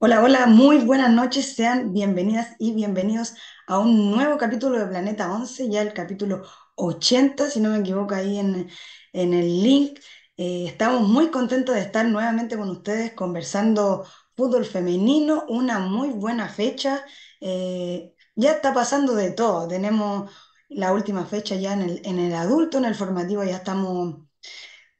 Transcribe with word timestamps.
Hola, 0.00 0.22
hola, 0.22 0.46
muy 0.46 0.78
buenas 0.78 1.10
noches, 1.12 1.54
sean 1.54 1.92
bienvenidas 1.92 2.54
y 2.58 2.72
bienvenidos 2.74 3.34
a 3.66 3.78
un 3.78 4.10
nuevo 4.12 4.36
capítulo 4.38 4.78
de 4.78 4.86
Planeta 4.86 5.32
Once, 5.32 5.68
ya 5.68 5.82
el 5.82 5.92
capítulo 5.92 6.42
80, 6.76 7.48
si 7.50 7.60
no 7.60 7.70
me 7.70 7.78
equivoco 7.78 8.14
ahí 8.14 8.38
en, 8.38 8.68
en 9.12 9.34
el 9.34 9.62
link. 9.62 9.98
Eh, 10.36 10.66
estamos 10.68 11.02
muy 11.08 11.30
contentos 11.30 11.74
de 11.74 11.80
estar 11.82 12.06
nuevamente 12.06 12.56
con 12.56 12.70
ustedes 12.70 13.12
conversando 13.14 14.04
fútbol 14.36 14.64
femenino, 14.64 15.44
una 15.48 15.78
muy 15.80 16.10
buena 16.10 16.48
fecha. 16.48 17.04
Eh, 17.40 18.14
ya 18.36 18.52
está 18.52 18.72
pasando 18.74 19.14
de 19.14 19.32
todo, 19.32 19.66
tenemos 19.68 20.30
la 20.68 20.92
última 20.92 21.24
fecha 21.26 21.56
ya 21.56 21.72
en 21.72 21.82
el, 21.82 22.02
en 22.04 22.18
el 22.20 22.34
adulto, 22.34 22.78
en 22.78 22.84
el 22.84 22.94
formativo 22.94 23.42
ya 23.44 23.56
estamos 23.56 24.16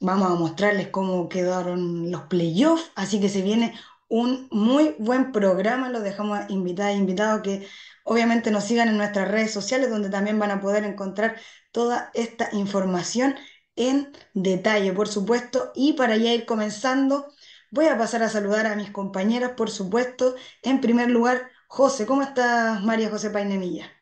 Vamos 0.00 0.30
a 0.30 0.34
mostrarles 0.34 0.88
cómo 0.88 1.28
quedaron 1.28 2.10
los 2.10 2.22
playoffs, 2.24 2.90
así 2.94 3.20
que 3.20 3.28
se 3.28 3.42
viene 3.42 3.74
un 4.08 4.48
muy 4.50 4.94
buen 4.98 5.32
programa. 5.32 5.90
Los 5.90 6.02
dejamos 6.02 6.40
invitados 6.50 6.94
e 6.94 6.98
invitados 6.98 7.42
que 7.42 7.66
obviamente 8.04 8.50
nos 8.50 8.64
sigan 8.64 8.88
en 8.88 8.96
nuestras 8.98 9.28
redes 9.30 9.52
sociales, 9.52 9.90
donde 9.90 10.10
también 10.10 10.38
van 10.38 10.50
a 10.50 10.60
poder 10.60 10.84
encontrar 10.84 11.36
toda 11.72 12.10
esta 12.14 12.48
información 12.52 13.34
en 13.76 14.12
detalle, 14.34 14.92
por 14.92 15.08
supuesto. 15.08 15.72
Y 15.74 15.92
para 15.94 16.16
ya 16.16 16.32
ir 16.34 16.46
comenzando, 16.46 17.26
voy 17.70 17.86
a 17.86 17.98
pasar 17.98 18.22
a 18.22 18.28
saludar 18.28 18.66
a 18.66 18.76
mis 18.76 18.90
compañeras, 18.90 19.52
por 19.56 19.70
supuesto. 19.70 20.34
En 20.62 20.80
primer 20.80 21.10
lugar, 21.10 21.50
José, 21.68 22.06
¿cómo 22.06 22.22
estás, 22.22 22.82
María 22.82 23.10
José 23.10 23.30
Painemilla? 23.30 23.92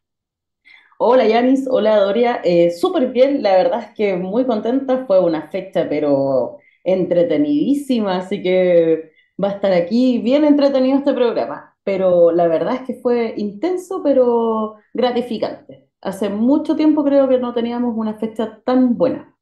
Hola 0.99 1.27
Yanis, 1.27 1.67
hola 1.69 1.97
Doria, 1.97 2.41
eh, 2.45 2.71
súper 2.71 3.09
bien, 3.13 3.43
la 3.43 3.53
verdad 3.57 3.81
es 3.83 3.95
que 3.95 4.17
muy 4.17 4.47
contenta, 4.47 5.05
fue 5.07 5.21
una 5.21 5.51
fecha 5.51 5.87
pero 5.89 6.59
entretenidísima, 6.85 8.19
así 8.19 8.43
que 8.43 9.13
va 9.43 9.49
a 9.51 9.53
estar 9.53 9.73
aquí 9.73 10.19
bien 10.19 10.45
entretenido 10.45 10.99
este 10.99 11.15
programa, 11.15 11.77
pero 11.85 12.33
la 12.33 12.49
verdad 12.49 12.77
es 12.77 12.81
que 12.83 12.95
fue 13.01 13.35
intenso 13.37 14.03
pero 14.03 14.77
gratificante. 14.95 15.89
Hace 16.01 16.29
mucho 16.31 16.77
tiempo 16.77 17.05
creo 17.05 17.29
que 17.29 17.39
no 17.39 17.55
teníamos 17.55 17.95
una 17.97 18.19
fecha 18.19 18.61
tan 18.65 18.97
buena. 18.97 19.37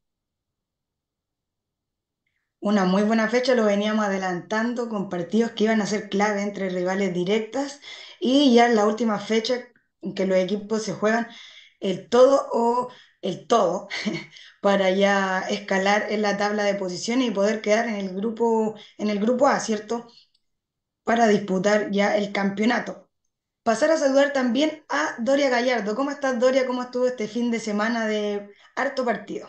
Una 2.61 2.85
muy 2.87 3.03
buena 3.03 3.29
fecha, 3.29 3.55
lo 3.55 3.65
veníamos 3.67 4.05
adelantando 4.07 4.89
con 4.89 5.09
partidos 5.11 5.53
que 5.53 5.65
iban 5.65 5.83
a 5.83 5.87
ser 5.87 6.09
clave 6.09 6.43
entre 6.43 6.71
rivales 6.71 7.13
directas 7.13 7.81
y 8.21 8.55
ya 8.55 8.69
la 8.69 8.87
última 8.87 9.19
fecha 9.19 9.57
en 10.01 10.15
que 10.15 10.27
los 10.27 10.39
equipos 10.39 10.83
se 10.83 10.95
juegan 10.95 11.29
el 11.81 12.09
todo 12.09 12.47
o 12.53 12.89
el 13.25 13.47
todo 13.49 13.89
para 14.63 14.91
ya 14.91 15.41
escalar 15.49 16.07
en 16.11 16.23
la 16.23 16.37
tabla 16.37 16.65
de 16.65 16.75
posiciones 16.75 17.29
y 17.29 17.31
poder 17.33 17.61
quedar 17.63 17.89
en 17.89 17.97
el 17.97 18.15
grupo, 18.15 18.77
en 18.99 19.11
el 19.11 19.19
grupo 19.21 19.49
A, 19.49 19.61
¿cierto? 19.61 20.07
Para 21.05 21.29
disputar 21.29 21.91
ya 21.91 22.17
el 22.17 22.33
campeonato. 22.33 23.11
Pasar 23.63 23.91
a 23.93 23.97
saludar 23.99 24.33
también 24.33 24.85
a 24.89 25.17
Doria 25.19 25.51
Gallardo. 25.51 25.95
¿Cómo 25.97 26.11
estás, 26.11 26.39
Doria? 26.41 26.67
¿Cómo 26.67 26.83
estuvo 26.83 27.07
este 27.07 27.29
fin 27.29 27.51
de 27.51 27.61
semana 27.61 28.07
de 28.07 28.51
harto 28.77 29.05
partido? 29.05 29.49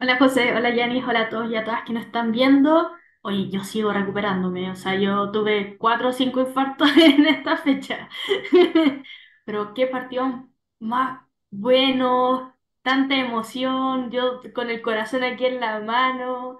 Hola 0.00 0.18
José, 0.18 0.52
hola 0.54 0.74
Yanis, 0.74 1.04
hola 1.06 1.20
a 1.22 1.28
todos 1.30 1.50
y 1.50 1.56
a 1.56 1.64
todas 1.64 1.84
que 1.86 1.92
nos 1.92 2.04
están 2.06 2.32
viendo. 2.32 2.90
Oye, 3.22 3.48
yo 3.50 3.62
sigo 3.62 3.92
recuperándome, 3.92 4.70
o 4.70 4.74
sea, 4.74 4.96
yo 4.96 5.30
tuve 5.30 5.76
cuatro 5.78 6.08
o 6.08 6.12
cinco 6.12 6.40
infartos 6.40 6.90
en 6.96 7.26
esta 7.26 7.56
fecha. 7.56 8.08
Pero 9.44 9.74
qué 9.74 9.86
partido 9.86 10.48
más 10.80 11.22
bueno, 11.52 12.56
tanta 12.82 13.16
emoción, 13.16 14.10
yo 14.12 14.40
con 14.54 14.70
el 14.70 14.82
corazón 14.82 15.24
aquí 15.24 15.46
en 15.46 15.60
la 15.60 15.80
mano. 15.80 16.58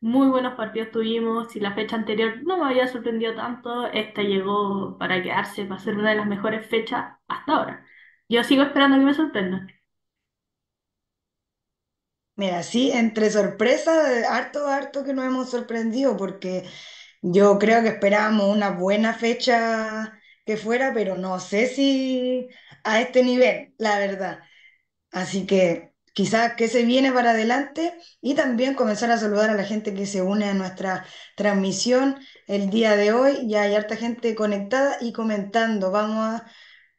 Muy 0.00 0.28
buenos 0.28 0.54
partidos 0.56 0.92
tuvimos. 0.92 1.52
Si 1.52 1.60
la 1.60 1.74
fecha 1.74 1.96
anterior 1.96 2.42
no 2.44 2.58
me 2.58 2.66
había 2.66 2.88
sorprendido 2.88 3.34
tanto, 3.36 3.86
esta 3.88 4.22
llegó 4.22 4.98
para 4.98 5.22
quedarse, 5.22 5.66
para 5.66 5.80
ser 5.80 5.96
una 5.96 6.10
de 6.12 6.16
las 6.16 6.28
mejores 6.28 6.66
fechas 6.68 7.16
hasta 7.28 7.52
ahora. 7.54 7.86
Yo 8.30 8.44
sigo 8.44 8.62
esperando 8.64 8.98
que 8.98 9.04
me 9.06 9.14
sorprendan. 9.14 9.68
Mira, 12.36 12.62
sí, 12.64 12.90
entre 12.92 13.30
sorpresas, 13.30 14.08
eh, 14.10 14.24
harto, 14.28 14.66
harto 14.68 15.04
que 15.04 15.12
nos 15.14 15.24
hemos 15.26 15.50
sorprendido 15.50 16.16
porque 16.16 16.68
yo 17.22 17.58
creo 17.58 17.82
que 17.82 17.88
esperábamos 17.90 18.46
una 18.54 18.70
buena 18.70 19.14
fecha 19.14 20.20
que 20.44 20.56
fuera, 20.56 20.92
pero 20.94 21.16
no 21.16 21.40
sé 21.40 21.66
si 21.68 22.48
a 22.84 23.00
este 23.00 23.22
nivel, 23.24 23.74
la 23.78 23.98
verdad. 23.98 24.40
Así 25.12 25.46
que 25.46 25.94
quizás 26.14 26.54
que 26.56 26.68
se 26.68 26.84
viene 26.84 27.12
para 27.12 27.30
adelante 27.32 27.94
y 28.20 28.34
también 28.34 28.74
comenzar 28.74 29.10
a 29.10 29.18
saludar 29.18 29.50
a 29.50 29.54
la 29.54 29.64
gente 29.64 29.94
que 29.94 30.06
se 30.06 30.22
une 30.22 30.46
a 30.46 30.54
nuestra 30.54 31.06
transmisión 31.36 32.18
el 32.46 32.70
día 32.70 32.96
de 32.96 33.12
hoy. 33.12 33.48
Ya 33.48 33.62
hay 33.62 33.74
harta 33.74 33.96
gente 33.96 34.34
conectada 34.34 34.98
y 35.00 35.12
comentando. 35.12 35.90
Vamos 35.90 36.42
a 36.42 36.46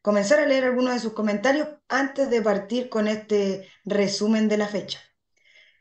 comenzar 0.01 0.39
a 0.39 0.45
leer 0.47 0.65
algunos 0.65 0.93
de 0.93 0.99
sus 0.99 1.13
comentarios 1.13 1.69
antes 1.89 2.29
de 2.29 2.41
partir 2.41 2.89
con 2.89 3.07
este 3.07 3.67
resumen 3.85 4.49
de 4.49 4.57
la 4.57 4.67
fecha. 4.67 4.99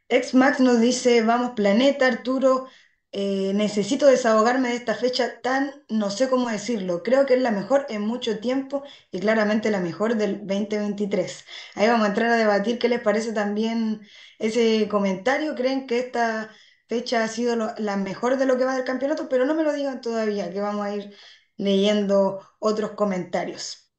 Ex 0.08 0.34
Max 0.34 0.60
nos 0.60 0.80
dice, 0.80 1.22
vamos 1.22 1.52
planeta, 1.56 2.06
Arturo, 2.06 2.66
eh, 3.14 3.52
necesito 3.54 4.06
desahogarme 4.06 4.70
de 4.70 4.76
esta 4.76 4.94
fecha 4.96 5.40
tan, 5.40 5.72
no 5.88 6.10
sé 6.10 6.28
cómo 6.28 6.50
decirlo, 6.50 7.02
creo 7.02 7.26
que 7.26 7.34
es 7.34 7.40
la 7.42 7.52
mejor 7.52 7.86
en 7.88 8.02
mucho 8.02 8.40
tiempo 8.40 8.82
y 9.12 9.20
claramente 9.20 9.70
la 9.70 9.80
mejor 9.80 10.16
del 10.16 10.38
2023. 10.46 11.44
Ahí 11.76 11.88
vamos 11.88 12.04
a 12.06 12.08
entrar 12.08 12.30
a 12.30 12.36
debatir 12.36 12.78
qué 12.78 12.88
les 12.88 13.00
parece 13.00 13.32
también 13.32 14.02
ese 14.38 14.88
comentario, 14.88 15.54
creen 15.54 15.86
que 15.86 16.00
esta 16.00 16.50
fecha 16.88 17.22
ha 17.24 17.28
sido 17.28 17.56
la 17.78 17.96
mejor 17.96 18.36
de 18.36 18.46
lo 18.46 18.58
que 18.58 18.64
va 18.64 18.74
del 18.76 18.84
campeonato, 18.84 19.28
pero 19.28 19.46
no 19.46 19.54
me 19.54 19.62
lo 19.64 19.72
digan 19.72 20.00
todavía, 20.00 20.50
que 20.52 20.60
vamos 20.60 20.84
a 20.86 20.94
ir 20.96 21.14
leyendo 21.56 22.40
otros 22.58 22.92
comentarios. 22.92 23.90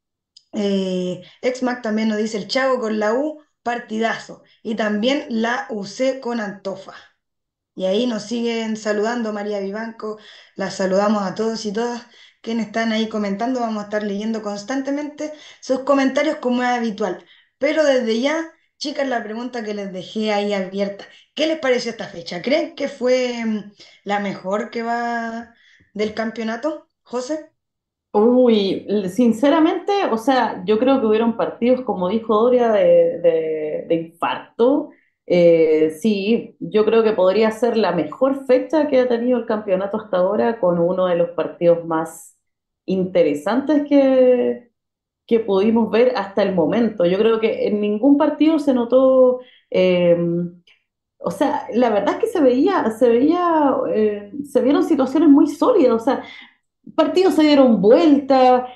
Eh, 0.53 1.23
Exmac 1.41 1.81
también 1.83 2.09
nos 2.09 2.17
dice 2.17 2.37
el 2.37 2.47
Chavo 2.47 2.79
con 2.79 2.99
la 2.99 3.13
U, 3.13 3.43
partidazo. 3.63 4.43
Y 4.63 4.75
también 4.75 5.25
la 5.29 5.67
UC 5.69 6.19
con 6.19 6.39
Antofa. 6.39 6.93
Y 7.75 7.85
ahí 7.85 8.07
nos 8.07 8.23
siguen 8.23 8.77
saludando 8.77 9.33
María 9.33 9.59
Vivanco, 9.59 10.17
las 10.55 10.75
saludamos 10.75 11.23
a 11.23 11.35
todos 11.35 11.65
y 11.65 11.73
todas 11.73 12.07
quienes 12.41 12.67
están 12.67 12.91
ahí 12.91 13.09
comentando. 13.09 13.59
Vamos 13.59 13.81
a 13.83 13.85
estar 13.85 14.03
leyendo 14.03 14.41
constantemente 14.41 15.33
sus 15.61 15.79
comentarios 15.81 16.37
como 16.37 16.63
es 16.63 16.69
habitual. 16.69 17.25
Pero 17.57 17.83
desde 17.83 18.19
ya, 18.21 18.51
chicas, 18.77 19.07
la 19.07 19.23
pregunta 19.23 19.63
que 19.63 19.73
les 19.73 19.91
dejé 19.93 20.31
ahí 20.33 20.53
abierta, 20.53 21.05
¿qué 21.33 21.47
les 21.47 21.59
pareció 21.59 21.91
esta 21.91 22.07
fecha? 22.07 22.41
¿Creen 22.41 22.75
que 22.75 22.87
fue 22.87 23.43
mm, 23.45 23.71
la 24.03 24.19
mejor 24.19 24.69
que 24.69 24.83
va 24.83 25.53
del 25.93 26.13
campeonato, 26.13 26.89
José? 27.03 27.51
Uy, 28.11 28.87
sinceramente, 29.09 29.91
o 30.09 30.17
sea, 30.17 30.63
yo 30.65 30.79
creo 30.79 31.01
que 31.01 31.07
hubieron 31.07 31.35
partidos, 31.35 31.81
como 31.81 32.07
dijo 32.07 32.33
Doria, 32.41 32.71
de, 32.71 33.19
de- 33.19 33.85
de 33.89 33.95
infarto. 33.95 34.89
Eh, 35.27 35.91
sí, 36.01 36.55
yo 36.59 36.85
creo 36.85 37.03
que 37.03 37.13
podría 37.13 37.51
ser 37.51 37.77
la 37.77 37.91
mejor 37.93 38.45
fecha 38.45 38.87
que 38.87 38.99
ha 39.01 39.07
tenido 39.07 39.39
el 39.39 39.45
campeonato 39.45 39.97
hasta 39.97 40.17
ahora, 40.17 40.59
con 40.59 40.79
uno 40.79 41.07
de 41.07 41.15
los 41.15 41.29
partidos 41.31 41.85
más 41.85 42.37
interesantes 42.85 43.87
que, 43.89 44.69
que 45.27 45.39
pudimos 45.41 45.91
ver 45.91 46.13
hasta 46.17 46.43
el 46.43 46.55
momento. 46.55 47.05
Yo 47.05 47.17
creo 47.19 47.39
que 47.41 47.67
en 47.67 47.81
ningún 47.81 48.17
partido 48.17 48.59
se 48.59 48.73
notó, 48.73 49.41
eh, 49.71 50.17
o 51.17 51.31
sea, 51.31 51.67
la 51.73 51.89
verdad 51.89 52.15
es 52.15 52.21
que 52.21 52.27
se 52.27 52.41
veía, 52.41 52.89
se 52.91 53.09
veía, 53.09 53.75
eh, 53.93 54.31
se 54.51 54.61
vieron 54.61 54.83
situaciones 54.83 55.29
muy 55.29 55.47
sólidas, 55.47 55.93
o 55.93 55.99
sea 55.99 56.23
partidos 56.95 57.35
se 57.35 57.43
dieron 57.43 57.81
vuelta, 57.81 58.67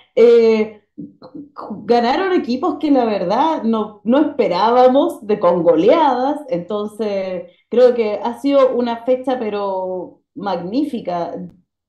ganaron 1.86 2.34
equipos 2.34 2.78
que 2.80 2.92
la 2.92 3.06
verdad 3.06 3.63
no, 3.63 4.01
no 4.04 4.19
esperábamos 4.19 5.25
de 5.25 5.40
con 5.40 5.63
goleadas, 5.63 6.40
entonces 6.50 7.51
creo 7.69 7.94
que 7.96 8.19
ha 8.24 8.40
sido 8.40 8.75
una 8.75 9.04
fecha 9.06 9.40
pero 9.40 10.22
magnífica, 10.36 11.34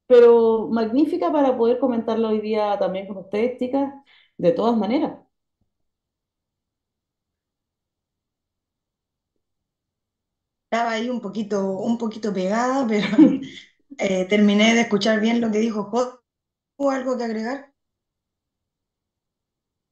pero 0.06 0.68
magnífica 0.70 1.32
para 1.32 1.56
poder 1.56 1.78
comentarlo 1.78 2.28
hoy 2.28 2.40
día 2.40 2.78
también 2.78 3.06
con 3.06 3.18
ustedes, 3.18 3.58
chicas, 3.58 3.92
de 4.38 4.52
todas 4.52 4.76
maneras. 4.76 5.18
Estaba 10.64 10.92
ahí 10.92 11.08
un 11.10 11.20
poquito, 11.20 11.70
un 11.72 11.98
poquito 11.98 12.32
pegada, 12.32 12.86
pero 12.86 13.06
eh, 13.98 14.26
terminé 14.28 14.74
de 14.74 14.82
escuchar 14.82 15.20
bien 15.20 15.40
lo 15.40 15.50
que 15.50 15.58
dijo 15.58 15.84
José. 15.84 16.12
¿Hubo 16.78 16.90
algo 16.92 17.18
que 17.18 17.24
agregar? 17.24 17.69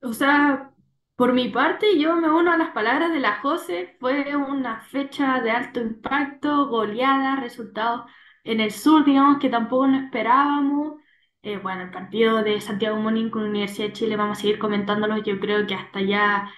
O 0.02 0.12
sea, 0.12 0.72
por 1.16 1.32
mi 1.32 1.48
parte, 1.50 1.98
yo 1.98 2.16
me 2.16 2.30
uno 2.30 2.52
a 2.52 2.56
las 2.56 2.70
palabras 2.70 3.12
de 3.12 3.20
la 3.20 3.40
Jose. 3.40 3.96
Fue 4.00 4.36
una 4.36 4.80
fecha 4.82 5.40
de 5.40 5.50
alto 5.50 5.80
impacto, 5.80 6.68
goleada, 6.68 7.36
resultados 7.36 8.10
en 8.44 8.60
el 8.60 8.70
sur, 8.72 9.04
digamos, 9.04 9.38
que 9.38 9.48
tampoco 9.50 9.86
nos 9.88 10.04
esperábamos. 10.04 11.00
Eh, 11.42 11.58
bueno, 11.58 11.82
el 11.82 11.90
partido 11.90 12.42
de 12.42 12.60
Santiago 12.60 12.96
Morning 12.98 13.30
con 13.30 13.42
Universidad 13.44 13.88
de 13.88 13.92
Chile, 13.94 14.16
vamos 14.16 14.38
a 14.38 14.40
seguir 14.42 14.58
comentándolos, 14.58 15.22
yo 15.24 15.38
creo 15.40 15.66
que 15.66 15.74
hasta 15.74 16.00
ya 16.00 16.50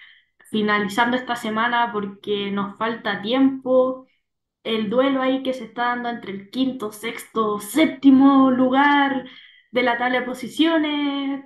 finalizando 0.50 1.16
esta 1.16 1.36
semana, 1.36 1.90
porque 1.92 2.50
nos 2.50 2.76
falta 2.78 3.22
tiempo. 3.22 4.06
El 4.64 4.90
duelo 4.90 5.22
ahí 5.22 5.42
que 5.42 5.54
se 5.54 5.64
está 5.64 5.86
dando 5.86 6.08
entre 6.10 6.32
el 6.32 6.50
quinto, 6.50 6.92
sexto, 6.92 7.60
séptimo 7.60 8.50
lugar 8.50 9.26
de 9.72 9.82
la 9.82 9.98
tabla 9.98 10.20
de 10.20 10.26
posiciones. 10.26 11.44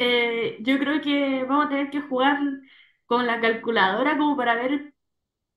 Eh, 0.00 0.58
yo 0.62 0.78
creo 0.78 1.00
que 1.02 1.44
vamos 1.44 1.66
a 1.66 1.68
tener 1.70 1.90
que 1.90 2.00
jugar 2.02 2.38
con 3.06 3.26
la 3.26 3.40
calculadora 3.40 4.16
como 4.18 4.36
para 4.36 4.54
ver 4.54 4.94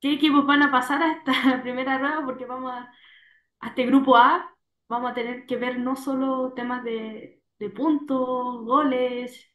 qué 0.00 0.14
equipos 0.14 0.46
van 0.46 0.62
a 0.62 0.72
pasar 0.72 1.02
a 1.02 1.12
esta 1.12 1.32
primera 1.62 1.98
rueda, 1.98 2.22
porque 2.24 2.46
vamos 2.46 2.72
a, 2.72 2.92
a 3.60 3.68
este 3.68 3.86
grupo 3.86 4.16
A, 4.16 4.54
vamos 4.88 5.12
a 5.12 5.14
tener 5.14 5.46
que 5.46 5.56
ver 5.56 5.78
no 5.80 5.96
solo 5.96 6.52
temas 6.54 6.84
de, 6.84 7.42
de 7.58 7.70
puntos, 7.70 8.64
goles, 8.64 9.52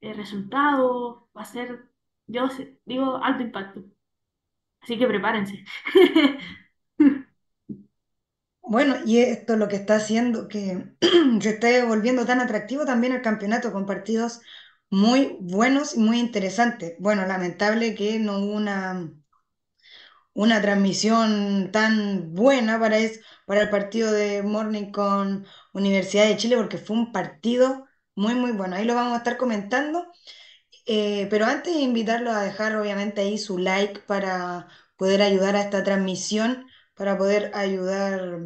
eh, 0.00 0.14
resultados, 0.14 1.24
va 1.36 1.42
a 1.42 1.44
ser, 1.46 1.90
yo 2.26 2.48
digo, 2.86 3.16
alto 3.24 3.42
impacto. 3.44 3.84
Así 4.80 4.98
que 4.98 5.06
prepárense. 5.06 5.64
Bueno, 8.68 8.96
y 9.06 9.18
esto 9.18 9.54
es 9.54 9.58
lo 9.58 9.66
que 9.68 9.76
está 9.76 9.96
haciendo 9.96 10.46
que 10.48 10.84
se 11.40 11.50
esté 11.50 11.84
volviendo 11.84 12.24
tan 12.26 12.40
atractivo 12.40 12.84
también 12.84 13.12
el 13.14 13.22
campeonato 13.22 13.72
con 13.72 13.86
partidos 13.86 14.40
muy 14.90 15.36
buenos 15.40 15.94
y 15.94 15.98
muy 16.00 16.18
interesantes. 16.20 16.94
Bueno, 16.98 17.26
lamentable 17.26 17.94
que 17.94 18.18
no 18.18 18.38
hubo 18.38 18.52
una, 18.56 19.10
una 20.34 20.60
transmisión 20.62 21.70
tan 21.72 22.34
buena 22.34 22.78
para, 22.78 22.98
es- 22.98 23.20
para 23.46 23.62
el 23.62 23.70
partido 23.70 24.12
de 24.12 24.42
Morning 24.42 24.90
con 24.92 25.46
Universidad 25.72 26.26
de 26.26 26.36
Chile 26.36 26.56
porque 26.56 26.78
fue 26.78 26.96
un 26.96 27.12
partido 27.12 27.86
muy, 28.14 28.34
muy 28.34 28.52
bueno. 28.52 28.76
Ahí 28.76 28.84
lo 28.84 28.94
vamos 28.94 29.14
a 29.14 29.18
estar 29.18 29.36
comentando. 29.36 30.06
Eh, 30.86 31.28
pero 31.30 31.46
antes 31.46 31.76
invitarlos 31.76 32.34
a 32.34 32.42
dejar 32.42 32.76
obviamente 32.76 33.22
ahí 33.22 33.38
su 33.38 33.58
like 33.58 34.00
para 34.02 34.68
poder 34.98 35.22
ayudar 35.22 35.56
a 35.56 35.62
esta 35.62 35.84
transmisión, 35.84 36.66
para 36.98 37.16
poder 37.18 37.52
ayudar 37.54 38.40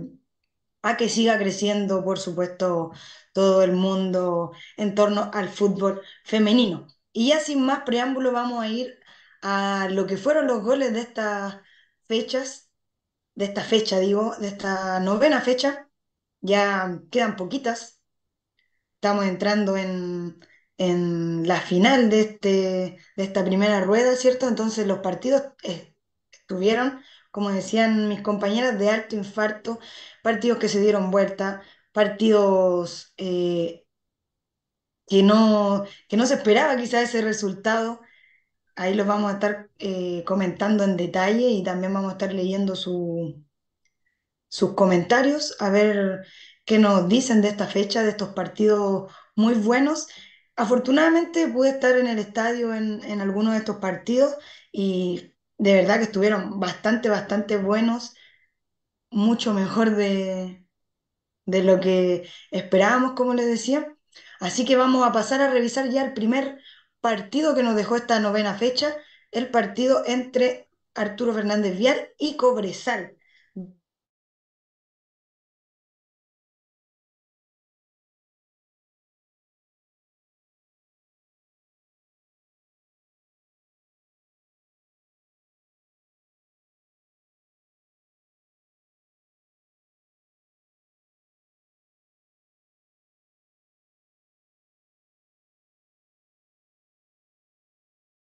a 0.82 0.96
que 0.96 1.08
siga 1.08 1.38
creciendo, 1.38 2.04
por 2.04 2.19
supuesto, 2.19 2.93
todo 3.32 3.62
el 3.62 3.72
mundo 3.72 4.52
en 4.76 4.94
torno 4.94 5.31
al 5.32 5.49
fútbol 5.49 6.02
femenino. 6.25 6.87
Y 7.12 7.28
ya 7.31 7.40
sin 7.40 7.64
más 7.64 7.82
preámbulo 7.84 8.32
vamos 8.32 8.62
a 8.62 8.69
ir 8.69 8.99
a 9.43 9.88
lo 9.90 10.06
que 10.06 10.16
fueron 10.16 10.46
los 10.46 10.62
goles 10.62 10.93
de 10.93 11.00
estas 11.00 11.56
fechas, 12.08 12.70
de 13.34 13.46
esta 13.46 13.62
fecha, 13.64 14.00
digo, 14.00 14.37
de 14.38 14.49
esta 14.49 15.00
novena 15.00 15.40
fecha. 15.43 15.90
Ya 16.40 17.00
quedan 17.10 17.37
poquitas. 17.37 18.00
Estamos 18.96 19.25
entrando 19.26 19.76
en, 19.76 20.38
en 20.78 21.46
la 21.49 21.60
final 21.60 22.08
de, 22.10 22.20
este, 22.20 22.49
de 23.16 23.25
esta 23.25 23.44
primera 23.44 23.81
rueda, 23.81 24.14
¿cierto? 24.16 24.46
Entonces 24.49 24.87
los 24.87 25.00
partidos 25.00 25.43
eh, 25.64 25.94
estuvieron, 26.31 27.00
como 27.32 27.50
decían 27.50 28.08
mis 28.08 28.23
compañeras, 28.23 28.79
de 28.79 28.90
alto 28.90 29.17
infarto, 29.17 29.81
partidos 30.23 30.58
que 30.58 30.69
se 30.70 30.81
dieron 30.81 31.11
vuelta, 31.11 31.62
partidos 31.93 33.14
eh, 33.19 33.84
que 35.06 35.23
no, 35.23 35.84
que 36.08 36.17
no 36.17 36.26
se 36.26 36.34
esperaba 36.34 36.76
quizás 36.76 37.05
ese 37.05 37.23
resultado. 37.23 38.00
Ahí 38.76 38.94
los 38.94 39.06
vamos 39.06 39.31
a 39.32 39.34
estar 39.34 39.70
eh, 39.81 40.25
comentando 40.26 40.84
en 40.84 40.96
detalle 40.99 41.49
y 41.50 41.64
también 41.64 41.94
vamos 41.94 42.11
a 42.11 42.14
estar 42.14 42.34
leyendo 42.34 42.76
su 42.76 43.44
sus 44.49 44.75
comentarios, 44.75 45.56
a 45.61 45.70
ver 45.70 46.26
qué 46.64 46.78
nos 46.78 47.08
dicen 47.08 47.43
de 47.43 47.49
esta 47.49 47.67
fecha, 47.67 48.02
de 48.02 48.11
estos 48.11 48.31
partidos 48.31 49.12
muy 49.35 49.55
buenos. 49.55 50.08
Afortunadamente 50.56 51.49
pude 51.49 51.70
estar 51.70 51.96
en 51.96 52.06
el 52.06 52.19
estadio 52.19 52.75
en, 52.75 53.02
en 53.05 53.20
algunos 53.20 53.52
de 53.55 53.61
estos 53.61 53.76
partidos 53.78 54.37
y 54.70 55.31
de 55.62 55.75
verdad 55.75 55.99
que 55.99 56.05
estuvieron 56.05 56.59
bastante, 56.61 57.09
bastante 57.09 57.56
buenos, 57.56 58.14
mucho 59.11 59.55
mejor 59.55 59.97
de, 59.97 60.67
de 61.47 61.64
lo 61.64 61.81
que 61.81 62.29
esperábamos, 62.50 63.14
como 63.14 63.35
les 63.35 63.47
decía. 63.47 63.97
Así 64.41 64.64
que 64.67 64.76
vamos 64.76 65.06
a 65.06 65.12
pasar 65.12 65.43
a 65.43 65.50
revisar 65.50 65.91
ya 65.91 66.05
el 66.05 66.14
primer 66.14 66.61
partido 67.00 67.55
que 67.55 67.62
nos 67.64 67.76
dejó 67.76 67.97
esta 67.97 68.20
novena 68.20 68.55
fecha, 68.56 68.97
el 69.32 69.50
partido 69.50 70.05
entre 70.06 70.70
Arturo 70.94 71.35
Fernández 71.35 71.79
Vial 71.79 72.11
y 72.19 72.37
Cobresal. 72.37 73.17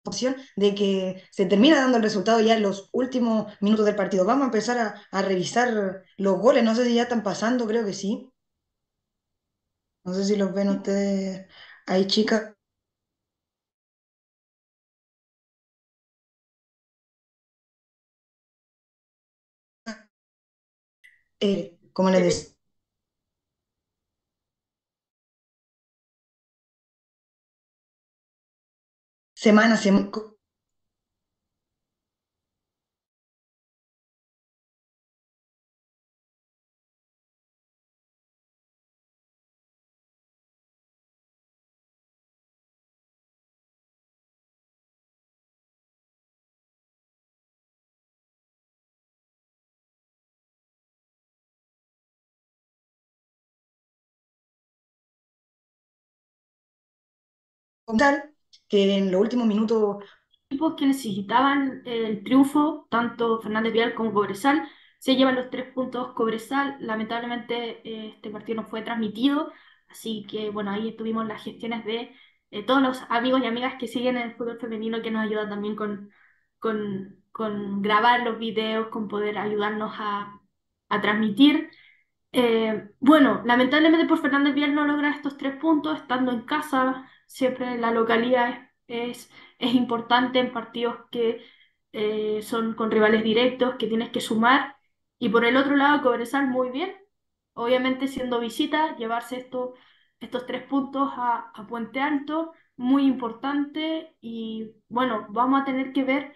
Opción 0.04 0.36
de 0.56 0.74
que 0.74 1.22
se 1.30 1.46
termina 1.46 1.76
dando 1.80 1.96
el 1.98 2.02
resultado 2.02 2.40
ya 2.40 2.56
en 2.56 2.62
los 2.62 2.88
últimos 2.92 3.52
minutos 3.60 3.86
del 3.86 3.96
partido. 3.96 4.24
Vamos 4.24 4.42
a 4.42 4.46
empezar 4.46 4.78
a, 4.78 5.02
a 5.10 5.22
revisar 5.22 6.02
los 6.18 6.38
goles. 6.38 6.64
No 6.64 6.74
sé 6.74 6.84
si 6.84 6.94
ya 6.94 7.02
están 7.04 7.22
pasando, 7.22 7.66
creo 7.66 7.84
que 7.84 7.92
sí. 7.94 8.30
No 10.04 10.14
sé 10.14 10.24
si 10.24 10.36
los 10.36 10.52
ven 10.54 10.68
ustedes 10.70 11.46
ahí, 11.86 12.06
chicas. 12.06 12.54
Eh, 21.40 21.78
como 21.92 22.10
les 22.10 22.22
decía, 22.24 22.53
semana 29.44 29.76
semana. 29.76 30.34
Que 58.68 58.96
en 58.96 59.10
los 59.12 59.20
últimos 59.20 59.46
minutos 59.46 60.04
equipos 60.48 60.74
que 60.76 60.86
necesitaban 60.86 61.82
el 61.84 62.22
triunfo, 62.24 62.86
tanto 62.90 63.40
Fernández 63.40 63.72
Vial 63.72 63.94
como 63.94 64.12
Cobresal, 64.12 64.68
se 64.98 65.16
llevan 65.16 65.34
los 65.36 65.50
tres 65.50 65.72
puntos 65.74 66.12
Cobresal. 66.14 66.76
Lamentablemente 66.80 67.80
eh, 67.88 68.12
este 68.16 68.30
partido 68.30 68.62
no 68.62 68.68
fue 68.68 68.82
transmitido, 68.82 69.52
así 69.88 70.26
que 70.30 70.50
bueno, 70.50 70.70
ahí 70.70 70.96
tuvimos 70.96 71.26
las 71.26 71.42
gestiones 71.42 71.84
de 71.84 72.14
eh, 72.50 72.62
todos 72.64 72.82
los 72.82 73.02
amigos 73.08 73.40
y 73.42 73.46
amigas 73.46 73.74
que 73.78 73.88
siguen 73.88 74.16
el 74.16 74.34
fútbol 74.36 74.58
femenino 74.60 75.02
que 75.02 75.10
nos 75.10 75.22
ayudan 75.24 75.48
también 75.50 75.76
con, 75.76 76.10
con, 76.58 77.16
con 77.32 77.82
grabar 77.82 78.22
los 78.22 78.38
videos, 78.38 78.88
con 78.88 79.08
poder 79.08 79.38
ayudarnos 79.38 79.92
a, 79.98 80.40
a 80.88 81.00
transmitir. 81.00 81.70
Eh, 82.32 82.90
bueno, 83.00 83.42
lamentablemente 83.44 84.06
por 84.06 84.18
Fernández 84.20 84.54
Vial 84.54 84.74
no 84.74 84.84
logra 84.86 85.10
estos 85.10 85.36
tres 85.36 85.56
puntos, 85.56 85.98
estando 86.00 86.32
en 86.32 86.42
casa, 86.42 87.08
siempre 87.34 87.78
la 87.78 87.90
localidad 87.90 88.70
es, 88.86 89.30
es, 89.58 89.74
importante 89.74 90.38
en 90.38 90.52
partidos 90.52 90.96
que 91.10 91.44
eh, 91.92 92.42
son 92.42 92.74
con 92.74 92.90
rivales 92.90 93.24
directos, 93.24 93.76
que 93.78 93.88
tienes 93.88 94.10
que 94.10 94.20
sumar. 94.20 94.76
Y 95.18 95.28
por 95.30 95.44
el 95.44 95.56
otro 95.56 95.76
lado, 95.76 96.02
Cobresal 96.02 96.48
muy 96.48 96.70
bien, 96.70 96.94
obviamente 97.54 98.08
siendo 98.08 98.40
visita, 98.40 98.96
llevarse 98.96 99.38
esto, 99.38 99.74
estos 100.20 100.46
tres 100.46 100.62
puntos 100.64 101.10
a, 101.16 101.50
a 101.54 101.66
Puente 101.66 102.00
Alto, 102.00 102.52
muy 102.76 103.04
importante. 103.06 104.16
Y 104.20 104.72
bueno, 104.88 105.26
vamos 105.30 105.62
a 105.62 105.64
tener 105.64 105.92
que 105.92 106.04
ver 106.04 106.34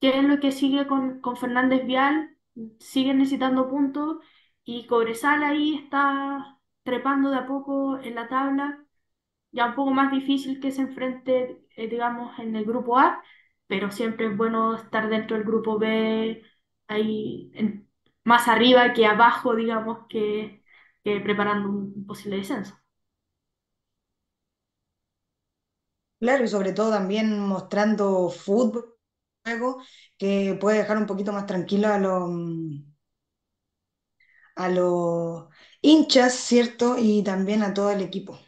qué 0.00 0.18
es 0.18 0.24
lo 0.24 0.40
que 0.40 0.52
sigue 0.52 0.86
con, 0.86 1.20
con 1.20 1.36
Fernández 1.36 1.84
Vial, 1.86 2.36
siguen 2.80 3.18
necesitando 3.18 3.68
puntos 3.68 4.18
y 4.64 4.86
Cobresal 4.86 5.42
ahí 5.42 5.74
está 5.76 6.58
trepando 6.84 7.30
de 7.30 7.38
a 7.38 7.46
poco 7.46 7.98
en 7.98 8.14
la 8.14 8.28
tabla, 8.28 8.84
ya 9.52 9.66
un 9.66 9.74
poco 9.74 9.90
más 9.92 10.10
difícil 10.12 10.60
que 10.60 10.70
se 10.72 10.82
enfrente, 10.82 11.62
eh, 11.76 11.88
digamos, 11.88 12.38
en 12.38 12.56
el 12.56 12.64
grupo 12.64 12.98
A, 12.98 13.22
pero 13.66 13.90
siempre 13.90 14.26
es 14.26 14.36
bueno 14.36 14.76
estar 14.76 15.08
dentro 15.08 15.36
del 15.36 15.46
grupo 15.46 15.78
B, 15.78 16.42
ahí 16.88 17.52
más 18.24 18.48
arriba 18.48 18.92
que 18.92 19.06
abajo, 19.06 19.54
digamos, 19.56 20.06
que, 20.08 20.62
preparando 21.24 21.68
un 21.70 22.06
posible 22.06 22.36
descenso. 22.38 22.76
Claro, 26.20 26.44
y 26.44 26.48
sobre 26.48 26.72
todo 26.72 26.90
también 26.90 27.38
mostrando 27.40 28.28
fútbol, 28.30 28.96
juego, 29.44 29.78
que 30.18 30.56
puede 30.60 30.78
dejar 30.78 30.98
un 30.98 31.06
poquito 31.06 31.32
más 31.32 31.46
tranquilo 31.46 31.88
a 31.88 31.98
los, 31.98 32.30
a 34.56 34.68
los 34.68 35.46
hinchas, 35.80 36.34
¿cierto? 36.34 36.96
Y 36.98 37.22
también 37.24 37.62
a 37.62 37.72
todo 37.74 37.90
el 37.90 38.02
equipo. 38.02 38.38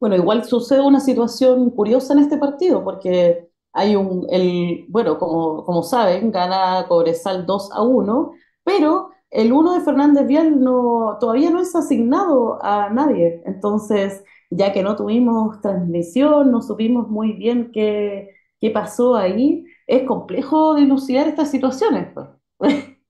Bueno, 0.00 0.16
igual 0.16 0.44
sucede 0.44 0.80
una 0.82 1.00
situación 1.00 1.70
curiosa 1.70 2.12
en 2.12 2.18
este 2.20 2.36
partido, 2.36 2.84
porque 2.84 3.48
hay 3.72 3.96
un, 3.96 4.26
el, 4.30 4.84
bueno, 4.88 5.18
como, 5.18 5.64
como 5.64 5.82
saben, 5.82 6.30
gana 6.30 6.86
Cobresal 6.88 7.46
2 7.46 7.70
a 7.72 7.82
uno, 7.82 8.32
pero 8.64 9.10
el 9.30 9.52
uno 9.52 9.72
de 9.74 9.80
Fernández 9.80 10.26
Vial 10.26 10.60
no, 10.62 11.16
todavía 11.20 11.50
no 11.50 11.60
es 11.60 11.74
asignado 11.74 12.62
a 12.62 12.90
nadie. 12.90 13.42
Entonces, 13.46 14.22
ya 14.50 14.72
que 14.72 14.82
no 14.82 14.94
tuvimos 14.96 15.60
transmisión, 15.62 16.50
no 16.52 16.60
supimos 16.62 17.08
muy 17.08 17.32
bien 17.32 17.70
qué, 17.72 18.28
qué 18.60 18.70
pasó 18.70 19.16
ahí, 19.16 19.64
es 19.86 20.02
complejo 20.06 20.74
dilucidar 20.74 21.26
estas 21.28 21.50
situaciones, 21.50 22.08
pues. 22.14 22.28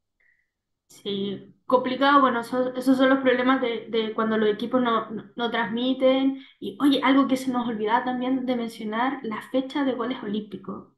Sí, 0.89 1.54
complicado, 1.67 2.21
bueno, 2.21 2.41
eso- 2.41 2.75
esos 2.75 2.97
son 2.97 3.09
los 3.11 3.21
problemas 3.21 3.61
de, 3.61 3.87
de 3.89 4.15
cuando 4.15 4.37
los 4.39 4.49
equipos 4.49 4.83
no, 4.83 5.11
no, 5.37 5.51
transmiten. 5.51 6.43
Y 6.61 6.77
oye, 6.81 7.01
algo 7.03 7.29
que 7.29 7.37
se 7.37 7.51
nos 7.53 7.67
olvidaba 7.69 8.05
también 8.05 8.47
de 8.47 8.57
mencionar, 8.57 9.21
la 9.23 9.43
fecha 9.51 9.85
de 9.85 9.93
goles 9.95 10.23
olímpicos. 10.23 10.89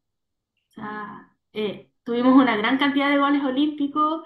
O 0.70 0.74
sea, 0.74 1.32
eh, 1.52 1.90
tuvimos 2.04 2.34
una 2.36 2.56
gran 2.56 2.78
cantidad 2.78 3.10
de 3.10 3.18
goles 3.18 3.44
olímpicos, 3.44 4.22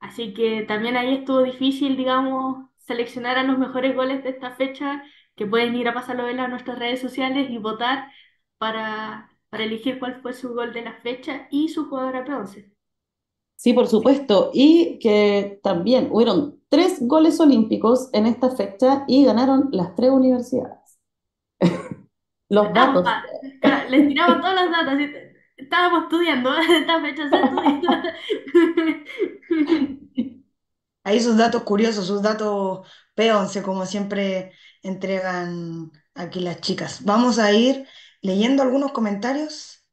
así 0.00 0.34
que 0.34 0.62
también 0.64 0.96
ahí 0.96 1.14
estuvo 1.16 1.42
difícil, 1.42 1.96
digamos, 1.96 2.68
seleccionar 2.78 3.38
a 3.38 3.44
los 3.44 3.58
mejores 3.58 3.94
goles 3.96 4.22
de 4.24 4.30
esta 4.30 4.52
fecha, 4.52 5.04
que 5.36 5.46
pueden 5.46 5.74
ir 5.76 5.88
a 5.88 5.94
pasarlo 5.94 6.26
a 6.26 6.48
nuestras 6.48 6.78
redes 6.78 7.00
sociales 7.00 7.50
y 7.50 7.58
votar 7.58 8.10
para, 8.58 9.30
para 9.50 9.64
elegir 9.64 9.98
cuál 9.98 10.20
fue 10.22 10.32
su 10.34 10.54
gol 10.54 10.72
de 10.72 10.82
la 10.82 10.94
fecha 11.02 11.48
y 11.50 11.68
su 11.70 11.88
jugadora 11.88 12.22
bronce. 12.22 12.71
Sí, 13.62 13.72
por 13.74 13.86
supuesto. 13.88 14.50
Y 14.52 14.98
que 14.98 15.60
también 15.62 16.08
hubieron 16.10 16.60
tres 16.68 16.98
goles 17.00 17.38
olímpicos 17.40 18.08
en 18.12 18.26
esta 18.26 18.50
fecha 18.50 19.04
y 19.06 19.24
ganaron 19.24 19.68
las 19.72 19.94
tres 19.94 20.10
universidades. 20.10 20.98
Los 22.48 22.66
Estamos, 22.68 23.04
datos. 23.04 23.14
ah, 23.62 23.84
les 23.88 24.08
tiramos 24.08 24.40
todas 24.40 24.54
las 24.54 24.70
datas. 24.70 24.98
Estábamos 25.56 26.04
estudiando, 26.04 26.50
esta 26.58 27.00
fecha 27.00 27.28
se 27.30 27.36
estudia. 27.36 28.14
Ahí 31.04 31.20
sus 31.20 31.36
datos 31.36 31.62
curiosos, 31.64 32.06
sus 32.06 32.22
datos 32.22 32.86
P11, 33.16 33.62
como 33.62 33.86
siempre 33.86 34.52
entregan 34.82 35.90
aquí 36.14 36.40
las 36.40 36.60
chicas. 36.60 37.04
Vamos 37.04 37.38
a 37.38 37.52
ir 37.52 37.86
leyendo 38.20 38.62
algunos 38.62 38.92
comentarios 38.92 39.84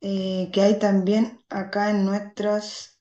eh, 0.00 0.50
que 0.52 0.62
hay 0.62 0.78
también 0.78 1.40
acá 1.50 1.90
en 1.90 2.04
nuestras, 2.06 2.95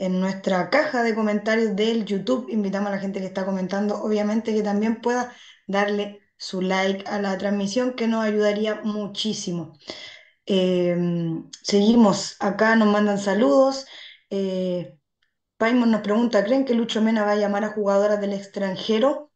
en 0.00 0.18
nuestra 0.20 0.70
caja 0.70 1.02
de 1.02 1.14
comentarios 1.14 1.76
del 1.76 2.06
YouTube. 2.06 2.48
Invitamos 2.50 2.88
a 2.88 2.92
la 2.92 2.98
gente 3.00 3.20
que 3.20 3.26
está 3.26 3.44
comentando, 3.44 4.02
obviamente, 4.02 4.54
que 4.54 4.62
también 4.62 5.00
pueda 5.02 5.34
darle 5.66 6.20
su 6.38 6.62
like 6.62 7.04
a 7.06 7.20
la 7.20 7.36
transmisión, 7.38 7.94
que 7.94 8.08
nos 8.08 8.24
ayudaría 8.24 8.80
muchísimo. 8.82 9.74
Eh, 10.46 10.96
seguimos, 11.62 12.36
acá 12.40 12.76
nos 12.76 12.88
mandan 12.88 13.18
saludos. 13.18 13.86
Eh, 14.30 14.98
Paimon 15.58 15.90
nos 15.90 16.00
pregunta, 16.02 16.44
¿creen 16.44 16.64
que 16.64 16.74
Lucho 16.74 17.02
Mena 17.02 17.24
va 17.24 17.32
a 17.32 17.36
llamar 17.36 17.64
a 17.64 17.72
jugadoras 17.72 18.20
del 18.20 18.32
extranjero? 18.32 19.30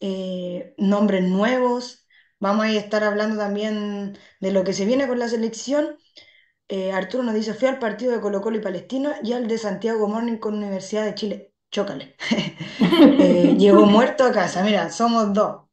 Eh, 0.00 0.74
nombres 0.76 1.24
nuevos. 1.24 2.06
Vamos 2.40 2.66
a 2.66 2.72
estar 2.72 3.04
hablando 3.04 3.38
también 3.38 4.18
de 4.40 4.52
lo 4.52 4.64
que 4.64 4.74
se 4.74 4.84
viene 4.84 5.08
con 5.08 5.18
la 5.18 5.28
selección. 5.28 5.96
Eh, 6.70 6.92
Arturo 6.92 7.24
nos 7.24 7.34
dice, 7.34 7.54
fui 7.54 7.66
al 7.68 7.78
partido 7.80 8.12
de 8.12 8.20
Colo 8.20 8.40
Colo 8.40 8.56
y 8.58 8.60
Palestina 8.60 9.16
y 9.22 9.32
al 9.32 9.48
de 9.48 9.58
Santiago 9.58 10.06
Morning 10.08 10.36
con 10.38 10.54
Universidad 10.54 11.04
de 11.04 11.14
Chile. 11.14 11.54
Chócale. 11.70 12.16
Eh, 13.18 13.56
llegó 13.58 13.86
muerto 13.86 14.24
a 14.24 14.32
casa. 14.32 14.62
Mira, 14.64 14.90
somos 14.90 15.32
dos. 15.34 15.66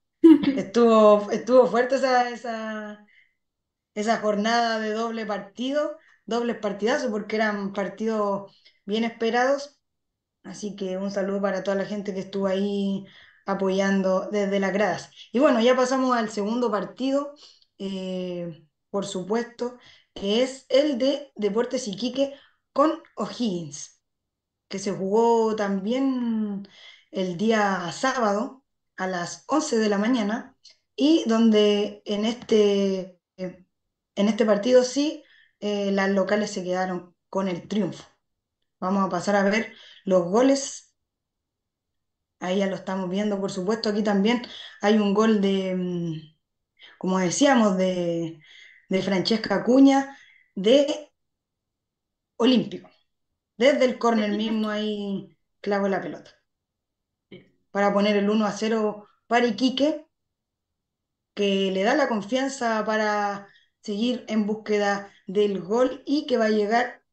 Estuvo, 0.56 1.32
estuvo 1.32 1.68
fuerte 1.68 1.96
esa, 1.96 2.30
esa, 2.30 3.06
esa 3.96 4.20
jornada 4.20 4.80
de 4.80 4.92
doble 4.94 5.25
partido, 5.25 5.98
dobles 6.25 6.58
partidazos, 6.60 7.12
porque 7.12 7.38
eran 7.38 7.74
partidos 7.74 8.54
bien 8.86 9.04
esperados 9.06 9.80
Así 10.44 10.75
que 10.75 10.98
un 10.98 11.12
saludo 11.12 11.42
para 11.42 11.63
toda 11.63 11.75
la 11.77 11.86
gente 11.86 12.13
que 12.13 12.22
estuvo 12.22 12.48
ahí 12.48 13.06
apoyando 13.46 14.30
desde 14.32 14.60
las 14.60 14.74
gradas. 14.74 15.12
Y 15.32 15.39
bueno, 15.39 15.60
ya 15.62 15.75
pasamos 15.75 16.16
al 16.16 16.30
segundo 16.30 16.72
partido, 16.72 17.34
eh, 17.77 18.63
por 18.89 19.06
supuesto, 19.06 19.77
que 20.20 20.44
es 20.44 20.66
el 20.70 20.98
de 20.98 21.32
Deportes 21.36 21.88
Iquique 21.88 22.34
con 22.74 23.02
O'Higgins, 23.16 24.02
que 24.70 24.80
se 24.80 24.92
jugó 24.92 25.56
también 25.56 26.68
el 27.12 27.38
día 27.38 27.92
sábado 27.92 28.66
a 28.98 29.08
las 29.08 29.44
11 29.48 29.78
de 29.78 29.90
la 29.90 29.98
mañana 29.98 30.58
y 30.96 31.24
donde 31.28 32.02
en 32.06 32.26
este, 32.26 33.20
eh, 33.38 33.66
en 34.16 34.28
este 34.30 34.46
partido 34.46 34.84
sí, 34.84 35.24
eh, 35.60 35.92
las 35.92 36.10
locales 36.12 36.52
se 36.52 36.64
quedaron 36.64 37.16
con 37.30 37.48
el 37.48 37.68
triunfo. 37.68 38.04
Vamos 38.80 39.06
a 39.06 39.10
pasar 39.10 39.36
a 39.38 39.44
ver 39.44 39.74
los 40.06 40.24
goles 40.26 40.94
Ahí 42.40 42.60
ya 42.60 42.68
lo 42.68 42.76
estamos 42.76 43.10
viendo, 43.10 43.40
por 43.40 43.52
supuesto. 43.52 43.90
Aquí 43.90 44.04
también 44.04 44.44
hay 44.82 44.98
un 44.98 45.14
gol 45.14 45.42
de, 45.42 45.76
mm, 45.76 46.14
como 47.00 47.20
decíamos, 47.20 47.78
de, 47.78 48.40
de 48.89 49.01
Francesca 49.01 49.56
Acuña, 49.56 50.17
de 50.56 51.12
Olímpico. 52.38 52.89
Desde 53.58 53.86
el 53.86 54.00
córner 54.00 54.32
mismo 54.34 54.70
ahí 54.70 55.38
clavo 55.62 55.88
la 55.89 56.01
pelota. 56.01 56.32
Para 57.72 57.94
poner 57.94 58.17
el 58.17 58.29
1 58.29 58.46
a 58.46 58.51
0 58.51 59.08
para 59.27 59.46
Iquique, 59.48 60.06
que 61.34 61.72
le 61.72 61.84
da 61.84 61.96
la 61.96 62.08
confianza 62.10 62.84
para 62.86 63.48
seguir 63.82 64.25
en 64.27 64.46
búsqueda 64.48 65.12
del 65.27 65.62
gol 65.62 66.03
y 66.06 66.25
que 66.25 66.38
va 66.38 66.46
a 66.46 66.50
llegar 66.50 67.03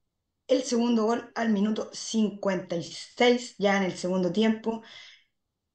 el 0.49 0.62
segundo 0.64 1.04
gol 1.07 1.33
al 1.35 1.50
minuto 1.50 1.90
56, 1.93 3.57
ya 3.59 3.76
en 3.78 3.85
el 3.85 3.97
segundo 3.97 4.33
tiempo. 4.33 4.83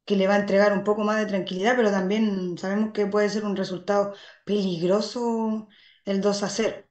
que 0.05 0.15
le 0.15 0.27
va 0.27 0.35
a 0.35 0.39
entregar 0.39 0.73
un 0.73 0.83
poco 0.83 1.03
más 1.03 1.19
de 1.19 1.27
tranquilidad, 1.27 1.75
pero 1.75 1.91
también 1.91 2.57
sabemos 2.57 2.91
que 2.93 3.05
puede 3.07 3.29
ser 3.29 3.45
un 3.45 3.55
resultado 3.55 4.13
peligroso 4.45 5.67
el 6.09 6.21
2 6.21 6.43
a 6.43 6.49
0. 6.49 6.85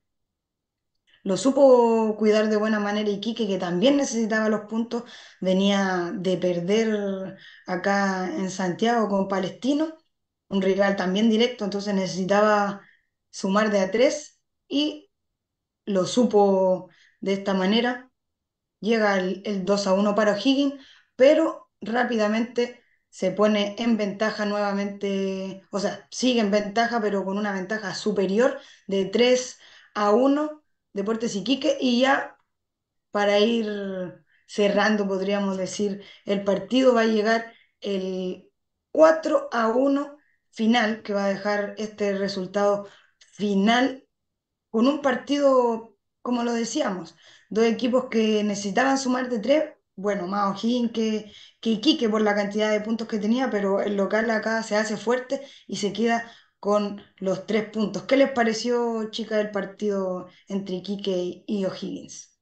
Lo 1.25 1.37
supo 1.37 2.17
cuidar 2.17 2.49
de 2.49 2.57
buena 2.57 2.81
manera 2.81 3.11
Iquique, 3.11 3.47
que 3.47 3.59
también 3.59 3.97
necesitaba 3.97 4.49
los 4.49 4.63
puntos, 4.63 5.05
venía 5.41 6.13
de 6.15 6.37
perder 6.39 7.37
acá 7.67 8.31
en 8.37 8.51
Santiago 8.51 9.09
con 9.09 9.29
Palestino, 9.29 9.97
un 10.49 10.63
rival 10.63 10.97
también 10.97 11.29
directo, 11.31 11.65
entonces 11.65 11.95
necesitaba 11.95 12.83
sumar 13.31 13.71
de 13.71 13.81
a 13.81 13.91
tres 13.91 14.41
y 14.69 15.11
lo 15.87 16.07
supo 16.07 16.91
de 17.21 17.35
esta 17.35 17.55
manera. 17.55 18.11
Llega 18.81 19.19
el, 19.19 19.43
el 19.47 19.65
2 19.65 19.87
a 19.89 19.95
1 19.95 20.15
para 20.15 20.35
O'Higgins, 20.35 20.75
pero 21.17 21.71
rápidamente 21.81 22.83
se 23.19 23.33
pone 23.33 23.75
en 23.79 23.97
ventaja 23.97 24.45
nuevamente, 24.47 25.63
o 25.73 25.81
sea, 25.81 26.07
sigue 26.09 26.41
en 26.41 26.53
ventaja, 26.53 27.01
pero 27.01 27.25
con 27.25 27.37
una 27.37 27.53
ventaja 27.53 27.93
superior 27.97 28.61
de 28.87 29.07
3 29.07 29.59
a 29.95 30.13
1 30.13 30.63
Deportes 30.93 31.35
Iquique 31.35 31.77
y 31.81 32.01
ya 32.03 32.37
para 33.11 33.41
ir 33.41 34.25
cerrando, 34.47 35.09
podríamos 35.09 35.57
decir, 35.57 36.05
el 36.27 36.45
partido 36.45 36.95
va 36.95 37.01
a 37.03 37.07
llegar 37.07 37.53
el 37.81 38.53
4 38.93 39.49
a 39.51 39.67
1 39.69 40.17
final, 40.53 41.03
que 41.03 41.13
va 41.13 41.25
a 41.25 41.29
dejar 41.31 41.75
este 41.79 42.17
resultado 42.17 42.87
final 43.19 44.07
con 44.71 44.87
un 44.87 45.03
partido, 45.03 45.97
como 46.23 46.45
lo 46.45 46.53
decíamos, 46.53 47.17
dos 47.51 47.65
equipos 47.65 48.07
que 48.11 48.45
necesitaban 48.45 48.97
sumar 48.99 49.29
de 49.29 49.41
tres, 49.41 49.65
bueno, 49.99 50.27
más 50.27 50.55
O'Higgins 50.63 50.93
que, 50.93 51.33
que 51.61 51.71
Iquique 51.71 52.09
por 52.09 52.23
la 52.23 52.35
cantidad 52.35 52.71
de 52.71 52.81
puntos 52.81 53.09
que 53.09 53.19
tenía, 53.19 53.51
pero 53.51 53.81
el 53.81 53.97
local 53.97 54.31
acá 54.31 54.63
se 54.63 54.77
hace 54.77 54.97
fuerte 54.97 55.43
y 55.67 55.77
se 55.77 55.93
queda 55.93 56.31
con 56.61 57.03
los 57.19 57.47
tres 57.47 57.71
puntos. 57.71 58.05
¿Qué 58.05 58.17
les 58.17 58.31
pareció, 58.33 59.11
chica, 59.11 59.41
el 59.41 59.51
partido 59.51 60.29
entre 60.49 60.77
Iquique 60.77 61.45
y 61.47 61.65
O'Higgins? 61.65 62.37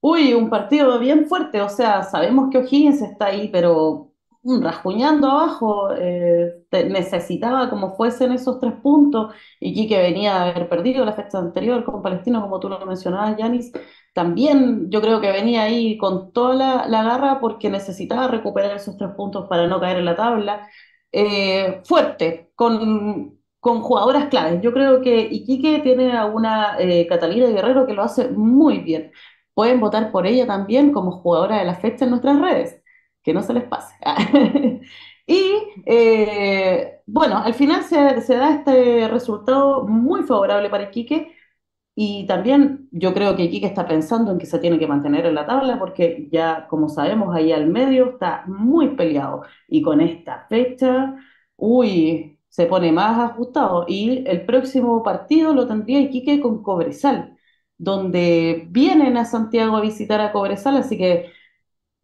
Uy, 0.00 0.34
un 0.34 0.50
partido 0.50 0.98
bien 0.98 1.26
fuerte, 1.28 1.60
o 1.62 1.68
sea, 1.68 2.02
sabemos 2.02 2.50
que 2.50 2.58
O'Higgins 2.58 3.00
está 3.02 3.26
ahí, 3.26 3.48
pero 3.52 4.11
rasguñando 4.44 5.30
abajo, 5.30 5.92
eh, 5.96 6.64
necesitaba 6.88 7.70
como 7.70 7.94
fuesen 7.96 8.32
esos 8.32 8.58
tres 8.60 8.72
puntos, 8.82 9.34
y 9.60 9.72
Quique 9.74 9.98
venía 9.98 10.34
de 10.44 10.50
haber 10.50 10.68
perdido 10.68 11.04
la 11.04 11.12
fecha 11.12 11.38
anterior 11.38 11.84
con 11.84 12.02
Palestino, 12.02 12.40
como 12.42 12.58
tú 12.60 12.68
lo 12.68 12.84
mencionabas, 12.86 13.36
Yanis, 13.36 13.72
también 14.14 14.90
yo 14.90 15.00
creo 15.00 15.20
que 15.20 15.30
venía 15.32 15.62
ahí 15.62 15.96
con 15.98 16.32
toda 16.32 16.54
la, 16.54 16.86
la 16.88 17.02
garra 17.02 17.40
porque 17.40 17.70
necesitaba 17.70 18.28
recuperar 18.28 18.76
esos 18.76 18.96
tres 18.96 19.10
puntos 19.16 19.48
para 19.48 19.66
no 19.66 19.80
caer 19.80 19.98
en 19.98 20.04
la 20.04 20.16
tabla. 20.16 20.68
Eh, 21.12 21.80
fuerte, 21.84 22.50
con 22.54 23.38
con 23.60 23.80
jugadoras 23.80 24.26
claves. 24.28 24.60
Yo 24.60 24.72
creo 24.72 25.00
que 25.02 25.20
Iquique 25.30 25.78
tiene 25.84 26.16
a 26.16 26.24
una 26.26 26.76
eh, 26.80 27.06
Catalina 27.06 27.46
Guerrero 27.48 27.86
que 27.86 27.92
lo 27.94 28.02
hace 28.02 28.28
muy 28.30 28.78
bien. 28.80 29.12
Pueden 29.54 29.78
votar 29.78 30.10
por 30.10 30.26
ella 30.26 30.46
también 30.48 30.92
como 30.92 31.12
jugadora 31.20 31.58
de 31.58 31.64
la 31.66 31.76
fecha 31.76 32.04
en 32.04 32.10
nuestras 32.10 32.40
redes, 32.40 32.81
que 33.22 33.32
no 33.34 33.42
se 33.42 33.54
les 33.54 33.64
pase. 33.64 33.94
Y 35.26 35.52
eh, 35.86 37.00
bueno, 37.06 37.38
al 37.38 37.54
final 37.54 37.84
se, 37.84 38.20
se 38.22 38.36
da 38.36 38.54
este 38.56 39.06
resultado 39.08 39.86
muy 39.86 40.24
favorable 40.24 40.68
para 40.68 40.84
Iquique 40.84 41.32
y 41.94 42.26
también 42.26 42.88
yo 42.90 43.12
creo 43.12 43.36
que 43.36 43.44
Iquique 43.44 43.66
está 43.66 43.86
pensando 43.86 44.32
en 44.32 44.38
que 44.38 44.46
se 44.46 44.58
tiene 44.58 44.78
que 44.78 44.86
mantener 44.86 45.26
en 45.26 45.34
la 45.34 45.46
tabla 45.46 45.78
porque 45.78 46.28
ya, 46.32 46.66
como 46.68 46.88
sabemos, 46.88 47.34
ahí 47.36 47.52
al 47.52 47.66
medio 47.66 48.10
está 48.12 48.44
muy 48.46 48.96
peleado. 48.96 49.42
Y 49.68 49.82
con 49.82 50.00
esta 50.00 50.46
fecha, 50.48 51.14
uy, 51.56 52.38
se 52.48 52.66
pone 52.66 52.92
más 52.92 53.18
ajustado. 53.32 53.84
Y 53.88 54.24
el 54.26 54.46
próximo 54.46 55.02
partido 55.02 55.52
lo 55.54 55.66
tendría 55.68 56.00
Iquique 56.00 56.40
con 56.40 56.62
Cobresal, 56.62 57.36
donde 57.76 58.66
vienen 58.70 59.16
a 59.18 59.24
Santiago 59.26 59.76
a 59.76 59.80
visitar 59.82 60.20
a 60.20 60.32
Cobresal, 60.32 60.76
así 60.78 60.96
que 60.96 61.30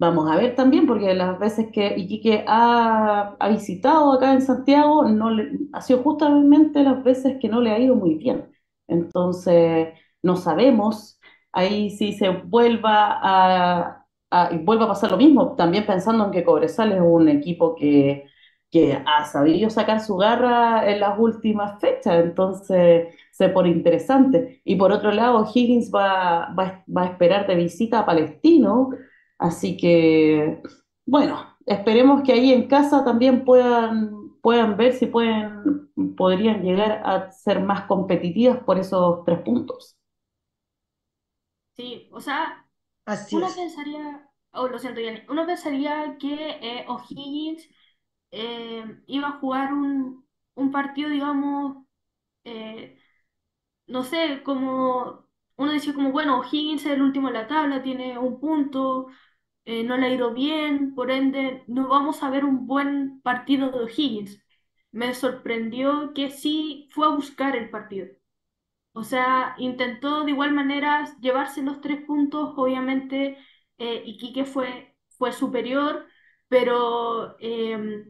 Vamos 0.00 0.30
a 0.30 0.36
ver 0.36 0.54
también, 0.54 0.86
porque 0.86 1.12
las 1.14 1.38
veces 1.40 1.68
que 1.72 1.96
Iquique 1.96 2.44
ha, 2.46 3.34
ha 3.40 3.48
visitado 3.48 4.12
acá 4.12 4.32
en 4.32 4.42
Santiago, 4.42 5.04
no 5.08 5.30
le- 5.30 5.58
ha 5.72 5.80
sido 5.80 6.02
justamente 6.04 6.84
las 6.84 7.02
veces 7.02 7.38
que 7.40 7.48
no 7.48 7.60
le 7.60 7.72
ha 7.72 7.78
ido 7.80 7.96
muy 7.96 8.14
bien. 8.14 8.48
Entonces, 8.86 9.88
no 10.22 10.36
sabemos 10.36 11.18
ahí 11.52 11.90
si 11.90 12.12
se 12.12 12.28
vuelva 12.30 13.18
a, 13.20 14.06
a- 14.30 14.52
y 14.54 14.58
vuelva 14.58 14.84
a 14.84 14.88
pasar 14.88 15.10
lo 15.10 15.16
mismo, 15.16 15.56
también 15.56 15.84
pensando 15.84 16.24
en 16.26 16.30
que 16.30 16.44
Cobresal 16.44 16.92
es 16.92 17.00
un 17.00 17.28
equipo 17.28 17.74
que, 17.74 18.24
que 18.70 19.02
ha 19.04 19.24
sabido 19.24 19.68
sacar 19.68 20.00
su 20.00 20.16
garra 20.16 20.88
en 20.88 21.00
las 21.00 21.18
últimas 21.18 21.80
fechas, 21.80 22.22
entonces 22.24 23.14
se 23.32 23.48
pone 23.48 23.70
interesante. 23.70 24.60
Y 24.64 24.76
por 24.76 24.92
otro 24.92 25.10
lado, 25.10 25.44
Higgins 25.52 25.90
va, 25.92 26.54
va, 26.56 26.84
va 26.96 27.02
a 27.02 27.06
esperar 27.06 27.46
de 27.48 27.56
visita 27.56 27.98
a 28.00 28.06
Palestino 28.06 28.90
Así 29.38 29.76
que, 29.76 30.62
bueno, 31.06 31.56
esperemos 31.66 32.22
que 32.24 32.32
ahí 32.32 32.52
en 32.52 32.68
casa 32.68 33.04
también 33.04 33.44
puedan, 33.44 34.32
puedan 34.42 34.76
ver 34.76 34.94
si 34.94 35.06
pueden, 35.06 35.90
podrían 36.16 36.62
llegar 36.62 37.02
a 37.04 37.30
ser 37.32 37.60
más 37.62 37.82
competitivas 37.86 38.58
por 38.64 38.78
esos 38.78 39.24
tres 39.24 39.40
puntos. 39.42 39.96
Sí, 41.76 42.08
o 42.12 42.20
sea, 42.20 42.66
Así 43.06 43.38
uno 43.38 43.46
es. 43.46 43.54
pensaría, 43.54 44.28
oh, 44.52 44.68
lo 44.68 44.78
siento, 44.78 45.00
Yanni, 45.00 45.22
uno 45.28 45.46
pensaría 45.46 46.16
que 46.18 46.34
eh, 46.62 46.86
O'Higgins 46.88 47.68
eh, 48.32 48.84
iba 49.06 49.28
a 49.28 49.40
jugar 49.40 49.72
un, 49.74 50.26
un 50.54 50.72
partido, 50.72 51.10
digamos, 51.10 51.86
eh, 52.44 52.98
no 53.88 54.04
sé, 54.04 54.42
como 54.44 55.26
uno 55.56 55.72
decía 55.72 55.94
como, 55.94 56.12
bueno, 56.12 56.40
O'Higgins 56.40 56.86
es 56.86 56.92
el 56.92 57.02
último 57.02 57.28
de 57.28 57.34
la 57.34 57.48
tabla, 57.48 57.82
tiene 57.82 58.18
un 58.18 58.40
punto, 58.40 59.08
eh, 59.68 59.84
no 59.84 59.96
le 59.98 60.06
ha 60.08 60.10
ido 60.14 60.32
bien, 60.34 60.94
por 60.96 61.10
ende, 61.12 61.64
no 61.68 61.88
vamos 61.88 62.22
a 62.24 62.30
ver 62.30 62.44
un 62.46 62.66
buen 62.68 63.20
partido 63.22 63.70
de 63.72 63.80
O'Higgins. 63.84 64.42
Me 64.92 65.14
sorprendió 65.14 66.12
que 66.14 66.30
sí 66.30 66.88
fue 66.92 67.06
a 67.06 67.10
buscar 67.10 67.56
el 67.56 67.70
partido. 67.70 68.08
O 68.92 69.04
sea, 69.04 69.54
intentó 69.58 70.24
de 70.24 70.32
igual 70.32 70.52
manera 70.52 71.04
llevarse 71.20 71.62
los 71.62 71.80
tres 71.80 72.04
puntos. 72.04 72.54
Obviamente, 72.56 73.38
eh, 73.78 74.02
Iquique 74.06 74.44
fue, 74.44 74.96
fue 75.18 75.32
superior, 75.32 76.06
pero 76.48 77.36
eh, 77.40 78.04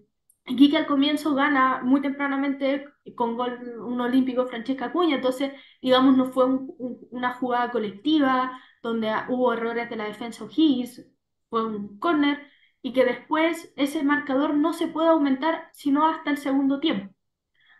Iquique 0.46 0.76
al 0.78 0.86
comienzo 0.86 1.34
gana 1.34 1.82
muy 1.82 2.00
tempranamente 2.00 2.86
con 3.14 3.36
gol 3.36 3.58
un 3.80 4.00
olímpico 4.00 4.46
Francesca 4.46 4.86
Acuña. 4.86 5.16
Entonces, 5.16 5.52
digamos, 5.82 6.16
no 6.16 6.26
fue 6.32 6.46
un- 6.46 6.74
un- 6.78 6.98
una 7.10 7.34
jugada 7.34 7.70
colectiva 7.70 8.58
donde 8.82 9.12
hubo 9.28 9.52
errores 9.52 9.90
de 9.90 9.96
la 9.96 10.04
defensa 10.06 10.44
O'Higgins, 10.44 11.04
fue 11.50 11.64
un 11.66 11.98
córner 11.98 12.46
y 12.82 12.92
que 12.92 13.04
después 13.04 13.72
ese 13.76 14.02
marcador 14.02 14.54
no 14.54 14.72
se 14.72 14.88
puede 14.88 15.08
aumentar 15.08 15.68
sino 15.72 16.08
hasta 16.08 16.30
el 16.30 16.38
segundo 16.38 16.80
tiempo. 16.80 17.14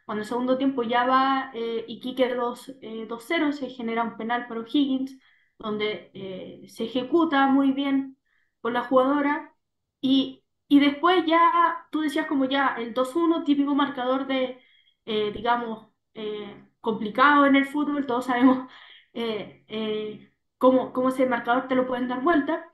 Cuando 0.05 0.23
el 0.23 0.29
segundo 0.29 0.57
tiempo 0.59 0.83
ya 0.83 1.05
va 1.07 1.51
eh, 1.55 1.85
Iquique 1.89 2.35
2, 2.35 2.71
eh, 2.83 3.07
2-0, 3.09 3.53
se 3.53 3.69
genera 3.71 4.03
un 4.05 4.17
penal 4.17 4.47
para 4.49 4.61
O'Higgins, 4.61 5.19
donde 5.59 6.11
eh, 6.15 6.65
se 6.69 6.85
ejecuta 6.85 7.47
muy 7.49 7.73
bien 7.73 8.17
por 8.61 8.73
la 8.73 8.83
jugadora. 8.85 9.55
Y, 10.01 10.45
y 10.69 10.81
después 10.81 11.25
ya, 11.27 11.87
tú 11.91 12.01
decías 12.01 12.27
como 12.27 12.45
ya 12.47 12.75
el 12.79 12.95
2-1, 12.95 13.45
típico 13.45 13.75
marcador 13.75 14.27
de, 14.27 14.61
eh, 15.05 15.33
digamos, 15.33 15.89
eh, 16.15 16.65
complicado 16.81 17.47
en 17.47 17.57
el 17.57 17.67
fútbol, 17.67 18.07
todos 18.07 18.27
sabemos 18.27 18.69
eh, 19.13 20.33
cómo, 20.59 20.93
cómo 20.93 21.09
ese 21.11 21.27
marcador 21.27 21.69
te 21.69 21.75
lo 21.75 21.87
pueden 21.87 22.09
dar 22.09 22.23
vuelta 22.23 22.68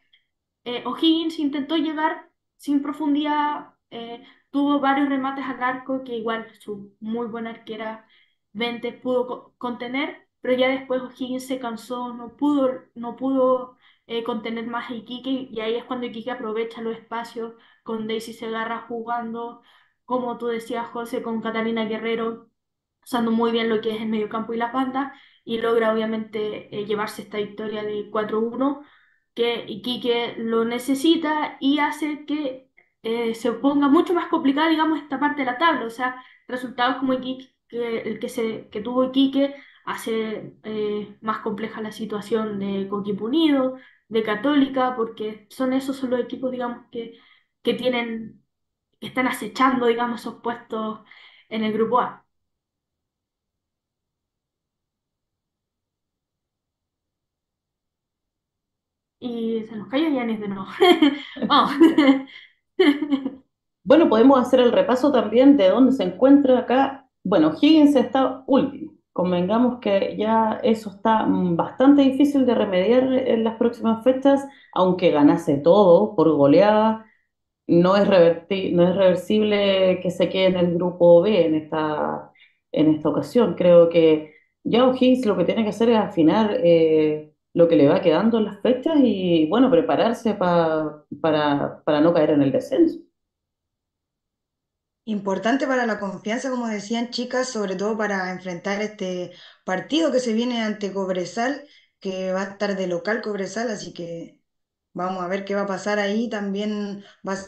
eh, 0.64 0.82
O'Higgins 0.86 1.38
intentó 1.38 1.76
llegar 1.76 2.30
sin 2.56 2.82
profundidad, 2.82 3.74
eh, 3.90 4.24
tuvo 4.50 4.80
varios 4.80 5.08
remates 5.08 5.44
al 5.44 5.62
arco 5.62 6.04
que 6.04 6.16
igual 6.16 6.48
su 6.60 6.94
muy 7.00 7.26
buena 7.26 7.50
arquera 7.50 8.06
Vente 8.52 8.92
pudo 8.92 9.26
co- 9.26 9.54
contener, 9.58 10.28
pero 10.40 10.54
ya 10.54 10.68
después 10.68 11.02
O'Higgins 11.02 11.46
se 11.46 11.58
cansó, 11.58 12.14
no 12.14 12.36
pudo, 12.36 12.70
no 12.94 13.16
pudo 13.16 13.76
eh, 14.06 14.22
contener 14.24 14.66
más 14.66 14.90
a 14.90 14.94
Iquique 14.94 15.48
y 15.50 15.60
ahí 15.60 15.74
es 15.74 15.84
cuando 15.84 16.06
Iquique 16.06 16.30
aprovecha 16.30 16.80
los 16.82 16.96
espacios 16.96 17.54
con 17.82 18.06
Daisy 18.06 18.32
Segarra 18.32 18.82
jugando, 18.88 19.62
como 20.04 20.38
tú 20.38 20.46
decías, 20.46 20.86
José, 20.88 21.22
con 21.22 21.40
Catalina 21.42 21.84
Guerrero 21.86 22.48
usando 23.04 23.30
muy 23.30 23.52
bien 23.52 23.68
lo 23.68 23.80
que 23.80 23.90
es 23.94 24.00
el 24.02 24.08
mediocampo 24.08 24.54
y 24.54 24.56
la 24.58 24.72
banda 24.72 25.14
y 25.44 25.58
logra 25.58 25.92
obviamente 25.92 26.74
eh, 26.76 26.86
llevarse 26.86 27.22
esta 27.22 27.38
victoria 27.38 27.82
de 27.82 28.08
4-1 28.10 28.82
que 29.34 29.64
Iquique 29.68 30.34
lo 30.38 30.64
necesita 30.64 31.56
y 31.60 31.78
hace 31.78 32.24
que 32.26 32.70
eh, 33.02 33.34
se 33.34 33.52
ponga 33.52 33.88
mucho 33.88 34.14
más 34.14 34.28
complicada, 34.28 34.68
digamos, 34.68 35.00
esta 35.00 35.18
parte 35.20 35.42
de 35.42 35.46
la 35.46 35.58
tabla. 35.58 35.86
O 35.86 35.90
sea, 35.90 36.22
resultados 36.48 36.96
como 36.96 37.14
que, 37.20 37.38
el 37.70 38.18
que, 38.20 38.28
se, 38.28 38.68
que 38.70 38.80
tuvo 38.80 39.04
Iquique 39.04 39.54
hace 39.84 40.54
eh, 40.64 41.16
más 41.20 41.38
compleja 41.40 41.80
la 41.82 41.92
situación 41.92 42.58
de 42.58 42.88
Coquimbo 42.88 43.26
Unido, 43.26 43.76
de 44.08 44.22
Católica, 44.22 44.94
porque 44.96 45.46
son 45.50 45.72
esos 45.72 45.96
son 45.96 46.10
los 46.10 46.20
equipos, 46.20 46.50
digamos, 46.52 46.86
que, 46.90 47.18
que 47.62 47.74
tienen, 47.74 48.42
que 49.00 49.08
están 49.08 49.26
acechando, 49.28 49.86
digamos, 49.86 50.20
esos 50.20 50.40
puestos 50.42 51.00
en 51.48 51.64
el 51.64 51.72
grupo 51.72 52.00
A. 52.00 52.23
Y 59.24 59.64
se 59.66 59.76
nos 59.76 59.88
cayó 59.88 60.10
Yanis 60.10 60.38
de 60.40 60.48
nuevo. 60.48 60.66
Vamos. 61.48 61.72
Bueno, 63.86 64.08
podemos 64.08 64.40
hacer 64.40 64.60
el 64.60 64.72
repaso 64.72 65.12
también 65.12 65.56
de 65.58 65.68
dónde 65.68 65.92
se 65.92 66.04
encuentra 66.04 66.60
acá. 66.60 67.08
Bueno, 67.22 67.52
Higgins 67.60 67.94
está 67.96 68.42
último. 68.46 68.94
Convengamos 69.12 69.78
que 69.80 70.16
ya 70.18 70.60
eso 70.62 70.90
está 70.90 71.26
bastante 71.28 72.02
difícil 72.02 72.46
de 72.46 72.54
remediar 72.54 73.04
en 73.12 73.44
las 73.44 73.56
próximas 73.56 74.02
fechas, 74.02 74.46
aunque 74.72 75.10
ganase 75.10 75.58
todo 75.58 76.16
por 76.16 76.30
goleada 76.34 77.06
no 77.66 77.96
es 77.96 78.08
no 78.72 78.88
es 78.88 78.96
reversible 78.96 80.00
que 80.02 80.10
se 80.10 80.28
quede 80.30 80.46
en 80.46 80.56
el 80.56 80.74
grupo 80.76 81.22
B 81.22 81.46
en 81.46 81.54
esta, 81.56 82.32
en 82.72 82.88
esta 82.94 83.08
ocasión. 83.10 83.54
Creo 83.56 83.88
que 83.90 84.34
ya 84.64 84.86
O'Higgins 84.86 85.26
lo 85.26 85.36
que 85.36 85.44
tiene 85.44 85.64
que 85.64 85.70
hacer 85.70 85.90
es 85.90 85.98
afinar 85.98 86.56
eh, 86.64 87.33
lo 87.54 87.68
que 87.68 87.76
le 87.76 87.88
va 87.88 88.02
quedando 88.02 88.38
en 88.38 88.46
las 88.46 88.60
fechas 88.62 88.96
y, 89.02 89.46
bueno, 89.48 89.70
prepararse 89.70 90.34
pa- 90.34 91.04
para, 91.20 91.82
para 91.84 92.00
no 92.00 92.12
caer 92.14 92.30
en 92.30 92.42
el 92.42 92.52
descenso. 92.52 92.98
Importante 95.06 95.66
para 95.66 95.84
la 95.86 96.00
confianza, 96.00 96.48
como 96.50 96.66
decían 96.68 97.10
chicas, 97.10 97.48
sobre 97.50 97.76
todo 97.76 97.96
para 97.98 98.30
enfrentar 98.32 98.80
este 98.80 99.32
partido 99.64 100.10
que 100.10 100.20
se 100.20 100.32
viene 100.32 100.62
ante 100.62 100.92
Cobresal, 100.94 101.66
que 102.00 102.32
va 102.32 102.40
a 102.42 102.44
estar 102.52 102.74
de 102.76 102.86
local 102.86 103.20
Cobresal, 103.20 103.70
así 103.70 103.92
que 103.92 104.40
vamos 104.94 105.22
a 105.24 105.28
ver 105.28 105.44
qué 105.44 105.54
va 105.56 105.62
a 105.62 105.66
pasar 105.66 105.98
ahí. 106.00 106.28
También 106.30 107.04
va 107.28 107.34
a 107.34 107.38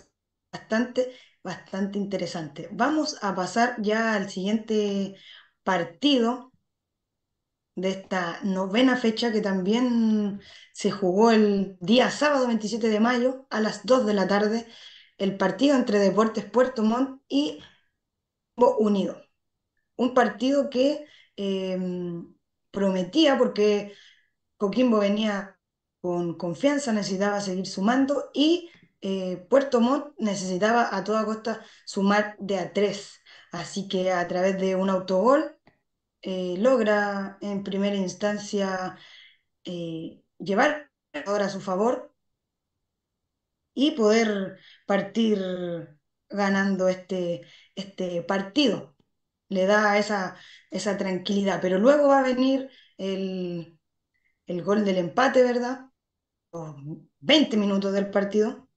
bastante, 0.53 1.13
bastante 1.45 1.99
interesante. 1.99 2.69
Vamos 2.73 3.19
a 3.23 3.35
pasar 3.37 3.77
ya 3.83 4.15
al 4.15 4.31
siguiente 4.31 5.17
partido 5.65 6.53
de 7.77 7.91
esta 7.91 8.41
novena 8.43 8.97
fecha 8.97 9.33
que 9.33 9.41
también 9.41 10.41
se 10.73 10.91
jugó 10.91 11.31
el 11.31 11.77
día 11.81 12.11
sábado 12.11 12.47
27 12.49 12.89
de 12.89 13.01
mayo 13.01 13.47
a 13.51 13.61
las 13.61 13.87
2 13.87 14.07
de 14.07 14.15
la 14.15 14.27
tarde, 14.29 14.67
el 15.19 15.37
partido 15.37 15.77
entre 15.77 15.99
Deportes 15.99 16.45
Puerto 16.47 16.83
Montt 16.83 17.23
y 17.29 17.61
Unido. 18.57 19.23
Un 19.97 20.15
partido 20.15 20.71
que 20.71 21.07
eh, 21.37 21.79
prometía 22.71 23.39
porque 23.39 23.95
Coquimbo 24.57 24.99
venía 24.99 25.59
con 26.01 26.37
confianza, 26.39 26.93
necesitaba 26.93 27.41
seguir 27.41 27.67
sumando 27.67 28.31
y 28.35 28.71
eh, 29.01 29.47
Puerto 29.51 29.81
Montt 29.81 30.15
necesitaba 30.19 30.95
a 30.97 31.05
toda 31.05 31.25
costa 31.25 31.65
sumar 31.85 32.37
de 32.39 32.59
a 32.59 32.73
tres. 32.73 33.21
Así 33.53 33.89
que 33.89 34.13
a 34.13 34.27
través 34.29 34.59
de 34.59 34.77
un 34.77 34.91
autogol 34.91 35.56
eh, 36.27 36.57
logra 36.59 37.39
en 37.43 37.65
primera 37.65 37.97
instancia 37.97 38.99
eh, 39.65 40.23
llevar 40.39 40.91
ahora 41.27 41.47
a 41.47 41.51
su 41.51 41.61
favor 41.63 42.15
y 43.75 43.93
poder 43.93 44.59
partir 44.87 45.39
ganando 46.29 46.89
este, 46.89 47.43
este 47.75 48.23
partido. 48.23 48.97
Le 49.49 49.67
da 49.67 49.99
esa, 49.99 50.37
esa 50.71 50.97
tranquilidad, 50.99 51.61
pero 51.63 51.79
luego 51.79 52.09
va 52.09 52.21
a 52.21 52.23
venir 52.23 52.71
el, 52.99 53.79
el 54.47 54.63
gol 54.65 54.85
del 54.85 54.99
empate, 54.99 55.43
¿verdad? 55.45 55.87
Los 56.53 56.77
20 57.21 57.57
minutos 57.59 57.93
del 57.95 58.11
partido. 58.11 58.69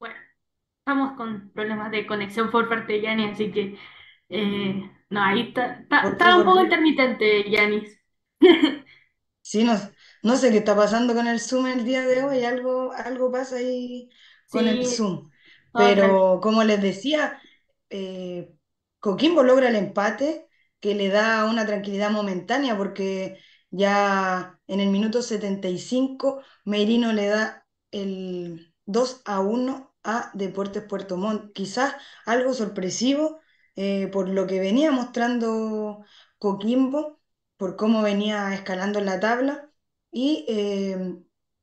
Bueno, 0.00 0.16
estamos 0.90 1.16
con 1.16 1.50
problemas 1.52 1.92
de 1.92 2.04
conexión 2.04 2.50
por 2.50 2.68
parte 2.68 2.94
de 2.94 3.02
Yanis, 3.02 3.32
así 3.32 3.52
que 3.52 3.78
eh, 4.28 4.90
no, 5.08 5.22
ahí 5.22 5.42
está, 5.48 5.86
está, 6.04 6.36
un 6.36 6.44
poco 6.44 6.62
intermitente, 6.62 7.48
Yanis. 7.48 7.96
sí, 9.40 9.62
no, 9.62 9.74
no 10.24 10.36
sé 10.36 10.50
qué 10.50 10.58
está 10.58 10.74
pasando 10.74 11.14
con 11.14 11.28
el 11.28 11.38
Zoom 11.38 11.68
el 11.68 11.84
día 11.84 12.04
de 12.04 12.24
hoy, 12.24 12.42
algo, 12.42 12.90
algo 12.92 13.30
pasa 13.30 13.56
ahí 13.56 14.10
con 14.48 14.66
el 14.66 14.84
Zoom. 14.84 15.30
Pero 15.72 16.40
como 16.42 16.64
les 16.64 16.82
decía, 16.82 17.40
eh, 17.88 18.52
Coquimbo 18.98 19.44
logra 19.44 19.68
el 19.68 19.76
empate 19.76 20.48
que 20.80 20.96
le 20.96 21.08
da 21.08 21.44
una 21.44 21.66
tranquilidad 21.66 22.10
momentánea 22.10 22.76
porque 22.76 23.38
ya 23.70 24.58
en 24.66 24.80
el 24.80 24.88
minuto 24.88 25.22
75 25.22 26.42
Merino 26.64 27.12
le 27.12 27.26
da 27.26 27.64
el 27.92 28.74
2 28.86 29.22
a 29.24 29.38
uno 29.38 29.89
a 30.04 30.30
Deportes 30.34 30.82
Puerto 30.84 31.16
Montt. 31.16 31.52
Quizás 31.52 31.94
algo 32.26 32.54
sorpresivo 32.54 33.40
eh, 33.76 34.08
por 34.08 34.28
lo 34.28 34.46
que 34.46 34.60
venía 34.60 34.90
mostrando 34.92 36.04
Coquimbo, 36.38 37.20
por 37.56 37.76
cómo 37.76 38.02
venía 38.02 38.54
escalando 38.54 38.98
en 38.98 39.06
la 39.06 39.20
tabla 39.20 39.70
y 40.10 40.44
eh, 40.48 41.16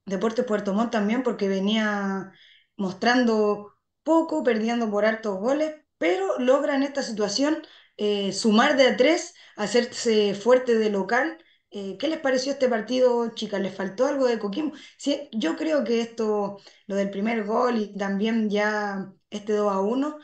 Deportes 0.05 0.45
Puerto 0.45 0.73
Montt 0.73 0.91
también 0.91 1.23
porque 1.23 1.47
venía 1.49 2.31
mostrando 2.77 3.73
poco, 4.03 4.43
perdiendo 4.43 4.89
por 4.89 5.05
hartos 5.05 5.37
goles, 5.39 5.75
pero 5.97 6.39
logra 6.39 6.75
en 6.75 6.83
esta 6.83 7.03
situación 7.03 7.63
eh, 7.97 8.31
sumar 8.33 8.77
de 8.77 8.87
a 8.87 8.97
tres, 8.97 9.33
hacerse 9.55 10.33
fuerte 10.35 10.75
de 10.77 10.89
local. 10.89 11.37
Eh, 11.69 11.97
¿qué 11.99 12.07
les 12.07 12.19
pareció 12.19 12.53
este 12.53 12.69
partido, 12.69 13.29
chicas? 13.35 13.59
¿Les 13.61 13.75
faltó 13.75 14.05
algo 14.05 14.25
de 14.25 14.39
Coquimbo? 14.39 14.73
Sí, 14.97 15.29
yo 15.33 15.55
creo 15.57 15.83
que 15.83 15.99
esto, 16.01 16.57
lo 16.87 16.95
del 16.95 17.09
primer 17.09 17.43
gol 17.45 17.77
y 17.77 17.93
también 17.97 18.49
ya 18.49 19.11
este 19.29 19.53
2 19.53 19.71
a 19.73 19.81
uno 19.81 20.17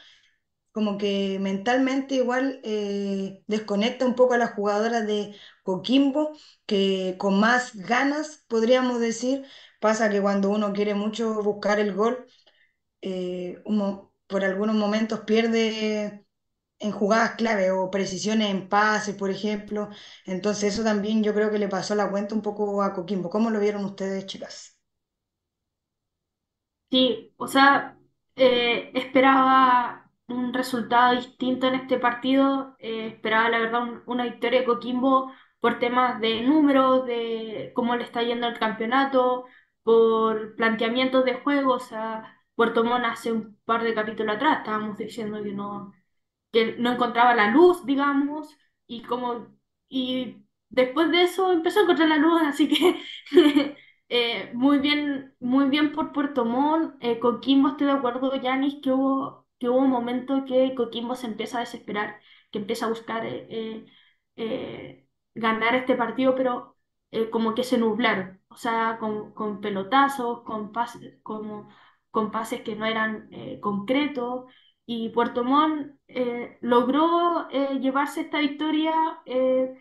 como 0.73 0.97
que 0.97 1.39
mentalmente 1.41 2.15
igual 2.15 2.61
eh, 2.63 3.43
desconecta 3.47 4.05
un 4.05 4.15
poco 4.15 4.35
a 4.35 4.37
las 4.39 4.53
jugadoras 4.55 5.07
de 5.07 5.35
Coquimbo, 5.63 6.33
que 6.67 7.15
con 7.19 7.39
más 7.39 7.75
ganas, 7.75 8.45
podríamos 8.47 8.99
decir, 9.01 9.45
pasa 9.81 10.09
que 10.09 10.21
cuando 10.21 10.49
uno 10.51 10.73
quiere 10.73 10.95
mucho 10.95 11.43
buscar 11.43 11.79
el 11.79 11.93
gol, 11.93 12.25
eh, 13.01 13.61
por 14.27 14.43
algunos 14.43 14.75
momentos 14.75 15.21
pierde 15.21 16.22
en 16.83 16.91
jugadas 16.91 17.35
clave 17.35 17.71
o 17.71 17.89
precisiones 17.91 18.49
en 18.51 18.69
pases, 18.69 19.15
por 19.15 19.29
ejemplo. 19.31 19.89
Entonces 20.25 20.73
eso 20.73 20.83
también 20.83 21.23
yo 21.23 21.33
creo 21.33 21.51
que 21.51 21.59
le 21.59 21.69
pasó 21.69 21.95
la 21.95 22.09
cuenta 22.11 22.35
un 22.35 22.41
poco 22.41 22.81
a 22.83 22.93
Coquimbo. 22.93 23.29
¿Cómo 23.29 23.49
lo 23.49 23.59
vieron 23.59 23.85
ustedes, 23.85 24.25
chicas? 24.27 24.77
Sí, 26.89 27.33
o 27.37 27.47
sea, 27.47 27.97
eh, 28.35 28.91
esperaba 28.93 30.11
un 30.27 30.53
resultado 30.53 31.15
distinto 31.15 31.67
en 31.67 31.75
este 31.75 31.97
partido. 31.99 32.75
eh, 32.79 33.07
esperaba, 33.07 33.49
la 33.49 33.59
verdad, 33.59 33.81
un- 33.83 34.03
una 34.05 34.25
victoria 34.25 34.59
de 34.61 34.65
Coquimbo 34.65 35.31
por 35.59 35.79
temas 35.79 36.19
de 36.21 36.41
números, 36.41 37.05
de 37.05 37.71
cómo 37.75 37.95
le 37.95 38.03
está 38.03 38.21
yendo 38.23 38.47
el 38.47 38.59
campeonato, 38.59 39.45
por 39.83 40.55
planteamientos 40.55 41.25
de 41.25 41.35
juego. 41.35 41.73
O 41.75 41.79
sea, 41.79 42.37
Puerto 42.55 42.83
Montt 42.83 43.05
hace 43.05 43.31
un 43.31 43.57
par 43.65 43.83
de 43.83 43.93
capítulos 43.95 44.35
atrás 44.35 44.59
estábamos 44.59 44.97
diciendo 44.97 45.41
que 45.43 45.51
no 45.53 45.93
que 46.53 46.77
no 46.79 46.93
encontraba 46.93 47.35
la 47.35 47.51
luz, 47.51 47.85
digamos, 47.85 48.57
y 48.87 49.03
como 49.03 49.49
y 49.89 50.45
después 50.69 51.11
de 51.11 51.23
eso 51.23 51.53
empezó 51.53 51.81
a 51.81 51.83
encontrar 51.83 52.09
la 52.09 52.17
luz, 52.17 52.41
así 52.45 52.69
que 52.69 53.01
eh, 54.09 54.51
muy 54.53 54.79
bien, 54.79 55.35
muy 55.39 55.65
bien 55.69 55.91
por 55.93 56.11
Puerto 56.13 56.45
Montt. 56.45 56.95
Eh, 57.01 57.19
Coquimbo, 57.19 57.69
estoy 57.69 57.87
de 57.87 57.93
acuerdo, 57.93 58.35
Yanis, 58.35 58.75
que 58.81 58.91
hubo, 58.91 59.47
que 59.59 59.69
hubo 59.69 59.79
un 59.79 59.89
momento 59.89 60.45
que 60.45 60.75
Coquimbo 60.75 61.15
se 61.15 61.27
empieza 61.27 61.57
a 61.57 61.61
desesperar, 61.61 62.19
que 62.51 62.59
empieza 62.59 62.85
a 62.85 62.89
buscar 62.89 63.25
eh, 63.25 63.47
eh, 63.49 63.85
eh, 64.35 65.07
ganar 65.35 65.75
este 65.75 65.95
partido, 65.95 66.35
pero 66.35 66.77
eh, 67.11 67.29
como 67.29 67.55
que 67.55 67.63
se 67.63 67.77
nublaron, 67.77 68.41
o 68.49 68.57
sea, 68.57 68.97
con, 68.99 69.33
con 69.33 69.61
pelotazos, 69.61 70.43
con 70.43 70.71
pases, 70.71 71.19
como, 71.23 71.69
con 72.11 72.31
pases 72.31 72.61
que 72.61 72.75
no 72.75 72.85
eran 72.85 73.29
concretos 73.61 74.45
y 74.85 75.09
Puerto 75.09 75.43
Montt 75.43 75.97
eh, 76.07 76.57
logró 76.61 77.47
eh, 77.51 77.79
llevarse 77.79 78.21
esta 78.21 78.39
victoria 78.39 78.93
eh, 79.25 79.75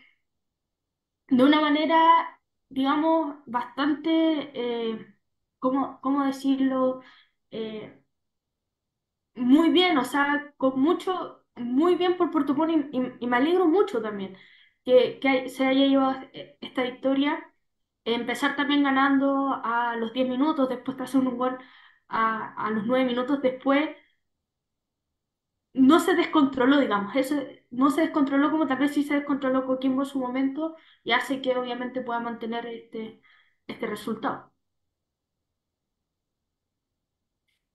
de 1.29 1.43
una 1.43 1.59
manera, 1.61 2.39
digamos, 2.69 3.37
bastante, 3.45 4.51
¿cómo, 5.59 5.99
cómo 6.01 6.25
decirlo? 6.25 7.01
Muy 9.35 9.69
bien, 9.71 9.97
o 9.97 10.05
sea, 10.05 10.53
con 10.57 10.79
mucho, 10.79 11.43
muy 11.55 11.95
bien 11.95 12.17
por 12.17 12.29
Puerto 12.31 12.53
Montt 12.53 12.93
y, 12.93 13.27
me 13.27 13.37
alegro 13.37 13.65
mucho 13.67 14.01
también 14.01 14.37
que, 14.85 15.19
que 15.19 15.49
se 15.49 15.65
haya 15.65 15.85
llevado 15.87 16.19
eh, 16.33 16.57
esta 16.61 16.83
victoria. 16.83 17.43
Empezar 18.05 18.55
también 18.55 18.83
ganando 18.83 19.59
a 19.63 19.95
los 19.97 20.13
10 20.13 20.27
minutos, 20.29 20.69
después 20.69 20.97
de 20.97 21.03
hacer 21.05 21.21
un 21.21 21.37
gol 21.37 21.57
a, 22.09 22.53
a 22.67 22.69
los 22.71 22.85
9 22.85 23.05
minutos 23.05 23.41
después 23.41 23.89
no 25.73 25.99
se 25.99 26.15
descontroló, 26.15 26.79
digamos, 26.79 27.15
eso 27.15 27.35
no 27.71 27.89
se 27.91 28.01
descontroló 28.01 28.51
como 28.51 28.67
tal 28.67 28.77
vez 28.79 28.93
sí 28.93 29.03
se 29.03 29.15
descontroló 29.15 29.65
Coquimbo 29.65 30.03
en 30.03 30.07
su 30.09 30.19
momento 30.19 30.75
y 31.03 31.11
hace 31.11 31.41
que 31.41 31.55
obviamente 31.57 32.01
pueda 32.01 32.19
mantener 32.19 32.65
este, 32.67 33.21
este 33.67 33.87
resultado. 33.87 34.51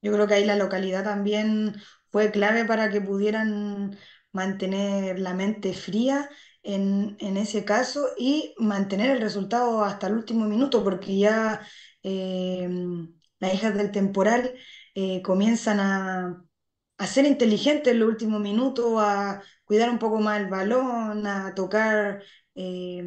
Yo 0.02 0.12
creo 0.12 0.26
que 0.28 0.34
ahí 0.34 0.44
la 0.44 0.56
localidad 0.56 1.04
también 1.04 1.74
fue 2.10 2.30
clave 2.30 2.64
para 2.64 2.90
que 2.90 3.00
pudieran 3.00 3.98
mantener 4.32 5.18
la 5.18 5.34
mente 5.34 5.74
fría 5.74 6.28
en, 6.62 7.16
en 7.20 7.36
ese 7.36 7.64
caso 7.64 8.08
y 8.16 8.54
mantener 8.58 9.10
el 9.10 9.20
resultado 9.20 9.82
hasta 9.84 10.06
el 10.06 10.14
último 10.14 10.46
minuto, 10.46 10.84
porque 10.84 11.18
ya 11.18 11.60
eh, 12.02 12.68
las 13.40 13.54
hijas 13.54 13.74
del 13.76 13.90
temporal 13.92 14.54
eh, 14.94 15.22
comienzan 15.22 15.80
a, 15.80 16.44
a 16.98 17.06
ser 17.06 17.26
inteligentes 17.26 17.92
en 17.92 18.00
los 18.00 18.08
últimos 18.08 18.40
minutos, 18.40 18.94
a 18.98 19.42
cuidar 19.64 19.90
un 19.90 19.98
poco 19.98 20.18
más 20.20 20.40
el 20.40 20.48
balón, 20.48 21.26
a 21.26 21.54
tocar. 21.54 22.22
eh, 22.54 23.02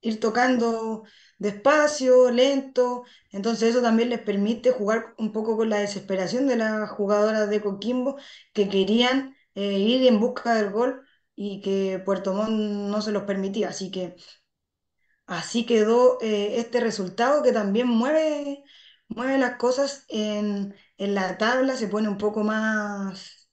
ir 0.00 0.20
tocando 0.20 1.04
despacio, 1.38 2.30
lento. 2.30 3.04
Entonces 3.30 3.70
eso 3.70 3.82
también 3.82 4.10
les 4.10 4.20
permite 4.20 4.70
jugar 4.72 5.14
un 5.18 5.32
poco 5.32 5.56
con 5.56 5.70
la 5.70 5.78
desesperación 5.78 6.46
de 6.46 6.56
las 6.56 6.90
jugadoras 6.90 7.48
de 7.50 7.60
Coquimbo 7.62 8.16
que 8.52 8.68
querían 8.68 9.34
eh, 9.54 9.78
ir 9.78 10.06
en 10.06 10.20
busca 10.20 10.54
del 10.54 10.70
gol 10.70 11.02
y 11.36 11.60
que 11.62 12.00
Puerto 12.04 12.32
Montt 12.34 12.50
no 12.50 13.00
se 13.02 13.12
los 13.12 13.24
permitía. 13.24 13.68
Así 13.70 13.90
que 13.90 14.16
así 15.26 15.66
quedó 15.66 16.18
eh, 16.20 16.58
este 16.58 16.80
resultado 16.80 17.42
que 17.42 17.52
también 17.52 17.88
mueve, 17.88 18.62
mueve 19.08 19.38
las 19.38 19.56
cosas 19.58 20.04
en, 20.08 20.74
en 20.98 21.14
la 21.14 21.38
tabla, 21.38 21.76
se 21.76 21.88
pone 21.88 22.08
un 22.08 22.18
poco 22.18 22.42
más 22.44 23.48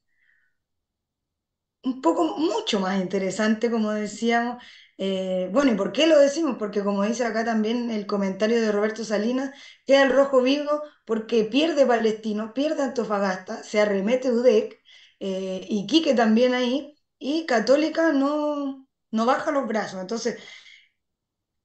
un 1.83 2.01
poco 2.01 2.37
mucho 2.37 2.79
más 2.79 2.99
interesante, 3.01 3.71
como 3.71 3.91
decíamos. 3.91 4.63
Eh, 4.97 5.49
bueno, 5.51 5.71
¿y 5.71 5.75
por 5.75 5.91
qué 5.91 6.05
lo 6.07 6.19
decimos? 6.19 6.57
Porque 6.59 6.83
como 6.83 7.03
dice 7.03 7.25
acá 7.25 7.43
también 7.43 7.89
el 7.89 8.05
comentario 8.05 8.61
de 8.61 8.71
Roberto 8.71 9.03
Salinas, 9.03 9.51
queda 9.85 10.03
el 10.03 10.11
rojo 10.13 10.41
vivo 10.43 10.81
porque 11.05 11.43
pierde 11.45 11.85
Palestino, 11.85 12.53
pierde 12.53 12.83
Antofagasta, 12.83 13.63
se 13.63 13.79
arremete 13.81 14.31
UDEC, 14.31 14.79
eh, 15.19 15.65
Iquique 15.69 16.13
también 16.13 16.53
ahí, 16.53 16.95
y 17.17 17.45
Católica 17.47 18.11
no, 18.13 18.87
no 19.11 19.25
baja 19.25 19.51
los 19.51 19.67
brazos. 19.67 20.01
Entonces, 20.01 20.37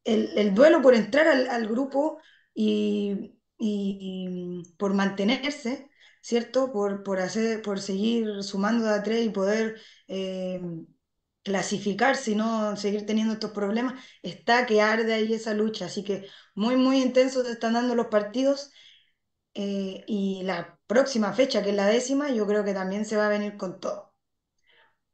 el, 0.05 0.31
el 0.37 0.55
duelo 0.55 0.83
por 0.83 0.94
entrar 0.94 1.27
al 1.29 1.68
grupo 1.68 2.18
y, 2.55 3.36
y 3.58 4.62
por 4.78 4.94
mantenerse, 4.94 5.90
¿cierto? 6.20 6.72
Por, 6.72 7.02
por 7.02 7.20
hacer, 7.20 7.62
por 7.62 7.80
seguir 7.80 8.42
sumando 8.42 8.84
de 8.86 8.94
a 8.94 9.02
tres 9.02 9.26
y 9.26 9.30
poder... 9.30 9.80
eh, 10.08 10.60
clasificar, 11.42 12.16
sino 12.16 12.76
seguir 12.76 13.06
teniendo 13.06 13.34
estos 13.34 13.52
problemas, 13.52 14.02
está 14.22 14.66
que 14.66 14.80
arde 14.82 15.14
ahí 15.14 15.32
esa 15.32 15.54
lucha. 15.54 15.86
Así 15.86 16.02
que 16.04 16.26
muy, 16.54 16.76
muy 16.76 17.00
intensos 17.02 17.46
están 17.48 17.74
dando 17.74 17.94
los 17.94 18.08
partidos. 18.08 18.72
eh, 19.54 20.04
y 20.06 20.42
la 20.44 20.78
próxima 20.86 21.32
fecha, 21.32 21.62
que 21.62 21.70
es 21.70 21.76
la 21.76 21.86
décima, 21.86 22.30
yo 22.30 22.46
creo 22.46 22.64
que 22.64 22.74
también 22.74 23.04
se 23.06 23.16
va 23.16 23.26
a 23.26 23.30
venir 23.30 23.56
con 23.56 23.80
todo. 23.80 24.14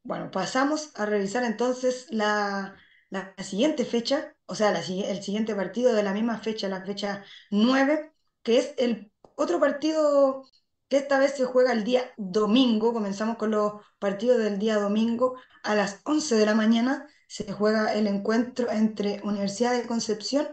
Bueno, 0.05 0.31
pasamos 0.31 0.91
a 0.97 1.07
revisar 1.07 1.45
entonces 1.45 2.07
la, 2.11 2.77
la 3.11 3.35
siguiente 3.43 3.85
fecha, 3.85 4.35
o 4.47 4.55
sea, 4.55 4.81
si- 4.83 5.05
el 5.05 5.23
siguiente 5.23 5.55
partido 5.55 5.93
de 5.95 6.03
la 6.03 6.13
misma 6.13 6.39
fecha, 6.39 6.69
la 6.69 6.85
fecha 6.85 7.25
9, 7.51 8.12
que 8.43 8.59
es 8.59 8.75
el 8.79 9.13
otro 9.37 9.61
partido 9.61 10.45
que 10.89 10.99
esta 10.99 11.19
vez 11.19 11.37
se 11.37 11.47
juega 11.47 11.73
el 11.73 11.85
día 11.85 12.13
domingo. 12.19 12.93
Comenzamos 12.93 13.37
con 13.37 13.51
los 13.53 13.83
partidos 13.99 14.39
del 14.39 14.59
día 14.59 14.77
domingo. 14.77 15.37
A 15.63 15.75
las 15.75 16.01
11 16.05 16.35
de 16.37 16.47
la 16.47 16.55
mañana 16.55 17.09
se 17.29 17.51
juega 17.53 17.95
el 17.95 18.07
encuentro 18.07 18.71
entre 18.71 19.21
Universidad 19.23 19.73
de 19.73 19.87
Concepción 19.87 20.49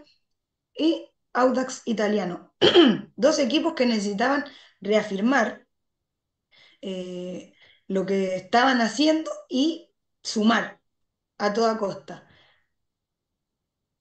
y 0.73 1.09
Audax 1.33 1.81
Italiano. 1.85 2.53
Dos 3.17 3.39
equipos 3.39 3.73
que 3.73 3.85
necesitaban 3.85 4.45
reafirmar 4.81 5.67
eh, 6.81 7.53
lo 7.87 8.05
que 8.05 8.35
estaban 8.35 8.81
haciendo 8.81 9.31
y 9.49 9.91
sumar 10.23 10.79
a 11.37 11.53
toda 11.53 11.77
costa. 11.77 12.28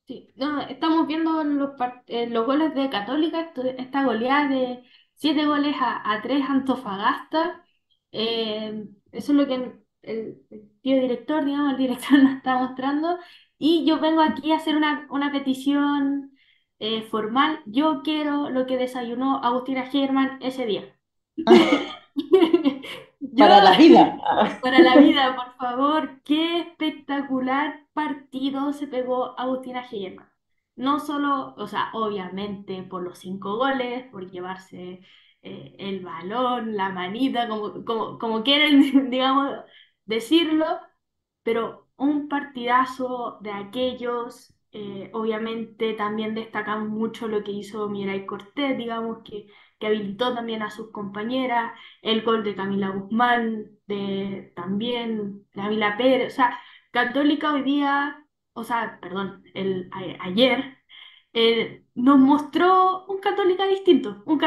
Sí, 0.08 0.32
no, 0.36 0.62
estamos 0.62 1.06
viendo 1.06 1.44
los, 1.44 1.72
par- 1.76 2.02
eh, 2.06 2.26
los 2.28 2.46
goles 2.46 2.74
de 2.74 2.88
Católica, 2.88 3.40
esto- 3.42 3.62
esta 3.62 4.04
goleada 4.04 4.48
de 4.48 4.82
siete 5.14 5.44
goles 5.44 5.76
a, 5.80 6.10
a 6.12 6.22
tres 6.22 6.44
Antofagasta. 6.48 7.62
Eh, 8.12 8.86
eso 9.12 9.32
es 9.32 9.38
lo 9.38 9.46
que 9.46 9.54
el, 9.54 9.84
el 10.50 10.70
tío 10.80 10.98
director, 11.00 11.44
digamos, 11.44 11.72
el 11.72 11.78
director 11.78 12.18
nos 12.22 12.36
está 12.36 12.56
mostrando. 12.56 13.18
Y 13.58 13.84
yo 13.86 14.00
vengo 14.00 14.22
aquí 14.22 14.52
a 14.52 14.56
hacer 14.56 14.76
una, 14.76 15.06
una 15.10 15.30
petición 15.30 16.32
eh, 16.78 17.02
formal. 17.02 17.60
Yo 17.66 18.00
quiero 18.02 18.48
lo 18.50 18.64
que 18.66 18.78
desayunó 18.78 19.42
Agustina 19.44 19.86
Germán 19.90 20.38
ese 20.42 20.64
día. 20.66 20.94
Yo, 23.20 23.44
Para 23.44 23.62
la 23.62 23.76
vida. 23.78 24.16
para 24.60 24.80
la 24.80 24.96
vida, 24.96 25.36
por 25.36 25.54
favor, 25.56 26.22
qué 26.24 26.60
espectacular 26.60 27.86
partido 27.92 28.72
se 28.72 28.86
pegó 28.88 29.38
Agustina 29.38 29.84
Heyerman. 29.90 30.28
No 30.76 31.00
solo, 31.00 31.54
o 31.56 31.66
sea, 31.68 31.90
obviamente 31.94 32.82
por 32.84 33.02
los 33.02 33.18
cinco 33.18 33.56
goles, 33.56 34.06
por 34.12 34.30
llevarse 34.30 35.02
eh, 35.42 35.76
el 35.78 36.00
balón, 36.04 36.76
la 36.76 36.90
manita, 36.90 37.48
como, 37.48 37.84
como, 37.84 38.18
como 38.18 38.42
quieren, 38.44 39.10
digamos, 39.10 39.52
decirlo, 40.06 40.66
pero 41.42 41.88
un 41.96 42.28
partidazo 42.28 43.38
de 43.40 43.52
aquellos. 43.52 44.54
eh, 44.72 45.10
obviamente 45.14 45.94
también 45.94 46.34
destacamos 46.34 46.88
mucho 46.90 47.26
lo 47.28 47.42
que 47.42 47.52
hizo 47.52 47.88
Miray 47.88 48.26
Cortés, 48.26 48.76
digamos, 48.76 49.22
que, 49.24 49.46
que 49.78 49.86
habilitó 49.86 50.34
también 50.34 50.62
a 50.62 50.70
sus 50.70 50.90
compañeras 50.90 51.72
el 52.02 52.22
gol 52.22 52.44
de 52.44 52.54
Camila 52.54 52.90
Guzmán, 52.90 53.70
de 53.86 54.52
también 54.56 55.46
Camila 55.52 55.96
Pérez, 55.96 56.32
o 56.34 56.36
sea, 56.36 56.58
Católica 56.90 57.52
hoy 57.52 57.62
día, 57.62 58.24
o 58.54 58.64
sea, 58.64 58.98
perdón, 59.00 59.44
el, 59.54 59.90
ayer 60.20 60.78
eh, 61.32 61.84
nos 61.94 62.18
mostró 62.18 63.06
un 63.06 63.18
Católica 63.20 63.66
distinto, 63.66 64.22
un 64.26 64.40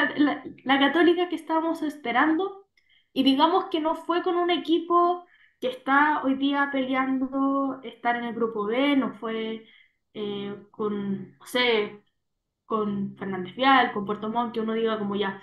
la 0.64 0.80
Católica 0.80 1.30
que 1.30 1.36
estábamos 1.36 1.82
esperando 1.82 2.68
y 3.14 3.24
digamos 3.24 3.66
que 3.66 3.80
no 3.80 3.96
fue 3.96 4.24
con 4.24 4.36
un 4.38 4.50
equipo 4.52 5.26
que 5.60 5.68
está 5.70 6.24
hoy 6.24 6.36
día 6.36 6.70
peleando 6.72 7.80
estar 7.84 8.16
en 8.16 8.26
el 8.26 8.34
grupo 8.36 8.66
B, 8.66 8.96
no 8.98 9.14
fue 9.14 9.66
eh, 10.14 10.56
con, 10.72 11.38
no 11.38 11.46
sé, 11.46 12.04
con 12.72 13.16
Fernández 13.18 13.56
Vial, 13.56 13.92
con 13.94 14.06
Puerto 14.06 14.30
Montt, 14.30 14.54
que 14.54 14.62
uno 14.62 14.74
diga 14.74 14.98
como 15.00 15.16
ya 15.18 15.42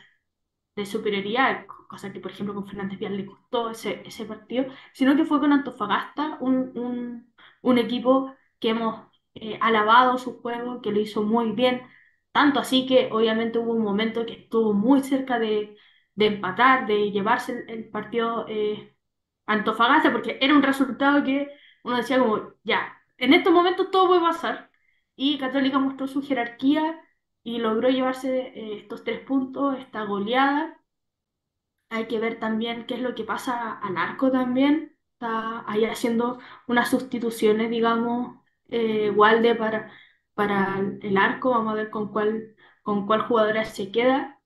de 0.76 0.86
superioridad, 0.86 1.66
cosa 1.88 2.12
que 2.12 2.20
por 2.20 2.30
ejemplo 2.32 2.54
con 2.54 2.66
Fernández 2.68 2.98
Vial 2.98 3.16
le 3.16 3.26
costó 3.26 3.70
ese, 3.70 4.02
ese 4.06 4.24
partido, 4.26 4.66
sino 4.94 5.16
que 5.16 5.24
fue 5.24 5.40
con 5.40 5.52
Antofagasta, 5.52 6.38
un, 6.40 6.72
un, 6.76 7.34
un 7.62 7.78
equipo 7.78 8.34
que 8.60 8.70
hemos 8.70 9.06
eh, 9.34 9.58
alabado 9.60 10.18
su 10.18 10.40
juego, 10.40 10.80
que 10.82 10.92
lo 10.92 11.00
hizo 11.00 11.22
muy 11.22 11.52
bien, 11.52 11.82
tanto 12.32 12.60
así 12.60 12.86
que 12.86 13.08
obviamente 13.12 13.58
hubo 13.58 13.72
un 13.72 13.82
momento 13.82 14.24
que 14.26 14.34
estuvo 14.34 14.72
muy 14.74 15.02
cerca 15.02 15.38
de, 15.38 15.76
de 16.14 16.26
empatar, 16.26 16.86
de 16.86 17.10
llevarse 17.10 17.52
el, 17.52 17.70
el 17.70 17.88
partido 17.90 18.46
eh, 18.48 18.94
Antofagasta, 19.46 20.12
porque 20.12 20.38
era 20.40 20.54
un 20.54 20.62
resultado 20.62 21.24
que 21.24 21.48
uno 21.84 21.96
decía 21.96 22.18
como, 22.18 22.54
ya, 22.64 22.92
en 23.18 23.32
estos 23.34 23.52
momentos 23.52 23.90
todo 23.90 24.08
puede 24.08 24.20
pasar, 24.20 24.70
y 25.16 25.38
Católica 25.38 25.78
mostró 25.78 26.06
su 26.06 26.22
jerarquía 26.22 27.00
y 27.44 27.58
logró 27.58 27.88
llevarse 27.90 28.48
eh, 28.54 28.78
estos 28.78 29.04
tres 29.04 29.20
puntos, 29.20 29.78
esta 29.78 30.04
goleada. 30.04 30.78
Hay 31.90 32.06
que 32.08 32.18
ver 32.20 32.38
también 32.38 32.86
qué 32.86 32.94
es 32.94 33.00
lo 33.00 33.14
que 33.14 33.24
pasa 33.24 33.72
al 33.78 33.96
arco 33.96 34.30
también. 34.30 34.96
Está 35.14 35.64
ahí 35.70 35.84
haciendo 35.84 36.38
unas 36.66 36.90
sustituciones, 36.90 37.70
digamos, 37.70 38.36
eh, 38.68 39.10
Walde 39.10 39.54
para, 39.54 39.90
para 40.34 40.78
el 41.02 41.16
arco. 41.16 41.50
Vamos 41.50 41.72
a 41.72 41.76
ver 41.76 41.90
con 41.90 42.12
cuál, 42.12 42.54
con 42.82 43.06
cuál 43.06 43.22
jugadora 43.22 43.64
se 43.64 43.90
queda, 43.90 44.38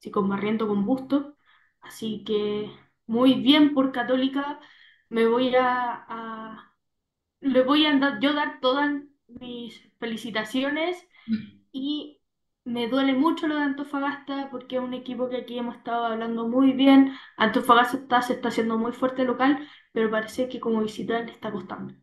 si 0.00 0.10
con 0.10 0.28
Barriento 0.28 0.68
con 0.68 0.86
Busto. 0.86 1.36
Así 1.80 2.24
que 2.24 2.70
muy 3.06 3.34
bien 3.34 3.74
por 3.74 3.92
Católica. 3.92 4.60
Me 5.08 5.26
voy 5.26 5.54
a, 5.56 6.06
a- 6.08 6.74
le 7.40 7.62
voy 7.62 7.86
a 7.86 8.18
yo 8.20 8.34
dar 8.34 8.60
todas 8.60 8.92
mis 9.28 9.80
felicitaciones 9.98 11.06
y 11.72 12.19
me 12.70 12.88
duele 12.88 13.14
mucho 13.14 13.48
lo 13.48 13.56
de 13.56 13.62
Antofagasta 13.62 14.48
porque 14.50 14.76
es 14.76 14.82
un 14.82 14.94
equipo 14.94 15.28
que 15.28 15.38
aquí 15.38 15.58
hemos 15.58 15.76
estado 15.76 16.06
hablando 16.06 16.48
muy 16.48 16.72
bien. 16.72 17.12
Antofagasta 17.36 17.96
está, 17.98 18.22
se 18.22 18.34
está 18.34 18.48
haciendo 18.48 18.78
muy 18.78 18.92
fuerte 18.92 19.24
local, 19.24 19.58
pero 19.92 20.10
parece 20.10 20.48
que 20.48 20.60
como 20.60 20.80
visitante 20.80 21.32
está 21.32 21.50
costando. 21.52 21.94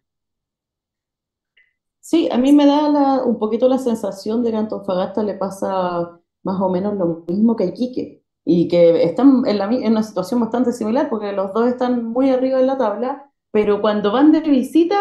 Sí, 2.00 2.30
a 2.32 2.38
mí 2.38 2.54
me 2.54 2.66
da 2.66 3.24
un 3.24 3.38
poquito 3.40 3.68
la 3.68 3.78
sensación 3.78 4.44
de 4.44 4.52
que 4.52 4.58
Antofagasta 4.58 5.24
le 5.24 5.36
pasa 5.36 6.20
más 6.44 6.62
o 6.62 6.70
menos 6.70 6.96
lo 6.96 7.26
mismo 7.28 7.56
que 7.56 7.66
a 7.66 7.68
Iquique 7.68 8.24
y 8.46 8.68
que 8.70 9.04
están 9.04 9.44
en, 9.46 9.58
la 9.58 9.66
en 9.66 9.92
una 9.92 10.04
situación 10.04 10.40
bastante 10.40 10.72
similar 10.72 11.10
porque 11.10 11.34
los 11.34 11.54
dos 11.54 11.68
están 11.68 12.06
muy 12.06 12.30
arriba 12.30 12.60
en 12.60 12.68
la 12.68 12.78
tabla, 12.78 13.32
pero 13.52 13.82
cuando 13.82 14.12
van 14.12 14.32
de 14.32 14.42
visita, 14.42 14.98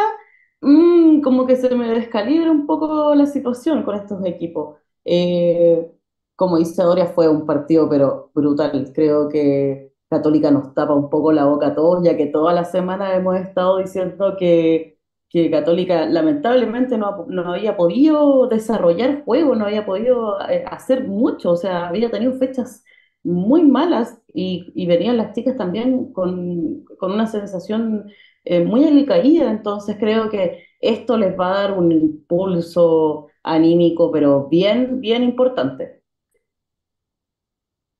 mm, 0.60 1.20
como 1.22 1.46
que 1.46 1.56
se 1.56 1.74
me 1.76 1.88
descalibra 1.88 2.50
un 2.50 2.66
poco 2.66 3.14
la 3.14 3.26
situación 3.26 3.84
con 3.84 3.96
estos 3.96 4.24
equipos. 4.24 4.76
Eh, 5.06 5.92
como 6.36 6.58
dice 6.58 6.82
Doria, 6.82 7.06
fue 7.08 7.28
un 7.28 7.46
partido 7.46 7.88
pero 7.88 8.30
brutal. 8.34 8.92
Creo 8.94 9.28
que 9.28 9.92
Católica 10.10 10.50
nos 10.50 10.74
tapa 10.74 10.94
un 10.94 11.10
poco 11.10 11.32
la 11.32 11.46
boca 11.46 11.68
a 11.68 11.74
todos, 11.74 12.04
ya 12.04 12.16
que 12.16 12.26
toda 12.26 12.52
la 12.52 12.64
semana 12.64 13.14
hemos 13.16 13.36
estado 13.38 13.78
diciendo 13.78 14.36
que 14.38 14.94
que 15.28 15.50
Católica 15.50 16.06
lamentablemente 16.06 16.96
no, 16.96 17.26
no 17.28 17.52
había 17.52 17.76
podido 17.76 18.46
desarrollar 18.48 19.24
juego, 19.24 19.56
no 19.56 19.66
había 19.66 19.84
podido 19.84 20.40
eh, 20.48 20.64
hacer 20.70 21.04
mucho, 21.08 21.50
o 21.52 21.56
sea, 21.56 21.88
había 21.88 22.10
tenido 22.12 22.34
fechas 22.34 22.84
muy 23.24 23.62
malas 23.64 24.22
y, 24.32 24.72
y 24.74 24.86
venían 24.86 25.16
las 25.16 25.32
chicas 25.34 25.56
también 25.56 26.12
con, 26.12 26.84
con 26.98 27.12
una 27.12 27.26
sensación 27.26 28.08
eh, 28.44 28.60
muy 28.64 28.84
alicaída, 28.84 29.50
entonces 29.50 29.96
creo 29.98 30.30
que 30.30 30.64
esto 30.80 31.16
les 31.16 31.38
va 31.38 31.50
a 31.50 31.62
dar 31.62 31.78
un 31.78 31.90
impulso 31.92 33.28
anímico, 33.46 34.12
pero 34.12 34.48
bien, 34.48 35.00
bien 35.00 35.22
importante. 35.24 36.02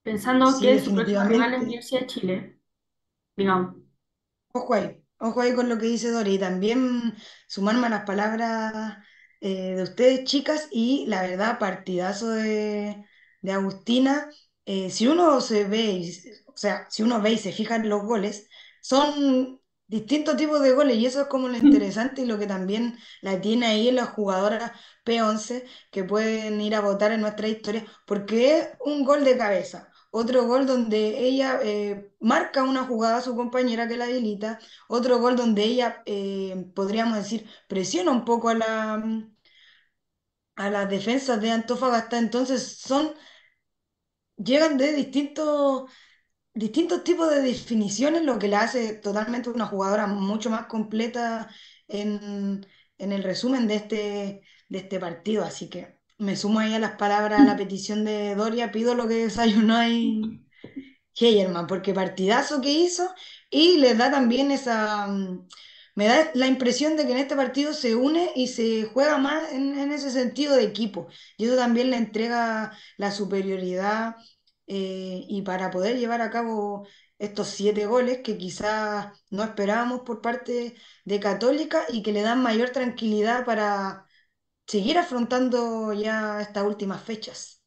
Pensando 0.03 0.59
Sí, 0.59 0.59
que 0.59 0.79
su 0.79 0.95
próximo 0.95 1.23
rival 1.25 1.53
es. 1.55 1.61
Universidad 1.61 2.01
de 2.01 2.07
Chile, 2.07 2.59
digamos. 3.37 3.77
Ojo 4.53 4.75
ahí, 4.75 5.03
ojo 5.19 5.41
ahí 5.41 5.55
con 5.55 5.69
lo 5.69 5.79
que 5.79 5.87
dice 5.87 6.11
Dori. 6.11 6.35
Y 6.37 6.39
también 6.39 7.15
sumarme 7.47 7.87
a 7.87 7.91
las 7.91 8.05
palabras 8.05 8.97
eh, 9.41 9.75
de 9.77 9.83
ustedes, 9.83 10.25
chicas, 10.25 10.69
y 10.71 11.07
la 11.09 11.23
verdad, 11.23 11.59
partidazo 11.59 12.31
de, 12.31 13.05
de 13.43 13.53
Agustina. 13.53 14.29
Eh, 14.65 14.91
si 14.91 15.07
uno 15.07 15.41
se 15.41 15.65
ve, 15.65 15.79
y 15.93 16.13
se- 16.13 16.33
o 16.47 16.57
sea, 16.57 16.87
si 16.91 17.03
uno 17.03 17.21
ve 17.21 17.33
y 17.33 17.39
se 17.39 17.53
fija 17.53 17.77
en 17.77 17.89
los 17.89 18.03
goles, 18.03 18.49
son 18.81 19.61
distintos 19.89 20.37
tipos 20.37 20.61
de 20.63 20.73
goles, 20.73 20.97
y 20.97 21.07
eso 21.07 21.21
es 21.23 21.27
como 21.29 21.49
lo 21.49 21.57
interesante 21.57 22.23
y 22.23 22.27
lo 22.27 22.39
que 22.39 22.47
también 22.47 22.99
la 23.23 23.41
tiene 23.41 23.67
ahí 23.67 23.91
las 23.93 24.11
jugadoras 24.11 24.73
P11 25.05 25.65
que 25.91 26.05
pueden 26.05 26.61
ir 26.61 26.75
a 26.75 26.81
votar 26.81 27.13
en 27.13 27.21
nuestra 27.21 27.49
historia, 27.49 27.85
porque 28.07 28.59
es 28.59 28.69
un 28.81 29.05
gol 29.05 29.25
de 29.25 29.37
cabeza. 29.39 29.91
Otro 30.11 30.47
gol 30.47 30.67
donde 30.67 31.19
ella 31.27 31.61
eh, 31.63 32.11
marca 32.21 32.63
una 32.65 32.85
jugada 32.85 33.19
a 33.19 33.21
su 33.23 33.37
compañera 33.37 33.87
que 33.87 33.97
la 33.99 34.05
habilita. 34.07 34.59
Otro 34.89 35.19
gol 35.19 35.37
donde 35.37 35.65
ella, 35.65 36.03
eh, 36.07 36.67
podríamos 36.75 37.17
decir, 37.19 37.47
presiona 37.69 38.13
un 38.13 38.25
poco 38.25 38.49
a 38.49 38.55
la, 38.55 39.05
a 40.57 40.71
las 40.71 40.89
defensas 40.91 41.41
de 41.41 41.51
Antofagasta. 41.53 42.19
Entonces 42.19 42.79
son, 42.79 43.15
llegan 44.37 44.77
de 44.79 44.93
distintos, 44.93 45.91
distintos 46.57 47.05
tipos 47.05 47.31
de 47.31 47.43
definiciones, 47.43 48.23
lo 48.25 48.39
que 48.39 48.49
la 48.49 48.63
hace 48.63 48.95
totalmente 48.95 49.51
una 49.51 49.67
jugadora 49.67 50.07
mucho 50.07 50.51
más 50.51 50.67
completa 50.67 51.49
en, 51.87 52.67
en 52.99 53.13
el 53.13 53.23
resumen 53.23 53.69
de 53.69 53.77
este, 53.77 54.43
de 54.69 54.79
este 54.79 54.99
partido. 54.99 55.45
Así 55.45 55.69
que 55.71 55.99
me 56.19 56.37
sumo 56.37 56.59
ahí 56.61 56.75
a 56.75 56.79
las 56.79 56.93
palabras, 56.97 57.41
a 57.41 57.45
la 57.45 57.57
petición 57.57 58.05
de 58.05 58.35
Doria, 58.35 58.73
pido 58.73 58.95
lo 58.95 59.07
que 59.07 59.15
desayunó 59.27 59.77
ahí 59.77 60.43
Heyerman, 61.15 61.67
porque 61.67 61.95
partidazo 61.95 62.61
que 62.61 62.73
hizo 62.73 63.09
y 63.51 63.79
le 63.79 63.95
da 63.95 64.11
también 64.11 64.51
esa... 64.51 65.09
Me 65.95 66.07
da 66.09 66.31
la 66.35 66.47
impresión 66.47 66.97
de 66.97 67.07
que 67.07 67.13
en 67.13 67.19
este 67.19 67.37
partido 67.37 67.73
se 67.73 67.95
une 67.95 68.31
y 68.35 68.49
se 68.49 68.85
juega 68.85 69.17
más 69.17 69.53
en, 69.53 69.79
en 69.79 69.93
ese 69.93 70.11
sentido 70.11 70.55
de 70.55 70.65
equipo. 70.65 71.09
Y 71.39 71.47
eso 71.47 71.57
también 71.57 71.91
le 71.91 71.97
entrega 71.97 72.73
la 72.99 73.11
superioridad 73.11 74.17
eh, 74.67 75.25
y 75.29 75.43
para 75.43 75.71
poder 75.71 75.99
llevar 75.99 76.21
a 76.23 76.31
cabo 76.31 76.87
estos 77.19 77.49
siete 77.49 77.87
goles 77.87 78.21
que 78.23 78.37
quizás 78.39 79.25
no 79.31 79.43
esperábamos 79.45 80.01
por 80.03 80.21
parte 80.21 80.75
de 81.05 81.21
Católica 81.21 81.85
y 81.89 82.03
que 82.03 82.13
le 82.13 82.23
dan 82.23 82.43
mayor 82.43 82.71
tranquilidad 82.71 83.45
para 83.45 84.07
seguir 84.67 84.99
afrontando 84.99 85.93
ya 85.95 86.41
estas 86.43 86.65
últimas 86.65 87.03
fechas. 87.05 87.63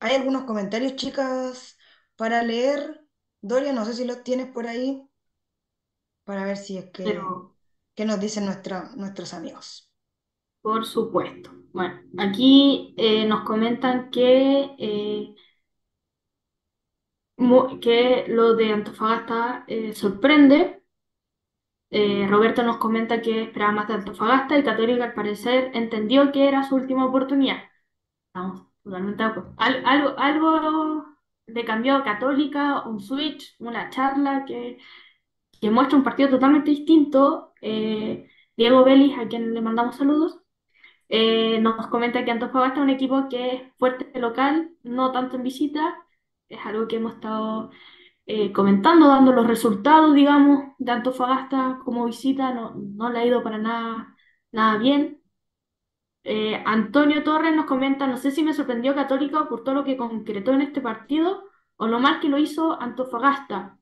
¿Hay 0.00 0.14
algunos 0.16 0.44
comentarios, 0.44 0.96
chicas, 0.96 1.76
para 2.16 2.42
leer? 2.42 3.00
Doria, 3.40 3.72
no 3.72 3.84
sé 3.84 3.94
si 3.94 4.04
los 4.04 4.22
tienes 4.24 4.48
por 4.48 4.66
ahí 4.66 5.02
para 6.24 6.44
ver 6.44 6.56
si 6.56 6.78
es 6.78 6.90
que, 6.92 7.04
Pero, 7.04 7.54
qué 7.94 8.04
nos 8.04 8.20
dicen 8.20 8.44
nuestra- 8.46 8.90
nuestros 8.96 9.34
amigos. 9.34 9.90
por 10.62 10.84
supuesto. 10.86 11.50
Bueno, 11.72 12.00
aquí 12.18 12.94
eh, 12.96 13.24
nos 13.26 13.44
comentan 13.44 14.10
que, 14.10 14.70
eh, 14.78 15.34
que 17.80 18.26
lo 18.28 18.54
de 18.54 18.72
Antofagasta 18.72 19.64
eh, 19.66 19.92
sorprende. 19.94 20.82
Eh, 21.90 22.26
Roberto 22.28 22.62
nos 22.62 22.76
comenta 22.78 23.22
que 23.22 23.42
esperaba 23.44 23.72
más 23.72 23.88
de 23.88 23.94
Antofagasta 23.94 24.58
y 24.58 24.64
Católica 24.64 25.04
al 25.04 25.14
parecer 25.14 25.70
entendió 25.74 26.30
que 26.32 26.46
era 26.48 26.62
su 26.62 26.74
última 26.76 27.06
oportunidad. 27.06 27.56
Estamos 28.28 28.68
totalmente 28.84 29.22
de 29.24 29.30
acuerdo. 29.30 29.54
Al- 29.58 29.84
algo, 29.86 30.18
algo 30.18 31.06
le 31.46 31.64
cambió 31.64 31.96
a 31.96 32.04
Católica, 32.04 32.84
un 32.88 33.00
switch, 33.00 33.56
una 33.60 33.90
charla 33.90 34.44
que, 34.46 34.78
que 35.60 35.70
muestra 35.70 35.98
un 35.98 36.04
partido 36.04 36.30
totalmente 36.30 36.70
distinto. 36.72 37.54
Eh, 37.62 38.28
Diego 38.56 38.84
Vélez, 38.84 39.18
a 39.18 39.28
quien 39.28 39.54
le 39.54 39.60
mandamos 39.62 39.96
saludos, 39.96 40.40
eh, 41.08 41.60
nos 41.60 41.88
comenta 41.88 42.24
que 42.24 42.32
Antofagasta 42.32 42.80
es 42.80 42.84
un 42.84 42.90
equipo 42.90 43.28
que 43.30 43.56
es 43.56 43.62
fuerte 43.78 44.18
local, 44.20 44.70
no 44.84 45.12
tanto 45.12 45.36
en 45.36 45.44
visita. 45.44 45.96
Es 46.48 46.58
algo 46.66 46.88
que 46.88 46.96
hemos 46.96 47.14
estado 47.14 47.70
eh, 48.26 48.52
comentando, 48.52 49.08
dando 49.08 49.32
los 49.32 49.46
resultados, 49.46 50.14
digamos, 50.14 50.74
de 50.78 50.92
Antofagasta 50.92 51.80
como 51.84 52.06
visita. 52.06 52.54
No, 52.54 52.74
no 52.76 53.10
le 53.10 53.20
ha 53.20 53.26
ido 53.26 53.42
para 53.42 53.58
nada, 53.58 54.16
nada 54.52 54.78
bien. 54.78 55.22
Eh, 56.24 56.62
Antonio 56.66 57.24
Torres 57.24 57.54
nos 57.56 57.66
comenta, 57.66 58.06
no 58.06 58.16
sé 58.18 58.30
si 58.30 58.42
me 58.44 58.52
sorprendió 58.54 58.94
Católica 58.94 59.48
por 59.48 59.64
todo 59.64 59.74
lo 59.76 59.84
que 59.84 59.96
concretó 59.96 60.52
en 60.52 60.60
este 60.62 60.80
partido 60.80 61.44
o 61.76 61.86
lo 61.88 62.00
mal 62.00 62.20
que 62.20 62.28
lo 62.28 62.38
hizo 62.38 62.80
Antofagasta. 62.80 63.78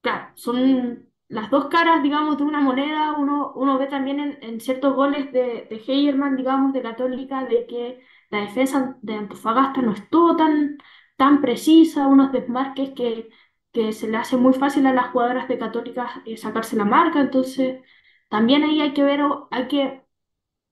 Claro, 0.00 0.32
son 0.34 1.08
las 1.28 1.50
dos 1.50 1.66
caras, 1.66 2.02
digamos, 2.02 2.36
de 2.36 2.42
una 2.44 2.60
moneda. 2.60 3.12
Uno, 3.18 3.52
uno 3.54 3.78
ve 3.78 3.86
también 3.86 4.20
en, 4.20 4.38
en 4.42 4.60
ciertos 4.60 4.94
goles 4.94 5.32
de, 5.32 5.66
de 5.70 5.76
Heyerman, 5.86 6.36
digamos, 6.36 6.72
de 6.72 6.82
Católica, 6.82 7.44
de 7.44 7.66
que 7.66 8.00
la 8.30 8.40
defensa 8.40 8.96
de 9.02 9.14
Antofagasta 9.14 9.80
no 9.82 9.92
estuvo 9.92 10.36
tan, 10.36 10.78
tan 11.22 11.40
precisa, 11.42 12.06
unos 12.08 12.32
desmarques 12.32 12.90
que, 12.96 13.30
que 13.72 13.92
se 13.92 14.08
le 14.08 14.16
hace 14.18 14.36
muy 14.36 14.54
fácil 14.54 14.86
a 14.86 14.92
las 14.94 15.08
jugadoras 15.12 15.48
de 15.48 15.58
Católica 15.58 16.22
eh, 16.26 16.36
sacarse 16.36 16.76
la 16.76 16.84
marca. 16.86 17.20
Entonces, 17.20 17.80
también 18.28 18.64
ahí 18.64 18.80
hay 18.82 18.94
que 18.94 19.04
ver, 19.04 19.20
hay 19.50 19.68
que 19.68 20.02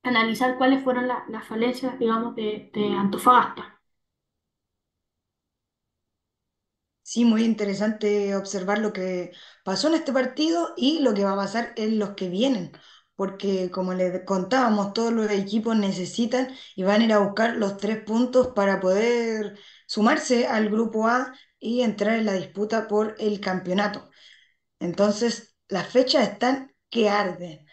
analizar 0.05 0.59
cuáles 0.59 0.83
fueron 0.85 1.09
la- 1.09 1.25
las 1.29 1.47
falencias, 1.49 1.99
digamos, 1.99 2.35
de 2.37 2.71
Antofagasta. 2.99 3.81
Sí, 7.03 7.25
muy 7.25 7.45
interesante 7.45 8.37
observar 8.37 8.79
lo 8.79 8.93
que 8.93 9.33
pasó 9.65 9.89
en 9.89 9.95
este 9.95 10.13
partido 10.13 10.75
y 10.77 11.01
lo 11.01 11.13
que 11.15 11.25
va 11.25 11.33
a 11.33 11.37
pasar 11.37 11.73
en 11.77 11.99
los 11.99 12.11
que 12.11 12.29
vienen, 12.29 12.73
porque 13.21 13.71
como 13.71 13.93
les 13.93 14.25
contábamos, 14.25 14.95
todos 14.95 15.13
los 15.13 15.31
equipos 15.31 15.77
necesitan 15.77 16.49
y 16.75 16.85
van 16.85 17.03
a 17.03 17.05
ir 17.05 17.13
a 17.13 17.19
buscar 17.19 17.55
los 17.55 17.77
tres 17.77 18.03
puntos 18.03 18.49
para 18.55 18.81
poder 18.81 19.59
sumarse 19.87 20.47
al 20.47 20.71
grupo 20.71 21.07
A 21.07 21.35
y 21.59 21.83
entrar 21.83 22.19
en 22.19 22.25
la 22.25 22.33
disputa 22.33 22.89
por 22.89 23.17
el 23.19 23.39
campeonato. 23.39 24.09
Entonces, 24.79 25.55
las 25.69 25.87
fechas 25.89 26.31
están 26.31 26.75
que 26.89 27.11
arden. 27.11 27.67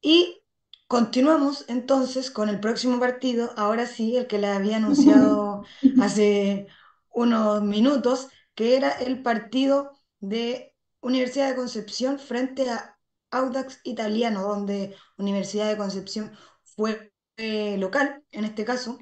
Y 0.00 0.42
continuamos 0.88 1.64
entonces 1.68 2.32
con 2.32 2.48
el 2.48 2.58
próximo 2.58 2.98
partido, 2.98 3.52
ahora 3.56 3.86
sí, 3.86 4.16
el 4.16 4.26
que 4.26 4.40
les 4.40 4.50
había 4.50 4.78
anunciado 4.78 5.62
hace 6.02 6.66
unos 7.10 7.62
minutos, 7.62 8.30
que 8.56 8.76
era 8.76 8.90
el 8.90 9.22
partido 9.22 9.92
de 10.18 10.74
Universidad 11.00 11.50
de 11.50 11.54
Concepción 11.54 12.18
frente 12.18 12.68
a 12.68 12.97
Audax 13.30 13.80
Italiano, 13.84 14.42
donde 14.42 14.96
Universidad 15.16 15.68
de 15.68 15.76
Concepción 15.76 16.32
fue 16.64 17.12
eh, 17.36 17.76
local, 17.78 18.24
en 18.30 18.44
este 18.44 18.64
caso, 18.64 18.98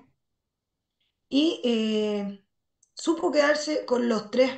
y 1.29 1.61
eh, 1.65 2.45
supo 2.95 3.33
quedarse 3.33 3.85
con 3.87 4.09
los 4.09 4.31
tres 4.31 4.53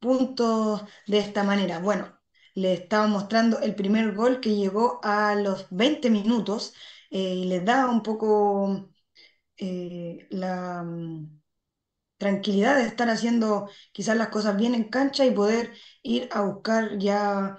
puntos 0.00 0.82
de 1.06 1.18
esta 1.18 1.44
manera. 1.44 1.78
Bueno, 1.80 2.18
le 2.54 2.74
estaba 2.74 3.06
mostrando 3.06 3.60
el 3.60 3.74
primer 3.74 4.14
gol 4.14 4.40
que 4.40 4.54
llegó 4.56 5.00
a 5.02 5.34
los 5.34 5.66
20 5.70 6.10
minutos 6.10 6.74
eh, 7.10 7.34
y 7.34 7.44
les 7.46 7.64
da 7.64 7.88
un 7.90 8.02
poco 8.02 8.90
la 10.30 10.82
mm, 10.82 11.40
tranquilidad 12.18 12.76
de 12.78 12.86
estar 12.86 13.10
haciendo 13.10 13.68
quizás 13.92 14.16
las 14.16 14.28
cosas 14.28 14.56
bien 14.56 14.74
en 14.74 14.84
cancha 14.90 15.24
y 15.26 15.32
poder 15.32 15.74
ir 16.02 16.28
a 16.32 16.42
buscar 16.42 16.98
ya 16.98 17.56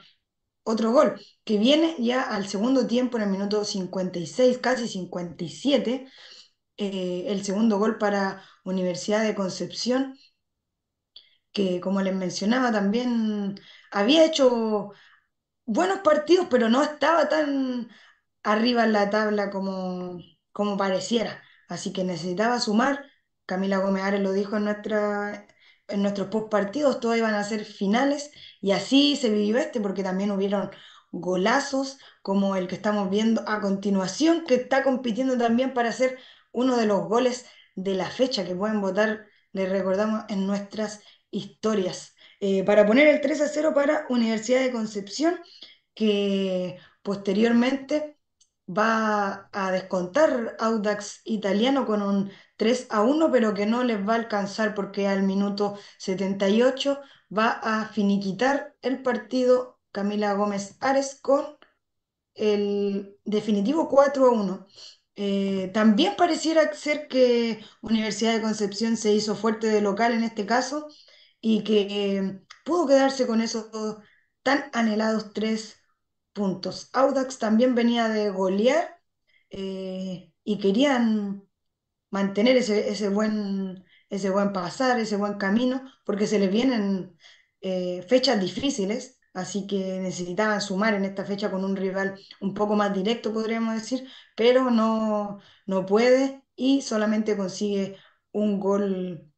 otro 0.66 0.92
gol, 0.92 1.20
que 1.46 1.58
viene 1.58 1.96
ya 2.00 2.24
al 2.24 2.48
segundo 2.48 2.88
tiempo 2.88 3.18
en 3.18 3.24
el 3.24 3.30
minuto 3.30 3.64
56, 3.66 4.58
casi 4.60 4.88
57, 4.90 6.08
eh, 6.78 7.26
el 7.28 7.44
segundo 7.46 7.80
gol 7.80 7.98
para 7.98 8.44
Universidad 8.66 9.24
de 9.24 9.36
Concepción 9.36 10.18
que 11.54 11.80
como 11.82 12.02
les 12.02 12.14
mencionaba 12.16 12.72
también 12.72 13.56
había 13.92 14.26
hecho 14.26 14.92
buenos 15.66 16.00
partidos, 16.02 16.48
pero 16.50 16.70
no 16.70 16.84
estaba 16.84 17.30
tan 17.30 17.90
arriba 18.44 18.86
en 18.86 18.94
la 18.94 19.10
tabla 19.10 19.52
como, 19.52 20.20
como 20.52 20.78
pareciera. 20.78 21.44
Así 21.70 21.94
que 21.94 22.04
necesitaba 22.04 22.60
sumar. 22.60 23.06
Camila 23.46 23.80
Gómez 23.80 24.20
lo 24.22 24.34
dijo 24.34 24.58
en 24.58 24.66
nuestra, 24.66 25.48
en 25.88 26.02
nuestros 26.02 26.28
post 26.28 26.50
partidos, 26.50 27.00
todos 27.00 27.18
iban 27.18 27.34
a 27.36 27.44
ser 27.44 27.66
finales 27.66 28.32
y 28.62 28.72
así 28.72 29.16
se 29.16 29.30
vivió 29.30 29.58
este, 29.58 29.80
porque 29.82 30.04
también 30.04 30.32
hubieron 30.32 30.72
golazos 31.12 31.98
como 32.22 32.56
el 32.56 32.68
que 32.68 32.76
estamos 32.76 33.10
viendo 33.10 33.44
a 33.48 33.62
continuación, 33.62 34.44
que 34.46 34.56
está 34.56 34.84
compitiendo 34.84 35.38
también 35.38 35.74
para 35.74 35.92
ser 35.92 36.18
uno 36.52 36.78
de 36.78 36.86
los 36.86 37.08
goles 37.08 37.46
de 37.76 37.96
la 37.96 38.10
fecha 38.10 38.46
que 38.46 38.56
pueden 38.56 38.82
votar, 38.82 39.26
les 39.52 39.70
recordamos, 39.70 40.26
en 40.30 40.48
nuestras 40.48 41.02
historias. 41.32 42.16
Eh, 42.40 42.64
para 42.64 42.86
poner 42.86 43.08
el 43.08 43.22
3 43.22 43.42
a 43.42 43.48
cero 43.48 43.74
para 43.74 44.06
Universidad 44.10 44.62
de 44.62 44.72
Concepción 44.72 45.40
que 45.94 46.78
posteriormente 47.02 48.18
va 48.68 49.50
a 49.52 49.72
descontar 49.72 50.56
Audax 50.60 51.22
Italiano 51.24 51.86
con 51.86 52.02
un 52.02 52.32
3 52.58 52.88
a 52.90 53.02
uno 53.02 53.32
pero 53.32 53.54
que 53.54 53.66
no 53.66 53.84
les 53.84 54.00
va 54.08 54.14
a 54.14 54.18
alcanzar 54.18 54.74
porque 54.76 55.08
al 55.08 55.24
minuto 55.24 55.78
78 55.98 57.00
va 57.36 57.50
a 57.64 57.88
finiquitar 57.90 58.76
el 58.82 59.02
partido 59.04 59.80
Camila 59.92 60.34
Gómez 60.34 60.78
Ares 60.82 61.20
con 61.22 61.58
el 62.36 63.18
definitivo 63.26 63.88
4 63.90 64.28
a 64.28 64.32
uno 64.32 64.68
Eh, 65.18 65.72
también 65.74 66.16
pareciera 66.18 66.74
ser 66.74 67.08
que 67.08 67.64
Universidad 67.82 68.34
de 68.36 68.42
Concepción 68.42 68.98
se 68.98 69.14
hizo 69.14 69.36
fuerte 69.36 69.68
de 69.68 69.82
local 69.82 70.14
en 70.14 70.24
este 70.24 70.46
caso 70.46 70.88
y 71.42 71.64
que 71.64 72.18
eh, 72.20 72.42
pudo 72.66 72.86
quedarse 72.88 73.26
con 73.28 73.42
esos 73.42 73.68
tan 74.44 74.70
anhelados 74.74 75.34
tres 75.34 75.78
puntos. 76.34 76.90
Audax 76.94 77.40
también 77.40 77.76
venía 77.76 78.10
de 78.10 78.30
golear 78.30 79.00
eh, 79.50 80.32
y 80.44 80.60
querían 80.60 81.44
mantener 82.16 82.56
ese, 82.58 83.10
buen, 83.10 83.84
ese 84.10 84.30
buen 84.30 84.54
pasar, 84.54 85.00
ese 85.00 85.18
buen 85.18 85.36
camino, 85.38 85.84
porque 86.06 86.28
se 86.28 86.40
les 86.40 86.50
vienen 86.52 87.18
eh, 87.62 88.04
fechas 88.08 88.40
difíciles, 88.40 89.20
así 89.34 89.68
que 89.68 90.00
necesitaban 90.00 90.62
sumar 90.62 90.94
en 90.94 91.04
esta 91.06 91.26
fecha 91.26 91.52
con 91.52 91.66
un 91.66 91.76
rival 91.76 92.16
un 92.42 92.54
poco 92.54 92.76
más 92.76 92.94
directo, 92.94 93.34
podríamos 93.34 93.76
decir, 93.76 94.08
pero 94.36 94.72
no, 94.72 95.40
no 95.66 95.86
puede 95.86 96.44
y 96.56 96.82
solamente 96.82 97.36
consigue 97.38 97.98
un 98.32 98.60
gol 98.62 99.30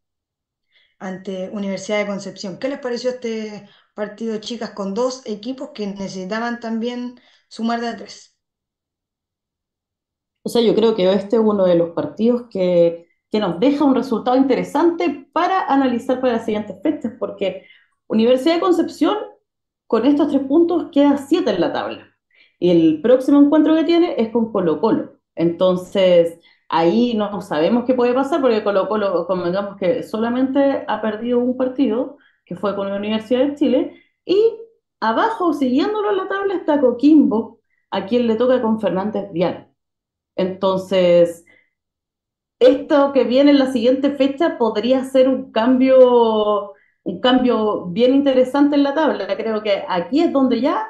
ante 1.00 1.50
Universidad 1.50 2.00
de 2.00 2.08
Concepción. 2.08 2.60
¿Qué 2.60 2.70
les 2.70 2.80
pareció 2.80 3.10
este 3.12 3.68
partido, 3.96 4.40
chicas, 4.40 4.72
con 4.72 4.94
dos 4.94 5.24
equipos 5.26 5.72
que 5.74 5.88
necesitaban 5.88 6.60
también 6.60 7.20
sumar 7.50 7.82
de 7.82 7.88
a 7.90 7.98
tres. 7.98 8.37
O 10.48 10.50
sea, 10.50 10.62
yo 10.62 10.74
creo 10.76 10.96
que 10.96 11.12
este 11.12 11.36
es 11.36 11.42
uno 11.42 11.66
de 11.66 11.76
los 11.76 11.90
partidos 11.90 12.44
que, 12.50 13.10
que 13.30 13.40
nos 13.42 13.60
deja 13.60 13.84
un 13.84 13.96
resultado 13.96 14.38
interesante 14.38 15.28
para 15.34 15.66
analizar 15.66 16.22
para 16.22 16.34
las 16.36 16.46
siguientes 16.46 16.78
fechas, 16.82 17.12
porque 17.20 17.66
Universidad 18.08 18.56
de 18.56 18.62
Concepción, 18.62 19.18
con 19.88 20.06
estos 20.06 20.30
tres 20.30 20.44
puntos, 20.48 20.88
queda 20.94 21.18
siete 21.18 21.50
en 21.52 21.60
la 21.60 21.74
tabla. 21.74 22.16
Y 22.60 22.70
el 22.72 23.02
próximo 23.02 23.42
encuentro 23.42 23.76
que 23.76 23.84
tiene 23.84 24.16
es 24.18 24.30
con 24.30 24.54
Colo 24.54 24.80
Colo. 24.80 25.20
Entonces, 25.36 26.40
ahí 26.70 27.14
no 27.14 27.42
sabemos 27.42 27.84
qué 27.84 27.94
puede 27.94 28.14
pasar, 28.14 28.40
porque 28.40 28.64
Colo 28.64 28.88
Colo, 28.88 29.28
convengamos 29.28 29.76
que 29.76 30.02
solamente 30.02 30.86
ha 30.88 31.02
perdido 31.02 31.40
un 31.40 31.58
partido, 31.58 32.18
que 32.46 32.56
fue 32.56 32.74
con 32.74 32.90
la 32.90 32.96
Universidad 32.96 33.48
de 33.48 33.56
Chile, 33.56 34.02
y 34.24 34.38
abajo, 35.02 35.52
siguiéndolo 35.52 36.12
en 36.12 36.18
la 36.18 36.30
tabla, 36.30 36.54
está 36.56 36.80
Coquimbo, 36.80 37.60
a 37.92 38.06
quien 38.06 38.28
le 38.28 38.36
toca 38.36 38.62
con 38.62 38.80
Fernández 38.80 39.30
Vial. 39.34 39.67
Entonces, 40.38 41.46
esto 42.60 43.14
que 43.14 43.24
viene 43.24 43.52
en 43.52 43.60
la 43.60 43.72
siguiente 43.72 44.12
fecha 44.12 44.58
podría 44.58 45.04
ser 45.06 45.28
un 45.30 45.52
cambio, 45.52 46.74
un 47.04 47.20
cambio 47.22 47.86
bien 47.88 48.14
interesante 48.16 48.76
en 48.76 48.84
la 48.84 48.94
tabla. 48.96 49.28
Creo 49.38 49.62
que 49.64 49.84
aquí 49.88 50.22
es 50.22 50.32
donde 50.34 50.62
ya 50.62 50.88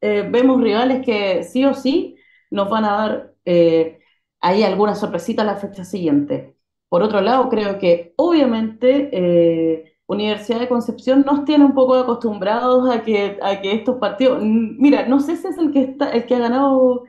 eh, 0.00 0.28
vemos 0.30 0.60
rivales 0.62 1.04
que 1.04 1.44
sí 1.44 1.64
o 1.64 1.74
sí 1.74 2.16
nos 2.50 2.70
van 2.70 2.84
a 2.84 2.92
dar 2.92 3.34
eh, 3.44 4.00
ahí 4.40 4.62
alguna 4.62 4.94
sorpresita 4.94 5.44
la 5.44 5.56
fecha 5.56 5.84
siguiente. 5.84 6.56
Por 6.88 7.02
otro 7.02 7.20
lado, 7.20 7.48
creo 7.48 7.78
que 7.78 8.14
obviamente 8.16 9.10
eh, 9.12 9.96
Universidad 10.06 10.60
de 10.60 10.68
Concepción 10.68 11.24
nos 11.26 11.44
tiene 11.44 11.64
un 11.64 11.74
poco 11.74 11.96
acostumbrados 11.96 12.88
a 12.90 13.02
que, 13.02 13.38
a 13.42 13.60
que 13.60 13.72
estos 13.74 13.96
partidos, 13.98 14.40
mira, 14.42 15.06
no 15.08 15.20
sé 15.20 15.36
si 15.36 15.48
es 15.48 15.58
el 15.58 15.72
que, 15.72 15.82
está, 15.82 16.10
el 16.12 16.26
que 16.26 16.36
ha 16.36 16.38
ganado 16.38 17.04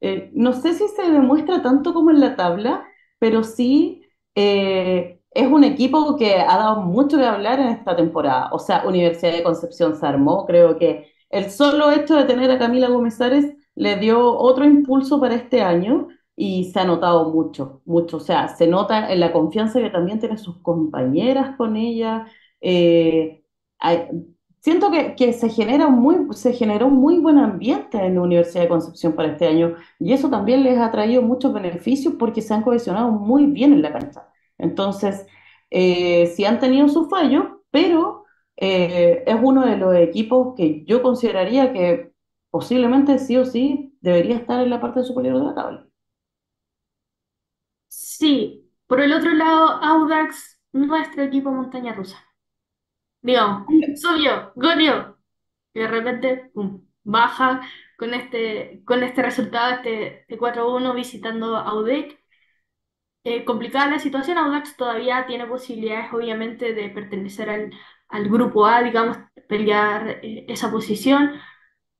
eh, 0.00 0.30
no 0.34 0.52
sé 0.52 0.74
si 0.74 0.88
se 0.88 1.02
demuestra 1.10 1.62
tanto 1.62 1.92
como 1.94 2.10
en 2.10 2.20
la 2.20 2.36
tabla, 2.36 2.86
pero 3.18 3.44
sí 3.44 4.02
eh, 4.34 5.20
es 5.32 5.46
un 5.48 5.64
equipo 5.64 6.16
que 6.16 6.36
ha 6.36 6.56
dado 6.58 6.82
mucho 6.82 7.16
de 7.16 7.26
hablar 7.26 7.60
en 7.60 7.68
esta 7.68 7.96
temporada. 7.96 8.50
O 8.52 8.58
sea, 8.58 8.84
Universidad 8.86 9.32
de 9.32 9.42
Concepción 9.42 9.96
se 9.96 10.06
armó. 10.06 10.46
Creo 10.46 10.78
que 10.78 11.12
el 11.30 11.50
solo 11.50 11.90
hecho 11.92 12.16
de 12.16 12.24
tener 12.24 12.50
a 12.50 12.58
Camila 12.58 12.88
Gómez 12.88 13.18
le 13.74 13.96
dio 13.96 14.36
otro 14.36 14.64
impulso 14.64 15.20
para 15.20 15.34
este 15.34 15.62
año 15.62 16.08
y 16.36 16.70
se 16.72 16.80
ha 16.80 16.84
notado 16.84 17.30
mucho, 17.32 17.82
mucho. 17.84 18.16
O 18.18 18.20
sea, 18.20 18.48
se 18.48 18.66
nota 18.66 19.12
en 19.12 19.20
la 19.20 19.32
confianza 19.32 19.80
que 19.80 19.90
también 19.90 20.18
tiene 20.20 20.38
sus 20.38 20.58
compañeras 20.62 21.56
con 21.56 21.76
ella. 21.76 22.26
Eh, 22.60 23.44
Siento 24.60 24.90
que, 24.90 25.14
que 25.16 25.32
se 25.32 25.48
genera 25.48 25.88
muy, 25.88 26.34
se 26.34 26.52
generó 26.52 26.86
un 26.88 26.96
muy 26.96 27.18
buen 27.18 27.38
ambiente 27.38 27.98
en 27.98 28.16
la 28.16 28.22
Universidad 28.22 28.62
de 28.64 28.68
Concepción 28.68 29.14
para 29.14 29.30
este 29.32 29.46
año 29.46 29.74
y 29.98 30.12
eso 30.12 30.28
también 30.30 30.62
les 30.64 30.78
ha 30.78 30.90
traído 30.90 31.22
muchos 31.22 31.52
beneficios 31.54 32.14
porque 32.18 32.42
se 32.42 32.52
han 32.54 32.62
cohesionado 32.62 33.10
muy 33.10 33.46
bien 33.46 33.72
en 33.72 33.82
la 33.82 33.92
cancha. 33.92 34.28
Entonces, 34.58 35.26
eh, 35.70 36.26
sí 36.36 36.44
han 36.44 36.60
tenido 36.60 36.88
sus 36.88 37.08
fallos, 37.08 37.44
pero 37.70 38.24
eh, 38.56 39.24
es 39.26 39.36
uno 39.42 39.64
de 39.66 39.76
los 39.78 39.94
equipos 39.96 40.54
que 40.56 40.84
yo 40.84 41.02
consideraría 41.02 41.72
que 41.72 42.12
posiblemente 42.50 43.18
sí 43.18 43.36
o 43.38 43.46
sí 43.46 43.96
debería 44.02 44.36
estar 44.36 44.60
en 44.62 44.70
la 44.70 44.80
parte 44.80 45.02
superior 45.04 45.38
de 45.38 45.44
la 45.46 45.54
tabla. 45.54 45.86
Sí, 47.88 48.70
por 48.86 49.00
el 49.00 49.12
otro 49.12 49.32
lado, 49.34 49.68
Audax, 49.82 50.58
nuestro 50.72 51.22
equipo 51.24 51.50
montaña 51.50 51.92
rusa 51.92 52.16
digamos, 53.22 53.66
subió, 54.00 54.52
goleó, 54.56 55.18
y 55.74 55.80
de 55.80 55.88
repente 55.88 56.50
pum, 56.54 56.86
baja 57.04 57.62
con 57.98 58.14
este, 58.14 58.82
con 58.84 59.02
este 59.02 59.22
resultado, 59.22 59.74
este, 59.76 60.20
este 60.22 60.38
4-1 60.38 60.94
visitando 60.94 61.56
a 61.56 61.74
UDEC. 61.74 62.18
Eh, 63.24 63.44
complicada 63.44 63.90
la 63.90 63.98
situación, 63.98 64.38
Audax 64.38 64.76
todavía 64.76 65.26
tiene 65.26 65.46
posibilidades 65.46 66.10
obviamente 66.12 66.72
de 66.72 66.88
pertenecer 66.88 67.50
al, 67.50 67.70
al 68.08 68.28
grupo 68.30 68.66
A, 68.66 68.82
digamos, 68.82 69.18
pelear 69.48 70.20
eh, 70.22 70.46
esa 70.48 70.70
posición, 70.70 71.38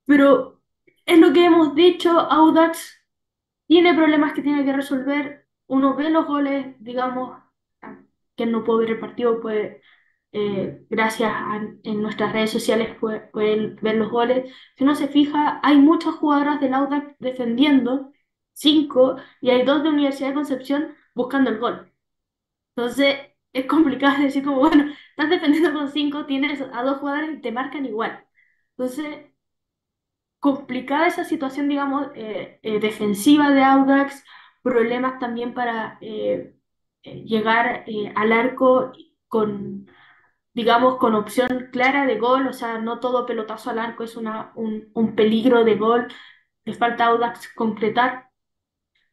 pero 0.07 0.63
es 1.07 1.19
lo 1.19 1.33
que 1.33 1.45
hemos 1.47 1.75
dicho, 1.75 2.19
Audax 2.21 3.03
tiene 3.67 3.95
problemas 3.95 4.35
que 4.35 4.43
tiene 4.43 4.65
que 4.65 4.73
resolver, 4.75 5.47
uno 5.69 5.97
ve 5.97 6.11
los 6.11 6.27
goles, 6.27 6.77
digamos, 6.81 7.39
que 8.37 8.47
no 8.47 8.65
puede 8.65 8.81
ver 8.81 8.91
el 8.93 9.01
partido, 9.01 9.41
puede 9.41 9.83
eh, 10.33 10.87
gracias 10.89 11.33
a 11.33 11.57
en 11.83 12.03
nuestras 12.03 12.33
redes 12.33 12.51
sociales 12.51 12.97
pueden 13.33 13.77
ver 13.83 13.97
los 13.97 14.11
goles. 14.11 14.53
Si 14.77 14.85
uno 14.85 14.95
se 14.95 15.09
fija, 15.09 15.61
hay 15.63 15.77
muchas 15.79 16.15
jugadoras 16.15 16.61
del 16.61 16.75
Audax 16.75 17.17
defendiendo, 17.19 18.13
cinco, 18.53 19.17
y 19.41 19.51
hay 19.51 19.65
dos 19.65 19.83
de 19.83 19.89
Universidad 19.91 20.29
de 20.29 20.35
Concepción 20.35 20.95
buscando 21.15 21.51
el 21.51 21.59
gol. 21.59 21.93
Entonces, 22.77 23.17
es 23.53 23.67
complicado 23.67 24.23
decir 24.23 24.45
como, 24.45 24.59
bueno, 24.61 24.93
estás 25.11 25.31
defendiendo 25.31 25.73
con 25.73 25.91
cinco, 25.91 26.27
tienes 26.27 26.61
a 26.63 26.83
dos 26.83 26.99
jugadores 26.99 27.39
y 27.39 27.41
te 27.43 27.53
marcan 27.53 27.87
igual. 27.87 28.27
Entonces, 28.77 29.33
complicada 30.39 31.07
esa 31.07 31.25
situación, 31.25 31.69
digamos, 31.69 32.09
eh, 32.15 32.59
eh, 32.63 32.81
defensiva 32.81 33.51
de 33.51 33.63
Audax, 33.63 34.25
problemas 34.63 35.19
también 35.19 35.55
para 35.55 35.99
llegar 37.03 37.85
al 38.15 38.33
arco 38.33 38.93
con 39.29 39.87
digamos, 40.55 40.97
con 40.99 41.15
opción 41.15 41.69
clara 41.73 42.07
de 42.07 42.19
gol, 42.19 42.47
o 42.49 42.53
sea, 42.53 42.79
no 42.79 43.01
todo 43.01 43.27
pelotazo 43.27 43.71
al 43.71 43.79
arco 43.79 44.05
es 44.05 44.17
una, 44.17 44.53
un, 44.57 44.91
un 44.95 45.15
peligro 45.15 45.65
de 45.65 45.77
gol, 45.77 46.09
le 46.65 46.75
falta 46.75 47.07
Audax 47.07 47.53
concretar, 47.55 48.31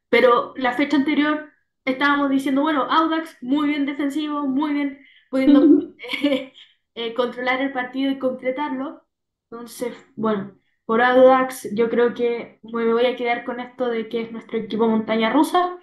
pero 0.09 0.53
la 0.57 0.73
fecha 0.73 0.97
anterior 0.97 1.51
estábamos 1.85 2.29
diciendo, 2.29 2.61
bueno, 2.61 2.83
Audax 2.89 3.37
muy 3.41 3.69
bien 3.69 3.85
defensivo, 3.85 4.47
muy 4.47 4.73
bien 4.73 4.99
pudiendo 5.29 5.93
eh, 6.23 6.53
eh, 6.95 7.13
controlar 7.13 7.61
el 7.61 7.71
partido 7.73 8.11
y 8.11 8.19
concretarlo, 8.19 9.05
entonces, 9.49 9.95
bueno, 10.15 10.57
por 10.85 11.01
Audax 11.01 11.69
yo 11.75 11.89
creo 11.89 12.13
que 12.13 12.59
me 12.63 12.93
voy 12.93 13.05
a 13.05 13.15
quedar 13.15 13.45
con 13.45 13.59
esto 13.59 13.87
de 13.89 14.09
que 14.09 14.21
es 14.21 14.31
nuestro 14.31 14.57
equipo 14.57 14.87
montaña 14.87 15.31
rusa, 15.31 15.77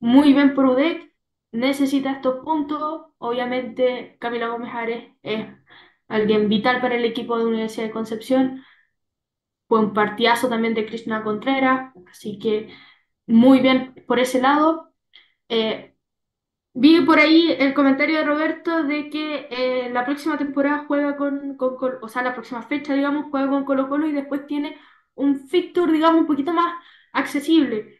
muy 0.00 0.32
bien 0.32 0.54
por 0.54 0.66
UDEC, 0.66 1.09
necesita 1.52 2.12
estos 2.12 2.44
puntos. 2.44 3.06
Obviamente, 3.18 4.16
Camila 4.20 4.48
Gómez 4.48 4.72
Ares 4.74 5.12
es 5.22 5.46
alguien 6.08 6.48
vital 6.48 6.80
para 6.80 6.96
el 6.96 7.04
equipo 7.04 7.38
de 7.38 7.46
Universidad 7.46 7.86
de 7.86 7.92
Concepción. 7.92 8.64
Fue 9.68 9.78
un 9.80 9.92
partidazo 9.94 10.48
también 10.48 10.74
de 10.74 10.86
Krishna 10.86 11.22
Contreras, 11.22 11.92
así 12.10 12.38
que 12.38 12.74
muy 13.26 13.60
bien 13.60 13.94
por 14.06 14.18
ese 14.18 14.40
lado. 14.40 14.92
Eh, 15.48 15.94
vi 16.74 17.00
por 17.02 17.18
ahí 17.20 17.52
el 17.58 17.74
comentario 17.74 18.18
de 18.18 18.24
Roberto 18.24 18.84
de 18.84 19.10
que 19.10 19.48
eh, 19.50 19.90
la 19.92 20.04
próxima 20.06 20.38
temporada 20.38 20.84
juega 20.88 21.16
con, 21.16 21.56
con, 21.56 21.76
o 22.02 22.08
sea, 22.08 22.22
la 22.22 22.34
próxima 22.34 22.62
fecha, 22.62 22.94
digamos, 22.94 23.26
juega 23.30 23.48
con 23.50 23.64
Colo 23.64 23.88
Colo 23.88 24.06
y 24.08 24.12
después 24.12 24.46
tiene 24.46 24.78
un 25.14 25.48
fixture, 25.48 25.92
digamos, 25.92 26.22
un 26.22 26.26
poquito 26.26 26.52
más 26.52 26.74
accesible. 27.12 27.99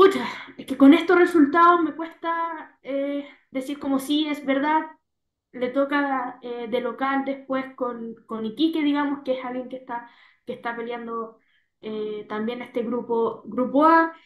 Pucha, 0.00 0.26
es 0.56 0.64
que 0.64 0.78
con 0.78 0.94
estos 0.94 1.18
resultados 1.18 1.82
me 1.82 1.94
cuesta 1.94 2.78
eh, 2.82 3.28
decir 3.50 3.78
como 3.78 3.98
sí, 3.98 4.26
es 4.28 4.46
verdad. 4.46 4.86
Le 5.52 5.68
toca 5.68 6.38
eh, 6.42 6.68
de 6.68 6.80
local 6.80 7.24
después 7.26 7.74
con, 7.74 8.14
con 8.26 8.46
Iquique, 8.46 8.82
digamos, 8.82 9.22
que 9.24 9.38
es 9.38 9.44
alguien 9.44 9.68
que 9.68 9.76
está, 9.76 10.08
que 10.46 10.54
está 10.54 10.74
peleando 10.74 11.38
eh, 11.82 12.24
también 12.30 12.62
este 12.62 12.82
grupo, 12.82 13.42
grupo 13.44 13.84
A. 13.84 14.16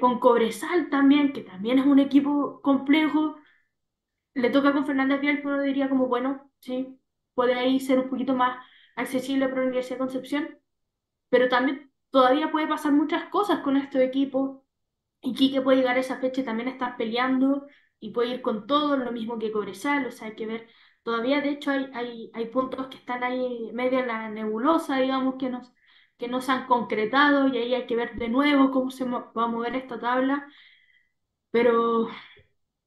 con 0.00 0.18
Cobresal 0.18 0.90
también, 0.90 1.32
que 1.32 1.42
también 1.42 1.78
es 1.78 1.86
un 1.86 2.00
equipo 2.00 2.60
complejo. 2.60 3.36
Le 4.34 4.50
toca 4.50 4.72
con 4.72 4.86
Fernández 4.86 5.20
Vial, 5.20 5.40
pero 5.42 5.62
diría 5.62 5.88
como, 5.88 6.08
bueno, 6.08 6.50
sí, 6.58 6.98
puede 7.34 7.54
ahí 7.54 7.78
ser 7.78 8.00
un 8.00 8.10
poquito 8.10 8.34
más 8.34 8.58
accesible 8.96 9.46
para 9.48 9.60
la 9.60 9.66
Universidad 9.68 9.96
de 9.98 10.00
Concepción. 10.00 10.58
Pero 11.30 11.48
también 11.48 11.92
todavía 12.10 12.50
puede 12.52 12.68
pasar 12.68 12.92
muchas 12.92 13.24
cosas 13.30 13.60
con 13.60 13.76
estos 13.76 14.00
equipos 14.02 14.60
y 15.22 15.34
Quique 15.34 15.60
puede 15.62 15.78
llegar 15.78 15.96
a 15.96 16.00
esa 16.00 16.18
fecha 16.18 16.40
y 16.40 16.44
también 16.44 16.68
estar 16.68 16.96
peleando 16.96 17.66
y 18.00 18.10
puede 18.12 18.30
ir 18.34 18.42
con 18.42 18.66
todo, 18.66 18.96
lo 18.96 19.12
mismo 19.12 19.38
que 19.38 19.52
Cobresal, 19.52 20.06
o 20.06 20.10
sea, 20.12 20.28
hay 20.28 20.34
que 20.36 20.46
ver. 20.46 20.68
Todavía, 21.02 21.40
de 21.40 21.50
hecho, 21.50 21.70
hay, 21.70 21.90
hay, 21.94 22.30
hay 22.34 22.46
puntos 22.46 22.88
que 22.88 22.96
están 22.96 23.22
ahí 23.24 23.70
medio 23.72 24.00
en 24.00 24.06
la 24.08 24.28
nebulosa, 24.30 24.98
digamos, 24.98 25.36
que, 25.38 25.50
nos, 25.50 25.72
que 26.18 26.28
no 26.28 26.40
se 26.40 26.52
han 26.52 26.66
concretado 26.66 27.48
y 27.48 27.58
ahí 27.58 27.74
hay 27.74 27.86
que 27.86 27.96
ver 27.96 28.14
de 28.16 28.28
nuevo 28.28 28.70
cómo 28.70 28.90
se 28.90 29.04
va 29.04 29.30
a 29.34 29.46
mover 29.48 29.74
esta 29.76 29.98
tabla. 30.00 30.46
Pero 31.50 32.08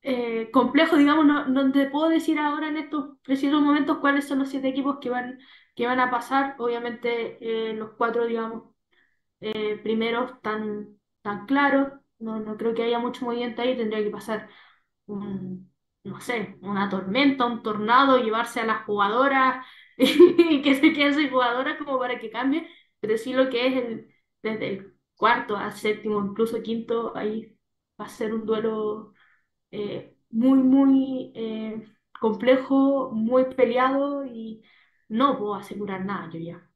eh, 0.02 0.52
complejo, 0.52 0.98
digamos, 0.98 1.26
no, 1.26 1.48
no, 1.48 1.72
te 1.72 1.88
puedo 1.90 2.10
decir 2.10 2.40
ahora 2.40 2.70
en 2.70 2.78
estos 2.78 3.18
precisos 3.24 3.62
momentos 3.62 4.00
cuáles 4.00 4.28
son 4.28 4.40
los 4.40 4.50
siete 4.50 4.70
equipos 4.70 5.00
que 5.02 5.10
van, 5.10 5.40
que 5.76 5.88
van 5.88 6.00
a 6.00 6.12
pasar. 6.12 6.56
Obviamente, 6.60 7.38
eh, 7.72 7.74
los 7.76 7.92
cuatro, 7.98 8.26
digamos, 8.28 8.66
eh, 9.42 9.78
primeros 9.84 10.42
tan, 10.42 11.00
tan 11.24 11.48
claros. 11.48 11.94
No, 12.24 12.40
no 12.40 12.58
creo 12.58 12.74
que 12.74 12.84
haya 12.84 13.00
mucho 13.00 13.26
movimiento 13.26 13.62
ahí, 13.62 13.76
tendría 13.78 14.04
que 14.04 14.10
pasar 14.10 14.50
un, 15.08 15.72
no 16.04 16.20
sé, 16.22 16.58
una 16.62 16.90
tormenta, 16.90 17.46
un 17.46 17.64
tornado, 17.64 18.18
llevarse 18.20 18.62
a 18.62 18.66
las 18.66 18.86
jugadoras 18.86 19.66
y 19.98 20.62
que 20.62 20.76
se 20.76 20.94
queden 20.94 21.16
sin 21.16 21.30
jugadoras 21.32 21.78
como 21.78 22.00
para 22.00 22.20
que 22.20 22.30
cambie. 22.32 22.68
pero 23.00 23.18
sí 23.18 23.34
lo 23.34 23.50
que 23.50 23.68
es 23.68 23.76
el, 23.86 24.10
desde 24.42 24.70
el 24.70 24.96
cuarto 25.16 25.58
al 25.58 25.74
séptimo, 25.74 26.20
incluso 26.26 26.62
quinto, 26.64 27.16
ahí 27.18 27.58
va 28.00 28.06
a 28.06 28.10
ser 28.10 28.34
un 28.34 28.46
duelo 28.46 29.14
eh, 29.72 30.16
muy, 30.32 30.60
muy 30.60 31.32
eh, 31.36 31.88
complejo, 32.20 33.12
muy 33.12 33.46
peleado 33.56 34.26
y 34.26 34.64
no 35.10 35.38
puedo 35.40 35.56
asegurar 35.56 36.06
nada 36.06 36.30
yo 36.34 36.40
ya. 36.40 36.70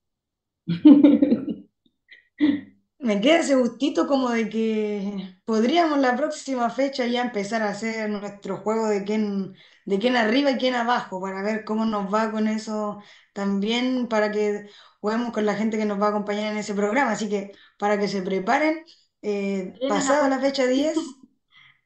Me 3.08 3.22
queda 3.22 3.40
ese 3.40 3.56
gustito 3.56 4.06
como 4.08 4.30
de 4.32 4.50
que 4.50 5.40
podríamos 5.46 6.00
la 6.00 6.16
próxima 6.18 6.70
fecha 6.70 7.06
ya 7.08 7.22
empezar 7.22 7.62
a 7.64 7.70
hacer 7.70 8.10
nuestro 8.10 8.58
juego 8.58 8.88
de 8.90 9.06
quién, 9.06 9.54
de 9.86 10.00
quién 10.00 10.16
arriba 10.18 10.52
y 10.52 10.58
quién 10.58 10.76
abajo, 10.76 11.22
para 11.22 11.42
ver 11.42 11.64
cómo 11.64 11.86
nos 11.86 12.14
va 12.14 12.32
con 12.32 12.48
eso 12.48 13.00
también, 13.34 14.08
para 14.10 14.32
que 14.32 14.70
juguemos 15.00 15.32
con 15.32 15.46
la 15.46 15.56
gente 15.56 15.78
que 15.78 15.86
nos 15.86 16.02
va 16.02 16.08
a 16.08 16.10
acompañar 16.10 16.52
en 16.52 16.58
ese 16.58 16.74
programa. 16.76 17.12
Así 17.12 17.30
que 17.30 17.52
para 17.78 17.98
que 18.00 18.08
se 18.10 18.22
preparen, 18.24 18.84
eh, 19.22 19.82
pasada 19.88 20.28
la 20.30 20.40
fecha 20.40 20.68
10 20.68 21.18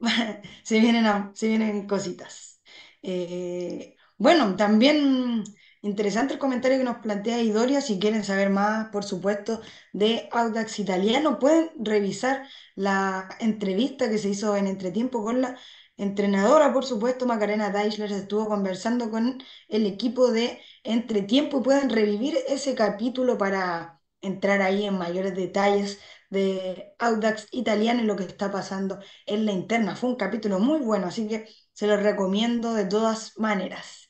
se 0.64 0.80
vienen, 0.80 1.06
a- 1.06 1.30
se 1.34 1.48
vienen 1.48 1.86
cositas. 1.86 2.60
Eh, 3.02 3.94
bueno, 4.18 4.56
también 4.56 5.44
interesante 5.82 6.34
el 6.34 6.38
comentario 6.40 6.78
que 6.78 6.84
nos 6.84 6.98
plantea 6.98 7.42
Idoria. 7.42 7.80
Si 7.80 7.98
quieren 7.98 8.24
saber 8.24 8.50
más, 8.50 8.88
por 8.88 9.04
supuesto, 9.04 9.60
de 9.92 10.28
Audax 10.32 10.78
Italiano, 10.78 11.38
pueden 11.38 11.70
revisar 11.78 12.46
la 12.74 13.28
entrevista 13.40 14.08
que 14.08 14.18
se 14.18 14.30
hizo 14.30 14.56
en 14.56 14.66
Entretiempo 14.66 15.22
con 15.22 15.40
la 15.42 15.58
entrenadora, 15.96 16.72
por 16.72 16.84
supuesto, 16.84 17.26
Macarena 17.26 17.70
Deichler. 17.70 18.12
Estuvo 18.12 18.46
conversando 18.48 19.10
con 19.10 19.42
el 19.68 19.86
equipo 19.86 20.30
de 20.32 20.60
Entretiempo 20.84 21.58
y 21.60 21.62
pueden 21.62 21.90
revivir 21.90 22.38
ese 22.48 22.74
capítulo 22.74 23.36
para 23.38 24.00
entrar 24.20 24.62
ahí 24.62 24.84
en 24.84 24.98
mayores 24.98 25.34
detalles 25.34 25.98
de 26.30 26.94
Audax 26.98 27.48
Italiano 27.50 28.02
y 28.02 28.06
lo 28.06 28.16
que 28.16 28.24
está 28.24 28.50
pasando 28.50 28.98
en 29.26 29.44
la 29.46 29.52
interna. 29.52 29.96
Fue 29.96 30.10
un 30.10 30.16
capítulo 30.16 30.58
muy 30.60 30.78
bueno, 30.80 31.08
así 31.08 31.28
que 31.28 31.46
se 31.72 31.86
los 31.86 32.02
recomiendo 32.02 32.72
de 32.74 32.84
todas 32.86 33.38
maneras. 33.38 34.01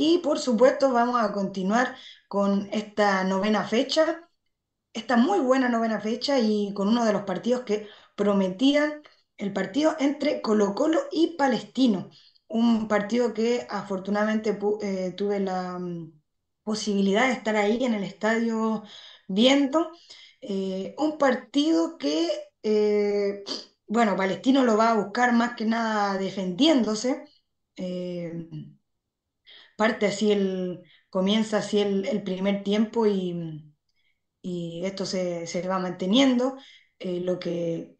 Y 0.00 0.18
por 0.18 0.38
supuesto 0.38 0.92
vamos 0.92 1.20
a 1.20 1.32
continuar 1.32 1.96
con 2.28 2.68
esta 2.72 3.24
novena 3.24 3.64
fecha, 3.64 4.30
esta 4.92 5.16
muy 5.16 5.40
buena 5.40 5.68
novena 5.68 6.00
fecha 6.00 6.38
y 6.40 6.72
con 6.74 6.88
uno 6.88 7.04
de 7.04 7.12
los 7.12 7.24
partidos 7.24 7.62
que 7.64 7.88
prometían 8.16 9.02
el 9.38 9.52
partido 9.52 9.96
entre 10.00 10.42
Colo-Colo 10.42 11.00
y 11.12 11.36
Palestino. 11.36 12.10
Un 12.48 12.88
partido 12.88 13.34
que 13.34 13.66
afortunadamente 13.70 14.58
eh, 14.82 15.14
tuve 15.16 15.40
la 15.40 15.78
mm, 15.80 16.12
posibilidad 16.64 17.26
de 17.28 17.32
estar 17.34 17.56
ahí 17.56 17.84
en 17.84 17.94
el 17.94 18.04
estadio 18.04 18.84
viendo. 19.28 19.90
Eh, 20.40 20.94
un 20.98 21.18
partido 21.18 21.98
que, 21.98 22.30
eh, 22.62 23.44
bueno, 23.88 24.16
Palestino 24.16 24.64
lo 24.64 24.76
va 24.76 24.90
a 24.92 24.94
buscar 24.94 25.32
más 25.34 25.54
que 25.56 25.64
nada 25.66 26.18
defendiéndose. 26.18 27.24
Parte 29.78 30.06
así 30.06 30.32
el, 30.32 30.82
comienza 31.10 31.58
así 31.58 31.80
el, 31.80 32.22
primer 32.24 32.64
tiempo 32.64 33.06
y, 33.06 33.74
y 34.42 34.84
esto 34.84 35.06
se, 35.06 35.46
se 35.46 35.66
va 35.68 35.78
manteniendo, 35.78 36.58
eh, 36.98 37.20
lo 37.20 37.38
que 37.38 37.96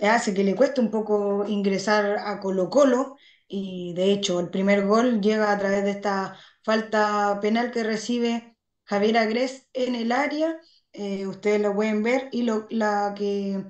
hace 0.00 0.34
que 0.34 0.44
le 0.44 0.56
cueste 0.56 0.80
un 0.80 0.90
poco 0.90 1.46
ingresar 1.46 2.18
a 2.18 2.40
Colo-Colo 2.40 3.16
y 3.48 3.94
de 3.94 4.12
hecho 4.12 4.40
el 4.40 4.50
primer 4.50 4.86
gol 4.86 5.20
llega 5.20 5.52
a 5.52 5.58
través 5.58 5.84
de 5.84 5.90
esta 5.92 6.38
falta 6.64 7.38
penal 7.40 7.70
que 7.70 7.84
recibe 7.84 8.56
Javier 8.84 9.18
Agrés 9.18 9.68
en 9.72 9.94
el 9.94 10.12
área, 10.12 10.58
eh, 10.92 11.26
ustedes 11.26 11.60
lo 11.60 11.74
pueden 11.74 12.02
ver, 12.02 12.28
y 12.32 12.42
lo, 12.42 12.66
la 12.70 13.14
que 13.16 13.64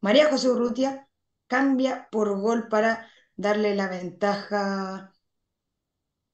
María 0.00 0.30
José 0.30 0.50
Urrutia 0.50 1.08
cambia 1.46 2.08
por 2.10 2.38
gol 2.40 2.68
para 2.68 3.10
darle 3.36 3.74
la 3.74 3.88
ventaja 3.88 5.12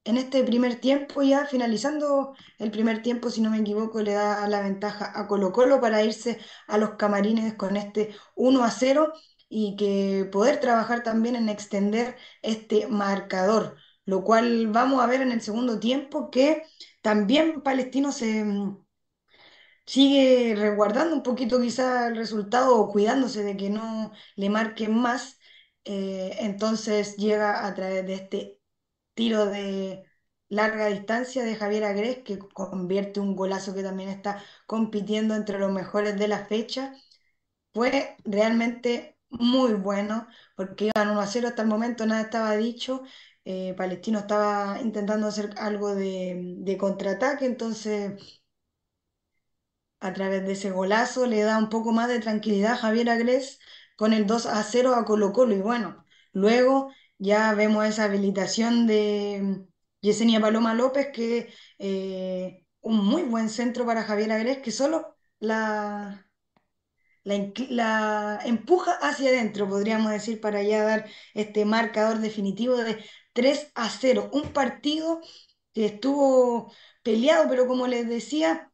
en 0.04 0.16
este 0.18 0.44
primer 0.44 0.76
tiempo, 0.80 1.22
ya 1.22 1.46
finalizando 1.46 2.34
el 2.58 2.70
primer 2.70 3.02
tiempo, 3.02 3.30
si 3.30 3.40
no 3.40 3.50
me 3.50 3.58
equivoco, 3.58 4.02
le 4.02 4.12
da 4.12 4.46
la 4.48 4.60
ventaja 4.62 5.12
a 5.18 5.26
Colo-Colo 5.26 5.80
para 5.80 6.02
irse 6.02 6.38
a 6.66 6.78
los 6.78 6.92
camarines 6.96 7.54
con 7.54 7.76
este 7.76 8.14
uno 8.34 8.64
a 8.64 8.70
cero 8.70 9.12
y 9.48 9.76
que 9.76 10.28
poder 10.30 10.60
trabajar 10.60 11.02
también 11.02 11.36
en 11.36 11.48
extender 11.48 12.16
este 12.42 12.86
marcador, 12.88 13.76
lo 14.04 14.22
cual 14.24 14.68
vamos 14.68 15.02
a 15.02 15.06
ver 15.06 15.22
en 15.22 15.32
el 15.32 15.40
segundo 15.40 15.78
tiempo 15.80 16.30
que 16.30 16.62
también 17.02 17.62
Palestino 17.62 18.12
se 18.12 18.44
mm, 18.44 18.84
sigue 19.86 20.54
resguardando 20.56 21.14
un 21.16 21.22
poquito 21.22 21.60
quizá 21.60 22.08
el 22.08 22.16
resultado 22.16 22.76
o 22.78 22.88
cuidándose 22.90 23.42
de 23.44 23.56
que 23.56 23.70
no 23.70 24.12
le 24.36 24.50
marquen 24.50 24.94
más. 24.98 25.38
eh, 25.84 26.36
entonces 26.40 27.16
llega 27.16 27.66
a 27.66 27.74
través 27.74 28.06
de 28.06 28.14
este 28.14 28.58
tiro 29.14 29.46
de 29.46 30.04
larga 30.48 30.86
distancia 30.88 31.44
de 31.44 31.56
Javier 31.56 31.84
Agrés, 31.84 32.18
que 32.24 32.38
convierte 32.38 33.20
un 33.20 33.36
golazo 33.36 33.74
que 33.74 33.82
también 33.82 34.08
está 34.10 34.42
compitiendo 34.66 35.34
entre 35.34 35.58
los 35.58 35.72
mejores 35.72 36.18
de 36.18 36.28
la 36.28 36.46
fecha. 36.46 36.94
Fue 37.72 38.16
realmente 38.24 39.18
muy 39.30 39.74
bueno, 39.74 40.26
porque 40.56 40.86
iban 40.94 41.10
1 41.10 41.20
a 41.20 41.26
0 41.26 41.48
hasta 41.48 41.62
el 41.62 41.68
momento, 41.68 42.06
nada 42.06 42.22
estaba 42.22 42.56
dicho. 42.56 43.02
eh, 43.44 43.74
Palestino 43.76 44.20
estaba 44.20 44.80
intentando 44.82 45.26
hacer 45.26 45.50
algo 45.58 45.94
de, 45.94 46.54
de 46.58 46.76
contraataque, 46.78 47.46
entonces 47.46 48.40
a 50.00 50.12
través 50.12 50.44
de 50.46 50.52
ese 50.52 50.70
golazo 50.70 51.26
le 51.26 51.40
da 51.42 51.58
un 51.58 51.68
poco 51.70 51.92
más 51.92 52.08
de 52.08 52.20
tranquilidad 52.20 52.72
a 52.72 52.76
Javier 52.76 53.10
Agrés 53.10 53.58
con 53.96 54.12
el 54.12 54.26
2 54.26 54.46
a 54.46 54.62
0 54.62 54.94
a 54.94 55.04
Colo-Colo. 55.04 55.54
Y 55.54 55.60
bueno, 55.60 56.04
luego 56.32 56.90
ya 57.18 57.54
vemos 57.54 57.86
esa 57.86 58.04
habilitación 58.04 58.86
de 58.86 59.66
Yesenia 60.00 60.40
Paloma 60.40 60.74
López, 60.74 61.08
que 61.12 61.52
eh, 61.78 62.64
un 62.80 63.04
muy 63.04 63.22
buen 63.22 63.48
centro 63.48 63.86
para 63.86 64.04
Javier 64.04 64.32
Agrés, 64.32 64.58
que 64.58 64.70
solo 64.70 65.16
la, 65.40 66.28
la, 67.24 68.40
empuja 68.44 68.92
hacia 69.00 69.30
adentro, 69.30 69.68
podríamos 69.68 70.10
decir, 70.12 70.40
para 70.40 70.62
ya 70.62 70.84
dar 70.84 71.08
este 71.34 71.64
marcador 71.64 72.18
definitivo 72.20 72.76
de 72.76 73.04
3 73.32 73.72
a 73.74 73.88
0. 73.90 74.30
Un 74.32 74.52
partido 74.52 75.20
que 75.72 75.86
estuvo 75.86 76.72
peleado, 77.02 77.48
pero 77.48 77.66
como 77.66 77.86
les 77.86 78.08
decía 78.08 78.72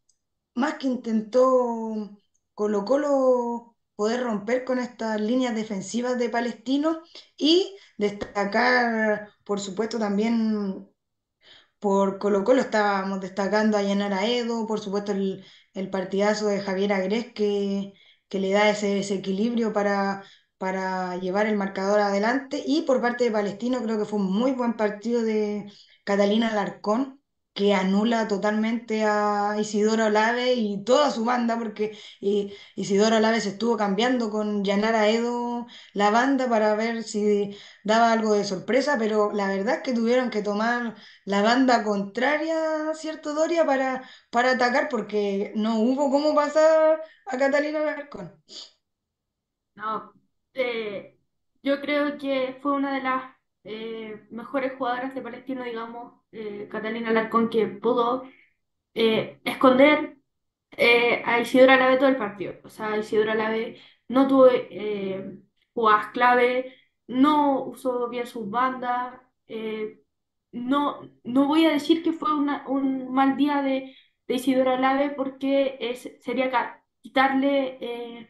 más 0.55 0.75
que 0.75 0.89
intentó 0.89 2.19
Colo 2.55 2.85
Colo 2.85 3.70
poder 4.01 4.23
romper 4.25 4.65
con 4.65 4.79
estas 4.79 5.21
líneas 5.21 5.55
defensivas 5.55 6.19
de 6.19 6.31
Palestino 6.31 7.03
y 7.37 7.77
destacar, 7.99 9.31
por 9.45 9.61
supuesto, 9.61 9.99
también 9.99 10.89
por 11.79 12.19
Colo 12.19 12.45
Colo 12.45 12.61
estábamos 12.63 13.21
destacando 13.21 13.77
a 13.77 13.83
Yanara 13.83 14.27
Edo, 14.27 14.67
por 14.67 14.81
supuesto 14.81 15.13
el, 15.13 15.45
el 15.75 15.91
partidazo 15.91 16.47
de 16.49 16.61
Javier 16.61 16.93
Agrés 16.93 17.33
que, 17.33 17.95
que 18.29 18.41
le 18.41 18.53
da 18.53 18.71
ese, 18.71 19.01
ese 19.01 19.15
equilibrio 19.17 19.73
para, 19.73 20.25
para 20.59 21.17
llevar 21.17 21.47
el 21.47 21.57
marcador 21.57 22.01
adelante. 22.01 22.63
Y 22.67 22.83
por 22.83 23.01
parte 23.01 23.25
de 23.25 23.31
Palestino 23.33 23.83
creo 23.83 23.99
que 23.99 24.05
fue 24.05 24.19
un 24.21 24.33
muy 24.33 24.53
buen 24.53 24.75
partido 24.77 25.23
de 25.23 25.73
Catalina 26.05 26.49
Alarcón 26.51 27.20
que 27.61 27.75
anula 27.75 28.27
totalmente 28.27 29.05
a 29.05 29.55
Isidoro 29.61 30.07
Olave 30.07 30.55
y 30.55 30.83
toda 30.85 31.11
su 31.11 31.25
banda, 31.27 31.59
porque 31.59 31.99
eh, 32.23 32.55
Isidoro 32.75 33.17
Olave 33.19 33.41
se 33.43 33.51
estuvo 33.51 33.77
cambiando 33.77 34.31
con 34.31 34.65
Yanara 34.65 35.09
Edo 35.09 35.67
la 35.93 36.11
banda 36.11 36.49
para 36.49 36.75
ver 36.75 37.03
si 37.05 37.55
daba 37.85 38.13
algo 38.13 38.33
de 38.35 38.45
sorpresa, 38.45 38.97
pero 38.99 39.33
la 39.33 39.49
verdad 39.49 39.77
es 39.77 39.83
que 39.83 39.93
tuvieron 39.93 40.31
que 40.31 40.43
tomar 40.43 40.97
la 41.27 41.43
banda 41.43 41.85
contraria, 41.85 42.57
¿cierto, 42.95 43.35
Doria? 43.35 43.67
Para, 43.67 44.09
para 44.31 44.53
atacar 44.53 44.89
porque 44.89 45.53
no 45.55 45.79
hubo 45.81 46.11
cómo 46.11 46.35
pasar 46.35 47.03
a 47.27 47.39
Catalina 47.39 47.81
Alarcón. 47.81 48.43
No, 49.75 50.13
eh, 50.55 51.19
yo 51.63 51.81
creo 51.81 52.19
que 52.19 52.59
fue 52.63 52.73
una 52.73 52.95
de 52.95 53.03
las 53.03 53.35
eh, 53.65 54.27
mejores 54.31 54.73
jugadoras 54.79 55.15
de 55.15 55.23
Palestino, 55.23 55.65
digamos, 55.65 56.15
eh, 56.33 56.69
Catalina 56.71 57.11
Alarcón, 57.11 57.51
que 57.51 57.67
pudo 57.67 58.25
eh, 58.95 59.41
esconder 59.45 60.19
eh, 60.77 61.23
a 61.27 61.41
Isidora 61.41 61.75
Alave 61.75 61.97
todo 61.99 62.09
el 62.09 62.17
partido. 62.17 62.55
O 62.65 62.71
sea, 62.71 62.97
Isidora 62.99 63.33
Alave 63.33 63.81
no 64.09 64.29
tuvo 64.29 64.49
jugadas 65.75 66.09
clave, 66.13 66.75
no 67.07 67.65
usó 67.67 68.09
bien 68.09 68.27
sus 68.27 68.49
bandas. 68.51 69.21
no, 70.53 71.01
no 71.25 71.47
voy 71.47 71.67
a 71.67 71.71
decir 71.73 72.03
que 72.03 72.13
fue 72.13 72.35
un 72.35 73.13
mal 73.13 73.37
día 73.37 73.63
de, 73.63 73.95
de 74.27 74.35
Isidora 74.35 74.75
Alave 74.77 75.11
porque 75.11 75.77
es, 75.81 76.11
sería 76.23 76.83
quitarle 77.03 78.30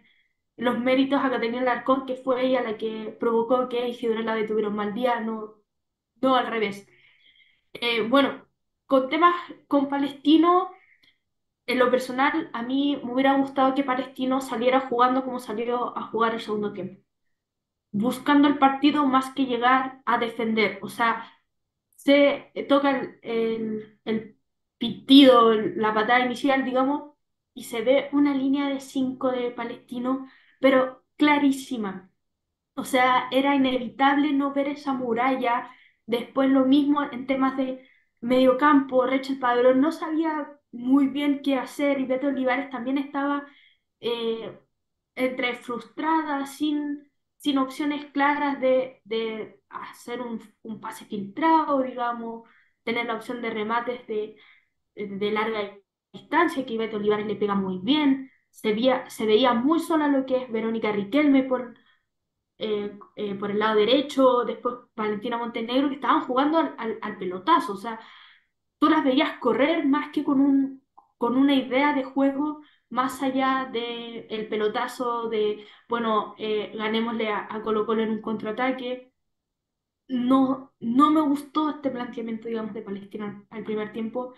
los 0.60 0.78
méritos 0.80 1.20
a 1.24 1.30
Catalina 1.30 1.60
Alarcón, 1.62 2.06
que 2.06 2.16
fue 2.16 2.46
ella 2.46 2.62
la 2.62 2.78
que 2.78 3.16
provocó 3.20 3.68
que 3.68 3.88
Isidora 3.88 4.20
Alave 4.20 4.46
tuviera 4.48 4.68
un 4.70 4.76
mal 4.76 4.94
día, 4.94 5.20
no, 5.20 5.56
no 6.22 6.36
al 6.36 6.48
revés. 6.48 6.88
Eh, 7.74 8.02
bueno, 8.08 8.46
con 8.86 9.08
temas 9.10 9.34
con 9.68 9.88
Palestino. 9.88 10.70
en 11.66 11.78
lo 11.78 11.90
personal, 11.90 12.50
a 12.52 12.62
mí 12.62 13.00
me 13.04 13.12
hubiera 13.14 13.36
gustado 13.36 13.74
que 13.74 13.84
Palestino 13.84 14.40
saliera 14.40 14.80
jugando 14.88 15.24
como 15.24 15.38
salió 15.38 15.96
a 15.96 16.02
jugar 16.04 16.34
el 16.34 16.40
segundo 16.40 16.72
tiempo, 16.72 17.02
buscando 17.92 18.48
el 18.48 18.58
partido 18.58 19.06
más 19.06 19.34
que 19.34 19.46
llegar 19.46 20.02
a 20.06 20.18
defender. 20.18 20.78
O 20.82 20.88
sea, 20.88 21.26
se 21.96 22.52
toca 22.68 22.90
el, 23.00 23.18
el, 23.22 24.00
el 24.06 24.38
pitido, 24.78 25.54
la 25.54 25.94
patada 25.94 26.24
inicial, 26.26 26.64
digamos, 26.64 27.14
y 27.54 27.64
se 27.64 27.82
ve 27.82 28.10
una 28.12 28.34
línea 28.34 28.68
de 28.68 28.80
cinco 28.80 29.30
de 29.32 29.50
Palestino, 29.52 30.28
pero 30.60 31.04
clarísima. 31.16 32.10
O 32.74 32.84
sea, 32.84 33.28
era 33.30 33.54
inevitable 33.54 34.32
no 34.32 34.52
ver 34.54 34.68
esa 34.68 34.92
muralla. 34.94 35.70
Después 36.06 36.50
lo 36.50 36.64
mismo 36.66 37.02
en 37.02 37.26
temas 37.26 37.56
de 37.56 37.86
mediocampo, 38.20 39.06
Rachel 39.06 39.38
Padrón 39.38 39.80
no 39.80 39.92
sabía 39.92 40.50
muy 40.72 41.08
bien 41.08 41.42
qué 41.42 41.56
hacer 41.56 42.00
y 42.00 42.06
Beto 42.06 42.28
Olivares 42.28 42.70
también 42.70 42.98
estaba 42.98 43.46
eh, 44.00 44.58
entre 45.14 45.54
frustrada, 45.56 46.46
sin, 46.46 47.10
sin 47.38 47.58
opciones 47.58 48.06
claras 48.12 48.60
de, 48.60 49.00
de 49.04 49.60
hacer 49.68 50.20
un, 50.20 50.40
un, 50.62 50.80
pase 50.80 51.04
filtrado, 51.06 51.82
digamos, 51.82 52.48
tener 52.84 53.06
la 53.06 53.14
opción 53.16 53.42
de 53.42 53.50
remates 53.50 54.06
de, 54.06 54.36
de 54.94 55.30
larga 55.32 55.76
distancia, 56.12 56.66
que 56.66 56.78
Beto 56.78 56.96
Olivares 56.98 57.26
le 57.26 57.36
pega 57.36 57.54
muy 57.54 57.78
bien. 57.82 58.29
Se 58.50 58.72
veía, 58.74 59.08
se 59.10 59.26
veía 59.26 59.54
muy 59.54 59.80
sola 59.80 60.08
lo 60.08 60.26
que 60.26 60.36
es 60.44 60.52
Verónica 60.52 60.92
Riquelme 60.92 61.44
por, 61.44 61.74
eh, 62.58 62.98
eh, 63.16 63.34
por 63.36 63.50
el 63.50 63.58
lado 63.58 63.76
derecho, 63.78 64.44
después 64.44 64.76
Valentina 64.96 65.38
Montenegro, 65.38 65.88
que 65.88 65.96
estaban 65.96 66.22
jugando 66.22 66.58
al, 66.58 66.74
al, 66.78 66.98
al 67.02 67.18
pelotazo. 67.18 67.74
O 67.74 67.76
sea, 67.76 68.00
tú 68.78 68.88
las 68.88 69.04
veías 69.04 69.38
correr 69.38 69.86
más 69.86 70.10
que 70.12 70.24
con, 70.24 70.40
un, 70.40 70.84
con 71.18 71.36
una 71.36 71.54
idea 71.54 71.94
de 71.94 72.04
juego 72.04 72.62
más 72.90 73.22
allá 73.22 73.68
del 73.72 74.26
el 74.30 74.48
pelotazo 74.48 75.28
de, 75.28 75.66
bueno, 75.88 76.34
eh, 76.38 76.72
ganémosle 76.76 77.28
a, 77.30 77.46
a, 77.50 77.62
Colo 77.62 77.86
Colo 77.86 78.02
en 78.02 78.10
un 78.10 78.22
contraataque. 78.22 79.12
No, 80.08 80.72
no 80.80 81.10
me 81.10 81.20
gustó 81.20 81.70
este 81.70 81.90
planteamiento, 81.90 82.48
digamos, 82.48 82.74
de 82.74 82.82
Palestina 82.82 83.44
al 83.50 83.64
primer 83.64 83.92
tiempo. 83.92 84.34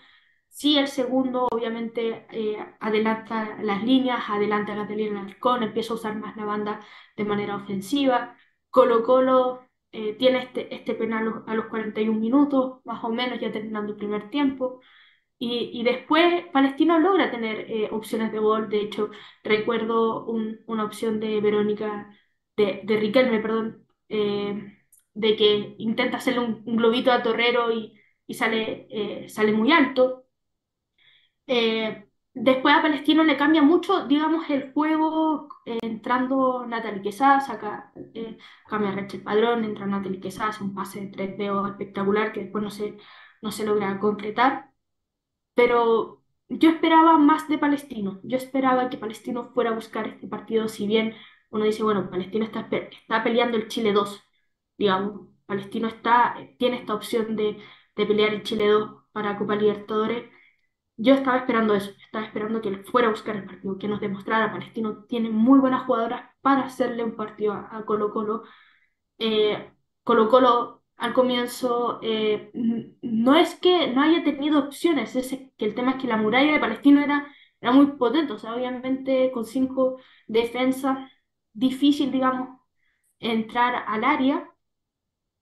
Sí, 0.55 0.79
el 0.79 0.87
segundo, 0.89 1.49
obviamente, 1.51 2.27
eh, 2.31 2.59
adelanta 2.79 3.57
las 3.63 3.83
líneas, 3.83 4.23
adelanta 4.29 4.73
a 4.75 4.77
Catalina 4.77 5.21
Alarcón, 5.23 5.63
empieza 5.63 5.93
a 5.95 5.97
usar 5.97 6.15
más 6.17 6.37
la 6.37 6.45
banda 6.45 6.81
de 7.17 7.25
manera 7.25 7.57
ofensiva. 7.57 8.37
Colo 8.71 9.03
Colo 9.03 9.63
eh, 9.93 10.15
tiene 10.19 10.41
este, 10.43 10.75
este 10.75 10.95
penal 10.95 11.43
a 11.47 11.55
los 11.55 11.67
41 11.67 12.21
minutos, 12.21 12.81
más 12.85 13.03
o 13.03 13.09
menos, 13.09 13.41
ya 13.41 13.51
terminando 13.51 13.93
el 13.93 13.99
primer 13.99 14.31
tiempo. 14.31 14.81
Y, 15.39 15.71
y 15.75 15.85
después 15.85 16.47
Palestino 16.53 16.99
logra 16.99 17.31
tener 17.31 17.71
eh, 17.71 17.89
opciones 17.93 18.33
de 18.33 18.39
gol. 18.41 18.69
De 18.71 18.81
hecho, 18.83 19.11
recuerdo 19.45 20.25
un, 20.27 20.61
una 20.67 20.85
opción 20.85 21.21
de 21.21 21.41
Verónica, 21.41 22.11
de, 22.57 22.83
de 22.85 22.97
Riquelme, 22.99 23.41
perdón, 23.41 23.87
de 25.15 25.37
que 25.37 25.75
intenta 25.79 26.19
hacerle 26.19 26.41
un, 26.41 26.63
un, 26.67 26.77
globito 26.77 27.13
a 27.13 27.23
Torrero 27.23 27.71
y, 27.73 27.99
y 28.27 28.35
sale, 28.35 29.29
sale 29.29 29.53
muy 29.53 29.73
alto. 29.73 30.22
Eh, 31.55 32.09
después 32.33 32.75
a 32.75 32.81
Palestino 32.83 33.25
le 33.25 33.37
cambia 33.37 33.61
mucho, 33.63 34.07
digamos, 34.07 34.49
el 34.49 34.73
juego 34.73 35.49
eh, 35.67 35.79
entrando 35.83 36.65
Natalie 36.67 37.03
Quesada, 37.03 37.41
saca, 37.41 37.93
eh, 38.15 38.39
cambia 38.67 38.93
Rachel 38.93 39.23
Padrón, 39.23 39.65
entra 39.65 39.85
Natalie 39.87 40.19
Quesada, 40.21 40.49
hace 40.51 40.65
un 40.65 40.75
pase 40.75 41.01
de 41.03 41.07
3 41.09 41.37
dedos 41.37 41.69
espectacular 41.71 42.33
que 42.33 42.41
después 42.45 42.65
no 42.65 42.71
se, 42.71 42.97
no 43.43 43.53
se 43.53 43.67
logra 43.67 44.01
concretar. 44.01 44.71
Pero 45.55 46.25
yo 46.49 46.71
esperaba 46.71 47.19
más 47.19 47.49
de 47.49 47.59
Palestino, 47.59 48.21
yo 48.25 48.37
esperaba 48.39 48.91
que 48.91 48.99
Palestino 48.99 49.51
fuera 49.55 49.71
a 49.71 49.75
buscar 49.75 50.09
este 50.09 50.29
partido, 50.29 50.69
si 50.69 50.87
bien 50.87 51.15
uno 51.51 51.65
dice, 51.65 51.83
bueno, 51.83 52.11
Palestino 52.11 52.45
está, 52.47 52.69
está 52.71 53.23
peleando 53.25 53.57
el 53.59 53.69
Chile 53.69 53.93
2, 53.93 54.23
digamos, 54.79 55.29
Palestino 55.47 55.89
está, 55.89 56.37
tiene 56.59 56.79
esta 56.79 56.95
opción 56.95 57.37
de, 57.37 57.59
de 57.97 58.07
pelear 58.07 58.33
el 58.35 58.43
Chile 58.43 58.69
2 58.69 59.05
para 59.13 59.39
Copa 59.39 59.57
Libertadores 59.57 60.32
yo 61.03 61.15
estaba 61.15 61.39
esperando 61.39 61.75
eso, 61.75 61.91
estaba 62.05 62.25
esperando 62.27 62.61
que 62.63 62.69
él 62.69 62.85
fuera 62.85 63.09
a 63.09 63.11
buscar 63.11 63.37
el 63.37 63.45
partido, 63.45 63.79
que 63.79 63.89
nos 63.89 64.01
demostrara 64.01 64.53
Palestino 64.53 65.05
tiene 65.07 65.31
muy 65.31 65.59
buenas 65.59 65.85
jugadoras 65.85 66.31
para 66.41 66.65
hacerle 66.65 67.03
un 67.05 67.17
partido 67.17 67.55
a, 67.55 67.85
Colo 67.87 68.13
Colo. 68.13 68.45
Eh, 69.19 69.73
Colo 70.05 70.29
Colo 70.29 70.83
al 70.97 71.13
comienzo 71.15 71.99
eh, 72.03 72.51
no 73.03 73.35
es 73.37 73.57
que 73.57 73.89
no 73.89 74.03
haya 74.03 74.23
tenido 74.25 74.61
opciones, 74.61 75.17
es 75.17 75.31
que 75.57 75.65
el 75.65 75.75
tema 75.75 75.93
es 75.93 75.97
que 76.03 76.09
la 76.09 76.17
muralla 76.17 76.53
de 76.53 76.61
Palestino 76.61 77.01
era, 77.03 77.27
era 77.61 77.73
muy 77.73 77.87
potente, 77.99 78.33
o 78.35 78.39
sea, 78.39 78.55
obviamente 78.55 79.33
con 79.33 79.45
cinco 79.45 79.99
defensas, 80.29 81.11
difícil, 81.53 82.13
digamos, 82.13 82.61
entrar 83.21 83.85
al 83.89 84.05
área. 84.05 84.49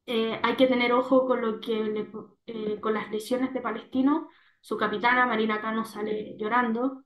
Eh, 0.07 0.41
hay 0.43 0.57
que 0.57 0.67
tener 0.67 0.93
ojo 0.93 1.27
con 1.27 1.41
lo 1.43 1.61
que 1.61 2.11
con 2.81 2.95
las 2.95 3.11
lesiones 3.11 3.53
de 3.55 3.61
Palestino 3.61 4.29
su 4.61 4.77
capitana, 4.77 5.27
Marina 5.27 5.61
Cano, 5.61 5.85
sale 5.85 6.37
llorando. 6.39 7.05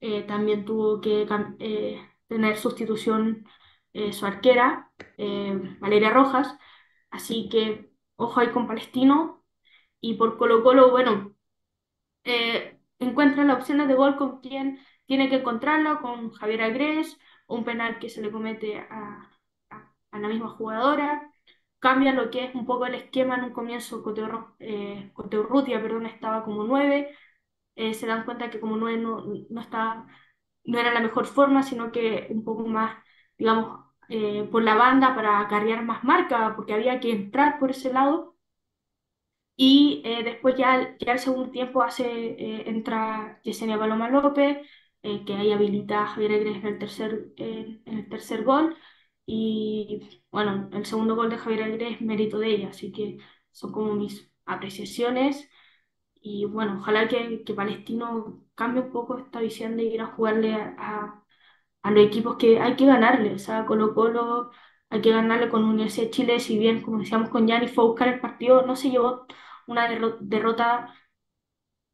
Eh, 0.00 0.22
también 0.24 0.64
tuvo 0.64 1.00
que 1.00 1.26
eh, 1.60 2.00
tener 2.28 2.56
sustitución 2.58 3.46
eh, 3.92 4.12
su 4.12 4.26
arquera, 4.26 4.92
Valeria 5.80 6.10
Rojas. 6.10 6.56
Así 7.10 7.48
que 7.50 7.90
ojo 8.16 8.40
ahí 8.40 8.50
con 8.50 8.66
Palestino. 8.66 9.44
Y 10.00 10.14
por 10.14 10.38
Colo 10.38 10.62
Colo, 10.62 10.90
bueno, 10.90 11.34
encuentra 12.98 13.44
las 13.44 13.58
opciones 13.58 13.88
de 13.88 13.94
gol 13.94 14.16
con 14.16 14.40
quien 14.40 14.78
tiene 15.06 15.28
que 15.28 15.36
encontrarlo, 15.36 16.00
con 16.00 16.30
Javier 16.32 16.62
Agrés, 16.62 17.18
un 17.46 17.64
penal 17.64 17.98
que 17.98 18.08
se 18.10 18.22
le 18.22 18.30
comete 18.30 18.78
a, 18.78 19.30
a 20.10 20.18
la 20.18 20.28
misma 20.28 20.48
jugadora 20.50 21.30
cambia 21.78 22.12
lo 22.12 22.30
que 22.30 22.44
es 22.44 22.54
un 22.54 22.66
poco 22.66 22.86
el 22.86 22.94
esquema 22.94 23.36
en 23.36 23.44
un 23.44 23.52
comienzo, 23.52 24.02
eh, 24.58 25.10
Coteurrutia, 25.14 25.80
perdón, 25.82 26.06
estaba 26.06 26.44
como 26.44 26.64
9, 26.64 27.14
eh, 27.76 27.94
se 27.94 28.06
dan 28.06 28.24
cuenta 28.24 28.50
que 28.50 28.60
como 28.60 28.76
9 28.76 28.98
no, 28.98 29.24
no, 29.50 29.60
estaba, 29.60 30.06
no 30.64 30.78
era 30.78 30.92
la 30.94 31.00
mejor 31.00 31.26
forma, 31.26 31.62
sino 31.62 31.92
que 31.92 32.26
un 32.30 32.44
poco 32.44 32.66
más, 32.66 32.96
digamos, 33.38 33.84
eh, 34.08 34.48
por 34.52 34.62
la 34.62 34.74
banda 34.76 35.14
para 35.14 35.40
acarrear 35.40 35.84
más 35.84 36.04
marca, 36.04 36.54
porque 36.56 36.74
había 36.74 37.00
que 37.00 37.12
entrar 37.12 37.58
por 37.58 37.70
ese 37.70 37.92
lado. 37.92 38.36
Y 39.58 40.02
eh, 40.04 40.22
después 40.22 40.54
ya, 40.56 40.96
ya 40.98 41.12
el 41.12 41.18
segundo 41.18 41.50
tiempo 41.50 41.82
hace, 41.82 42.04
eh, 42.04 42.68
entra 42.68 43.40
Yesenia 43.42 43.78
Paloma 43.78 44.10
López, 44.10 44.58
eh, 45.02 45.24
que 45.24 45.34
ahí 45.34 45.50
habilita 45.52 46.02
a 46.02 46.06
Javier 46.08 46.32
Egres 46.32 46.56
en 46.58 46.66
el 46.66 46.78
tercer, 46.78 47.28
en 47.36 47.82
el 47.86 48.08
tercer 48.08 48.44
gol. 48.44 48.76
Y 49.26 50.22
bueno, 50.30 50.70
el 50.72 50.86
segundo 50.86 51.16
gol 51.16 51.30
de 51.30 51.38
Javier 51.38 51.64
Aguirre 51.64 51.92
es 51.94 52.00
mérito 52.00 52.38
de 52.38 52.48
ella, 52.50 52.68
así 52.70 52.92
que 52.92 53.18
son 53.52 53.72
como 53.72 53.94
mis 53.94 54.30
apreciaciones. 54.46 55.48
Y 56.20 56.44
bueno, 56.46 56.78
ojalá 56.80 57.08
que, 57.08 57.44
que 57.44 57.54
Palestino 57.54 58.42
cambie 58.54 58.82
un 58.82 58.92
poco 58.92 59.18
esta 59.18 59.40
visión 59.40 59.76
de 59.76 59.84
ir 59.84 60.00
a 60.00 60.06
jugarle 60.08 60.54
a, 60.54 61.24
a, 61.82 61.90
los 61.90 62.06
equipos 62.06 62.36
que 62.36 62.60
hay 62.60 62.76
que 62.76 62.86
ganarle. 62.86 63.34
O 63.34 63.38
sea, 63.38 63.66
Colo 63.66 63.94
Colo 63.94 64.50
hay 64.90 65.00
que 65.02 65.10
ganarle 65.12 65.48
con 65.50 65.64
Universidad 65.64 66.06
de 66.06 66.10
Chile, 66.12 66.40
si 66.40 66.58
bien, 66.58 66.82
como 66.82 66.98
decíamos 67.00 67.30
con 67.30 67.46
Yanni, 67.46 67.68
fue 67.68 67.84
a 67.84 67.86
buscar 67.88 68.08
el 68.08 68.20
partido, 68.20 68.62
no 68.66 68.76
se 68.76 68.90
llevó 68.90 69.26
una 69.66 69.88
derrota 70.20 70.94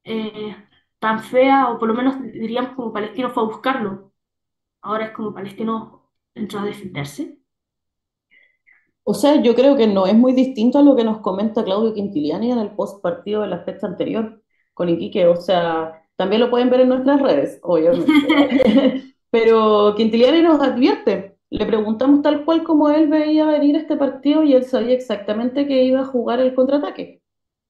eh, 0.04 0.56
tan 0.98 1.22
fea, 1.22 1.70
o 1.70 1.78
por 1.78 1.88
lo 1.88 1.94
menos 1.94 2.20
diríamos 2.22 2.74
como 2.76 2.92
Palestino 2.92 3.30
fue 3.30 3.42
a 3.42 3.46
buscarlo. 3.46 4.12
Ahora 4.82 5.06
es 5.06 5.12
como 5.12 5.34
Palestino 5.34 6.01
entró 6.34 6.60
a 6.60 6.64
defenderse. 6.66 7.38
O 9.04 9.14
sea, 9.14 9.42
yo 9.42 9.54
creo 9.54 9.76
que 9.76 9.86
no 9.86 10.06
es 10.06 10.14
muy 10.14 10.32
distinto 10.32 10.78
a 10.78 10.82
lo 10.82 10.94
que 10.94 11.04
nos 11.04 11.20
comenta 11.20 11.64
Claudio 11.64 11.92
Quintiliani 11.94 12.52
en 12.52 12.58
el 12.58 12.70
post 12.74 13.02
partido 13.02 13.42
de 13.42 13.48
la 13.48 13.64
fecha 13.64 13.86
anterior 13.86 14.42
con 14.74 14.88
Iquique. 14.88 15.26
O 15.26 15.36
sea, 15.36 16.04
también 16.16 16.40
lo 16.40 16.50
pueden 16.50 16.70
ver 16.70 16.80
en 16.80 16.88
nuestras 16.88 17.20
redes, 17.20 17.58
obviamente. 17.62 18.06
Pero 19.30 19.94
Quintiliani 19.96 20.42
nos 20.42 20.60
advierte. 20.60 21.36
Le 21.50 21.66
preguntamos 21.66 22.22
tal 22.22 22.44
cual 22.44 22.62
como 22.64 22.90
él 22.90 23.08
veía 23.08 23.46
venir 23.46 23.76
este 23.76 23.96
partido 23.96 24.42
y 24.44 24.54
él 24.54 24.64
sabía 24.64 24.94
exactamente 24.94 25.66
que 25.66 25.82
iba 25.84 26.00
a 26.00 26.04
jugar 26.06 26.40
el 26.40 26.54
contraataque. 26.54 27.22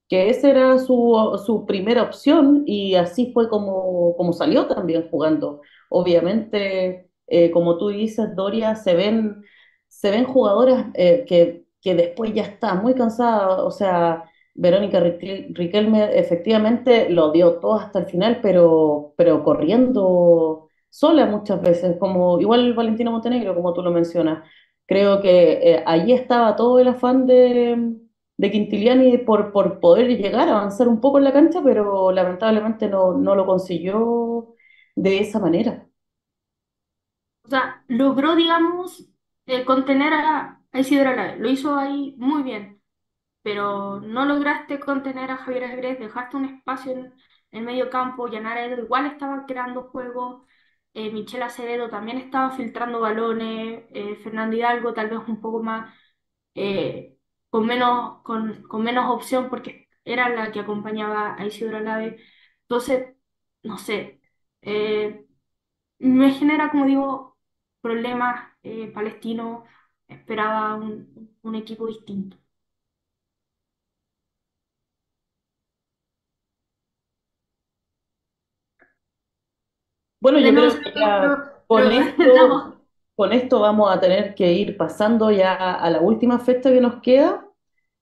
Que 0.08 0.30
esa 0.30 0.50
era 0.50 0.78
su, 0.78 1.40
su 1.46 1.66
primera 1.66 2.02
opción 2.02 2.64
y 2.66 2.94
así 2.96 3.32
fue 3.32 3.48
como, 3.48 4.16
como 4.16 4.32
salió 4.34 4.66
también 4.68 5.08
jugando. 5.10 5.62
Obviamente 5.90 7.10
eh, 7.32 7.50
como 7.50 7.78
tú 7.78 7.88
dices, 7.88 8.34
Doria, 8.36 8.76
se 8.76 8.94
ven, 8.94 9.42
se 9.88 10.10
ven 10.10 10.24
jugadoras 10.24 10.86
eh, 10.94 11.24
que, 11.26 11.66
que, 11.80 11.94
después 11.94 12.32
ya 12.34 12.42
está 12.42 12.74
muy 12.74 12.94
cansada, 12.94 13.64
o 13.64 13.70
sea, 13.70 14.24
Verónica 14.54 15.00
Riquelme 15.00 16.18
efectivamente 16.18 17.08
lo 17.10 17.32
dio 17.32 17.58
todo 17.60 17.74
hasta 17.74 18.00
el 18.00 18.06
final, 18.06 18.40
pero, 18.42 19.14
pero 19.16 19.42
corriendo 19.44 20.68
sola 20.90 21.26
muchas 21.26 21.60
veces, 21.62 21.96
como 21.98 22.38
igual 22.40 22.74
Valentina 22.74 23.10
Montenegro, 23.10 23.54
como 23.54 23.72
tú 23.72 23.82
lo 23.82 23.90
mencionas. 23.90 24.44
Creo 24.86 25.20
que 25.22 25.52
eh, 25.76 25.82
allí 25.86 26.12
estaba 26.12 26.54
todo 26.56 26.78
el 26.78 26.88
afán 26.88 27.26
de, 27.26 27.96
de 28.36 28.50
Quintiliani 28.50 29.18
por, 29.18 29.52
por 29.52 29.80
poder 29.80 30.08
llegar 30.18 30.48
a 30.48 30.58
avanzar 30.58 30.88
un 30.88 31.00
poco 31.00 31.18
en 31.18 31.24
la 31.24 31.32
cancha, 31.32 31.62
pero 31.64 32.12
lamentablemente 32.12 32.88
no, 32.88 33.14
no 33.14 33.34
lo 33.34 33.46
consiguió 33.46 34.54
de 34.96 35.20
esa 35.20 35.38
manera. 35.38 35.88
O 37.44 37.48
sea, 37.48 37.84
logró, 37.88 38.34
digamos, 38.36 39.08
eh, 39.46 39.64
contener 39.64 40.12
a, 40.14 40.60
a 40.72 40.78
Isidro 40.80 41.10
Alavés. 41.10 41.38
Lo 41.40 41.48
hizo 41.50 41.76
ahí 41.76 42.14
muy 42.18 42.42
bien. 42.42 42.80
Pero 43.42 44.00
no 44.00 44.24
lograste 44.24 44.80
contener 44.80 45.30
a 45.30 45.36
Javier 45.38 45.64
Agres, 45.64 45.98
dejaste 45.98 46.36
un 46.36 46.44
espacio 46.46 46.92
en 46.92 47.14
el 47.52 47.62
medio 47.64 47.90
campo, 47.90 48.28
Yanara 48.28 48.64
Edo 48.66 48.82
igual 48.84 49.06
estaba 49.06 49.46
creando 49.46 49.84
juego, 49.90 50.46
eh, 50.94 51.10
Michelle 51.12 51.44
Acevedo 51.44 51.90
también 51.90 52.18
estaba 52.18 52.52
filtrando 52.52 53.00
balones, 53.00 53.84
eh, 53.90 54.16
Fernando 54.22 54.56
Hidalgo 54.56 54.94
tal 54.94 55.10
vez 55.10 55.20
un 55.28 55.40
poco 55.40 55.62
más, 55.62 55.94
eh, 56.54 57.18
con 57.50 57.66
menos, 57.66 58.22
con, 58.22 58.62
con 58.64 58.82
menos 58.84 59.10
opción 59.10 59.48
porque 59.50 59.88
era 60.04 60.28
la 60.30 60.52
que 60.52 60.60
acompañaba 60.60 61.36
a 61.38 61.46
Isidro 61.46 61.78
Alave. 61.78 62.18
Entonces, 62.62 63.16
no 63.62 63.78
sé, 63.78 64.20
me 65.98 66.32
genera, 66.32 66.70
como 66.70 66.86
digo, 66.86 67.31
problemas 67.82 68.50
eh, 68.64 68.88
palestinos, 68.94 69.64
esperaba 70.08 70.76
un, 70.76 71.36
un 71.42 71.54
equipo 71.56 71.86
distinto. 71.88 72.38
Bueno, 80.20 80.38
yo 80.40 80.54
creo 80.54 80.70
que 80.80 80.92
ya 80.98 81.36
con 81.66 81.90
esto, 81.92 82.22
con 83.16 83.32
esto 83.32 83.60
vamos 83.60 83.94
a 83.94 84.00
tener 84.00 84.34
que 84.34 84.52
ir 84.52 84.76
pasando 84.76 85.30
ya 85.30 85.54
a 85.74 85.90
la 85.90 86.00
última 86.00 86.38
fecha 86.38 86.70
que 86.70 86.80
nos 86.80 87.00
queda, 87.02 87.44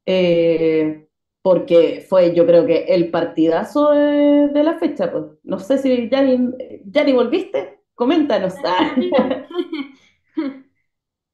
eh, 0.07 1.09
porque 1.43 2.07
fue 2.09 2.35
yo 2.35 2.47
creo 2.47 2.66
que 2.66 2.85
el 2.95 3.11
partidazo 3.12 3.91
de, 3.93 4.49
de 4.51 4.64
la 4.64 4.78
fecha. 4.78 5.12
Pues. 5.12 5.24
No 5.45 5.61
sé 5.61 5.78
si 5.78 6.11
Yanni, 6.11 6.53
Yanni, 6.87 7.14
¿volviste? 7.14 7.80
Coméntanos. 8.01 8.55
Ah. 8.65 8.95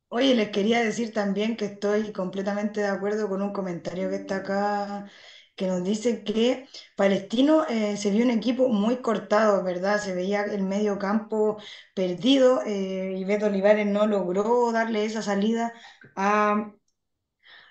Oye, 0.09 0.35
les 0.35 0.51
quería 0.51 0.81
decir 0.83 1.13
también 1.13 1.57
que 1.57 1.65
estoy 1.67 2.13
completamente 2.13 2.81
de 2.81 2.87
acuerdo 2.89 3.29
con 3.29 3.43
un 3.43 3.53
comentario 3.53 4.09
que 4.09 4.17
está 4.17 4.37
acá, 4.37 5.11
que 5.57 5.67
nos 5.67 5.83
dice 5.85 6.23
que 6.25 6.69
Palestino 6.97 7.67
eh, 7.69 7.97
se 7.97 8.11
vio 8.11 8.25
un 8.25 8.31
equipo 8.31 8.69
muy 8.69 8.99
cortado, 9.03 9.63
¿verdad? 9.65 10.01
Se 10.01 10.15
veía 10.15 10.43
el 10.45 10.63
medio 10.63 10.99
campo 10.99 11.59
perdido 11.95 12.63
eh, 12.65 13.15
y 13.19 13.25
Beto 13.25 13.47
Olivares 13.47 13.87
no 13.87 14.07
logró 14.07 14.71
darle 14.73 15.05
esa 15.05 15.23
salida 15.23 15.73
a, 16.15 16.73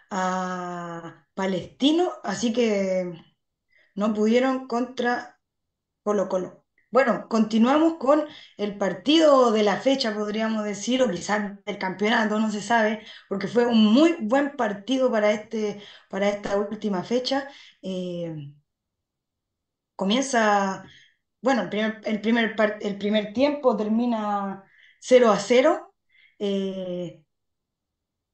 a 0.09 1.25
Palestino, 1.33 2.11
así 2.23 2.53
que 2.53 3.11
no 3.95 4.13
pudieron 4.15 4.67
contra 4.67 5.39
Colo 6.03 6.29
Colo. 6.29 6.64
Bueno, 6.95 7.27
continuamos 7.27 7.95
con 7.97 8.25
el 8.55 8.77
partido 8.77 9.51
de 9.51 9.63
la 9.63 9.75
fecha, 9.81 10.13
podríamos 10.15 10.63
decir, 10.63 11.01
o 11.03 11.09
quizás 11.11 11.61
del 11.65 11.77
campeonato, 11.77 12.39
no 12.39 12.49
se 12.51 12.61
sabe, 12.61 13.03
porque 13.27 13.47
fue 13.49 13.65
un 13.65 13.83
muy 13.93 14.15
buen 14.21 14.55
partido 14.55 15.11
para 15.11 15.31
este, 15.33 15.81
para 16.09 16.29
esta 16.29 16.55
última 16.57 17.03
fecha. 17.03 17.49
Eh, 17.81 18.33
comienza, 19.95 20.83
bueno, 21.41 21.63
el 21.63 21.69
primer, 21.69 22.01
el 22.05 22.21
primer, 22.21 22.55
el 22.81 22.97
primer 22.97 23.33
tiempo 23.33 23.75
termina 23.77 24.63
cero 24.99 25.31
a 25.31 25.39
cero 25.39 25.93
eh, 26.39 27.21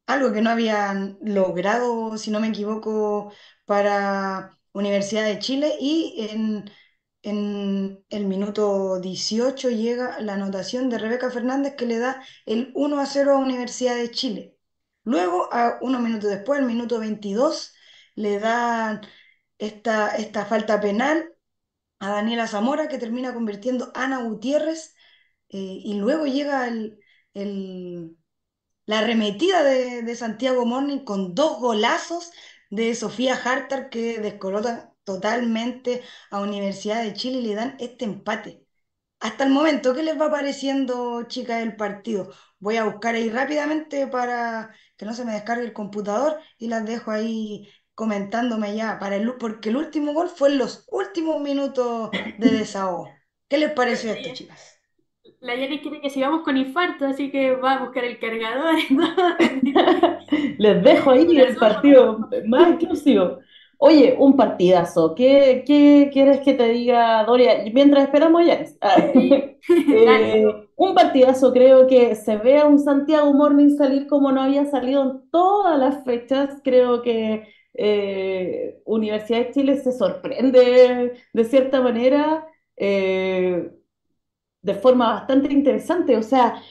algo 0.07 0.31
que 0.33 0.41
no 0.41 0.49
habían 0.49 1.17
logrado, 1.21 2.17
si 2.17 2.31
no 2.31 2.39
me 2.39 2.47
equivoco, 2.49 3.31
para 3.65 4.57
Universidad 4.73 5.25
de 5.25 5.39
Chile 5.39 5.75
y 5.79 6.27
en, 6.31 6.69
en 7.23 8.03
el 8.09 8.25
minuto 8.25 8.99
18 8.99 9.69
llega 9.69 10.19
la 10.21 10.33
anotación 10.35 10.89
de 10.89 10.97
Rebeca 10.97 11.29
Fernández 11.31 11.75
que 11.75 11.85
le 11.85 11.99
da 11.99 12.23
el 12.45 12.71
1 12.75 12.99
a 12.99 13.05
0 13.05 13.33
a 13.33 13.37
Universidad 13.39 13.95
de 13.95 14.11
Chile. 14.11 14.57
Luego, 15.03 15.53
a 15.53 15.79
unos 15.81 16.01
minutos 16.01 16.29
después, 16.29 16.59
el 16.59 16.65
minuto 16.65 16.99
22, 16.99 17.73
le 18.15 18.39
dan 18.39 19.01
esta, 19.57 20.15
esta 20.17 20.45
falta 20.45 20.79
penal 20.81 21.33
a 21.99 22.09
Daniela 22.11 22.47
Zamora 22.47 22.87
que 22.87 22.97
termina 22.97 23.33
convirtiendo 23.33 23.91
a 23.95 24.05
Ana 24.05 24.23
Gutiérrez 24.23 24.95
eh, 25.49 25.57
y 25.83 25.95
luego 25.95 26.25
llega 26.25 26.67
el, 26.67 26.99
el 27.33 28.17
la 28.85 28.99
arremetida 28.99 29.63
de, 29.63 30.15
Santiago 30.15 30.65
Morning 30.65 30.99
con 31.05 31.33
dos 31.35 31.59
golazos 31.59 32.31
de 32.69 32.93
Sofía 32.95 33.35
Hartar 33.35 33.89
que 33.89 34.19
descolocan 34.19 34.90
totalmente 35.03 36.03
a 36.29 36.41
Universidad 36.41 37.03
de 37.03 37.13
Chile 37.13 37.39
y 37.39 37.47
le 37.47 37.55
dan 37.55 37.75
este 37.79 38.05
empate. 38.05 38.65
Hasta 39.19 39.43
el 39.43 39.51
momento, 39.51 39.93
¿qué 39.93 40.03
les 40.03 40.19
va 40.19 40.31
pareciendo, 40.31 41.23
chicas, 41.23 41.61
el 41.61 41.75
partido? 41.75 42.31
Voy 42.59 42.77
a 42.77 42.85
buscar 42.85 43.15
ahí 43.15 43.29
rápidamente 43.29 44.07
para 44.07 44.73
que 44.97 45.05
no 45.05 45.13
se 45.13 45.25
me 45.25 45.33
descargue 45.33 45.63
el 45.65 45.73
computador 45.73 46.39
y 46.57 46.67
las 46.67 46.85
dejo 46.85 47.11
ahí 47.11 47.69
comentándome 47.93 48.75
ya, 48.75 48.97
para 48.99 49.15
el, 49.17 49.35
porque 49.35 49.69
el 49.69 49.77
último 49.77 50.13
gol 50.13 50.29
fue 50.29 50.49
en 50.49 50.57
los 50.57 50.87
últimos 50.91 51.39
minutos 51.39 52.09
de 52.11 52.49
desahogo. 52.49 53.09
¿Qué 53.47 53.57
les 53.57 53.71
pareció 53.73 54.11
esto, 54.11 54.33
chicas? 54.33 54.81
La 55.39 55.55
Yari 55.55 55.81
quiere 55.81 56.01
que 56.01 56.09
sigamos 56.09 56.43
con 56.43 56.57
infarto, 56.57 57.05
así 57.05 57.31
que 57.31 57.55
va 57.55 57.73
a 57.73 57.83
buscar 57.83 58.03
el 58.03 58.19
cargador. 58.19 58.75
¿no? 58.91 59.15
Les 60.57 60.83
dejo 60.83 61.11
ahí 61.11 61.37
el 61.37 61.55
partido 61.55 62.29
más 62.47 62.71
exclusivo. 62.71 63.39
Oye, 63.83 64.15
un 64.19 64.37
partidazo. 64.37 65.15
¿Qué, 65.15 65.63
qué 65.65 66.09
quieres 66.13 66.41
que 66.41 66.53
te 66.53 66.67
diga, 66.69 67.23
Doria? 67.25 67.63
Mientras 67.73 68.03
esperamos 68.03 68.41
a 68.43 68.45
Yanis. 68.45 68.77
Sí. 69.13 69.51
Dale. 70.03 70.39
Eh, 70.43 70.45
un 70.75 70.95
partidazo, 70.95 71.51
creo 71.53 71.85
que 71.87 72.15
se 72.15 72.37
ve 72.37 72.59
a 72.59 72.65
un 72.65 72.79
Santiago 72.79 73.33
Morning 73.33 73.75
salir 73.77 74.07
como 74.07 74.31
no 74.31 74.41
había 74.41 74.65
salido 74.65 75.03
en 75.03 75.29
todas 75.31 75.77
las 75.79 76.03
fechas. 76.05 76.61
Creo 76.63 77.01
que 77.01 77.47
eh, 77.73 78.81
Universidad 78.85 79.39
de 79.39 79.51
Chile 79.51 79.77
se 79.77 79.91
sorprende 79.91 81.13
de 81.33 81.43
cierta 81.45 81.81
manera, 81.81 82.47
eh, 82.77 83.71
de 84.61 84.75
forma 84.75 85.13
bastante 85.13 85.53
interesante. 85.53 86.17
O 86.17 86.23
sea, 86.23 86.61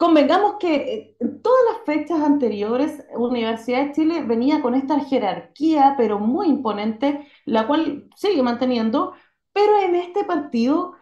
Convengamos 0.00 0.54
que 0.58 0.74
eh, 0.76 1.16
en 1.20 1.42
todas 1.42 1.60
las 1.70 1.84
fechas 1.84 2.22
anteriores, 2.22 3.04
Universidad 3.14 3.84
de 3.84 3.92
Chile 3.92 4.22
venía 4.24 4.62
con 4.62 4.74
esta 4.74 4.98
jerarquía, 5.00 5.94
pero 5.98 6.18
muy 6.18 6.48
imponente, 6.48 7.28
la 7.44 7.66
cual 7.66 8.08
sigue 8.16 8.42
manteniendo, 8.42 9.12
pero 9.52 9.78
en 9.78 9.94
este 9.96 10.24
partido 10.24 10.94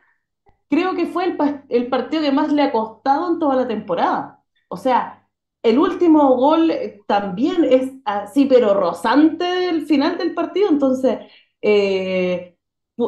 creo 0.69 0.97
que 0.97 1.07
fue 1.07 1.27
el, 1.27 1.39
el 1.69 1.89
partido 1.89 2.23
que 2.23 2.33
más 2.33 2.53
le 2.53 2.63
ha 2.63 2.73
costado 2.73 3.33
en 3.33 3.39
toda 3.39 3.55
la 3.57 3.69
temporada. 3.69 4.43
O 4.69 4.77
sea, 4.77 5.29
el 5.63 5.79
último 5.79 6.35
gol 6.37 6.71
eh, 6.73 7.01
también 7.07 7.65
es 7.65 7.93
así, 8.05 8.47
pero 8.47 8.75
rozante 8.75 9.45
del 9.45 9.87
final 9.87 10.19
del 10.19 10.35
partido, 10.35 10.71
entonces 10.71 11.21
eh, 11.63 12.57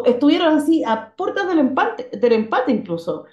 estuvieron 0.05 0.57
así 0.59 0.85
a 0.85 1.17
puertas 1.17 1.49
del 1.49 1.59
empate, 1.59 2.11
del 2.17 2.33
empate 2.35 2.71
incluso 2.73 3.27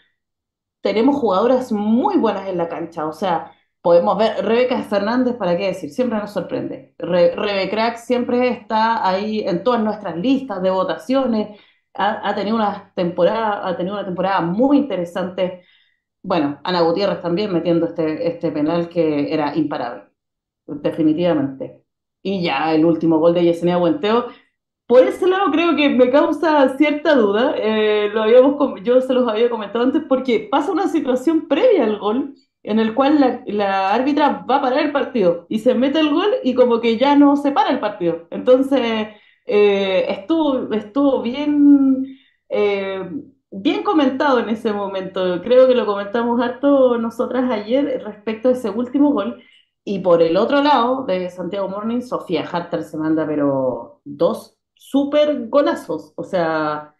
tenemos 0.81 1.15
jugadoras 1.17 1.71
muy 1.71 2.17
buenas 2.17 2.47
en 2.47 2.57
la 2.57 2.69
cancha. 2.69 3.07
O 3.07 3.13
sea, 3.13 3.51
podemos 3.81 4.17
ver, 4.17 4.43
Rebeca 4.45 4.81
Fernández, 4.83 5.35
¿para 5.35 5.57
qué 5.57 5.67
decir? 5.67 5.89
Siempre 5.91 6.17
nos 6.19 6.31
sorprende. 6.31 6.95
Re, 6.97 7.35
Rebecrack 7.35 7.97
siempre 7.97 8.49
está 8.49 9.07
ahí 9.07 9.41
en 9.41 9.63
todas 9.63 9.81
nuestras 9.83 10.17
listas 10.17 10.61
de 10.61 10.69
votaciones. 10.71 11.59
Ha, 11.93 12.29
ha 12.29 12.35
tenido 12.35 12.55
una 12.55 12.91
temporada, 12.95 13.67
ha 13.67 13.75
tenido 13.77 13.95
una 13.95 14.05
temporada 14.05 14.41
muy 14.41 14.77
interesante. 14.77 15.63
Bueno, 16.23 16.59
Ana 16.63 16.81
Gutiérrez 16.81 17.21
también 17.21 17.53
metiendo 17.53 17.87
este, 17.87 18.27
este 18.27 18.51
penal 18.51 18.89
que 18.89 19.33
era 19.33 19.55
imparable, 19.55 20.05
definitivamente. 20.67 21.83
Y 22.21 22.43
ya 22.43 22.73
el 22.73 22.85
último 22.85 23.19
gol 23.19 23.33
de 23.33 23.45
Yesenia 23.45 23.77
Buenteo 23.77 24.27
por 24.87 25.03
ese 25.03 25.27
lado 25.27 25.51
creo 25.51 25.75
que 25.75 25.89
me 25.89 26.09
causa 26.09 26.77
cierta 26.77 27.15
duda, 27.15 27.53
eh, 27.57 28.09
lo 28.13 28.23
habíamos, 28.23 28.81
yo 28.83 29.01
se 29.01 29.13
los 29.13 29.27
había 29.27 29.49
comentado 29.49 29.85
antes, 29.85 30.03
porque 30.07 30.47
pasa 30.51 30.71
una 30.71 30.87
situación 30.87 31.47
previa 31.47 31.83
al 31.85 31.99
gol 31.99 32.35
en 32.63 32.79
el 32.79 32.93
cual 32.95 33.19
la, 33.19 33.43
la 33.47 33.93
árbitra 33.93 34.45
va 34.49 34.57
a 34.57 34.61
parar 34.61 34.79
el 34.79 34.91
partido 34.91 35.45
y 35.49 35.59
se 35.59 35.73
mete 35.75 35.99
el 35.99 36.09
gol 36.11 36.29
y 36.43 36.53
como 36.55 36.81
que 36.81 36.97
ya 36.97 37.15
no 37.15 37.35
se 37.37 37.51
para 37.51 37.69
el 37.71 37.79
partido. 37.79 38.27
Entonces 38.31 39.09
eh, 39.45 40.05
estuvo, 40.09 40.73
estuvo 40.73 41.21
bien, 41.21 42.17
eh, 42.49 43.09
bien 43.51 43.83
comentado 43.83 44.39
en 44.39 44.49
ese 44.49 44.73
momento. 44.73 45.41
Creo 45.41 45.67
que 45.67 45.75
lo 45.75 45.85
comentamos 45.85 46.41
harto 46.41 46.97
nosotras 46.97 47.49
ayer 47.51 48.01
respecto 48.03 48.49
a 48.49 48.51
ese 48.53 48.69
último 48.69 49.11
gol. 49.11 49.41
Y 49.83 49.99
por 49.99 50.21
el 50.21 50.35
otro 50.37 50.61
lado 50.61 51.05
de 51.05 51.29
Santiago 51.29 51.69
Morning, 51.69 52.01
Sofía 52.01 52.43
Harter 52.49 52.83
se 52.83 52.97
manda, 52.97 53.25
pero 53.25 54.01
dos 54.03 54.56
súper 54.79 55.47
golazos. 55.49 56.13
O 56.15 56.23
sea, 56.23 56.95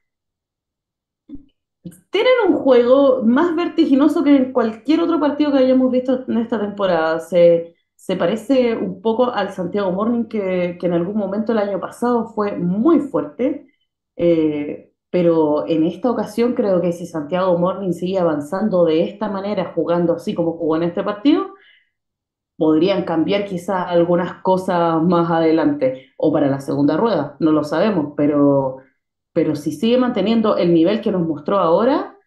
tienen 2.09 2.33
un 2.49 2.57
juego 2.57 3.23
más 3.23 3.55
vertiginoso 3.55 4.23
que 4.23 4.35
en 4.35 4.51
cualquier 4.53 5.01
otro 5.01 5.19
partido 5.19 5.51
que 5.51 5.59
hayamos 5.59 5.91
visto 5.91 6.25
en 6.27 6.37
esta 6.39 6.59
temporada. 6.59 7.19
Se, 7.19 7.75
se 7.95 8.15
parece 8.15 8.75
un 8.75 9.01
poco 9.01 9.31
al 9.31 9.51
Santiago 9.53 9.91
Morning 9.91 10.25
que, 10.25 10.77
que 10.79 10.85
en 10.87 10.93
algún 10.93 11.15
momento 11.17 11.51
el 11.51 11.59
año 11.59 11.79
pasado 11.79 12.27
fue 12.29 12.57
muy 12.57 12.99
fuerte, 12.99 13.67
eh, 14.15 14.91
pero 15.09 15.67
en 15.67 15.83
esta 15.85 16.11
ocasión 16.11 16.53
creo 16.53 16.81
que 16.81 16.91
si 16.91 17.05
Santiago 17.05 17.57
Morning 17.57 17.93
sigue 17.93 18.19
avanzando 18.19 18.83
de 18.85 19.03
esta 19.03 19.29
manera, 19.29 19.71
jugando 19.73 20.13
así 20.13 20.33
como 20.33 20.53
jugó 20.57 20.75
en 20.77 20.83
este 20.83 21.03
partido, 21.03 21.53
podrían 22.57 23.03
cambiar 23.05 23.45
quizás 23.45 23.87
algunas 23.89 24.41
cosas 24.43 25.01
más 25.03 25.29
adelante 25.31 26.11
o 26.17 26.31
para 26.33 26.47
la 26.49 26.59
segunda 26.61 26.97
rueda, 26.97 27.37
no 27.39 27.51
lo 27.51 27.63
sabemos, 27.63 28.13
pero, 28.17 28.77
pero 29.33 29.55
si 29.55 29.71
sigue 29.71 29.97
manteniendo 29.97 30.57
el 30.57 30.73
nivel 30.73 31.01
que 31.01 31.11
nos 31.11 31.27
mostró 31.27 31.59
ahora, 31.59 32.17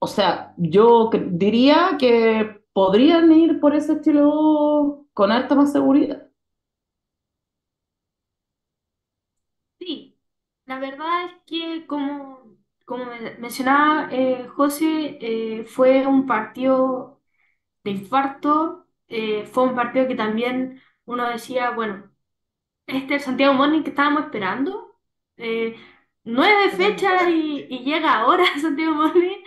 o 0.00 0.06
sea, 0.06 0.54
yo 0.56 1.10
diría 1.30 1.96
que 1.98 2.60
podrían 2.72 3.32
ir 3.32 3.60
por 3.60 3.74
ese 3.74 3.94
estilo 3.94 5.06
con 5.12 5.32
harta 5.32 5.54
más 5.54 5.72
seguridad. 5.72 6.28
Sí, 9.78 10.16
la 10.66 10.78
verdad 10.78 11.26
es 11.26 11.32
que 11.46 11.86
como, 11.86 12.56
como 12.84 13.04
me- 13.06 13.36
mencionaba 13.38 14.08
eh, 14.12 14.46
José, 14.48 15.18
eh, 15.20 15.64
fue 15.64 16.06
un 16.06 16.26
partido 16.26 17.20
de 17.84 17.92
infarto, 17.92 18.87
eh, 19.08 19.46
fue 19.46 19.64
un 19.64 19.74
partido 19.74 20.08
que 20.08 20.14
también 20.14 20.82
uno 21.04 21.28
decía, 21.28 21.70
bueno, 21.70 22.10
este 22.86 23.16
el 23.16 23.20
Santiago 23.20 23.54
Morning 23.54 23.82
que 23.82 23.90
estábamos 23.90 24.24
esperando, 24.24 24.98
eh, 25.36 25.76
nueve 26.24 26.70
fechas 26.70 27.24
y, 27.28 27.66
y 27.70 27.80
llega 27.84 28.14
ahora 28.20 28.44
Santiago 28.60 28.94
Morning. 28.94 29.38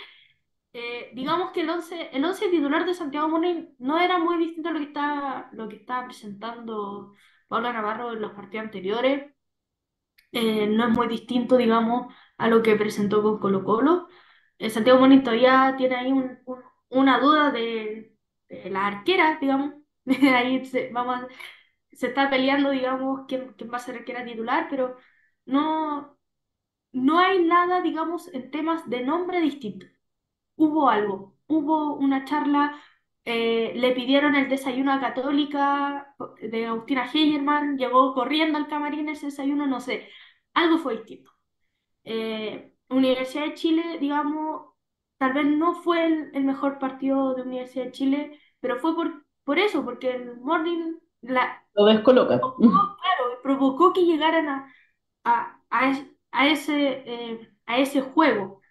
Eh, 0.74 1.12
digamos 1.14 1.52
que 1.52 1.62
el 1.62 1.70
once, 1.70 2.10
el 2.14 2.24
once 2.26 2.50
titular 2.50 2.86
de 2.86 2.94
Santiago 2.94 3.28
Morning 3.30 3.68
no 3.80 4.00
era 4.00 4.20
muy 4.20 4.38
distinto 4.38 4.70
a 4.70 4.74
lo 4.74 4.80
que 4.80 4.86
está, 4.86 5.50
lo 5.54 5.70
que 5.70 5.78
estaba 5.78 6.06
presentando 6.08 7.14
Pablo 7.48 7.74
Navarro 7.74 8.14
en 8.14 8.22
los 8.22 8.34
partidos 8.34 8.66
anteriores. 8.68 9.34
Eh, 10.32 10.68
no 10.68 10.86
es 10.88 10.90
muy 10.92 11.08
distinto, 11.08 11.58
digamos, 11.58 12.14
a 12.38 12.48
lo 12.48 12.64
que 12.64 12.76
presentó 12.76 13.22
con 13.22 13.40
Colo-Colo. 13.40 14.08
Eh, 14.58 14.70
Santiago 14.70 15.00
Morning 15.00 15.24
todavía 15.24 15.76
tiene 15.78 15.96
ahí 15.96 16.12
un- 16.12 16.40
un- 16.46 16.64
una 16.90 17.20
duda 17.20 17.52
de 17.52 18.11
la 18.70 18.88
arquera, 18.88 19.38
digamos. 19.42 19.76
Ahí 20.36 20.66
se, 20.66 20.90
vamos 20.92 21.26
se 21.92 22.08
está 22.08 22.30
peleando, 22.30 22.72
digamos, 22.72 23.22
quién, 23.28 23.54
quién 23.58 23.72
va 23.72 23.78
a 23.78 23.80
ser 23.80 23.98
arquera 23.98 24.26
titular, 24.26 24.68
pero 24.70 24.98
no, 25.46 26.18
no 26.94 27.20
hay 27.20 27.44
nada, 27.46 27.82
digamos, 27.82 28.28
en 28.34 28.52
temas 28.52 28.90
de 28.90 29.04
nombre 29.04 29.42
distinto 29.42 29.88
hubo 30.56 30.90
algo, 30.90 31.38
hubo 31.48 31.96
una 31.96 32.26
charla, 32.26 32.82
eh, 33.26 33.74
le 33.76 33.94
pidieron 33.94 34.36
el 34.36 34.50
desayuno 34.50 34.94
a 34.94 35.00
Católica 35.02 36.16
de 36.42 36.66
Agustina 36.68 37.06
Hegerman, 37.06 37.78
llegó 37.78 38.14
corriendo 38.14 38.58
al 38.58 38.68
camarín 38.68 39.10
ese 39.10 39.28
desayuno, 39.28 39.68
no 39.68 39.80
sé, 39.82 40.10
algo 40.54 40.78
fue 40.80 40.98
distinto. 40.98 41.32
Eh, 42.04 42.74
Universidad 42.90 43.46
de 43.46 43.54
Chile, 43.56 43.98
digamos, 44.00 44.71
tal 45.22 45.34
vez 45.36 45.48
no 45.48 45.76
fue 45.76 46.06
el, 46.08 46.32
el 46.36 46.46
mejor 46.46 46.80
partido 46.80 47.36
de 47.36 47.44
Universidad 47.44 47.86
de 47.88 47.94
Chile, 47.94 48.42
pero 48.62 48.80
fue 48.80 48.96
por, 48.96 49.26
por 49.46 49.60
eso, 49.60 49.86
porque 49.86 50.12
el 50.16 50.38
Morning 50.42 50.96
la, 51.22 51.66
Lo 51.74 51.86
descolocan. 51.86 52.40
provocó, 52.40 52.98
claro, 53.02 53.42
provocó 53.44 53.94
que 53.94 54.06
llegaran 54.06 54.50
a, 54.50 54.74
a, 55.26 55.62
a, 55.70 55.92
es- 55.92 56.06
a 56.32 56.48
ese, 56.50 57.04
eh, 57.06 57.52
a 57.66 57.80
ese 57.80 58.02
juego. 58.02 58.62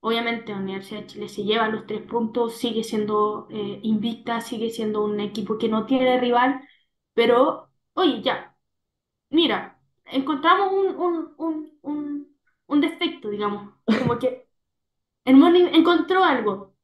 Obviamente 0.00 0.52
la 0.52 0.58
Universidad 0.60 1.00
de 1.02 1.06
Chile 1.08 1.28
se 1.28 1.44
lleva 1.44 1.68
los 1.68 1.86
tres 1.86 2.02
puntos, 2.02 2.56
sigue 2.58 2.84
siendo 2.84 3.48
eh, 3.50 3.80
invicta, 3.82 4.40
sigue 4.40 4.70
siendo 4.70 5.04
un 5.04 5.20
equipo 5.20 5.58
que 5.58 5.68
no 5.68 5.86
tiene 5.86 6.20
rival, 6.20 6.62
pero 7.14 7.70
oye, 7.94 8.22
ya, 8.22 8.56
mira, 9.30 9.80
encontramos 10.06 10.72
un, 10.72 10.88
un, 10.96 11.34
un, 11.38 11.78
un, 11.82 12.38
un 12.66 12.80
defecto, 12.80 13.30
digamos, 13.30 13.74
como 13.98 14.18
que 14.18 14.45
Morning 15.34 15.66
encontró 15.72 16.24
algo. 16.24 16.74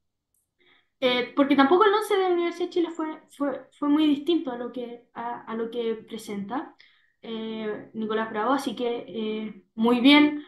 Eh, 1.00 1.32
porque 1.34 1.56
tampoco 1.56 1.84
el 1.84 1.92
11 1.94 2.14
de 2.14 2.20
la 2.28 2.28
Universidad 2.34 2.66
de 2.66 2.70
Chile 2.70 2.90
fue, 2.90 3.20
fue, 3.30 3.66
fue 3.72 3.88
muy 3.88 4.06
distinto 4.06 4.52
a 4.52 4.56
lo 4.56 4.70
que, 4.72 5.08
a, 5.14 5.42
a 5.42 5.54
lo 5.56 5.68
que 5.70 5.96
presenta 5.96 6.76
eh, 7.22 7.90
Nicolás 7.94 8.30
Bravo, 8.30 8.52
así 8.52 8.76
que 8.76 9.04
eh, 9.08 9.64
muy 9.74 10.00
bien 10.00 10.44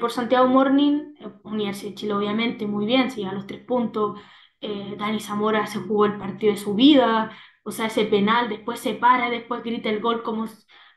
por 0.00 0.10
Santiago 0.10 0.48
Morning, 0.48 1.14
Universidad 1.44 1.90
de 1.90 1.94
Chile 1.96 2.14
obviamente 2.14 2.66
muy 2.66 2.86
bien, 2.86 3.10
se 3.10 3.20
lleva 3.20 3.32
los 3.34 3.46
tres 3.46 3.62
puntos, 3.64 4.18
Dani 4.62 5.20
Zamora 5.20 5.66
se 5.66 5.78
jugó 5.80 6.06
el 6.06 6.16
partido 6.16 6.52
de 6.54 6.58
su 6.58 6.74
vida, 6.74 7.30
o 7.62 7.70
sea, 7.70 7.86
ese 7.86 8.06
penal, 8.06 8.48
después 8.48 8.80
se 8.80 8.94
para, 8.94 9.28
después 9.28 9.62
grita 9.62 9.90
el 9.90 10.00
gol 10.00 10.22
como, 10.22 10.46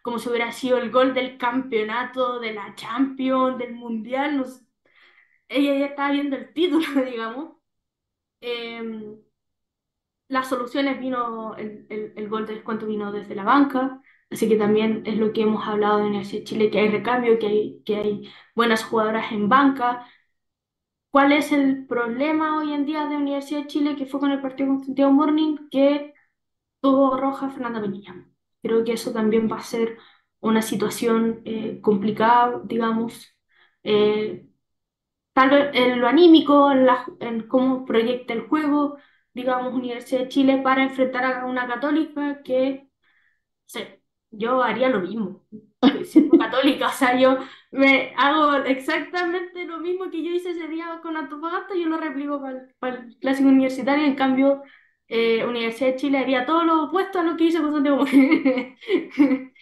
como 0.02 0.18
si 0.18 0.30
hubiera 0.30 0.52
sido 0.54 0.78
el 0.78 0.92
gol 0.92 1.14
del 1.14 1.38
campeonato, 1.38 2.40
de 2.40 2.54
la 2.54 2.74
Champions, 2.76 3.58
del 3.58 3.74
Mundial. 3.76 4.46
Ella 5.50 5.76
ya 5.80 5.86
estaba 5.88 6.12
viendo 6.12 6.36
el 6.38 6.54
título, 6.54 6.86
digamos. 7.06 7.58
Em, 8.41 9.18
las 10.28 10.47
soluciones 10.50 11.00
vino, 11.00 11.56
el, 11.56 11.86
el, 11.89 12.14
el 12.16 12.30
gol 12.30 12.45
de 12.45 12.54
descuento 12.56 12.86
vino 12.88 13.12
desde 13.12 13.36
la 13.36 13.43
banca, 13.43 14.02
así 14.30 14.47
que 14.47 14.58
también 14.58 15.04
es 15.06 15.18
lo 15.18 15.34
que 15.34 15.41
hemos 15.41 15.68
hablado 15.68 16.00
Universidad 16.06 16.39
de 16.41 16.45
Chile, 16.45 16.70
que 16.72 16.80
hay 16.80 16.89
recambio, 16.89 17.39
que 17.39 17.47
hay, 17.47 17.82
que 17.86 17.95
hay 17.95 18.30
buenas 18.56 18.84
jugadoras 18.84 19.32
en 19.32 19.50
banca. 19.50 20.06
¿Cuál 21.12 21.32
es 21.32 21.52
el 21.52 21.86
problema 21.88 22.58
hoy 22.60 22.72
en 22.74 22.86
día 22.86 23.08
de 23.08 23.18
Universidad 23.18 23.62
de 23.62 23.68
Chile 23.68 23.95
que 23.95 24.06
fue 24.06 24.20
con 24.20 24.32
el 24.32 24.41
partido 24.41 24.70
con 24.70 24.84
Santiago 24.86 25.12
Morning? 25.12 25.58
Que 25.72 26.14
tuvo 26.82 27.18
roja 27.18 27.50
Fernanda 27.52 27.82
Penilla. 27.82 28.16
Creo 28.64 28.86
que 28.86 28.93
eso 28.93 29.14
también 29.14 29.52
va 29.52 29.58
a 29.58 29.64
ser 29.64 30.00
una 30.41 30.62
situación 30.64 31.41
eh, 31.45 31.82
complicada, 31.82 32.62
digamos. 32.66 33.36
Eh, 33.84 34.49
tal 35.34 35.49
vez 35.51 35.69
en 35.73 35.99
lo 36.01 36.07
anímico, 36.07 36.71
en, 36.71 36.86
la- 36.86 37.05
en 37.19 37.47
cómo 37.47 37.86
proyecta 37.86 38.34
el 38.34 38.47
juego, 38.47 38.97
digamos, 39.34 39.73
Universidad 39.73 40.21
de 40.21 40.30
Chile 40.30 40.61
para 40.63 40.84
enfrentar 40.84 41.25
a 41.25 41.45
una 41.45 41.67
católica 41.67 42.41
que, 42.43 42.89
yo 44.32 44.63
haría 44.63 44.89
lo 44.89 45.01
mismo, 45.01 45.43
siendo 46.05 46.38
católica, 46.38 46.88
o 46.88 46.91
sea, 46.91 47.17
yo 47.19 47.38
me 47.71 48.13
hago 48.17 48.55
exactamente 48.65 49.65
lo 49.65 49.80
mismo 49.80 50.09
que 50.11 50.23
yo 50.23 50.32
hice 50.32 50.51
ese 50.51 50.67
día 50.67 50.99
con 51.01 51.17
Antofagasta, 51.17 51.75
yo 51.75 51.88
lo 51.88 51.97
replico 51.97 52.41
para 52.41 52.97
el, 52.97 53.17
clásico 53.19 53.49
universitario, 53.49 54.05
en 54.05 54.15
cambio, 54.15 54.61
eh, 55.07 55.43
Universidad 55.45 55.91
de 55.91 55.95
Chile 55.97 56.19
haría 56.19 56.45
todo 56.45 56.63
lo 56.63 56.84
opuesto 56.86 57.19
a 57.19 57.23
lo 57.23 57.36
que 57.38 57.45
hice 57.45 57.59
con 57.61 57.73
Santiago. 57.73 58.05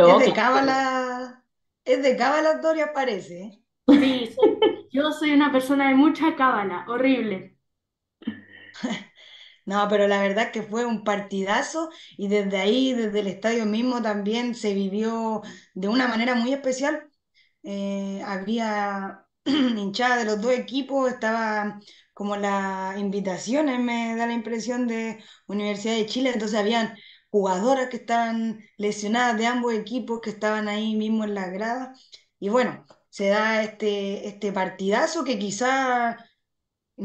Es 0.00 0.18
No, 0.18 0.18
de 0.18 0.32
claro. 0.32 0.32
cábala, 0.32 1.44
es 1.84 2.02
de 2.02 2.16
cábala 2.16 2.54
Doria 2.60 2.92
parece, 2.92 3.42
¿eh? 3.42 3.62
Sí, 3.96 4.40
yo 4.90 5.12
soy 5.12 5.32
una 5.32 5.52
persona 5.52 5.88
de 5.88 5.94
mucha 5.94 6.34
cábala, 6.36 6.84
horrible. 6.88 7.56
No, 9.64 9.86
pero 9.88 10.08
la 10.08 10.20
verdad 10.22 10.50
que 10.52 10.62
fue 10.62 10.86
un 10.86 11.04
partidazo 11.04 11.90
y 12.16 12.28
desde 12.28 12.58
ahí, 12.58 12.92
desde 12.94 13.20
el 13.20 13.26
estadio 13.28 13.66
mismo 13.66 14.00
también 14.02 14.54
se 14.54 14.74
vivió 14.74 15.42
de 15.74 15.88
una 15.88 16.08
manera 16.08 16.34
muy 16.34 16.52
especial. 16.52 17.08
Eh, 17.62 18.22
había 18.24 19.26
hinchada 19.44 20.16
de 20.18 20.24
los 20.24 20.40
dos 20.40 20.52
equipos, 20.52 21.10
estaba 21.10 21.80
como 22.14 22.36
las 22.36 22.98
invitaciones, 22.98 23.78
me 23.80 24.16
da 24.16 24.26
la 24.26 24.32
impresión 24.34 24.88
de 24.88 25.22
Universidad 25.46 25.94
de 25.94 26.06
Chile, 26.06 26.30
entonces 26.34 26.58
habían 26.58 26.96
jugadoras 27.30 27.88
que 27.90 27.98
estaban 27.98 28.60
lesionadas 28.78 29.38
de 29.38 29.46
ambos 29.46 29.74
equipos 29.74 30.20
que 30.20 30.30
estaban 30.30 30.68
ahí 30.68 30.96
mismo 30.96 31.24
en 31.24 31.34
las 31.34 31.52
gradas. 31.52 32.10
Y 32.40 32.48
bueno, 32.48 32.84
se 33.18 33.28
da 33.30 33.62
este, 33.62 34.28
este 34.28 34.52
partidazo 34.52 35.24
que 35.24 35.38
quizá 35.38 36.16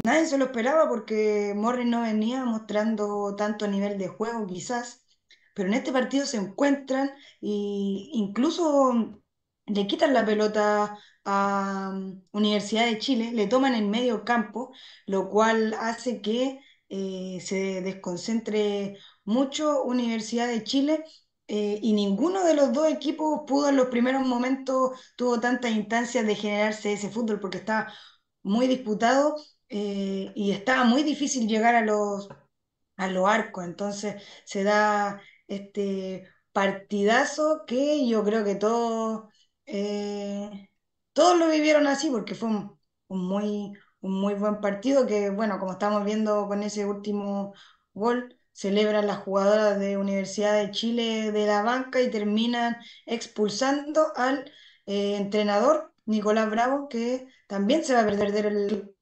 Nadie 0.04 0.26
se 0.28 0.38
lo 0.40 0.46
esperaba 0.46 0.90
porque 0.90 1.54
Morris 1.56 1.86
no 1.88 2.02
venía 2.02 2.46
mostrando 2.46 3.36
tanto 3.36 3.68
nivel 3.68 3.98
de 4.00 4.08
juego, 4.08 4.48
quizás, 4.48 5.06
pero 5.54 5.70
en 5.70 5.76
este 5.76 5.92
partido 5.92 6.26
se 6.26 6.38
encuentran 6.38 7.12
y 7.42 8.10
incluso 8.14 9.22
le 9.68 9.88
quitan 9.88 10.14
la 10.14 10.26
pelota 10.26 10.98
a 11.26 11.92
um, 11.94 12.22
Universidad 12.32 12.86
de 12.88 12.98
Chile, 13.00 13.32
le 13.34 13.48
toman 13.48 13.76
en 13.76 13.90
medio 13.90 14.24
campo, 14.26 14.74
lo 15.08 15.30
cual 15.30 15.76
hace 15.80 16.22
que 16.22 16.60
eh, 16.90 17.40
se 17.42 17.82
desconcentre 17.82 18.98
mucho 19.26 19.84
Universidad 19.84 20.48
de 20.48 20.64
Chile. 20.64 21.04
Eh, 21.48 21.80
y 21.82 21.94
ninguno 21.94 22.44
de 22.46 22.54
los 22.56 22.74
dos 22.74 22.88
equipos 22.90 23.42
pudo 23.48 23.70
en 23.70 23.76
los 23.78 23.88
primeros 23.88 24.26
momentos, 24.26 24.92
tuvo 25.18 25.40
tantas 25.40 25.72
instancias 25.72 26.26
de 26.26 26.36
generarse 26.36 26.94
ese 26.94 27.10
fútbol 27.10 27.40
porque 27.40 27.58
estaba 27.60 27.94
muy 28.44 28.68
disputado 28.68 29.36
eh, 29.70 30.32
y 30.36 30.52
estaba 30.52 30.84
muy 30.86 31.04
difícil 31.04 31.48
llegar 31.48 31.76
a 31.76 31.82
los, 31.86 32.30
a 32.98 33.08
los 33.10 33.28
arcos, 33.28 33.66
entonces 33.66 34.22
se 34.46 34.64
da 34.64 35.22
este 35.48 36.28
partidazo 36.52 37.64
que 37.68 38.08
yo 38.08 38.24
creo 38.24 38.44
que 38.46 38.56
todos, 38.56 39.24
eh, 39.66 40.70
todos 41.14 41.38
lo 41.40 41.50
vivieron 41.50 41.88
así 41.88 42.10
porque 42.10 42.36
fue 42.36 42.50
un, 42.50 42.80
un 43.08 43.28
muy, 43.28 43.74
un 44.02 44.22
muy 44.22 44.36
buen 44.36 44.62
partido 44.62 45.06
que, 45.08 45.30
bueno, 45.32 45.60
como 45.60 45.74
estamos 45.74 46.06
viendo 46.06 46.48
con 46.48 46.64
ese 46.64 46.86
último 46.86 47.54
gol. 47.94 48.38
Celebran 48.54 49.08
las 49.08 49.18
jugadoras 49.18 49.80
de 49.80 49.98
Universidad 49.98 50.56
de 50.58 50.72
Chile 50.72 51.32
de 51.32 51.46
la 51.48 51.64
banca 51.64 52.02
y 52.02 52.12
terminan 52.12 52.78
expulsando 53.06 54.14
al 54.16 54.52
eh, 54.86 55.18
entrenador 55.18 55.94
Nicolás 56.06 56.50
Bravo, 56.50 56.88
que 56.90 57.28
también 57.48 57.84
se 57.84 57.94
va 57.94 58.02
a 58.02 58.06
perder 58.06 58.46
el, 58.46 58.96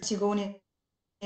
chico 0.00 0.26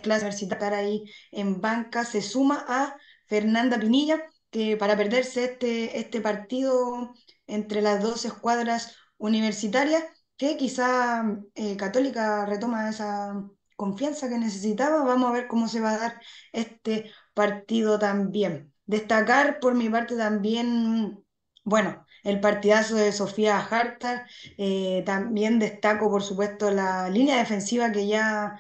clase 0.02 0.24
universitaria 0.24 0.72
ahí 0.74 1.04
en 1.30 1.60
banca, 1.60 2.04
se 2.04 2.22
suma 2.22 2.64
a 2.68 2.96
Fernanda 3.26 3.78
Pinilla, 3.78 4.22
que 4.50 4.76
para 4.76 4.96
perderse 4.96 5.44
este, 5.44 5.98
este 5.98 6.20
partido 6.20 7.12
entre 7.46 7.82
las 7.82 8.02
dos 8.02 8.24
escuadras 8.24 8.96
universitarias, 9.18 10.04
que 10.36 10.56
quizá 10.56 11.24
eh, 11.54 11.76
Católica 11.76 12.46
retoma 12.46 12.88
esa 12.90 13.34
confianza 13.76 14.28
que 14.28 14.38
necesitaba. 14.38 15.04
Vamos 15.04 15.30
a 15.30 15.32
ver 15.32 15.48
cómo 15.48 15.68
se 15.68 15.80
va 15.80 15.92
a 15.92 15.98
dar 15.98 16.20
este 16.52 17.10
partido 17.34 17.98
también. 17.98 18.72
Destacar 18.86 19.60
por 19.60 19.74
mi 19.74 19.88
parte 19.88 20.16
también, 20.16 21.24
bueno, 21.64 22.06
el 22.24 22.40
partidazo 22.40 22.96
de 22.96 23.12
Sofía 23.12 23.58
Hartar. 23.58 24.26
Eh, 24.58 25.02
también 25.06 25.58
destaco, 25.58 26.10
por 26.10 26.22
supuesto, 26.22 26.70
la 26.70 27.08
línea 27.10 27.38
defensiva 27.38 27.92
que 27.92 28.06
ya 28.06 28.58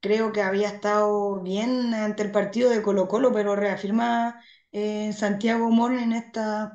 creo 0.00 0.32
que 0.32 0.42
había 0.42 0.68
estado 0.68 1.40
bien 1.42 1.94
ante 1.94 2.22
el 2.22 2.32
partido 2.32 2.70
de 2.70 2.82
Colo 2.82 3.08
Colo, 3.08 3.32
pero 3.32 3.56
reafirma 3.56 4.40
eh, 4.72 5.12
Santiago 5.12 5.70
Morne 5.70 6.02
en 6.04 6.12
esta, 6.12 6.74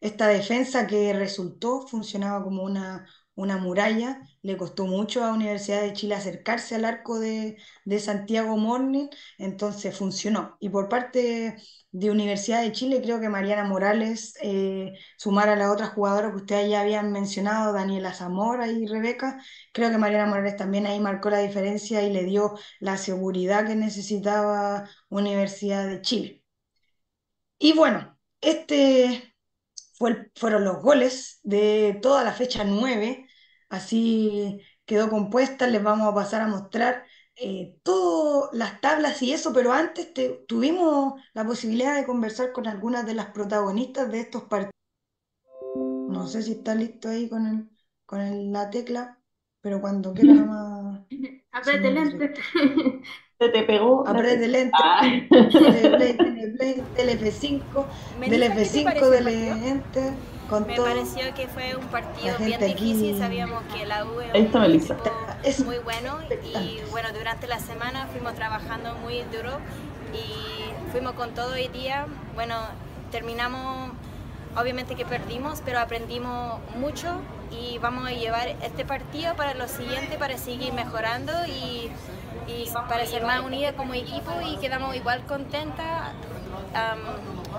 esta 0.00 0.28
defensa 0.28 0.86
que 0.86 1.12
resultó, 1.12 1.86
funcionaba 1.86 2.42
como 2.44 2.62
una, 2.64 3.06
una 3.38 3.56
muralla. 3.56 4.20
Le 4.42 4.56
costó 4.56 4.86
mucho 4.86 5.24
a 5.24 5.32
Universidad 5.32 5.82
de 5.82 5.92
Chile 5.94 6.14
acercarse 6.16 6.74
al 6.74 6.84
arco 6.84 7.18
de, 7.20 7.56
Santiago 8.00 8.56
Morning, 8.56 9.08
entonces 9.38 9.96
funcionó. 9.96 10.56
Y 10.60 10.68
por 10.70 10.88
parte 10.88 11.56
de 11.92 12.10
Universidad 12.10 12.62
de 12.62 12.72
Chile, 12.72 13.00
creo 13.02 13.20
que 13.20 13.28
Mariana 13.28 13.64
Morales, 13.64 14.34
eh, 14.42 14.92
sumar 15.16 15.48
a 15.48 15.56
la 15.56 15.72
otra 15.72 15.86
jugadora 15.86 16.30
que 16.30 16.36
ustedes 16.36 16.70
ya 16.70 16.80
habían 16.80 17.12
mencionado, 17.12 17.72
Daniela 17.72 18.12
Zamora 18.12 18.68
y 18.68 18.86
Rebeca, 18.86 19.40
creo 19.72 19.90
que 19.90 19.98
Mariana 19.98 20.26
Morales 20.26 20.56
también 20.56 20.86
ahí 20.86 21.00
marcó 21.00 21.30
la 21.30 21.38
diferencia 21.38 22.02
y 22.02 22.12
le 22.12 22.24
dio 22.24 22.54
la 22.80 22.96
seguridad 22.98 23.66
que 23.66 23.76
necesitaba 23.76 24.88
Universidad 25.08 25.86
de 25.88 26.02
Chile. 26.02 26.44
Y 27.58 27.72
bueno, 27.72 28.18
este 28.40 29.34
fueron 30.34 30.64
los 30.64 30.82
goles 30.82 31.40
de 31.42 31.98
toda 32.02 32.24
la 32.24 32.32
fecha 32.32 32.64
9 32.64 33.27
así 33.68 34.60
quedó 34.84 35.10
compuesta, 35.10 35.66
les 35.66 35.82
vamos 35.82 36.08
a 36.08 36.14
pasar 36.14 36.42
a 36.42 36.48
mostrar 36.48 37.04
eh, 37.36 37.76
todas 37.82 38.50
las 38.52 38.80
tablas 38.80 39.22
y 39.22 39.32
eso, 39.32 39.52
pero 39.52 39.72
antes 39.72 40.08
tuvimos 40.48 41.20
la 41.34 41.44
posibilidad 41.44 41.94
de 41.94 42.06
conversar 42.06 42.52
con 42.52 42.66
algunas 42.66 43.06
de 43.06 43.14
las 43.14 43.26
protagonistas 43.26 44.10
de 44.10 44.20
estos 44.20 44.44
partidos. 44.44 44.72
No 46.08 46.26
sé 46.26 46.42
si 46.42 46.52
está 46.52 46.74
listo 46.74 47.08
ahí 47.08 47.28
con, 47.28 47.46
el, 47.46 47.68
con 48.06 48.52
la 48.52 48.70
tecla, 48.70 49.20
pero 49.60 49.80
cuando 49.80 50.14
quiera 50.14 50.34
nomás... 50.34 51.06
Aprete 51.52 51.90
lente. 51.90 52.34
Se 53.38 53.48
te 53.50 53.62
pegó. 53.62 54.06
Aprete 54.06 54.48
lente. 54.48 54.76
Ah. 54.82 55.06
Del 55.30 57.08
F5, 57.20 57.86
del 58.28 58.42
F5, 58.42 59.10
del 59.10 59.28
Enter. 59.28 60.12
Me 60.50 60.76
pareció 60.76 61.34
que 61.34 61.46
fue 61.46 61.76
un 61.76 61.86
partido 61.88 62.38
bien 62.38 62.58
difícil, 62.58 63.18
sabíamos 63.18 63.62
que 63.64 63.84
la 63.84 64.04
U 64.06 64.20
es 65.42 65.60
muy 65.64 65.78
bueno 65.78 66.18
y 66.42 66.80
bueno, 66.90 67.10
durante 67.12 67.46
la 67.46 67.58
semana 67.58 68.06
fuimos 68.06 68.34
trabajando 68.34 68.94
muy 68.94 69.22
duro 69.24 69.58
y 70.14 70.90
fuimos 70.90 71.12
con 71.12 71.34
todo 71.34 71.54
el 71.54 71.70
día. 71.72 72.06
Bueno, 72.34 72.54
terminamos, 73.10 73.90
obviamente 74.56 74.94
que 74.94 75.04
perdimos, 75.04 75.60
pero 75.62 75.80
aprendimos 75.80 76.60
mucho 76.76 77.20
y 77.50 77.76
vamos 77.78 78.06
a 78.06 78.12
llevar 78.12 78.48
este 78.62 78.86
partido 78.86 79.36
para 79.36 79.52
lo 79.52 79.68
siguiente, 79.68 80.16
para 80.16 80.38
seguir 80.38 80.72
mejorando 80.72 81.32
y, 81.46 81.90
para 82.88 83.04
ser 83.04 83.22
más 83.22 83.40
unidas 83.42 83.74
como 83.74 83.92
equipo 83.92 84.32
y 84.46 84.56
quedamos 84.56 84.96
igual 84.96 85.26
contentas, 85.26 86.12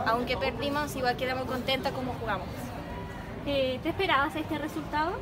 aunque 0.07 0.37
perdimos, 0.37 0.95
igual 0.95 1.15
quedamos 1.17 1.45
contentas 1.45 1.93
como 1.93 2.13
jugamos. 2.13 2.47
¿Te 3.49 3.89
esperabas 3.89 4.35
este 4.35 4.57
resultado? 4.57 5.13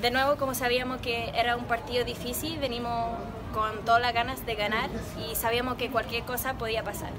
de 0.00 0.10
nuevo, 0.12 0.36
como 0.36 0.54
sabíamos 0.54 1.00
que 1.00 1.30
era 1.34 1.56
un 1.56 1.64
partido 1.64 2.04
difícil, 2.04 2.56
venimos 2.60 3.18
con 3.52 3.84
todas 3.84 4.00
las 4.00 4.14
ganas 4.14 4.46
de 4.46 4.54
ganar 4.54 4.88
y 5.18 5.34
sabíamos 5.34 5.74
que 5.74 5.90
cualquier 5.90 6.22
cosa 6.22 6.54
podía 6.54 6.84
pasar. 6.84 7.10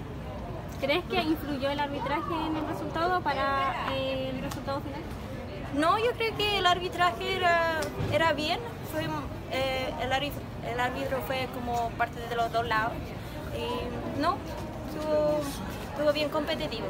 ¿Crees 0.79 1.03
que 1.05 1.21
influyó 1.21 1.69
el 1.69 1.79
arbitraje 1.81 2.33
en 2.47 2.55
el 2.55 2.65
resultado 2.67 3.19
para 3.19 3.91
eh, 3.91 4.29
el 4.33 4.41
resultado 4.41 4.79
final? 4.79 5.01
No, 5.75 5.97
yo 5.99 6.13
creo 6.13 6.37
que 6.37 6.59
el 6.59 6.65
arbitraje 6.65 7.35
era, 7.35 7.81
era 8.13 8.31
bien. 8.31 8.59
Fue, 8.93 9.03
eh, 9.51 9.93
el, 10.01 10.11
el, 10.71 10.79
árbitro 10.79 11.21
fue 11.27 11.49
como 11.53 11.89
parte 11.97 12.21
de 12.21 12.35
los 12.37 12.49
dos 12.53 12.65
lados. 12.65 12.93
Y 13.57 14.21
no, 14.21 14.37
estuvo, 14.87 15.41
estuvo 15.91 16.13
bien 16.13 16.29
competitivo. 16.29 16.87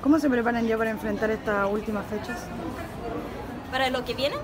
¿Cómo 0.00 0.18
se 0.18 0.28
preparan 0.30 0.66
ya 0.66 0.76
para 0.78 0.90
enfrentar 0.90 1.30
estas 1.30 1.66
últimas 1.70 2.06
fechas? 2.08 2.52
¿Para 3.70 3.90
lo 3.90 4.04
que 4.04 4.14
viene? 4.14 4.36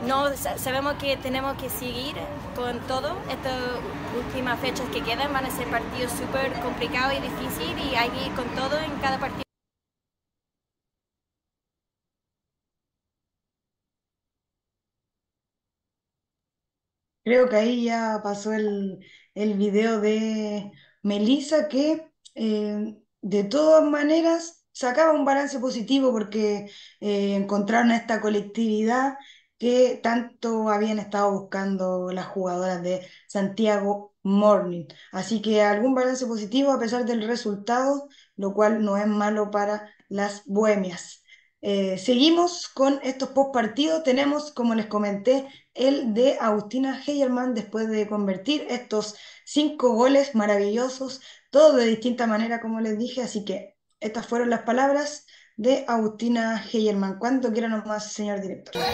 No, 0.00 0.28
sabemos 0.36 0.94
que 0.94 1.16
tenemos 1.16 1.56
que 1.56 1.70
seguir 1.70 2.16
con 2.54 2.80
todo. 2.86 3.22
Estas 3.28 3.82
últimas 4.12 4.60
fechas 4.60 4.88
que 4.90 5.02
quedan 5.02 5.32
van 5.32 5.46
a 5.46 5.50
ser 5.50 5.68
partidos 5.70 6.12
súper 6.12 6.52
complicados 6.60 7.14
y 7.16 7.20
difíciles 7.22 7.86
y 7.92 7.94
hay 7.96 8.10
que 8.10 8.26
ir 8.26 8.34
con 8.34 8.54
todo 8.54 8.78
en 8.78 8.92
cada 9.00 9.18
partido. 9.18 9.44
Creo 17.24 17.48
que 17.48 17.56
ahí 17.56 17.84
ya 17.84 18.20
pasó 18.22 18.52
el, 18.52 18.98
el 19.34 19.54
video 19.54 20.00
de 20.00 20.70
Melissa 21.02 21.68
que 21.68 22.10
eh, 22.34 22.96
de 23.24 23.42
todas 23.44 23.82
maneras 23.82 24.64
sacaba 24.72 25.12
un 25.12 25.24
balance 25.24 25.58
positivo 25.58 26.12
porque 26.12 26.70
eh, 27.00 27.34
encontraron 27.36 27.90
esta 27.90 28.20
colectividad 28.20 29.16
que 29.58 29.98
tanto 30.02 30.68
habían 30.68 30.98
estado 30.98 31.32
buscando 31.32 32.12
las 32.12 32.26
jugadoras 32.26 32.82
de 32.82 33.06
Santiago 33.26 34.14
Morning. 34.22 34.86
Así 35.12 35.40
que 35.40 35.62
algún 35.62 35.94
balance 35.94 36.26
positivo 36.26 36.72
a 36.72 36.78
pesar 36.78 37.06
del 37.06 37.26
resultado, 37.26 38.08
lo 38.36 38.52
cual 38.52 38.84
no 38.84 38.98
es 38.98 39.06
malo 39.06 39.50
para 39.50 39.90
las 40.08 40.42
bohemias. 40.44 41.22
Eh, 41.62 41.96
seguimos 41.96 42.68
con 42.68 43.00
estos 43.02 43.30
post 43.30 43.54
partidos. 43.54 44.02
Tenemos, 44.02 44.52
como 44.52 44.74
les 44.74 44.84
comenté, 44.86 45.46
el 45.72 46.12
de 46.12 46.36
Agustina 46.38 47.02
Heyerman 47.06 47.54
después 47.54 47.88
de 47.88 48.06
convertir 48.06 48.66
estos 48.68 49.14
cinco 49.46 49.94
goles 49.94 50.34
maravillosos 50.34 51.22
todo 51.54 51.76
de 51.76 51.86
distinta 51.86 52.26
manera, 52.26 52.60
como 52.60 52.80
les 52.80 52.98
dije, 52.98 53.22
así 53.22 53.44
que 53.44 53.76
estas 54.00 54.26
fueron 54.26 54.50
las 54.50 54.62
palabras 54.62 55.24
de 55.56 55.84
Agustina 55.86 56.60
Heyerman. 56.60 57.20
¿Cuánto 57.20 57.52
quiera 57.52 57.68
nomás, 57.68 58.12
señor 58.12 58.40
director? 58.40 58.82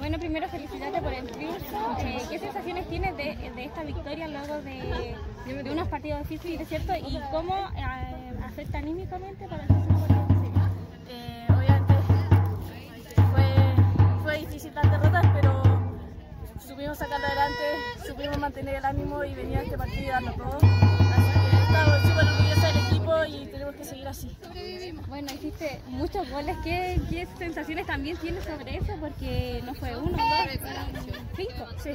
Bueno, 0.00 0.18
primero 0.18 0.48
felicitarte 0.48 1.00
por 1.00 1.12
el 1.12 1.30
triunfo. 1.30 1.96
Eh, 2.00 2.20
¿Qué 2.28 2.40
sensaciones 2.40 2.88
tienes 2.88 3.16
de, 3.16 3.38
esta 3.56 3.84
victoria 3.84 4.26
luego 4.26 4.60
de, 4.62 5.70
unos 5.70 5.86
partidos 5.86 6.28
difíciles, 6.28 6.68
¿cierto? 6.68 6.92
¿Y 6.96 7.20
cómo 7.30 7.54
eh, 7.76 8.34
afecta 8.44 8.78
anímicamente 8.78 9.46
para 9.46 9.62
el 9.62 9.68
próximo 9.68 9.98
partido? 10.08 10.68
Eh, 11.08 11.46
obviamente 11.56 11.94
fue, 13.32 14.22
fue 14.24 14.38
difícil 14.38 14.74
las 14.74 14.90
derrotas, 14.90 15.26
pero 15.34 15.61
supimos 16.66 16.98
sacarlo 16.98 17.26
adelante, 17.26 18.06
supimos 18.06 18.38
mantener 18.38 18.76
el 18.76 18.84
ánimo 18.84 19.24
y 19.24 19.34
venir 19.34 19.58
a 19.58 19.62
este 19.62 19.76
partido 19.76 20.02
y 20.02 20.06
darlo 20.06 20.32
todo. 20.32 20.56
Así 20.56 21.50
que 21.50 21.56
estamos 21.56 22.02
súper 22.02 22.26
orgullosos 22.26 22.62
del 22.62 22.86
equipo 22.86 23.24
y 23.24 23.46
tenemos 23.46 23.74
que 23.74 23.84
seguir 23.84 24.08
así. 24.08 24.36
Bueno, 25.08 25.32
hiciste 25.32 25.80
muchos 25.88 26.28
goles. 26.30 26.56
¿Qué, 26.64 27.00
qué 27.10 27.26
sensaciones 27.38 27.86
también 27.86 28.16
tienes 28.16 28.44
sobre 28.44 28.76
eso? 28.76 28.96
Porque 29.00 29.62
no 29.64 29.74
fue 29.74 29.96
uno, 29.96 30.16
dos, 30.16 31.16
cinco. 31.36 31.66
Sí. 31.82 31.90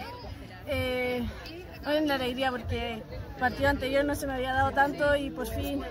Eh, 0.68 1.26
una 1.86 2.16
alegría 2.16 2.52
porque 2.52 2.96
el 2.96 3.04
partido 3.40 3.70
anterior 3.70 4.04
no 4.04 4.16
se 4.16 4.28
me 4.28 4.34
había 4.34 4.54
dado 4.54 4.72
tanto 4.72 5.16
y 5.16 5.30
por 5.30 5.48
fin 5.48 5.82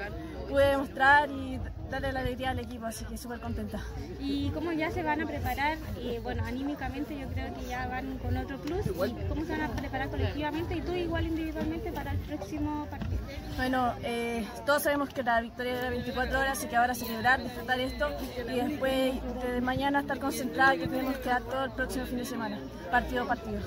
pude 0.49 0.67
demostrar 0.67 1.31
y 1.31 1.59
darle 1.91 2.13
la 2.13 2.21
alegría 2.21 2.51
al 2.51 2.59
equipo, 2.59 2.87
así 2.87 3.05
que 3.05 3.17
súper 3.17 3.41
contenta. 3.41 3.81
¿Y 4.21 4.51
cómo 4.51 4.73
ya 4.73 4.91
se 4.91 5.03
van 5.03 5.21
a 5.21 5.27
preparar? 5.27 5.79
Y 6.01 6.19
bueno, 6.19 6.45
anímicamente 6.45 7.19
yo 7.19 7.27
creo 7.29 7.55
que 7.55 7.67
ya 7.67 7.87
van 7.89 8.19
con 8.19 8.37
otro 8.37 8.59
plus. 8.59 8.87
¿Y 8.87 9.29
cómo 9.29 9.45
se 9.45 9.53
van 9.53 9.63
a 9.63 9.69
preparar 9.69 10.09
colectivamente 10.09 10.77
y 10.77 10.81
tú 10.81 10.93
igual 10.93 11.27
individualmente 11.27 11.93
para 11.93 12.13
el 12.13 12.19
próximo 12.19 12.87
partido? 12.87 13.21
Bueno, 13.57 13.95
eh, 14.03 14.47
todos 14.65 14.83
sabemos 14.83 15.09
que 15.11 15.23
la 15.23 15.41
victoria 15.41 15.79
era 15.79 15.91
24 15.91 16.39
horas, 16.39 16.59
así 16.59 16.69
que 16.69 16.77
ahora 16.77 16.95
celebrar, 16.95 17.43
disfrutar 17.43 17.81
esto 17.81 18.09
y 18.49 18.69
después 18.69 19.15
de 19.43 19.61
mañana 19.61 20.01
estar 20.01 20.19
concentrada 20.19 20.77
que 20.77 20.89
tenemos 20.89 21.17
que 21.19 21.29
dar 21.29 21.43
todo 21.43 21.65
el 21.65 21.71
próximo 21.73 22.07
fin 22.07 22.19
de 22.19 22.25
semana, 22.25 22.59
partido 22.91 23.25
a 23.25 23.29
partido. 23.29 23.61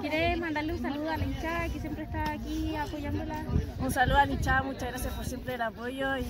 ¿Quieres 0.00 0.38
mandarle 0.40 0.72
un 0.74 0.80
saludo 0.80 1.10
a 1.10 1.16
la 1.16 1.24
hinchada 1.24 1.68
que 1.68 1.80
siempre 1.80 2.04
está 2.04 2.30
aquí 2.32 2.74
apoyándola? 2.76 3.44
Un 3.78 3.90
saludo 3.90 4.18
a 4.18 4.26
la 4.26 4.32
hinchada, 4.32 4.62
muchas 4.62 4.88
gracias 4.88 5.14
por 5.14 5.24
siempre 5.24 5.54
el 5.54 5.62
apoyo 5.62 6.16
y 6.16 6.24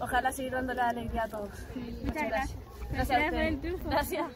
ojalá 0.00 0.32
seguir 0.32 0.52
dándole 0.52 0.80
alegría 0.82 1.24
a 1.24 1.28
todos. 1.28 1.68
Muchas 2.02 2.28
gracias. 2.28 2.58
Gracias, 2.90 3.18
a 3.18 3.26
por 3.28 3.42
el 3.42 3.54
ustedes. 3.54 3.60
triunfo. 3.60 3.90
Gracias. 3.90 4.26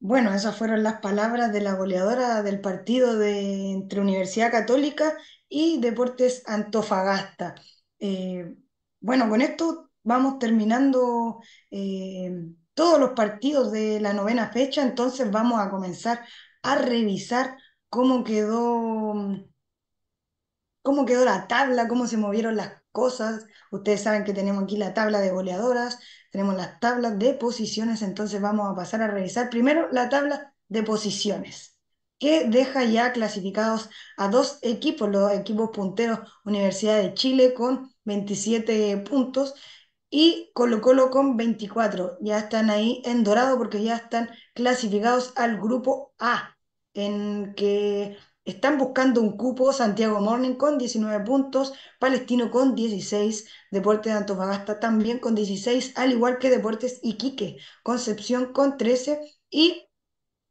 Bueno, 0.00 0.34
esas 0.34 0.56
fueron 0.56 0.82
las 0.82 1.00
palabras 1.00 1.52
de 1.52 1.60
la 1.60 1.74
goleadora 1.74 2.42
del 2.42 2.60
partido 2.60 3.16
de, 3.16 3.70
entre 3.70 4.00
Universidad 4.00 4.50
Católica 4.50 5.16
y 5.48 5.80
Deportes 5.80 6.42
Antofagasta. 6.46 7.54
Eh, 8.00 8.56
bueno, 9.00 9.28
con 9.28 9.40
esto 9.42 9.90
vamos 10.02 10.38
terminando 10.40 11.40
eh, 11.70 12.32
todos 12.74 12.98
los 12.98 13.10
partidos 13.12 13.70
de 13.70 14.00
la 14.00 14.12
novena 14.12 14.50
fecha, 14.50 14.82
entonces 14.82 15.30
vamos 15.30 15.60
a 15.60 15.70
comenzar 15.70 16.24
a 16.62 16.76
revisar 16.76 17.56
cómo 17.92 18.24
quedó, 18.24 19.14
cómo 20.82 21.04
quedó 21.06 21.24
la 21.26 21.46
tabla, 21.46 21.88
cómo 21.88 22.06
se 22.06 22.16
movieron 22.16 22.56
las 22.56 22.82
cosas. 22.90 23.44
Ustedes 23.70 24.02
saben 24.02 24.24
que 24.24 24.32
tenemos 24.32 24.64
aquí 24.64 24.78
la 24.78 24.94
tabla 24.94 25.20
de 25.20 25.30
goleadoras, 25.30 25.98
tenemos 26.30 26.56
las 26.56 26.80
tablas 26.80 27.18
de 27.18 27.34
posiciones, 27.34 28.00
entonces 28.02 28.40
vamos 28.40 28.70
a 28.70 28.74
pasar 28.74 29.02
a 29.02 29.08
revisar 29.08 29.50
primero 29.50 29.88
la 29.92 30.08
tabla 30.08 30.54
de 30.68 30.82
posiciones, 30.82 31.76
que 32.18 32.48
deja 32.48 32.84
ya 32.84 33.12
clasificados 33.12 33.90
a 34.16 34.28
dos 34.28 34.58
equipos, 34.62 35.10
los 35.10 35.32
equipos 35.32 35.70
punteros 35.70 36.20
Universidad 36.46 36.98
de 37.02 37.12
Chile 37.14 37.52
con 37.54 37.94
27 38.04 38.96
puntos 38.98 39.54
y 40.10 40.50
Colo 40.54 40.80
Colo 40.80 41.10
con 41.10 41.36
24. 41.36 42.18
Ya 42.22 42.38
están 42.38 42.70
ahí 42.70 43.02
en 43.04 43.22
dorado 43.24 43.58
porque 43.58 43.82
ya 43.82 43.96
están 43.96 44.30
clasificados 44.54 45.32
al 45.36 45.60
grupo 45.60 46.14
A, 46.18 46.56
en 46.94 47.54
que 47.54 48.16
están 48.44 48.78
buscando 48.78 49.20
un 49.20 49.36
cupo 49.36 49.72
Santiago 49.72 50.20
Morning 50.20 50.54
con 50.56 50.78
19 50.78 51.24
puntos, 51.24 51.72
Palestino 52.00 52.50
con 52.50 52.74
16, 52.74 53.48
Deportes 53.70 54.12
de 54.12 54.18
Antofagasta 54.18 54.80
también 54.80 55.18
con 55.18 55.34
16, 55.34 55.92
al 55.96 56.12
igual 56.12 56.38
que 56.38 56.50
Deportes 56.50 56.98
Iquique, 57.02 57.58
Concepción 57.82 58.52
con 58.52 58.76
13 58.76 59.20
y 59.50 59.88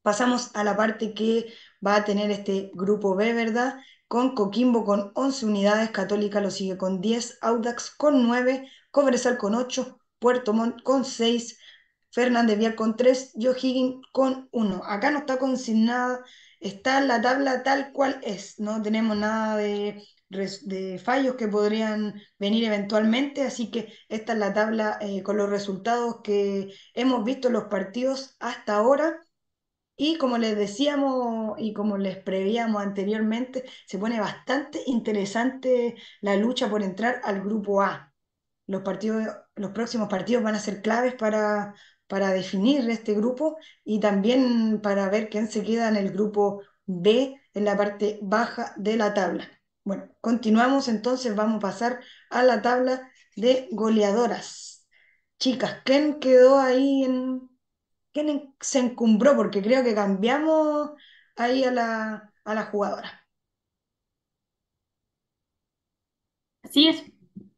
pasamos 0.01 0.51
a 0.55 0.63
la 0.63 0.75
parte 0.77 1.13
que 1.13 1.53
va 1.85 1.95
a 1.95 2.05
tener 2.05 2.31
este 2.31 2.71
grupo 2.73 3.15
B, 3.15 3.33
¿verdad? 3.33 3.77
Con 4.07 4.35
Coquimbo 4.35 4.83
con 4.83 5.11
11 5.15 5.45
unidades, 5.45 5.91
Católica 5.91 6.41
lo 6.41 6.51
sigue 6.51 6.77
con 6.77 7.01
10, 7.01 7.37
Audax 7.41 7.91
con 7.95 8.23
9, 8.23 8.69
Cobresal 8.91 9.37
con 9.37 9.55
8, 9.55 9.99
Puerto 10.19 10.53
Montt 10.53 10.81
con 10.83 11.05
6, 11.05 11.57
Fernández 12.11 12.57
Vial 12.57 12.75
con 12.75 12.95
3 12.95 13.33
y 13.35 13.47
O'Higgins 13.47 14.05
con 14.11 14.49
1. 14.51 14.81
Acá 14.85 15.11
no 15.11 15.19
está 15.19 15.37
consignada, 15.39 16.23
está 16.59 17.01
la 17.01 17.21
tabla 17.21 17.63
tal 17.63 17.91
cual 17.91 18.19
es, 18.23 18.59
no 18.59 18.81
tenemos 18.81 19.17
nada 19.17 19.57
de 19.57 20.01
fallos 21.03 21.35
que 21.35 21.47
podrían 21.47 22.21
venir 22.39 22.63
eventualmente, 22.65 23.43
así 23.43 23.69
que 23.71 23.93
esta 24.09 24.33
es 24.33 24.39
la 24.39 24.53
tabla 24.53 24.97
eh, 25.01 25.23
con 25.23 25.37
los 25.37 25.49
resultados 25.49 26.21
que 26.23 26.73
hemos 26.93 27.23
visto 27.23 27.47
en 27.47 27.53
los 27.53 27.65
partidos 27.65 28.35
hasta 28.39 28.75
ahora. 28.75 29.25
Y 29.97 30.17
como 30.17 30.37
les 30.37 30.57
decíamos 30.57 31.55
y 31.59 31.73
como 31.73 31.97
les 31.97 32.17
prevíamos 32.17 32.81
anteriormente, 32.81 33.65
se 33.85 33.99
pone 33.99 34.19
bastante 34.19 34.81
interesante 34.87 35.95
la 36.21 36.35
lucha 36.37 36.69
por 36.69 36.81
entrar 36.81 37.21
al 37.23 37.41
grupo 37.41 37.81
A. 37.81 38.11
Los 38.65 38.81
partidos, 38.83 39.27
los 39.55 39.71
próximos 39.71 40.09
partidos 40.09 40.43
van 40.43 40.55
a 40.55 40.59
ser 40.59 40.81
claves 40.81 41.13
para, 41.15 41.75
para 42.11 42.31
definir 42.33 42.89
este 42.89 43.13
grupo 43.13 43.57
y 43.85 44.01
también 44.01 44.81
para 44.81 45.09
ver 45.09 45.29
quién 45.29 45.47
se 45.47 45.63
queda 45.63 45.87
en 45.87 45.95
el 45.95 46.11
grupo 46.11 46.61
B, 46.85 47.39
en 47.53 47.63
la 47.65 47.77
parte 47.77 48.19
baja 48.21 48.73
de 48.75 48.97
la 48.97 49.13
tabla. 49.13 49.49
Bueno, 49.85 50.09
continuamos 50.19 50.89
entonces, 50.89 51.35
vamos 51.37 51.55
a 51.57 51.59
pasar 51.59 52.01
a 52.29 52.43
la 52.43 52.61
tabla 52.61 53.09
de 53.37 53.69
goleadoras. 53.71 54.85
Chicas, 55.39 55.77
¿quién 55.85 56.19
quedó 56.19 56.59
ahí 56.59 57.05
en, 57.05 57.49
quién 58.13 58.55
se 58.61 58.79
encumbró? 58.79 59.35
Porque 59.37 59.61
creo 59.61 59.83
que 59.83 59.95
cambiamos 59.95 60.91
ahí 61.37 61.63
a 61.63 61.71
la, 61.71 62.33
a 62.43 62.53
la 62.55 62.63
jugadora. 62.65 63.25
Así 66.63 66.87
es, 66.87 67.03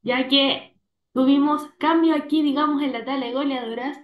ya 0.01 0.27
que 0.27 0.75
tuvimos 1.13 1.61
cambio 1.79 2.15
aquí, 2.15 2.41
digamos, 2.43 2.81
en 2.81 2.91
la 2.93 3.05
tabla 3.05 3.27
de 3.27 3.33
goleadoras. 3.33 3.97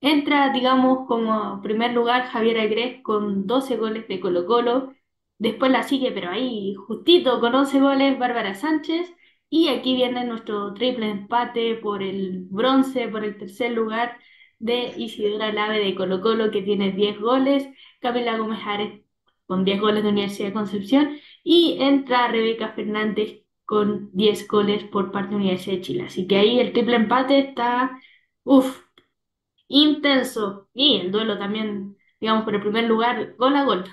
Entra, 0.00 0.52
digamos, 0.52 1.06
como 1.06 1.60
primer 1.62 1.92
lugar 1.92 2.26
Javier 2.28 2.60
Agres 2.60 3.02
con 3.02 3.46
12 3.46 3.76
goles 3.76 4.06
de 4.08 4.20
Colo-Colo. 4.20 4.94
Después 5.38 5.70
la 5.72 5.82
sigue, 5.82 6.12
pero 6.12 6.30
ahí 6.30 6.74
justito 6.74 7.40
con 7.40 7.54
11 7.54 7.80
goles, 7.80 8.18
Bárbara 8.18 8.54
Sánchez. 8.54 9.12
Y 9.48 9.68
aquí 9.68 9.94
viene 9.96 10.24
nuestro 10.24 10.74
triple 10.74 11.10
empate 11.10 11.76
por 11.76 12.02
el 12.02 12.46
bronce, 12.50 13.08
por 13.08 13.24
el 13.24 13.38
tercer 13.38 13.72
lugar 13.72 14.18
de 14.58 14.92
Isidora 14.96 15.52
Lave 15.52 15.78
de 15.84 15.94
Colo-Colo, 15.94 16.50
que 16.50 16.62
tiene 16.62 16.92
10 16.92 17.20
goles. 17.20 17.68
Camila 18.00 18.36
Gómez 18.38 18.60
Ares 18.64 19.02
con 19.46 19.64
10 19.64 19.80
goles 19.80 20.02
de 20.02 20.10
Universidad 20.10 20.48
de 20.48 20.54
Concepción. 20.54 21.18
Y 21.42 21.78
entra 21.80 22.28
Rebeca 22.28 22.72
Fernández 22.72 23.42
con 23.64 24.10
10 24.12 24.46
goles 24.48 24.84
por 24.84 25.10
parte 25.12 25.30
de 25.30 25.36
Universidad 25.36 25.76
de 25.76 25.82
Chile. 25.82 26.02
Así 26.06 26.26
que 26.26 26.36
ahí 26.36 26.60
el 26.60 26.72
triple 26.72 26.96
empate 26.96 27.38
está, 27.38 28.00
uff, 28.44 28.85
intenso. 29.68 30.68
Y 30.74 31.00
el 31.00 31.12
duelo 31.12 31.38
también, 31.38 31.96
digamos, 32.20 32.44
por 32.44 32.54
el 32.54 32.62
primer 32.62 32.84
lugar, 32.84 33.34
gol 33.36 33.56
a 33.56 33.64
gol. 33.64 33.84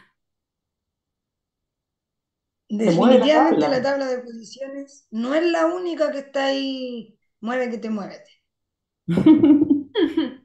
Se 2.78 2.92
mueve 2.92 3.18
la 3.18 3.32
Definitivamente 3.32 3.34
tabla. 3.34 3.70
la 3.70 3.82
tabla 3.82 4.06
de 4.08 4.20
posiciones 4.20 5.08
no 5.12 5.34
es 5.34 5.46
la 5.46 5.66
única 5.68 6.12
que 6.12 6.20
está 6.20 6.48
ahí, 6.48 7.18
mueve 7.40 7.70
que 7.72 7.78
te 7.78 7.90
muévete. 7.90 8.32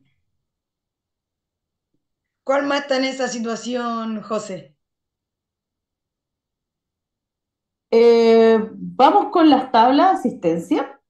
¿Cuál 2.42 2.66
más 2.66 2.80
está 2.82 2.96
en 2.96 3.04
esa 3.04 3.28
situación, 3.28 4.22
José? 4.22 4.74
Eh, 7.90 8.58
vamos 8.72 9.26
con 9.32 9.48
las 9.50 9.72
tablas 9.72 10.22
de 10.22 10.28
asistencia. 10.30 11.00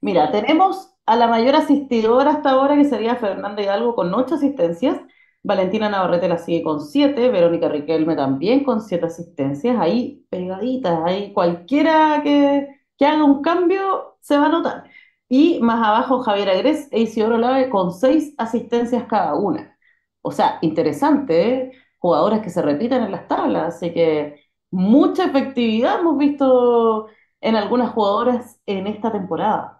Mira, 0.00 0.30
tenemos 0.32 0.94
a 1.08 1.16
la 1.16 1.26
mayor 1.28 1.56
asistidora 1.56 2.30
hasta 2.32 2.50
ahora, 2.50 2.76
que 2.76 2.84
sería 2.84 3.16
Fernanda 3.16 3.62
Hidalgo, 3.62 3.94
con 3.94 4.12
ocho 4.14 4.36
asistencias. 4.36 5.00
Valentina 5.42 5.88
Navarrete 5.88 6.28
la 6.28 6.38
sigue 6.38 6.62
con 6.62 6.80
siete. 6.80 7.30
Verónica 7.30 7.68
Riquelme 7.68 8.16
también 8.16 8.64
con 8.64 8.80
siete 8.82 9.06
asistencias. 9.06 9.78
Ahí 9.80 10.26
pegaditas, 10.30 11.00
ahí 11.04 11.32
cualquiera 11.32 12.20
que, 12.22 12.68
que 12.98 13.06
haga 13.06 13.24
un 13.24 13.42
cambio 13.42 14.16
se 14.20 14.36
va 14.38 14.46
a 14.46 14.48
notar. 14.50 14.84
Y 15.28 15.60
más 15.60 15.86
abajo 15.86 16.20
Javier 16.22 16.50
Agres 16.50 16.88
e 16.90 17.00
Isidoro 17.02 17.38
Lave 17.38 17.70
con 17.70 17.92
seis 17.92 18.34
asistencias 18.38 19.04
cada 19.08 19.34
una. 19.34 19.78
O 20.22 20.32
sea, 20.32 20.58
interesante, 20.62 21.52
¿eh? 21.54 21.72
Jugadoras 21.98 22.40
que 22.40 22.50
se 22.50 22.62
repiten 22.62 23.02
en 23.02 23.12
las 23.12 23.26
tablas, 23.28 23.76
así 23.76 23.92
que 23.92 24.40
mucha 24.70 25.24
efectividad 25.26 26.00
hemos 26.00 26.16
visto 26.18 27.08
en 27.40 27.56
algunas 27.56 27.90
jugadoras 27.92 28.60
en 28.66 28.86
esta 28.86 29.10
temporada. 29.12 29.77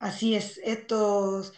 Así 0.00 0.34
es, 0.34 0.58
estos, 0.64 1.52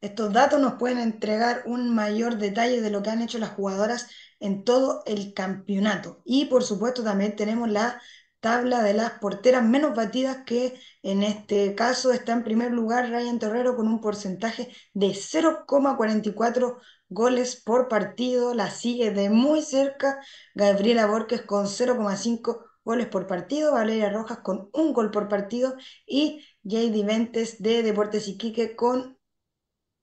estos 0.00 0.32
datos 0.32 0.60
nos 0.60 0.74
pueden 0.74 0.98
entregar 0.98 1.62
un 1.66 1.94
mayor 1.94 2.36
detalle 2.38 2.80
de 2.82 2.90
lo 2.90 3.02
que 3.02 3.10
han 3.10 3.22
hecho 3.22 3.38
las 3.38 3.50
jugadoras 3.50 4.08
en 4.40 4.62
todo 4.64 5.02
el 5.06 5.34
campeonato. 5.34 6.20
Y 6.24 6.44
por 6.46 6.62
supuesto 6.64 7.02
también 7.02 7.34
tenemos 7.34 7.68
la 7.70 8.00
tabla 8.40 8.82
de 8.82 8.94
las 8.94 9.12
porteras 9.12 9.64
menos 9.64 9.96
batidas, 9.96 10.44
que 10.46 10.78
en 11.02 11.22
este 11.22 11.74
caso 11.74 12.12
está 12.12 12.32
en 12.34 12.44
primer 12.44 12.72
lugar 12.72 13.10
Ryan 13.10 13.38
Torrero 13.38 13.74
con 13.74 13.88
un 13.88 14.00
porcentaje 14.00 14.68
de 14.94 15.14
0,44 15.14 16.78
goles 17.08 17.56
por 17.56 17.88
partido. 17.88 18.54
La 18.54 18.70
sigue 18.70 19.10
de 19.12 19.30
muy 19.30 19.62
cerca 19.62 20.20
Gabriela 20.54 21.06
Borges 21.06 21.42
con 21.42 21.66
0,5 21.66 22.64
goles 22.84 23.08
por 23.08 23.26
partido, 23.26 23.72
Valeria 23.72 24.10
Rojas 24.10 24.38
con 24.38 24.70
un 24.72 24.94
gol 24.94 25.10
por 25.10 25.28
partido 25.28 25.76
y 26.06 26.44
JD 26.68 27.04
Ventes 27.04 27.62
de 27.62 27.82
Deportes 27.82 28.28
Iquique 28.28 28.76
con 28.76 29.18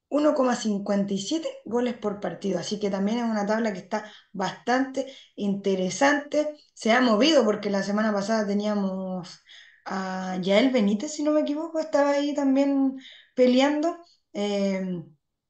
1,57 0.09 1.47
goles 1.65 1.95
por 1.97 2.19
partido. 2.19 2.59
Así 2.59 2.79
que 2.79 2.89
también 2.89 3.19
es 3.19 3.25
una 3.25 3.45
tabla 3.45 3.73
que 3.73 3.79
está 3.79 4.11
bastante 4.33 5.13
interesante. 5.35 6.55
Se 6.73 6.91
ha 6.91 7.01
movido 7.01 7.43
porque 7.45 7.69
la 7.69 7.83
semana 7.83 8.13
pasada 8.13 8.47
teníamos 8.47 9.41
a 9.85 10.37
Yael 10.41 10.71
Benítez, 10.71 11.13
si 11.13 11.23
no 11.23 11.31
me 11.31 11.41
equivoco, 11.41 11.79
estaba 11.79 12.11
ahí 12.11 12.33
también 12.33 12.97
peleando. 13.35 13.97
Eh, 14.33 15.03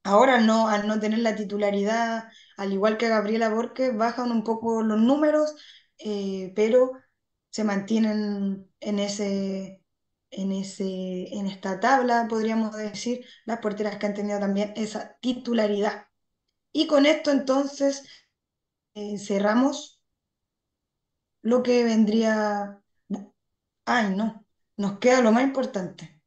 ahora 0.03 0.39
no, 0.41 0.67
al 0.67 0.87
no 0.87 0.99
tener 0.99 1.19
la 1.19 1.35
titularidad, 1.35 2.25
al 2.57 2.73
igual 2.73 2.97
que 2.97 3.09
Gabriela 3.09 3.49
Borges, 3.49 3.95
bajan 3.95 4.31
un 4.31 4.43
poco 4.43 4.81
los 4.83 4.99
números, 4.99 5.55
eh, 5.97 6.51
pero 6.55 6.91
se 7.49 7.63
mantienen 7.63 8.69
en 8.79 8.99
ese, 8.99 9.81
en 10.31 10.51
ese, 10.51 11.33
en 11.35 11.47
esta 11.47 11.79
tabla, 11.79 12.27
podríamos 12.29 12.75
decir, 12.75 13.25
las 13.45 13.59
porteras 13.59 13.97
que 13.97 14.05
han 14.07 14.13
tenido 14.13 14.39
también 14.39 14.73
esa 14.75 15.17
titularidad. 15.21 16.07
Y 16.71 16.87
con 16.87 17.05
esto 17.05 17.31
entonces 17.31 18.03
eh, 18.95 19.17
cerramos 19.19 20.01
lo 21.41 21.63
que 21.63 21.83
vendría... 21.83 22.81
Ay, 23.85 24.15
no, 24.15 24.45
nos 24.77 24.99
queda 24.99 25.21
lo 25.21 25.31
más 25.31 25.43
importante, 25.43 26.21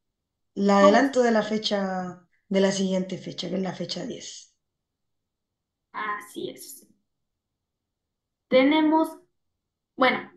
el 0.55 0.71
adelanto 0.71 1.23
de 1.23 1.31
la 1.33 1.43
fecha, 1.43 2.27
de 2.49 2.61
la 2.61 2.73
siguiente 2.73 3.19
fecha, 3.19 3.49
que 3.49 3.57
es 3.57 3.63
la 3.63 3.75
fecha 3.75 4.05
10. 4.07 4.55
Así 5.93 6.51
es. 6.51 6.87
Tenemos, 8.49 9.09
bueno, 9.97 10.31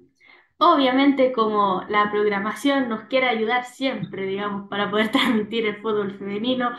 obviamente 0.62 1.32
como 1.32 1.84
la 1.90 2.12
programación 2.12 2.88
nos 2.88 3.06
quiere 3.06 3.28
ayudar 3.28 3.66
siempre, 3.66 4.28
digamos, 4.28 4.70
para 4.70 4.92
poder 4.92 5.10
transmitir 5.12 5.66
el 5.66 5.82
fútbol 5.82 6.18
femenino, 6.18 6.72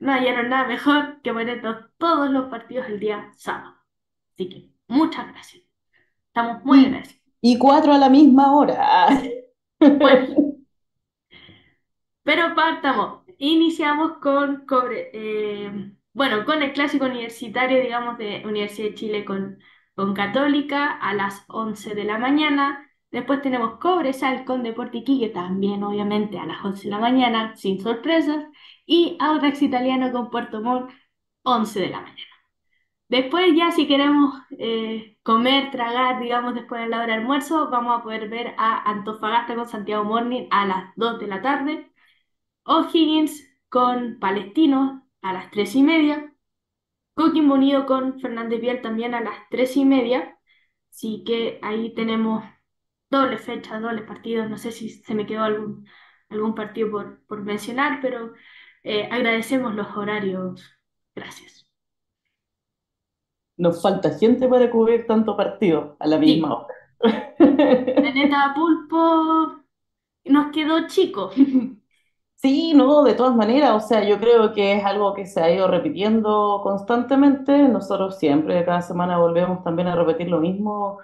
no 0.00 0.12
hallaron 0.12 0.48
nada 0.48 0.66
mejor 0.66 1.20
que 1.22 1.32
poner 1.32 1.62
todos 1.98 2.30
los 2.30 2.50
partidos 2.50 2.88
el 2.88 2.98
día 2.98 3.30
sábado. 3.36 3.76
Así 4.34 4.48
que 4.48 4.70
muchas 4.88 5.28
gracias. 5.28 5.62
Estamos 6.26 6.64
muy 6.64 6.84
agradecidos. 6.84 7.22
Y 7.40 7.58
cuatro 7.58 7.92
a 7.92 7.98
la 7.98 8.08
misma 8.08 8.56
hora. 8.56 9.08
Bueno, 9.78 10.34
pero 12.24 12.54
partamos. 12.56 13.22
Iniciamos 13.38 14.18
con 14.20 14.66
Cobre, 14.66 15.10
eh, 15.12 15.92
bueno, 16.12 16.44
con 16.44 16.60
el 16.62 16.72
clásico 16.72 17.06
universitario, 17.06 17.80
digamos, 17.80 18.18
de 18.18 18.42
Universidad 18.44 18.88
de 18.88 18.94
Chile 18.94 19.24
con, 19.24 19.60
con 19.94 20.12
Católica 20.12 20.90
a 20.90 21.14
las 21.14 21.44
11 21.46 21.94
de 21.94 22.04
la 22.04 22.18
mañana. 22.18 22.87
Después 23.10 23.42
tenemos 23.42 23.78
Cobresal 23.78 24.44
con 24.44 24.62
Deporte 24.62 24.98
Iquique, 24.98 25.30
también 25.30 25.82
obviamente 25.82 26.38
a 26.38 26.46
las 26.46 26.64
11 26.64 26.84
de 26.84 26.90
la 26.90 26.98
mañana, 26.98 27.56
sin 27.56 27.80
sorpresas. 27.80 28.44
Y 28.86 29.16
Audax 29.20 29.62
Italiano 29.62 30.12
con 30.12 30.30
Puerto 30.30 30.60
Montt, 30.60 30.90
11 31.42 31.80
de 31.80 31.88
la 31.90 32.00
mañana. 32.00 32.28
Después 33.08 33.54
ya 33.56 33.70
si 33.70 33.86
queremos 33.88 34.34
eh, 34.58 35.16
comer, 35.22 35.70
tragar, 35.70 36.20
digamos, 36.20 36.54
después 36.54 36.82
de 36.82 36.88
la 36.88 36.98
hora 36.98 37.06
de 37.06 37.12
almuerzo, 37.14 37.70
vamos 37.70 37.98
a 37.98 38.02
poder 38.02 38.28
ver 38.28 38.54
a 38.58 38.90
Antofagasta 38.90 39.54
con 39.54 39.66
Santiago 39.68 40.04
Morning 40.04 40.46
a 40.50 40.66
las 40.66 40.94
2 40.96 41.18
de 41.20 41.26
la 41.26 41.40
tarde. 41.42 41.90
O'Higgins 42.64 43.48
con 43.68 44.18
Palestino 44.20 45.08
a 45.22 45.32
las 45.32 45.50
3 45.50 45.74
y 45.76 45.82
media. 45.82 46.34
Coquimbo 47.14 47.54
Unido 47.54 47.86
con 47.86 48.20
Fernández 48.20 48.60
Vial 48.60 48.82
también 48.82 49.14
a 49.14 49.20
las 49.20 49.36
3 49.50 49.76
y 49.78 49.84
media. 49.84 50.38
Así 50.90 51.24
que 51.26 51.58
ahí 51.62 51.94
tenemos 51.94 52.44
doble 53.10 53.38
fecha, 53.38 53.80
dobles 53.80 54.04
partidos. 54.04 54.48
No 54.50 54.58
sé 54.58 54.72
si 54.72 54.90
se 54.90 55.14
me 55.14 55.26
quedó 55.26 55.42
algún, 55.44 55.86
algún 56.30 56.54
partido 56.54 56.90
por, 56.90 57.24
por 57.26 57.42
mencionar, 57.42 58.00
pero 58.02 58.34
eh, 58.84 59.08
agradecemos 59.10 59.74
los 59.74 59.88
horarios. 59.96 60.62
Gracias. 61.14 61.68
Nos 63.58 63.82
falta 63.82 64.16
gente 64.18 64.48
para 64.48 64.70
cubrir 64.70 65.06
tanto 65.06 65.36
partido 65.36 65.96
a 66.00 66.06
la 66.06 66.16
misma 66.18 66.54
hora. 66.54 66.74
Planeta 67.94 68.52
Pulpo 68.54 69.62
nos 70.24 70.52
quedó 70.52 70.86
chico. 70.88 71.30
Sí, 72.36 72.72
no, 72.74 73.02
de 73.02 73.14
todas 73.14 73.34
maneras, 73.34 73.72
o 73.84 73.86
sea, 73.86 74.04
yo 74.04 74.20
creo 74.20 74.52
que 74.52 74.74
es 74.74 74.84
algo 74.84 75.12
que 75.12 75.26
se 75.26 75.40
ha 75.40 75.50
ido 75.52 75.66
repitiendo 75.66 76.60
constantemente. 76.62 77.68
Nosotros 77.68 78.16
siempre, 78.18 78.64
cada 78.64 78.80
semana 78.82 79.18
volvemos 79.18 79.64
también 79.64 79.88
a 79.88 79.96
repetir 79.96 80.28
lo 80.28 80.38
mismo, 80.40 81.00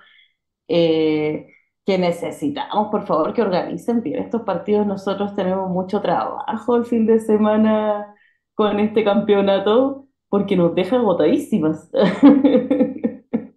eh, 0.68 1.48
que 1.86 1.98
necesitamos, 1.98 2.88
por 2.90 3.06
favor, 3.06 3.34
que 3.34 3.42
organicen 3.42 4.02
bien 4.02 4.20
estos 4.20 4.42
partidos. 4.42 4.86
Nosotros 4.86 5.34
tenemos 5.34 5.70
mucho 5.70 6.00
trabajo 6.00 6.76
el 6.76 6.86
fin 6.86 7.06
de 7.06 7.20
semana 7.20 8.14
con 8.54 8.80
este 8.80 9.04
campeonato 9.04 10.06
porque 10.28 10.56
nos 10.56 10.74
deja 10.74 10.96
agotadísimas. 10.96 11.90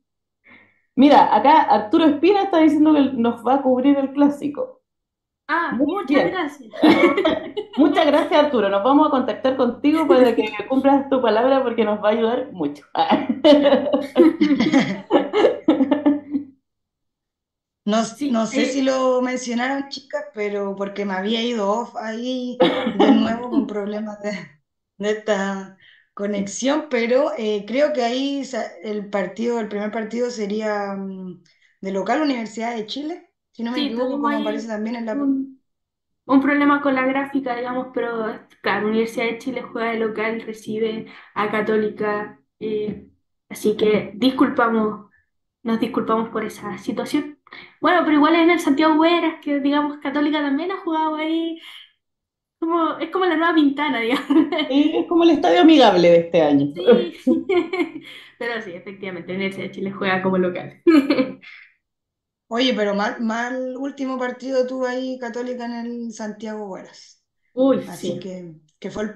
Mira, 0.95 1.35
acá 1.35 1.61
Arturo 1.61 2.05
Espina 2.05 2.43
está 2.43 2.59
diciendo 2.59 2.93
que 2.93 3.01
nos 3.13 3.45
va 3.45 3.55
a 3.55 3.61
cubrir 3.61 3.97
el 3.97 4.11
clásico. 4.13 4.81
Ah, 5.47 5.73
Muy 5.77 5.85
muchas 5.87 6.07
bien. 6.07 6.31
gracias. 6.31 6.69
Muchas 7.77 8.05
gracias, 8.07 8.43
Arturo. 8.45 8.69
Nos 8.69 8.83
vamos 8.83 9.07
a 9.07 9.11
contactar 9.11 9.55
contigo 9.55 10.07
para 10.07 10.35
que 10.35 10.49
cumplas 10.69 11.09
tu 11.09 11.21
palabra 11.21 11.63
porque 11.63 11.85
nos 11.85 12.03
va 12.03 12.09
a 12.09 12.11
ayudar 12.11 12.51
mucho. 12.51 12.83
No, 17.91 18.03
no 18.30 18.45
sé 18.47 18.65
eh, 18.65 18.68
si 18.68 18.81
lo 18.81 19.22
mencionaron, 19.22 19.88
chicas, 19.89 20.26
pero 20.34 20.76
porque 20.76 21.05
me 21.05 21.14
había 21.14 21.41
ido 21.43 21.69
off 21.72 21.95
ahí 21.97 22.68
de 22.91 23.11
nuevo 23.14 23.49
con 23.49 23.65
problemas 23.68 24.19
de, 24.22 24.31
de 24.97 25.11
esta 25.11 25.77
conexión, 26.14 26.88
pero 26.89 27.31
eh, 27.38 27.64
creo 27.68 27.93
que 27.93 28.03
ahí 28.03 28.43
el 28.84 29.09
partido, 29.09 29.59
el 29.61 29.69
primer 29.69 29.91
partido 29.91 30.30
sería 30.31 30.95
mm, 30.95 31.43
de 31.81 31.91
local 31.91 32.22
Universidad 32.22 32.76
de 32.76 32.85
Chile, 32.88 33.31
si 33.53 33.64
no 33.64 33.72
me 33.72 33.77
sí, 33.77 33.84
equivoco, 33.84 34.19
como 34.22 34.38
aparece 34.38 34.68
también 34.68 34.97
en 34.97 35.05
la... 35.05 35.14
un, 35.14 35.61
un 36.26 36.41
problema 36.41 36.81
con 36.81 36.95
la 36.95 37.05
gráfica, 37.07 37.55
digamos, 37.55 37.89
pero 37.93 38.39
claro, 38.61 38.88
Universidad 38.89 39.26
de 39.27 39.39
Chile 39.39 39.64
juega 39.64 39.91
de 39.93 39.99
local, 39.99 40.41
recibe 40.41 41.07
a 41.35 41.51
Católica, 41.51 42.41
eh, 42.59 43.09
así 43.49 43.77
que 43.77 44.14
disculpamos, 44.15 45.11
nos 45.64 45.80
disculpamos 45.81 46.30
por 46.31 46.45
esa 46.45 46.77
situación. 46.80 47.36
Bueno, 47.81 48.01
pero 48.03 48.17
igual 48.17 48.35
en 48.35 48.49
el 48.51 48.59
Santiago 48.59 48.95
Hueras, 48.99 49.39
que 49.41 49.59
digamos 49.59 49.97
Católica 49.99 50.41
también 50.41 50.71
ha 50.71 50.77
jugado 50.81 51.15
ahí, 51.15 51.59
como, 52.59 52.97
es 52.99 53.09
como 53.11 53.25
la 53.25 53.37
nueva 53.37 53.55
Pintana, 53.55 53.99
digamos. 54.01 54.27
Sí, 54.69 54.91
es 54.95 55.07
como 55.07 55.23
el 55.23 55.31
estadio 55.31 55.61
amigable 55.61 56.09
de 56.09 56.17
este 56.19 56.41
año. 56.41 56.73
Sí, 56.73 57.17
pero 58.39 58.61
sí, 58.61 58.71
efectivamente, 58.73 59.33
Universidad 59.33 59.65
de 59.67 59.71
Chile 59.71 59.91
juega 59.91 60.21
como 60.21 60.37
local. 60.37 60.81
Oye, 62.49 62.73
pero 62.73 62.95
mal, 62.95 63.21
mal 63.21 63.75
último 63.77 64.17
partido 64.17 64.65
tuvo 64.67 64.85
ahí 64.85 65.17
Católica 65.19 65.65
en 65.65 65.73
el 66.07 66.13
Santiago 66.13 66.67
Hueras. 66.67 67.23
Uy, 67.53 67.83
Así 67.85 67.97
sí, 68.11 68.19
que, 68.19 68.55
que 68.79 68.91
fue 68.91 69.03
el, 69.03 69.15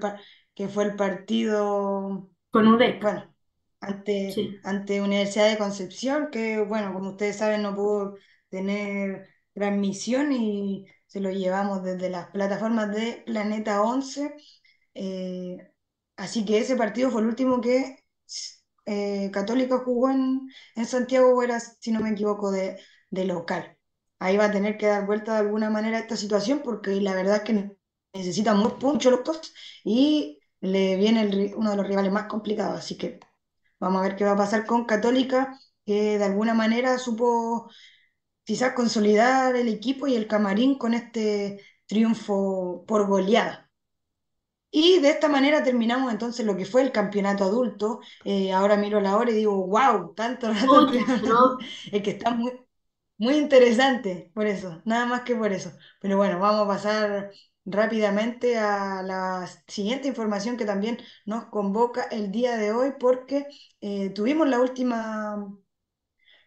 que 0.53 0.67
fue 0.69 0.85
el 0.85 0.95
partido, 0.95 2.29
con 2.51 2.67
UDEC, 2.67 3.01
bueno, 3.01 3.30
ante, 3.81 4.31
sí. 4.35 4.59
ante 4.63 5.01
Universidad 5.01 5.49
de 5.49 5.57
Concepción, 5.59 6.29
que 6.31 6.59
bueno, 6.61 6.93
como 6.93 7.11
ustedes 7.11 7.37
saben, 7.37 7.63
no 7.63 7.75
pudo 7.75 8.15
tener 8.49 9.27
transmisión 9.53 10.31
y 10.33 10.87
se 11.07 11.19
lo 11.21 11.31
llevamos 11.31 11.83
desde 11.83 12.09
las 12.09 12.27
plataformas 12.31 12.93
de 12.95 13.23
Planeta 13.25 13.83
11. 13.83 14.35
Eh, 14.95 15.57
así 16.17 16.45
que 16.45 16.59
ese 16.59 16.75
partido 16.77 17.11
fue 17.11 17.21
el 17.21 17.27
último 17.29 17.61
que 17.61 18.03
eh, 18.85 19.29
Católica 19.31 19.79
jugó 19.79 20.09
en, 20.09 20.49
en 20.75 20.85
Santiago 20.85 21.35
Hueras, 21.37 21.77
si 21.81 21.91
no 21.91 21.99
me 22.01 22.11
equivoco, 22.11 22.51
de, 22.51 22.79
de 23.09 23.25
local. 23.25 23.77
Ahí 24.19 24.37
va 24.37 24.45
a 24.45 24.51
tener 24.51 24.77
que 24.77 24.87
dar 24.87 25.05
vuelta 25.05 25.33
de 25.33 25.39
alguna 25.39 25.69
manera 25.69 25.97
a 25.97 26.01
esta 26.01 26.17
situación 26.17 26.61
porque 26.63 26.91
la 27.01 27.15
verdad 27.15 27.37
es 27.37 27.43
que 27.43 27.71
necesitan 28.13 28.57
muy 28.57 28.73
mucho 28.81 29.11
los 29.11 29.23
dos 29.23 29.53
y 29.83 30.39
le 30.61 30.95
viene 30.97 31.21
el 31.23 31.53
uno 31.55 31.71
de 31.71 31.77
los 31.77 31.87
rivales 31.87 32.11
más 32.11 32.25
complicados. 32.27 32.79
Así 32.79 32.97
que 32.97 33.19
vamos 33.81 34.01
a 34.01 34.03
ver 34.05 34.17
qué 34.17 34.25
va 34.25 34.33
a 34.33 34.37
pasar 34.37 34.65
con 34.67 34.85
Católica, 34.85 35.59
que 35.85 36.19
de 36.19 36.25
alguna 36.25 36.55
manera 36.55 36.99
supo 36.99 37.71
quizás 38.45 38.73
consolidar 38.73 39.55
el 39.55 39.67
equipo 39.69 40.07
y 40.07 40.15
el 40.15 40.27
camarín 40.27 40.77
con 40.77 40.93
este 40.95 41.61
triunfo 41.87 42.85
por 42.87 43.07
goleada. 43.07 43.71
Y 44.73 44.99
de 45.01 45.09
esta 45.09 45.27
manera 45.27 45.63
terminamos 45.63 46.11
entonces 46.11 46.45
lo 46.45 46.55
que 46.55 46.65
fue 46.65 46.81
el 46.81 46.91
campeonato 46.93 47.43
adulto. 47.43 47.99
Eh, 48.23 48.53
ahora 48.53 48.77
miro 48.77 49.01
la 49.01 49.17
hora 49.17 49.31
y 49.31 49.35
digo, 49.35 49.67
wow, 49.67 50.13
tanto 50.15 50.47
rato 50.53 50.79
Uy, 50.79 50.91
qué 50.91 50.99
estuvimos 50.99 51.17
atroz. 51.17 51.57
hablando". 51.57 51.69
Es 51.91 52.01
que 52.03 52.11
está 52.11 52.31
muy, 52.31 52.51
muy 53.17 53.35
interesante, 53.37 54.31
por 54.35 54.47
eso, 54.47 54.81
nada 54.85 55.05
más 55.07 55.21
que 55.23 55.35
por 55.35 55.51
eso. 55.53 55.71
Pero 56.01 56.17
bueno, 56.17 56.39
vamos 56.39 56.63
a 56.65 56.67
pasar 56.67 57.31
rápidamente 57.65 58.57
a 58.57 59.03
la 59.03 59.47
siguiente 59.67 60.07
información 60.07 60.57
que 60.57 60.65
también 60.65 60.97
nos 61.25 61.45
convoca 61.45 62.03
el 62.03 62.31
día 62.31 62.57
de 62.57 62.71
hoy, 62.71 62.93
porque 62.99 63.47
eh, 63.81 64.09
tuvimos 64.11 64.47
la 64.47 64.59
última, 64.59 65.47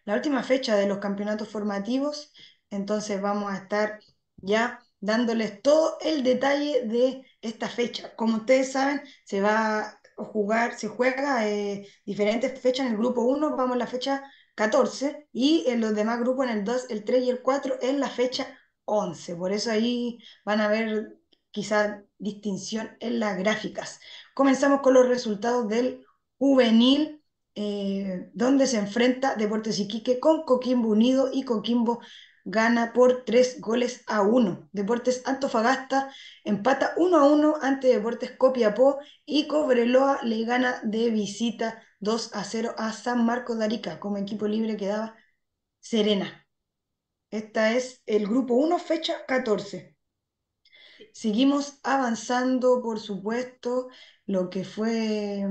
la 0.04 0.14
última 0.14 0.42
fecha 0.42 0.76
de 0.76 0.86
los 0.86 0.98
campeonatos 0.98 1.48
formativos, 1.48 2.32
entonces 2.70 3.20
vamos 3.20 3.52
a 3.52 3.56
estar 3.58 4.00
ya 4.36 4.80
dándoles 5.00 5.62
todo 5.62 5.98
el 6.00 6.22
detalle 6.22 6.86
de 6.86 7.24
esta 7.42 7.68
fecha. 7.68 8.14
Como 8.16 8.38
ustedes 8.38 8.72
saben, 8.72 9.02
se 9.24 9.40
va 9.40 10.00
jugar, 10.16 10.78
se 10.78 10.88
juega 10.88 11.48
eh, 11.48 11.86
diferentes 12.04 12.60
fechas 12.60 12.86
en 12.86 12.92
el 12.92 12.98
grupo 12.98 13.22
1, 13.22 13.56
vamos 13.56 13.76
a 13.76 13.78
la 13.78 13.86
fecha 13.86 14.22
14 14.54 15.28
y 15.32 15.64
en 15.68 15.80
los 15.80 15.94
demás 15.94 16.20
grupos 16.20 16.46
en 16.46 16.58
el 16.58 16.64
2, 16.64 16.86
el 16.90 17.04
3 17.04 17.24
y 17.24 17.30
el 17.30 17.42
4 17.42 17.78
en 17.82 18.00
la 18.00 18.08
fecha 18.08 18.46
11. 18.84 19.36
Por 19.36 19.52
eso 19.52 19.70
ahí 19.70 20.18
van 20.44 20.60
a 20.60 20.68
ver 20.68 21.18
quizá 21.50 22.02
distinción 22.18 22.96
en 23.00 23.20
las 23.20 23.38
gráficas. 23.38 24.00
Comenzamos 24.34 24.80
con 24.80 24.94
los 24.94 25.08
resultados 25.08 25.68
del 25.68 26.04
juvenil, 26.38 27.22
eh, 27.54 28.30
donde 28.34 28.66
se 28.66 28.78
enfrenta 28.78 29.36
Deportes 29.36 29.78
Iquique 29.78 30.18
con 30.20 30.42
Coquimbo 30.44 30.88
Unido 30.88 31.30
y 31.32 31.44
Coquimbo 31.44 32.00
gana 32.44 32.92
por 32.92 33.24
3 33.24 33.60
goles 33.60 34.02
a 34.06 34.22
1. 34.22 34.68
Deportes 34.72 35.22
Antofagasta 35.26 36.12
empata 36.44 36.94
1 36.96 37.16
a 37.16 37.24
1 37.26 37.54
ante 37.62 37.88
Deportes 37.88 38.32
Copiapó 38.32 38.98
y 39.24 39.46
Cobreloa 39.46 40.20
le 40.24 40.44
gana 40.44 40.80
de 40.84 41.10
visita 41.10 41.82
2 42.00 42.34
a 42.34 42.44
0 42.44 42.74
a 42.78 42.92
San 42.92 43.24
Marcos 43.24 43.58
de 43.58 43.64
Arica. 43.64 44.00
Como 44.00 44.18
equipo 44.18 44.46
libre 44.46 44.76
quedaba 44.76 45.16
Serena. 45.80 46.43
Esta 47.34 47.72
es 47.72 48.00
el 48.06 48.28
grupo 48.28 48.54
1, 48.54 48.78
fecha 48.78 49.26
14. 49.26 49.96
Seguimos 51.12 51.80
avanzando, 51.82 52.80
por 52.80 53.00
supuesto, 53.00 53.88
lo 54.26 54.48
que 54.48 54.64
fue 54.64 55.44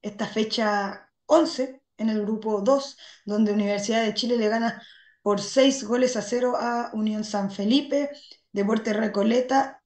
esta 0.00 0.26
fecha 0.26 1.10
11 1.26 1.82
en 1.98 2.08
el 2.08 2.22
grupo 2.22 2.62
2, 2.62 2.96
donde 3.26 3.52
Universidad 3.52 4.02
de 4.02 4.14
Chile 4.14 4.38
le 4.38 4.48
gana 4.48 4.82
por 5.20 5.42
6 5.42 5.84
goles 5.84 6.16
a 6.16 6.22
0 6.22 6.56
a 6.56 6.90
Unión 6.94 7.22
San 7.22 7.50
Felipe. 7.50 8.08
Deportes 8.50 8.96
Recoleta 8.96 9.82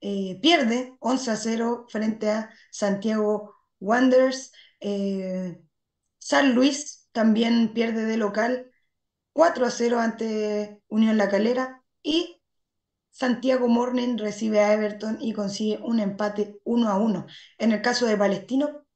eh, 0.00 0.36
pierde 0.42 0.96
11 0.98 1.30
a 1.30 1.36
0 1.36 1.86
frente 1.88 2.28
a 2.28 2.50
Santiago 2.72 3.54
Wanderers. 3.78 4.50
Eh, 4.80 5.62
San 6.18 6.56
Luis 6.56 7.08
también 7.12 7.72
pierde 7.72 8.04
de 8.04 8.16
local 8.16 8.71
4 9.32 9.66
a 9.66 9.70
0 9.70 9.98
ante 10.00 10.80
Unión 10.88 11.16
La 11.16 11.28
Calera 11.28 11.82
y 12.02 12.40
Santiago 13.10 13.68
Morning 13.68 14.16
recibe 14.18 14.60
a 14.60 14.72
Everton 14.72 15.18
y 15.20 15.32
consigue 15.32 15.78
un 15.82 16.00
empate 16.00 16.60
1 16.64 16.88
a 16.88 16.98
1. 16.98 17.26
En 17.58 17.72
el 17.72 17.82
caso 17.82 18.06
de 18.06 18.16
Palestino, 18.16 18.86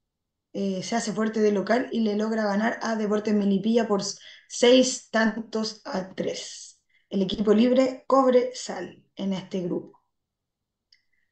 eh, 0.53 0.83
se 0.83 0.97
hace 0.97 1.13
fuerte 1.13 1.41
de 1.41 1.53
local 1.53 1.89
y 1.93 2.01
le 2.01 2.17
logra 2.17 2.47
ganar 2.47 2.79
a 2.83 2.97
Deportes 2.97 3.35
Melipilla 3.35 3.87
por 3.87 4.03
6 4.49 5.11
tantos 5.11 5.83
a 5.85 6.15
3. 6.15 6.81
El 7.11 7.23
equipo 7.23 7.53
libre 7.53 8.05
cobre 8.07 8.53
sal 8.55 9.05
en 9.17 9.35
este 9.35 9.61
grupo. 9.61 10.03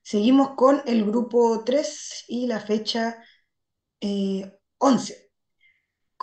Seguimos 0.02 0.50
con 0.56 0.82
el 0.86 1.04
grupo 1.06 1.64
3 1.64 2.24
y 2.28 2.46
la 2.46 2.60
fecha 2.60 3.18
11. 4.78 5.23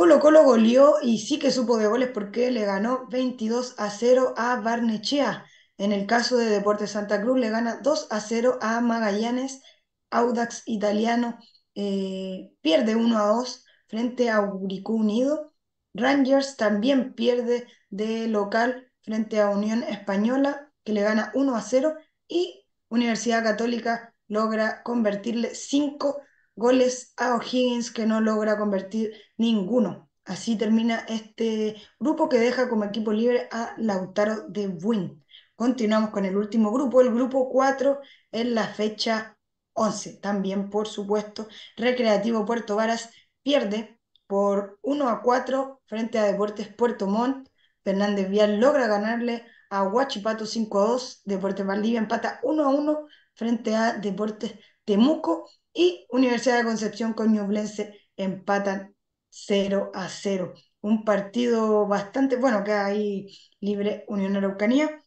Colo 0.01 0.19
Colo 0.19 0.43
goleó 0.43 0.95
y 1.03 1.19
sí 1.19 1.37
que 1.37 1.51
supo 1.51 1.77
de 1.77 1.85
goles 1.85 2.09
porque 2.11 2.49
le 2.49 2.65
ganó 2.65 3.05
22 3.11 3.75
a 3.77 3.91
0 3.91 4.33
a 4.35 4.55
Barnechea. 4.55 5.45
En 5.77 5.91
el 5.91 6.07
caso 6.07 6.37
de 6.37 6.49
Deportes 6.49 6.89
Santa 6.89 7.21
Cruz 7.21 7.39
le 7.39 7.51
gana 7.51 7.81
2 7.83 8.07
a 8.09 8.19
0 8.19 8.57
a 8.61 8.81
Magallanes. 8.81 9.61
Audax 10.09 10.63
Italiano 10.65 11.37
eh, 11.75 12.49
pierde 12.61 12.95
1 12.95 13.15
a 13.15 13.27
2 13.27 13.63
frente 13.85 14.31
a 14.31 14.41
Uricú 14.41 14.95
Unido. 14.95 15.53
Rangers 15.93 16.57
también 16.57 17.13
pierde 17.13 17.67
de 17.91 18.27
local 18.27 18.91
frente 19.03 19.39
a 19.39 19.49
Unión 19.49 19.83
Española, 19.83 20.71
que 20.83 20.93
le 20.93 21.03
gana 21.03 21.31
1 21.35 21.55
a 21.55 21.61
0. 21.61 21.93
Y 22.27 22.65
Universidad 22.89 23.43
Católica 23.43 24.15
logra 24.27 24.81
convertirle 24.81 25.53
5 25.53 26.23
goles 26.61 27.13
a 27.17 27.35
O'Higgins, 27.35 27.91
que 27.91 28.05
no 28.05 28.21
logra 28.21 28.57
convertir 28.57 29.13
ninguno. 29.37 30.09
Así 30.23 30.55
termina 30.57 31.05
este 31.09 31.75
grupo 31.99 32.29
que 32.29 32.37
deja 32.37 32.69
como 32.69 32.85
equipo 32.85 33.11
libre 33.11 33.49
a 33.51 33.73
Lautaro 33.77 34.47
de 34.47 34.67
Buin. 34.67 35.23
Continuamos 35.55 36.11
con 36.11 36.25
el 36.25 36.37
último 36.37 36.71
grupo, 36.71 37.01
el 37.01 37.13
grupo 37.13 37.49
4 37.49 37.99
en 38.31 38.55
la 38.55 38.67
fecha 38.67 39.37
11. 39.73 40.17
También, 40.17 40.69
por 40.69 40.87
supuesto, 40.87 41.47
Recreativo 41.75 42.45
Puerto 42.45 42.75
Varas 42.75 43.09
pierde 43.43 43.99
por 44.27 44.79
1 44.83 45.09
a 45.09 45.21
4 45.21 45.81
frente 45.85 46.19
a 46.19 46.25
Deportes 46.25 46.73
Puerto 46.73 47.07
Montt. 47.07 47.49
Fernández 47.83 48.29
Vial 48.29 48.59
logra 48.59 48.87
ganarle 48.87 49.45
a 49.71 49.83
Huachipato 49.83 50.45
5 50.45 50.79
a 50.79 50.85
2. 50.85 51.21
Deportes 51.25 51.65
Valdivia 51.65 51.99
empata 51.99 52.39
1 52.43 52.63
a 52.63 52.69
1 52.69 53.07
frente 53.33 53.75
a 53.75 53.93
Deportes 53.93 54.53
Temuco. 54.85 55.49
Y 55.73 56.05
Universidad 56.09 56.57
de 56.57 56.65
Concepción 56.65 57.13
con 57.13 57.33
Ñublense 57.33 57.99
empatan 58.17 58.95
0 59.29 59.91
a 59.93 60.09
0. 60.09 60.53
Un 60.81 61.03
partido 61.05 61.87
bastante 61.87 62.35
bueno 62.35 62.63
que 62.63 62.73
hay 62.73 63.37
libre 63.59 64.05
Unión 64.07 64.35
Araucanía. 64.35 65.01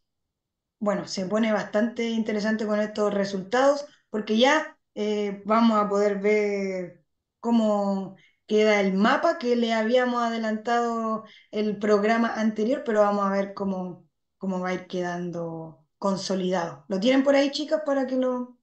Bueno, 0.78 1.06
se 1.08 1.26
pone 1.26 1.52
bastante 1.52 2.10
interesante 2.10 2.66
con 2.66 2.80
estos 2.80 3.12
resultados 3.14 3.86
porque 4.10 4.38
ya 4.38 4.78
eh, 4.94 5.42
vamos 5.46 5.78
a 5.78 5.88
poder 5.88 6.18
ver 6.20 7.04
cómo 7.40 8.16
queda 8.46 8.80
el 8.80 8.94
mapa 8.94 9.38
que 9.38 9.56
le 9.56 9.72
habíamos 9.72 10.22
adelantado 10.22 11.24
el 11.50 11.78
programa 11.78 12.34
anterior, 12.34 12.82
pero 12.84 13.00
vamos 13.00 13.24
a 13.26 13.30
ver 13.30 13.54
cómo, 13.54 14.06
cómo 14.38 14.60
va 14.60 14.70
a 14.70 14.74
ir 14.74 14.86
quedando 14.86 15.84
consolidado. 15.98 16.84
¿Lo 16.88 17.00
tienen 17.00 17.24
por 17.24 17.34
ahí, 17.34 17.50
chicas, 17.50 17.82
para 17.86 18.06
que 18.06 18.16
lo, 18.16 18.58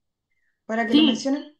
para 0.65 0.87
que 0.87 0.95
lo 0.95 1.03
mencionen? 1.03 1.50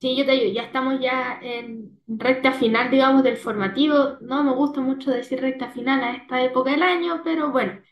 Sí, 0.00 0.16
yo 0.16 0.24
te 0.24 0.32
digo, 0.32 0.50
ya 0.52 0.62
estamos 0.62 0.98
ya 1.00 1.38
en 1.42 2.00
recta 2.08 2.52
final, 2.52 2.90
digamos, 2.90 3.22
del 3.22 3.36
formativo. 3.36 4.16
No 4.22 4.42
me 4.42 4.52
gusta 4.54 4.80
mucho 4.80 5.10
decir 5.10 5.40
recta 5.40 5.70
final 5.72 6.02
a 6.02 6.12
esta 6.16 6.42
época 6.42 6.70
del 6.70 6.82
año, 6.82 7.20
pero 7.22 7.50
bueno. 7.52 7.82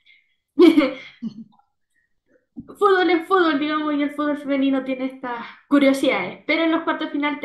Fútbol 2.79 3.11
es 3.11 3.27
fútbol, 3.27 3.59
digamos, 3.59 3.95
y 3.95 4.03
el 4.03 4.11
fútbol 4.13 4.37
femenino 4.39 4.85
tiene 4.85 5.07
estas 5.07 5.45
curiosidades. 5.69 6.45
Pero 6.47 6.63
en 6.65 6.73
los 6.73 6.83
cuartos 6.83 7.07
de 7.09 7.13
final 7.13 7.41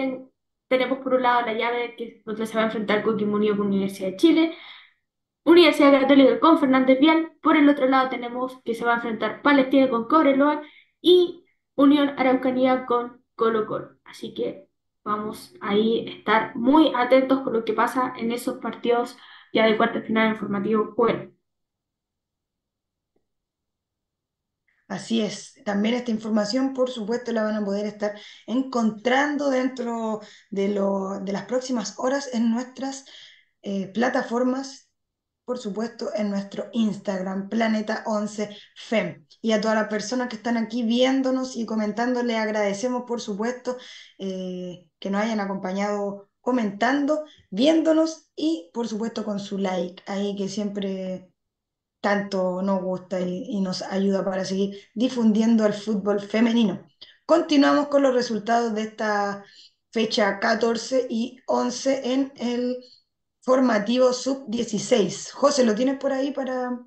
tenemos 0.67 0.99
por 0.99 1.13
un 1.15 1.21
lado 1.23 1.41
la 1.45 1.53
llave 1.53 1.95
que 1.95 2.21
se 2.45 2.55
va 2.55 2.61
a 2.63 2.65
enfrentar 2.65 3.03
Coquimbo 3.03 3.35
Unido 3.37 3.57
con 3.57 3.67
Universidad 3.67 4.09
de 4.11 4.17
Chile, 4.17 4.57
Universidad 5.45 6.01
Católica 6.01 6.39
con 6.41 6.59
Fernández 6.59 6.99
Vial. 6.99 7.33
Por 7.41 7.57
el 7.57 7.69
otro 7.69 7.87
lado 7.87 8.09
tenemos 8.09 8.61
que 8.63 8.75
se 8.75 8.85
va 8.85 8.93
a 8.93 8.95
enfrentar 8.97 9.41
Palestina 9.43 9.89
con 9.89 10.07
Cobreloa 10.07 10.63
y 11.01 11.45
Unión 11.75 12.09
Araucanía 12.19 12.85
con 12.87 13.23
Colo 13.35 13.67
Colo. 13.67 13.92
Así 14.05 14.33
que 14.33 14.67
vamos 15.03 15.53
a 15.61 15.75
estar 15.75 16.55
muy 16.55 16.91
atentos 16.95 17.41
con 17.41 17.53
lo 17.53 17.65
que 17.65 17.73
pasa 17.73 18.13
en 18.17 18.31
esos 18.31 18.59
partidos 18.59 19.17
ya 19.53 19.65
de 19.65 19.77
cuartos 19.77 20.01
de 20.01 20.07
final 20.07 20.31
informativo 20.31 20.93
bueno. 20.95 21.31
Así 24.87 25.21
es. 25.21 25.55
También 25.65 25.95
esta 25.95 26.11
información, 26.11 26.73
por 26.73 26.89
supuesto, 26.89 27.31
la 27.31 27.43
van 27.43 27.55
a 27.55 27.65
poder 27.65 27.85
estar 27.87 28.13
encontrando 28.45 29.49
dentro 29.49 30.21
de, 30.49 30.69
lo, 30.69 31.19
de 31.21 31.31
las 31.31 31.45
próximas 31.45 31.95
horas 31.97 32.29
en 32.33 32.51
nuestras 32.51 33.05
eh, 33.61 33.87
plataformas, 33.93 34.82
por 35.45 35.57
supuesto, 35.57 36.09
en 36.15 36.29
nuestro 36.29 36.69
Instagram, 36.71 37.49
Planeta11Fem. 37.49 39.25
Y 39.41 39.51
a 39.51 39.61
todas 39.61 39.77
las 39.77 39.87
personas 39.87 40.29
que 40.29 40.37
están 40.37 40.57
aquí 40.57 40.83
viéndonos 40.83 41.55
y 41.55 41.65
comentando, 41.65 42.23
les 42.23 42.37
agradecemos, 42.37 43.03
por 43.07 43.21
supuesto, 43.21 43.77
eh, 44.19 44.87
que 44.99 45.09
nos 45.09 45.21
hayan 45.21 45.39
acompañado 45.39 46.29
comentando, 46.41 47.25
viéndonos 47.49 48.29
y, 48.35 48.69
por 48.73 48.87
supuesto, 48.87 49.23
con 49.25 49.39
su 49.39 49.57
like, 49.57 50.03
ahí 50.07 50.35
que 50.35 50.49
siempre 50.49 51.29
tanto 52.01 52.61
nos 52.61 52.81
gusta 52.81 53.21
y, 53.21 53.61
nos 53.61 53.81
ayuda 53.81 54.25
para 54.25 54.43
seguir 54.43 54.77
difundiendo 54.93 55.65
el 55.65 55.73
fútbol 55.73 56.19
femenino. 56.19 56.85
Continuamos 57.25 57.87
con 57.87 58.03
los 58.03 58.13
resultados 58.13 58.75
de 58.75 58.81
esta 58.81 59.45
fecha 59.91 60.39
14 60.39 61.07
y 61.09 61.37
11 61.47 62.13
en 62.13 62.33
el 62.35 62.77
formativo 63.43 64.13
sub-16. 64.13 65.31
José, 65.31 65.65
¿lo 65.65 65.75
tienes 65.75 65.97
por 65.97 66.13
ahí 66.13 66.31
para, 66.31 66.79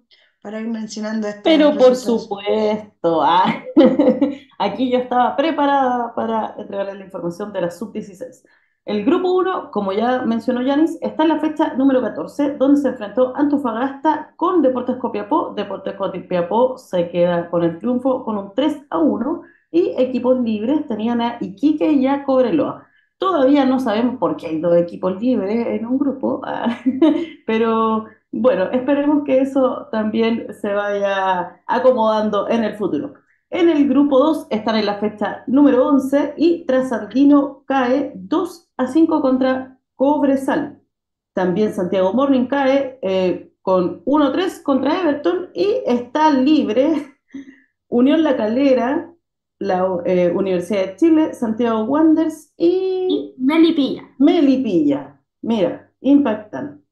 para 0.43 0.61
ir 0.61 0.69
mencionando 0.69 1.29
esto? 1.29 1.43
Pero 1.45 1.77
por 1.77 1.95
supuesto, 1.95 3.23
ah, 3.23 3.63
aquí 4.59 4.91
yo 4.91 4.99
estaba 4.99 5.37
preparada 5.37 6.15
para 6.15 6.55
entregarles 6.59 6.97
la 6.97 7.05
información 7.05 7.53
de 7.53 7.61
la 7.61 7.71
sub-16. 7.71 8.43
El 8.87 9.05
grupo 9.05 9.33
1, 9.33 9.71
como 9.73 9.93
ya 9.93 10.23
mencionó 10.23 10.63
Yanis, 10.63 10.97
está 11.03 11.25
en 11.25 11.31
la 11.31 11.41
fecha 11.41 11.75
número 11.75 12.01
14, 12.01 12.55
donde 12.55 12.81
se 12.81 12.89
enfrentó 12.89 13.37
Antofagasta 13.37 14.33
con 14.37 14.63
Deportes 14.63 14.97
Copiapó. 14.97 15.53
Deportes 15.55 15.95
Copiapó 15.97 16.79
se 16.79 17.11
queda 17.11 17.51
con 17.51 17.65
el 17.65 17.79
triunfo 17.79 18.25
con 18.25 18.39
un 18.39 18.55
3 18.55 18.87
a 18.89 18.99
1 18.99 19.43
y 19.73 19.95
equipos 19.99 20.41
libres 20.41 20.87
tenían 20.87 21.21
a 21.21 21.37
Iquique 21.41 21.91
y 21.91 22.07
a 22.07 22.25
Cobreloa. 22.25 22.86
Todavía 23.19 23.65
no 23.65 23.81
sabemos 23.81 24.17
por 24.19 24.37
qué 24.37 24.49
hay 24.49 24.61
dos 24.61 24.77
equipos 24.77 25.21
libres 25.21 25.67
en 25.67 25.87
un 25.87 25.99
grupo, 25.99 26.43
pero 27.47 28.07
bueno, 28.31 28.65
esperemos 28.73 29.25
que 29.25 29.41
eso 29.41 29.89
también 29.91 30.53
se 30.53 30.73
vaya 30.75 31.63
acomodando 31.67 32.49
en 32.49 32.65
el 32.65 32.77
futuro. 32.77 33.15
En 33.49 33.71
el 33.71 33.89
grupo 33.89 34.19
2 34.19 34.49
están 34.51 34.77
en 34.77 34.87
la 34.87 34.99
fecha 34.99 35.45
número 35.47 35.89
11 35.89 36.35
y 36.37 36.67
Trasandino 36.67 37.65
cae 37.67 38.13
2 38.17 38.71
a 38.77 38.87
5 38.89 39.23
contra 39.23 39.79
Cobresal. 39.95 40.83
También 41.33 41.73
Santiago 41.73 42.13
Morning 42.13 42.47
cae 42.47 42.99
eh, 43.03 43.53
con 43.63 44.05
1-3 44.05 44.63
contra 44.63 45.01
Everton 45.01 45.51
y 45.55 45.83
está 45.87 46.31
libre 46.31 47.17
Unión 47.89 48.23
La 48.23 48.37
Calera, 48.37 49.13
la 49.59 49.87
eh, 50.05 50.31
Universidad 50.35 50.87
de 50.87 50.97
Chile, 50.97 51.35
Santiago 51.35 51.85
Wanderers 51.85 52.53
y, 52.57 53.07
Y 53.09 53.35
Melipilla. 53.39 54.03
Melipilla. 54.19 55.21
Mira, 55.43 55.93
impactante. 56.01 56.85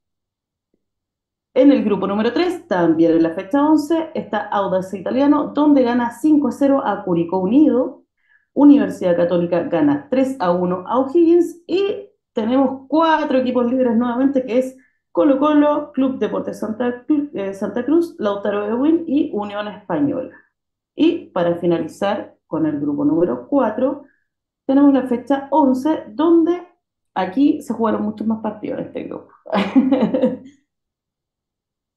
En 1.54 1.70
el 1.70 1.84
grupo 1.84 2.06
número 2.06 2.32
3, 2.32 2.66
también 2.66 3.12
en 3.12 3.22
la 3.22 3.30
fecha 3.30 3.64
11, 3.64 4.10
está 4.14 4.38
Audax 4.48 4.92
Italiano, 4.94 5.52
donde 5.54 5.82
gana 5.82 6.10
5 6.10 6.48
a 6.48 6.52
0 6.52 6.82
a 6.84 7.04
Curicó 7.04 7.38
Unido. 7.38 8.04
Universidad 8.52 9.16
Católica 9.16 9.62
gana 9.64 10.08
3 10.10 10.36
a 10.40 10.50
1 10.50 10.84
a 10.86 10.98
O'Higgins. 10.98 11.62
Y 11.66 12.10
tenemos 12.32 12.86
cuatro 12.88 13.38
equipos 13.38 13.70
líderes 13.70 13.96
nuevamente, 13.96 14.44
que 14.44 14.58
es 14.58 14.76
Colo 15.12 15.38
Colo, 15.38 15.92
Club 15.92 16.18
Deportes 16.18 16.58
Santa, 16.58 17.04
eh, 17.34 17.54
Santa 17.54 17.84
Cruz, 17.84 18.16
Lautaro 18.18 18.66
Ewin 18.68 19.04
y 19.06 19.30
Unión 19.32 19.68
Española. 19.68 20.34
Y 20.96 21.26
para 21.26 21.56
finalizar 21.56 22.33
con 22.54 22.66
el 22.66 22.78
grupo 22.78 23.04
número 23.04 23.48
4, 23.48 24.04
tenemos 24.64 24.94
la 24.94 25.08
fecha 25.08 25.48
11, 25.50 26.04
donde 26.10 26.62
aquí 27.12 27.60
se 27.62 27.74
jugaron 27.74 28.02
muchos 28.02 28.28
más 28.28 28.40
partidos 28.40 28.78
en 28.78 28.86
este 28.86 29.02
grupo. 29.04 29.28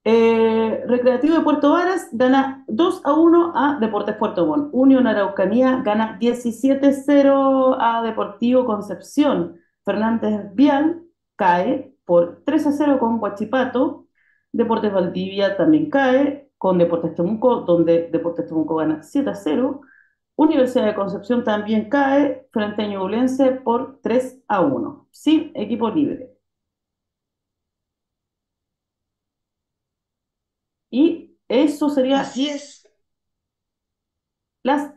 Eh, 0.10 0.86
Recreativo 0.88 1.36
de 1.36 1.42
Puerto 1.42 1.72
Varas 1.72 2.08
gana 2.14 2.64
2 2.70 3.02
a 3.04 3.14
1 3.14 3.52
a 3.54 3.78
Deportes 3.82 4.16
Puerto 4.16 4.46
Montt. 4.46 4.70
Unión 4.72 5.06
Araucanía 5.06 5.82
gana 5.84 6.18
17-0 6.18 7.76
a 7.78 8.02
Deportivo 8.04 8.66
Concepción. 8.66 9.60
Fernández 9.84 10.46
Vial 10.54 11.04
cae 11.36 11.94
por 12.06 12.42
3 12.46 12.68
a 12.68 12.72
0 12.72 13.00
con 13.00 13.20
Huachipato. 13.22 14.08
Deportes 14.54 14.94
Valdivia 14.94 15.58
también 15.58 15.90
cae 15.90 16.50
con 16.58 16.78
Deportes 16.78 17.14
Temuco, 17.14 17.62
donde 17.62 18.08
Deportes 18.10 18.46
Temuco 18.48 18.76
gana 18.78 19.04
7 19.04 19.30
a 19.30 19.36
0. 19.36 19.82
Universidad 20.38 20.86
de 20.86 20.96
Concepción 20.96 21.44
también 21.44 21.90
cae 21.90 22.48
frente 22.54 22.84
a 22.84 22.88
Ñublense 22.88 23.52
por 23.52 24.00
3 24.02 24.40
a 24.48 24.62
1, 24.62 25.10
sin 25.12 25.52
equipo 25.54 25.90
libre. 25.90 26.32
Y 30.92 31.38
eso 31.48 31.90
sería 31.90 32.22
Así 32.22 32.50
es, 32.50 32.86
las 34.64 34.94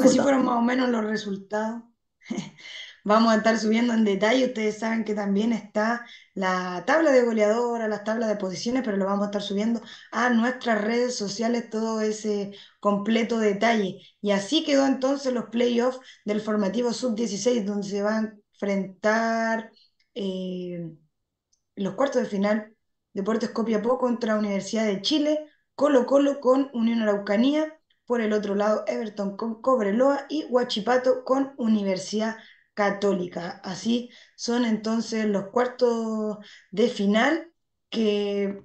así 0.00 0.18
resultados. 0.18 0.20
fueron 0.20 0.44
más 0.46 0.56
o 0.58 0.62
menos 0.62 0.88
los 0.90 1.04
resultados. 1.04 1.82
Vamos 3.04 3.32
a 3.32 3.36
estar 3.36 3.58
subiendo 3.58 3.92
en 3.94 4.04
detalle. 4.04 4.46
Ustedes 4.46 4.78
saben 4.78 5.04
que 5.04 5.14
también 5.14 5.52
está 5.52 6.04
la 6.34 6.84
tabla 6.86 7.10
de 7.10 7.22
goleadora, 7.22 7.88
las 7.88 8.04
tablas 8.04 8.28
de 8.28 8.36
posiciones, 8.36 8.82
pero 8.84 8.96
lo 8.96 9.06
vamos 9.06 9.24
a 9.24 9.26
estar 9.26 9.42
subiendo 9.42 9.80
a 10.12 10.30
nuestras 10.30 10.80
redes 10.80 11.16
sociales 11.16 11.68
todo 11.70 12.00
ese 12.00 12.52
completo 12.80 13.38
detalle. 13.38 14.00
Y 14.20 14.30
así 14.30 14.64
quedó 14.64 14.86
entonces 14.86 15.32
los 15.32 15.46
playoffs 15.46 16.00
del 16.24 16.40
formativo 16.40 16.92
sub-16, 16.92 17.64
donde 17.64 17.88
se 17.88 18.02
van 18.02 18.26
a 18.26 18.34
enfrentar 18.52 19.72
eh, 20.14 20.92
los 21.76 21.94
cuartos 21.94 22.22
de 22.22 22.28
final, 22.28 22.74
Deportes 23.12 23.50
Copiapó 23.50 23.98
contra 23.98 24.36
Universidad 24.36 24.86
de 24.86 25.02
Chile, 25.02 25.46
Colo 25.74 26.06
Colo 26.06 26.40
con 26.40 26.70
Unión 26.72 27.02
Araucanía, 27.02 27.78
por 28.06 28.20
el 28.20 28.32
otro 28.32 28.54
lado 28.54 28.84
Everton 28.86 29.36
con 29.36 29.62
Cobreloa 29.62 30.26
y 30.28 30.44
Huachipato 30.44 31.24
con 31.24 31.54
Universidad 31.56 32.36
Católica. 32.74 33.60
Así 33.64 34.10
son 34.36 34.64
entonces 34.64 35.26
los 35.26 35.48
cuartos 35.50 36.38
de 36.70 36.88
final 36.88 37.52
que 37.90 38.62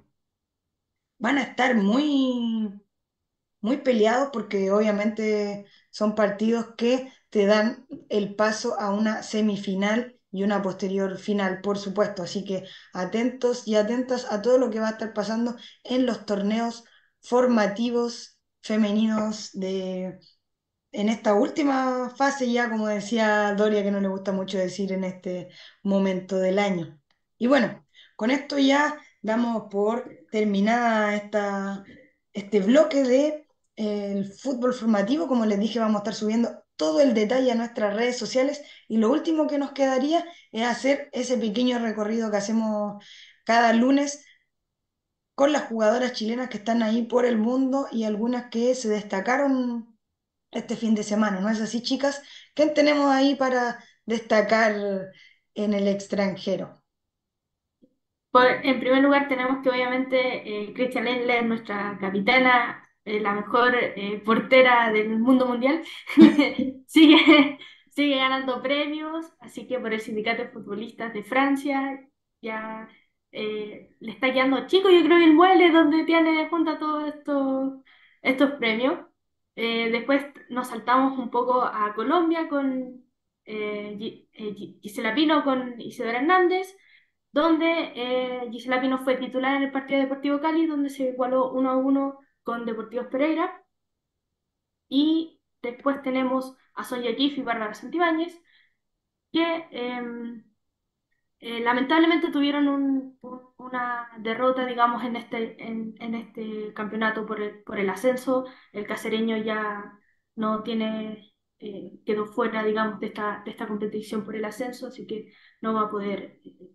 van 1.18 1.38
a 1.38 1.42
estar 1.42 1.74
muy, 1.76 2.70
muy 3.60 3.78
peleados 3.78 4.30
porque 4.32 4.72
obviamente 4.72 5.66
son 5.90 6.14
partidos 6.14 6.68
que 6.76 7.12
te 7.30 7.46
dan 7.46 7.86
el 8.08 8.34
paso 8.36 8.78
a 8.80 8.90
una 8.92 9.22
semifinal 9.22 10.20
y 10.32 10.44
una 10.44 10.62
posterior 10.62 11.18
final, 11.18 11.60
por 11.62 11.78
supuesto. 11.78 12.22
Así 12.22 12.44
que 12.44 12.64
atentos 12.94 13.66
y 13.68 13.76
atentas 13.76 14.26
a 14.32 14.42
todo 14.42 14.58
lo 14.58 14.70
que 14.70 14.80
va 14.80 14.88
a 14.88 14.92
estar 14.92 15.14
pasando 15.14 15.56
en 15.84 16.06
los 16.06 16.26
torneos 16.26 16.84
formativos 17.22 18.38
femeninos 18.62 19.50
de 19.54 20.18
en 20.92 21.08
esta 21.08 21.34
última 21.34 22.10
fase 22.16 22.50
ya, 22.50 22.70
como 22.70 22.88
decía 22.88 23.54
Doria, 23.54 23.82
que 23.82 23.90
no 23.90 24.00
le 24.00 24.08
gusta 24.08 24.32
mucho 24.32 24.58
decir 24.58 24.92
en 24.92 25.04
este 25.04 25.48
momento 25.82 26.36
del 26.38 26.58
año. 26.58 27.00
Y 27.38 27.46
bueno, 27.46 27.86
con 28.16 28.30
esto 28.30 28.58
ya 28.58 28.98
damos 29.22 29.64
por 29.70 30.08
terminada 30.30 31.14
esta, 31.14 31.84
este 32.32 32.60
bloque 32.60 33.02
de 33.02 33.46
eh, 33.76 34.12
el 34.12 34.32
fútbol 34.32 34.74
formativo. 34.74 35.28
Como 35.28 35.46
les 35.46 35.58
dije, 35.60 35.78
vamos 35.78 35.96
a 35.96 35.98
estar 35.98 36.14
subiendo 36.14 36.64
todo 36.76 37.00
el 37.00 37.14
detalle 37.14 37.52
a 37.52 37.54
nuestras 37.54 37.94
redes 37.94 38.18
sociales. 38.18 38.62
Y 38.88 38.98
lo 38.98 39.10
último 39.10 39.46
que 39.46 39.58
nos 39.58 39.72
quedaría 39.72 40.24
es 40.52 40.64
hacer 40.66 41.10
ese 41.12 41.36
pequeño 41.38 41.78
recorrido 41.78 42.30
que 42.30 42.38
hacemos 42.38 43.04
cada 43.44 43.72
lunes 43.72 44.24
con 45.34 45.52
las 45.52 45.68
jugadoras 45.68 46.12
chilenas 46.14 46.48
que 46.48 46.58
están 46.58 46.82
ahí 46.82 47.02
por 47.02 47.24
el 47.24 47.38
mundo 47.38 47.86
y 47.92 48.04
algunas 48.04 48.50
que 48.50 48.74
se 48.74 48.88
destacaron 48.88 49.87
este 50.52 50.76
fin 50.76 50.94
de 50.94 51.02
semana, 51.04 51.40
¿no 51.40 51.48
es 51.50 51.60
así, 51.60 51.82
chicas? 51.82 52.22
¿Quién 52.54 52.74
tenemos 52.74 53.06
ahí 53.10 53.34
para 53.36 53.82
destacar 54.06 54.74
en 55.54 55.74
el 55.74 55.88
extranjero? 55.88 56.82
Por- 58.30 58.46
en 58.66 58.80
primer 58.80 59.02
lugar, 59.02 59.28
tenemos 59.28 59.62
que 59.62 59.70
obviamente 59.70 60.66
eh, 60.68 60.72
Christian 60.74 61.04
Lendler, 61.06 61.44
nuestra 61.46 61.96
capitana, 62.00 62.86
eh, 63.04 63.20
la 63.20 63.32
mejor 63.32 63.74
eh, 63.76 64.22
portera 64.24 64.92
del 64.92 65.18
mundo 65.18 65.46
mundial, 65.46 65.82
sigue, 66.86 67.58
sigue 67.90 68.16
ganando 68.16 68.60
premios, 68.62 69.26
así 69.40 69.66
que 69.66 69.78
por 69.78 69.92
el 69.94 70.00
Sindicato 70.00 70.42
de 70.42 70.48
Futbolistas 70.50 71.14
de 71.14 71.24
Francia 71.24 72.00
ya 72.42 72.88
eh, 73.32 73.96
le 74.00 74.12
está 74.12 74.32
quedando 74.32 74.66
chico, 74.66 74.90
yo 74.90 75.02
creo, 75.04 75.18
el 75.18 75.34
mueble 75.34 75.70
donde 75.70 76.04
tiene 76.04 76.48
junta 76.50 76.78
todos 76.78 77.08
estos, 77.14 77.72
estos 78.22 78.52
premios. 78.52 79.07
Eh, 79.60 79.90
después 79.90 80.24
nos 80.50 80.68
saltamos 80.68 81.18
un 81.18 81.30
poco 81.30 81.62
a 81.64 81.92
Colombia 81.94 82.48
con 82.48 83.04
eh, 83.44 84.26
eh, 84.32 84.54
Gi- 84.54 84.78
Gisela 84.82 85.14
Pino 85.14 85.42
con 85.44 85.80
Isidora 85.80 86.18
Hernández 86.20 86.76
donde 87.32 87.92
eh, 87.96 88.48
Gisela 88.52 88.80
Pino 88.80 88.98
fue 89.04 89.16
titular 89.16 89.56
en 89.56 89.64
el 89.64 89.72
partido 89.72 90.00
Deportivo 90.00 90.40
Cali, 90.40 90.66
donde 90.66 90.90
se 90.90 91.04
igualó 91.10 91.52
1 91.52 91.70
a 91.70 91.76
1 91.78 92.18
con 92.44 92.66
Deportivos 92.66 93.08
Pereira. 93.08 93.64
Y 94.88 95.40
después 95.62 96.02
tenemos 96.02 96.54
a 96.74 96.84
Sonia 96.84 97.14
Kif 97.16 97.38
y 97.38 97.42
Bárbara 97.42 97.74
Santibáñez, 97.74 98.38
que 99.32 99.66
em, 99.72 100.44
eh, 101.40 101.60
lamentablemente 101.60 102.30
tuvieron 102.32 102.68
un- 102.68 103.18
una 103.58 104.08
derrota, 104.18 104.66
digamos, 104.66 105.04
en 105.04 105.16
este, 105.16 105.62
en, 105.62 106.14
este 106.14 106.72
campeonato 106.74 107.26
por 107.26 107.40
el, 107.40 107.62
por 107.64 107.78
el 107.78 107.90
ascenso. 107.90 108.46
El 108.72 108.86
cacereño 108.86 109.36
ya 109.38 109.98
no 110.36 110.62
tiene, 110.62 111.34
eh, 111.58 112.00
quedó 112.06 112.26
fuera, 112.26 112.64
digamos, 112.64 113.00
de 113.00 113.08
esta, 113.08 113.42
de 113.44 113.50
esta 113.50 113.66
competición 113.66 114.24
por 114.24 114.36
el 114.36 114.44
ascenso, 114.44 114.88
así 114.88 115.06
que 115.06 115.32
no 115.60 115.74
va 115.74 115.82
a 115.82 115.90
poder 115.90 116.40
eh, 116.44 116.70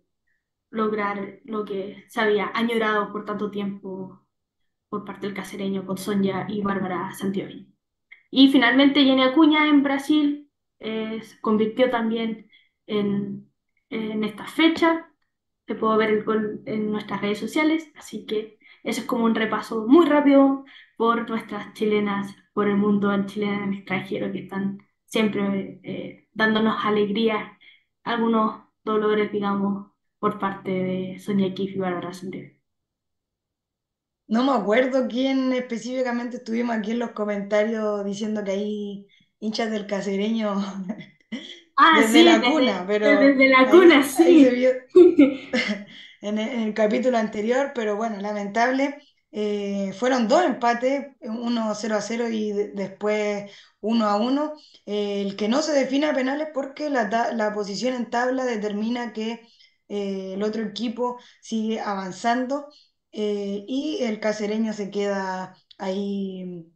lograr 0.70 1.40
lo 1.44 1.64
que 1.64 2.04
se 2.08 2.20
había 2.20 2.50
añorado 2.54 3.12
por 3.12 3.24
tanto 3.24 3.50
tiempo 3.50 4.26
por 4.88 5.04
parte 5.04 5.26
del 5.26 5.36
cacereño 5.36 5.86
con 5.86 5.98
Sonia 5.98 6.46
y 6.48 6.62
Bárbara 6.62 7.12
Santiago. 7.14 7.52
Y 8.30 8.50
finalmente 8.50 9.04
Jenny 9.04 9.22
Acuña 9.22 9.68
en 9.68 9.82
Brasil 9.82 10.50
eh, 10.80 11.20
se 11.22 11.40
convirtió 11.40 11.90
también 11.90 12.50
en, 12.86 13.50
en 13.90 14.24
esta 14.24 14.46
fecha. 14.46 15.13
Se 15.66 15.74
puede 15.74 15.96
ver 15.98 16.24
en 16.66 16.90
nuestras 16.92 17.20
redes 17.22 17.38
sociales, 17.38 17.90
así 17.96 18.26
que 18.26 18.58
eso 18.82 19.00
es 19.00 19.06
como 19.06 19.24
un 19.24 19.34
repaso 19.34 19.86
muy 19.86 20.06
rápido 20.06 20.64
por 20.96 21.28
nuestras 21.28 21.72
chilenas, 21.74 22.34
por 22.52 22.68
el 22.68 22.76
mundo 22.76 23.12
en 23.12 23.26
chileno 23.26 23.64
en 23.64 23.74
extranjero 23.74 24.30
que 24.30 24.40
están 24.40 24.78
siempre 25.06 25.80
eh, 25.82 26.28
dándonos 26.32 26.84
alegría, 26.84 27.58
algunos 28.04 28.62
dolores, 28.84 29.32
digamos, 29.32 29.90
por 30.18 30.38
parte 30.38 30.70
de 30.70 31.18
Sonia 31.18 31.54
Kif 31.54 31.74
y 31.76 31.78
Bárbara 31.78 32.12
Santiago. 32.12 32.54
No 34.26 34.42
me 34.44 34.52
acuerdo 34.52 35.06
quién 35.08 35.52
específicamente 35.52 36.38
estuvimos 36.38 36.76
aquí 36.76 36.92
en 36.92 36.98
los 36.98 37.10
comentarios 37.12 38.04
diciendo 38.04 38.42
que 38.42 38.50
hay 38.52 39.08
hinchas 39.38 39.70
del 39.70 39.86
casereño 39.86 40.54
Ah, 41.76 42.02
desde 42.02 42.10
sí, 42.10 42.24
la 42.24 42.42
desde, 42.42 42.44
cuna, 42.44 42.84
pero 42.86 43.08
desde 43.18 43.48
la 43.48 43.68
ahí, 43.68 43.70
cuna, 43.70 44.02
ahí 44.24 44.38
se 44.38 44.50
sí. 44.50 44.50
vio 44.50 44.70
en 46.20 46.38
el, 46.38 46.48
en 46.48 46.60
el 46.62 46.74
capítulo 46.74 47.18
anterior, 47.18 47.72
pero 47.74 47.96
bueno, 47.96 48.20
lamentable. 48.20 48.98
eh, 49.32 49.92
fueron 49.98 50.28
dos 50.28 50.44
empates, 50.44 51.06
uno 51.22 51.74
0 51.74 51.96
a 51.96 52.00
0 52.00 52.28
y 52.28 52.52
de- 52.52 52.68
después 52.72 53.50
uno 53.80 54.06
a 54.06 54.16
uno. 54.16 54.54
Eh, 54.86 55.22
el 55.22 55.36
que 55.36 55.48
no 55.48 55.62
se 55.62 55.72
define 55.72 56.06
a 56.06 56.14
penales 56.14 56.48
porque 56.54 56.90
la, 56.90 57.08
ta- 57.10 57.32
la 57.32 57.52
posición 57.52 57.94
en 57.94 58.10
tabla 58.10 58.44
determina 58.44 59.12
que 59.12 59.42
eh, 59.88 60.34
el 60.34 60.42
otro 60.42 60.62
equipo 60.62 61.18
sigue 61.40 61.80
avanzando 61.80 62.68
eh, 63.12 63.64
y 63.68 63.98
el 64.02 64.20
cacereño 64.20 64.72
se 64.72 64.90
queda 64.90 65.54
ahí 65.78 66.70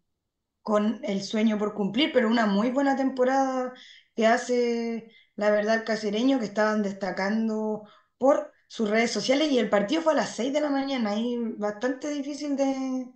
con 0.62 1.01
el 1.05 1.23
sueño 1.23 1.59
por 1.59 1.75
cumplir, 1.75 2.12
pero 2.12 2.29
una 2.29 2.47
muy 2.47 2.70
buena 2.70 2.97
temporada 2.97 3.73
que 4.19 4.27
hace, 4.27 5.12
la 5.36 5.49
verdad, 5.53 5.77
el 5.77 5.85
cacereño, 5.85 6.40
que 6.40 6.47
estaban 6.47 6.82
destacando 6.82 7.85
por 8.19 8.53
sus 8.66 8.90
redes 8.90 9.12
sociales 9.12 9.53
y 9.53 9.61
el 9.61 9.70
partido 9.70 10.03
fue 10.03 10.12
a 10.12 10.16
las 10.16 10.35
6 10.35 10.53
de 10.53 10.61
la 10.61 10.70
mañana, 10.70 11.15
y 11.15 11.39
bastante 11.57 12.09
difícil 12.09 12.57
de, 12.57 13.07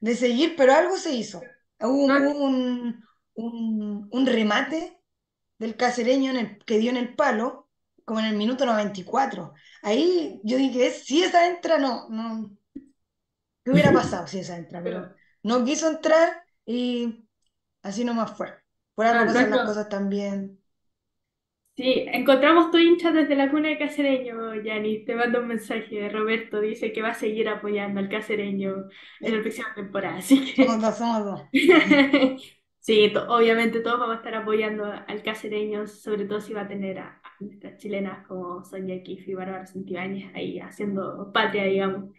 de 0.00 0.16
seguir, 0.16 0.54
pero 0.56 0.72
algo 0.72 0.96
se 0.96 1.12
hizo. 1.12 1.42
Hubo, 1.80 2.06
un, 2.06 3.04
un, 3.34 4.08
un 4.10 4.26
remate 4.26 4.98
del 5.58 5.76
en 5.78 6.36
el, 6.38 6.64
que 6.64 6.78
dio 6.78 6.88
en 6.88 6.96
el 6.96 7.14
palo, 7.14 7.68
como 8.06 8.20
en 8.20 8.24
el 8.24 8.36
minuto 8.36 8.64
94. 8.64 9.52
Ahí 9.82 10.40
yo 10.44 10.56
dije, 10.56 10.92
si 10.92 11.24
esa 11.24 11.46
entra, 11.46 11.76
no, 11.76 12.08
no, 12.08 12.56
¿qué 13.62 13.70
hubiera 13.70 13.92
pasado 13.92 14.26
si 14.26 14.38
esa 14.38 14.56
entra? 14.56 14.82
Pero 14.82 15.14
no 15.42 15.62
quiso 15.62 15.90
entrar 15.90 16.42
y 16.64 17.22
Así 17.82 18.04
nomás 18.04 18.36
fue. 18.36 18.52
Por 18.96 19.06
algo 19.06 19.24
las 19.24 19.34
nuestro- 19.34 19.58
cosas 19.64 19.88
también. 19.88 20.60
Sí, 21.76 22.06
encontramos 22.10 22.70
tu 22.70 22.78
hincha 22.78 23.12
desde 23.12 23.36
la 23.36 23.50
cuna 23.50 23.68
de 23.68 23.78
Cacereño, 23.78 24.54
Yanni. 24.62 25.04
Te 25.04 25.14
mando 25.14 25.40
un 25.40 25.48
mensaje. 25.48 26.08
Roberto 26.08 26.60
dice 26.60 26.90
que 26.92 27.02
va 27.02 27.10
a 27.10 27.14
seguir 27.14 27.48
apoyando 27.50 28.00
al 28.00 28.08
Cacereño 28.08 28.88
en 29.22 29.34
la 29.36 29.42
próxima 29.42 29.74
temporada. 29.74 30.16
Así 30.18 30.54
que 30.54 30.66
Somos 30.66 30.80
dos, 30.82 30.96
somos 30.98 31.24
dos. 31.24 31.40
sí, 32.80 33.12
obviamente 33.28 33.80
todos 33.80 34.00
vamos 34.00 34.14
a 34.16 34.18
estar 34.18 34.34
apoyando 34.34 34.84
al 34.86 35.22
Cacereño, 35.22 35.86
sobre 35.86 36.24
todo 36.26 36.40
si 36.40 36.52
va 36.54 36.62
a 36.62 36.68
tener 36.68 36.98
a, 36.98 37.20
a 37.22 37.32
nuestras 37.40 37.78
chilenas 37.78 38.26
como 38.26 38.64
Sonia 38.64 39.02
Kif 39.02 39.28
y 39.28 39.34
Bárbara 39.34 39.66
Santibáñez 39.66 40.34
ahí 40.34 40.58
haciendo 40.60 41.30
patria, 41.32 41.64
digamos. 41.64 42.10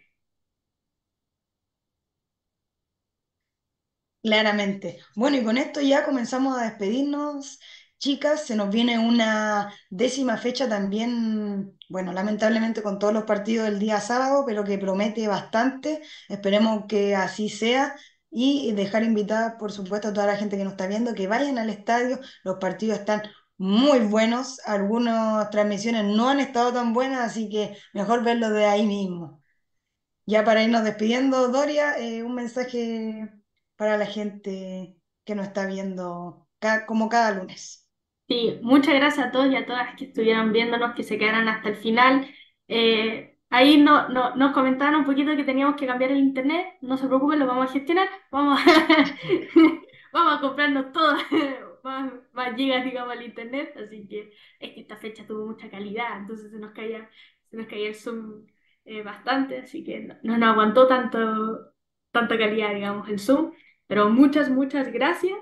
Claramente. 4.22 4.98
Bueno, 5.14 5.36
y 5.36 5.44
con 5.44 5.56
esto 5.58 5.80
ya 5.80 6.04
comenzamos 6.04 6.58
a 6.58 6.64
despedirnos. 6.64 7.60
Chicas, 7.98 8.44
se 8.46 8.56
nos 8.56 8.70
viene 8.70 8.98
una 8.98 9.72
décima 9.90 10.36
fecha 10.36 10.68
también, 10.68 11.76
bueno, 11.88 12.12
lamentablemente 12.12 12.82
con 12.82 12.98
todos 12.98 13.12
los 13.12 13.24
partidos 13.24 13.66
del 13.66 13.78
día 13.78 14.00
sábado, 14.00 14.44
pero 14.46 14.64
que 14.64 14.78
promete 14.78 15.26
bastante. 15.28 16.02
Esperemos 16.28 16.84
que 16.88 17.14
así 17.16 17.48
sea 17.48 17.96
y 18.30 18.72
dejar 18.72 19.02
invitada, 19.04 19.56
por 19.56 19.72
supuesto, 19.72 20.08
a 20.08 20.12
toda 20.12 20.26
la 20.26 20.36
gente 20.36 20.56
que 20.56 20.64
nos 20.64 20.72
está 20.74 20.86
viendo 20.86 21.14
que 21.14 21.26
vayan 21.28 21.58
al 21.58 21.70
estadio. 21.70 22.20
Los 22.44 22.56
partidos 22.58 22.98
están 22.98 23.22
muy 23.56 24.00
buenos, 24.00 24.60
algunas 24.64 25.48
transmisiones 25.50 26.04
no 26.04 26.28
han 26.28 26.40
estado 26.40 26.72
tan 26.72 26.92
buenas, 26.92 27.20
así 27.20 27.48
que 27.48 27.76
mejor 27.94 28.22
verlos 28.24 28.50
de 28.52 28.66
ahí 28.66 28.86
mismo. 28.86 29.42
Ya 30.26 30.44
para 30.44 30.62
irnos 30.62 30.84
despidiendo, 30.84 31.48
Doria, 31.48 31.98
eh, 31.98 32.22
un 32.22 32.34
mensaje 32.34 33.28
para 33.78 33.98
la 33.98 34.06
gente 34.06 34.96
que 35.24 35.36
nos 35.36 35.48
está 35.48 35.66
viendo 35.66 36.48
ca- 36.60 36.86
como 36.86 37.08
cada 37.10 37.32
lunes. 37.32 37.88
Sí, 38.28 38.58
muchas 38.62 38.94
gracias 38.94 39.26
a 39.28 39.30
todos 39.32 39.50
y 39.50 39.56
a 39.56 39.64
todas 39.64 39.94
que 39.96 40.04
estuvieron 40.06 40.52
viéndonos, 40.52 40.94
que 40.94 41.02
se 41.02 41.18
quedaron 41.18 41.48
hasta 41.48 41.70
el 41.70 41.76
final. 41.76 42.28
Eh, 42.68 43.38
ahí 43.48 43.78
no, 43.82 44.08
no- 44.10 44.36
nos 44.36 44.52
comentaron 44.52 44.96
un 45.00 45.06
poquito 45.06 45.34
que 45.34 45.44
teníamos 45.44 45.76
que 45.76 45.86
cambiar 45.86 46.10
el 46.12 46.18
internet. 46.18 46.66
No 46.82 46.98
se 46.98 47.06
preocupen, 47.06 47.38
lo 47.38 47.46
vamos 47.46 47.70
a 47.70 47.72
gestionar. 47.72 48.08
Vamos 48.30 48.60
a, 48.60 48.64
vamos 50.12 50.38
a 50.38 50.40
comprarnos 50.42 50.92
todo, 50.92 51.16
más, 51.84 52.12
más 52.32 52.54
gigas, 52.56 52.84
digamos, 52.84 53.14
al 53.16 53.22
internet. 53.24 53.74
Así 53.78 54.06
que 54.06 54.30
es 54.60 54.72
que 54.74 54.80
esta 54.82 54.98
fecha 54.98 55.26
tuvo 55.26 55.46
mucha 55.46 55.70
calidad, 55.70 56.18
entonces 56.18 56.50
se 56.50 56.58
nos 56.58 56.72
caía, 56.72 57.08
se 57.50 57.56
nos 57.56 57.66
caía 57.66 57.88
el 57.88 57.94
Zoom 57.94 58.46
eh, 58.84 59.02
bastante, 59.02 59.58
así 59.60 59.84
que 59.84 60.00
no, 60.00 60.14
no 60.22 60.36
nos 60.38 60.50
aguantó 60.50 60.86
tanto, 60.86 61.72
tanta 62.10 62.36
calidad, 62.38 62.74
digamos, 62.74 63.08
el 63.08 63.18
Zoom. 63.18 63.52
Pero 63.88 64.10
muchas, 64.10 64.50
muchas 64.50 64.92
gracias. 64.92 65.38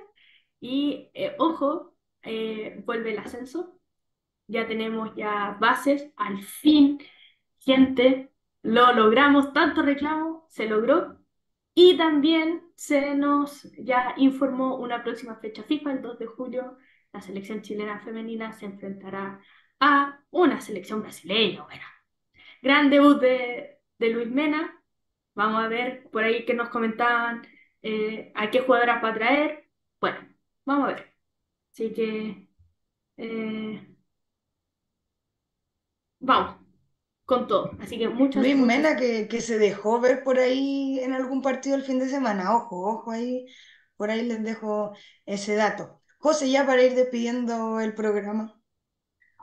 Y 0.60 1.10
eh, 1.14 1.35
ojo, 1.39 1.94
eh, 2.23 2.82
vuelve 2.86 3.12
el 3.12 3.18
ascenso. 3.18 3.78
Ya 4.48 4.66
tenemos 4.66 5.14
ya 5.16 5.56
bases, 5.60 6.10
al 6.16 6.43
fin, 6.43 7.01
gente, 7.60 8.32
lo 8.62 8.93
logramos, 8.93 9.52
tanto 9.52 9.82
reclamo, 9.82 10.47
se 10.48 10.66
logró. 10.66 11.18
Y 11.74 11.97
también 11.98 12.62
se 12.77 13.14
nos 13.14 13.64
ya 13.78 14.14
informó 14.16 14.77
una 14.77 15.02
próxima 15.05 15.36
fecha 15.36 15.62
FIFA, 15.64 15.93
el 15.93 16.02
2 16.02 16.18
de 16.18 16.27
julio, 16.27 16.78
la 17.12 17.20
selección 17.20 17.62
chilena 17.62 18.01
femenina 18.01 18.52
se 18.52 18.66
enfrentará 18.66 19.40
a 19.81 20.20
una 20.31 20.60
selección 20.60 21.02
brasileña. 21.02 21.64
Bueno, 21.64 21.82
gran 22.62 22.90
debut 22.90 23.20
de, 23.20 23.78
de 23.98 24.10
Luis 24.10 24.31
Mena. 24.31 24.82
Vamos 25.35 25.64
a 25.64 25.68
ver 25.68 26.09
por 26.10 26.24
ahí 26.24 26.44
que 26.47 26.55
nos 26.55 26.70
comentaban 26.70 27.43
eh, 27.86 28.32
a 28.34 28.50
qué 28.50 28.60
jugadoras 28.60 29.02
va 29.02 29.10
a 29.10 29.14
traer. 29.14 29.70
Bueno, 30.00 30.18
vamos 30.64 30.84
a 30.84 30.92
ver. 30.94 31.14
Así 31.72 31.92
que 31.92 32.48
eh, 33.18 33.96
vamos 36.18 36.56
con 37.24 37.46
todo. 37.46 37.70
Así 37.80 37.98
que 37.98 38.08
muchas, 38.08 38.42
Luis 38.42 38.56
muchas. 38.56 38.76
Mena 38.76 38.96
que, 38.96 39.28
que 39.28 39.40
se 39.40 39.58
dejó 39.58 40.00
ver 40.00 40.22
por 40.24 40.38
ahí 40.38 40.98
en 41.00 41.12
algún 41.12 41.42
partido 41.42 41.76
el 41.76 41.82
fin 41.82 41.98
de 41.98 42.08
semana. 42.08 42.56
Ojo, 42.56 42.88
ojo 42.92 43.10
ahí, 43.12 43.46
por 43.96 44.10
ahí 44.10 44.22
les 44.22 44.42
dejo 44.42 44.92
ese 45.26 45.54
dato. 45.56 46.00
José, 46.18 46.50
ya 46.50 46.66
para 46.66 46.82
ir 46.82 46.94
despidiendo 46.94 47.80
el 47.80 47.94
programa. 47.94 48.60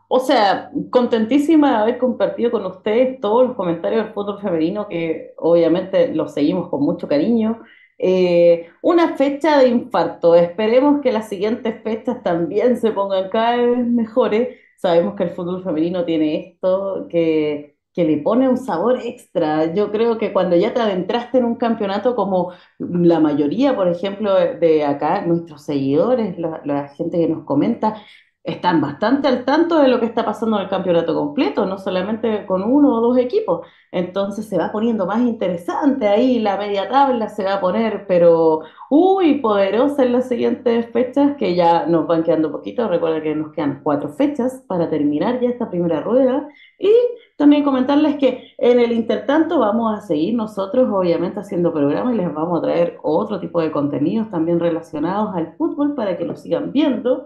O 0.10 0.20
sea, 0.20 0.70
contentísima 0.92 1.72
de 1.72 1.78
haber 1.78 1.98
compartido 1.98 2.52
con 2.52 2.66
ustedes 2.66 3.20
todos 3.20 3.48
los 3.48 3.56
comentarios 3.56 4.06
del 4.06 4.14
fútbol 4.14 4.42
femenino, 4.42 4.88
que 4.88 5.34
obviamente 5.38 6.14
los 6.14 6.34
seguimos 6.34 6.70
con 6.70 6.84
mucho 6.84 7.08
cariño. 7.08 7.64
Eh, 8.06 8.70
una 8.82 9.16
fecha 9.16 9.60
de 9.60 9.70
infarto. 9.70 10.36
Esperemos 10.36 11.02
que 11.02 11.12
las 11.14 11.30
siguientes 11.30 11.82
fechas 11.84 12.22
también 12.24 12.76
se 12.78 12.92
pongan 12.92 13.30
cada 13.30 13.56
vez 13.58 13.88
mejores. 13.88 14.58
Sabemos 14.78 15.16
que 15.16 15.24
el 15.24 15.30
fútbol 15.32 15.64
femenino 15.64 16.04
tiene 16.04 16.36
esto 16.52 17.08
que, 17.10 17.78
que 17.94 18.04
le 18.04 18.18
pone 18.18 18.50
un 18.50 18.58
sabor 18.58 19.00
extra. 19.02 19.74
Yo 19.74 19.90
creo 19.92 20.18
que 20.18 20.34
cuando 20.34 20.56
ya 20.58 20.74
te 20.74 20.82
adentraste 20.82 21.38
en 21.38 21.46
un 21.46 21.56
campeonato 21.56 22.14
como 22.16 22.52
la 22.80 23.20
mayoría, 23.22 23.74
por 23.76 23.88
ejemplo, 23.88 24.34
de 24.36 24.84
acá, 24.84 25.22
nuestros 25.26 25.64
seguidores, 25.64 26.38
la, 26.38 26.62
la 26.66 26.90
gente 26.90 27.18
que 27.20 27.28
nos 27.30 27.46
comenta, 27.46 28.02
están 28.44 28.82
bastante 28.82 29.28
al 29.28 29.46
tanto 29.46 29.80
de 29.80 29.88
lo 29.88 30.00
que 30.00 30.06
está 30.06 30.26
pasando 30.26 30.58
en 30.58 30.64
el 30.64 30.70
campeonato 30.70 31.16
completo, 31.16 31.66
no 31.66 31.78
solamente 31.78 32.46
con 32.46 32.64
uno 32.64 32.96
o 32.96 33.02
dos 33.02 33.18
equipos. 33.18 33.66
Entonces 33.92 34.48
se 34.50 34.58
va 34.58 34.72
poniendo 34.72 35.06
más 35.06 35.22
interesante 35.22 36.08
ahí, 36.08 36.40
la 36.40 36.58
media 36.58 36.90
tabla 36.90 37.30
se 37.30 37.44
va 37.46 37.56
a 37.56 37.62
poner, 37.62 38.06
pero 38.08 38.62
uy, 38.90 39.36
poderosa 39.40 40.04
en 40.04 40.14
las 40.14 40.28
siguientes 40.28 40.92
fechas, 40.92 41.38
que 41.38 41.56
ya 41.56 41.86
nos 41.86 42.06
van 42.08 42.24
quedando 42.24 42.52
poquito. 42.52 42.88
Recuerda 42.88 43.22
que 43.22 43.36
nos 43.36 43.52
quedan 43.54 43.82
cuatro 43.84 44.10
fechas 44.10 44.64
para 44.68 44.90
terminar 44.90 45.40
ya 45.40 45.50
esta 45.50 45.70
primera 45.70 46.02
rueda. 46.02 46.48
Y 46.80 46.92
también 47.38 47.64
comentarles 47.64 48.18
que 48.18 48.54
en 48.58 48.80
el 48.80 48.92
intertanto 48.92 49.60
vamos 49.60 49.98
a 49.98 50.02
seguir 50.02 50.36
nosotros, 50.36 50.90
obviamente, 50.92 51.40
haciendo 51.40 51.74
programas 51.74 52.14
y 52.14 52.18
les 52.18 52.34
vamos 52.34 52.60
a 52.60 52.62
traer 52.62 52.98
otro 53.04 53.40
tipo 53.40 53.62
de 53.62 53.72
contenidos 53.72 54.30
también 54.30 54.60
relacionados 54.60 55.36
al 55.36 55.56
fútbol 55.58 55.96
para 55.96 56.18
que 56.18 56.26
lo 56.26 56.36
sigan 56.36 56.72
viendo. 56.72 57.26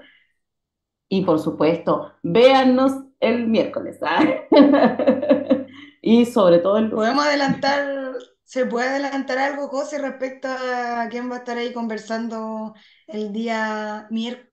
Y 1.10 1.24
por 1.24 1.40
supuesto, 1.40 2.14
véannos 2.24 2.92
el 3.20 3.48
miércoles. 3.48 4.00
¿ah? 4.02 4.24
y 6.02 6.26
sobre 6.26 6.60
todo 6.60 6.78
el. 6.78 6.90
¿Podemos 6.90 7.26
adelantar, 7.26 8.16
se 8.44 8.66
puede 8.66 8.90
adelantar 8.90 9.38
algo, 9.38 9.68
José, 9.68 10.00
respecto 10.00 10.48
a 10.50 11.08
quién 11.10 11.30
va 11.30 11.36
a 11.36 11.40
estar 11.40 11.58
ahí 11.58 11.74
conversando 11.74 12.74
el 13.08 13.32
día 13.32 14.08
miércoles? 14.10 14.48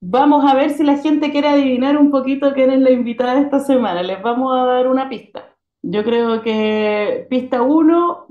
Vamos 0.00 0.44
a 0.44 0.54
ver 0.54 0.70
si 0.70 0.84
la 0.84 0.98
gente 0.98 1.32
quiere 1.32 1.48
adivinar 1.48 1.96
un 1.96 2.12
poquito 2.12 2.52
quién 2.54 2.70
es 2.70 2.80
la 2.80 2.90
invitada 2.90 3.34
de 3.34 3.42
esta 3.42 3.58
semana. 3.58 4.02
Les 4.02 4.22
vamos 4.22 4.52
a 4.56 4.64
dar 4.64 4.86
una 4.86 5.08
pista. 5.08 5.56
Yo 5.82 6.04
creo 6.04 6.42
que 6.42 7.26
pista 7.28 7.62
1 7.62 8.26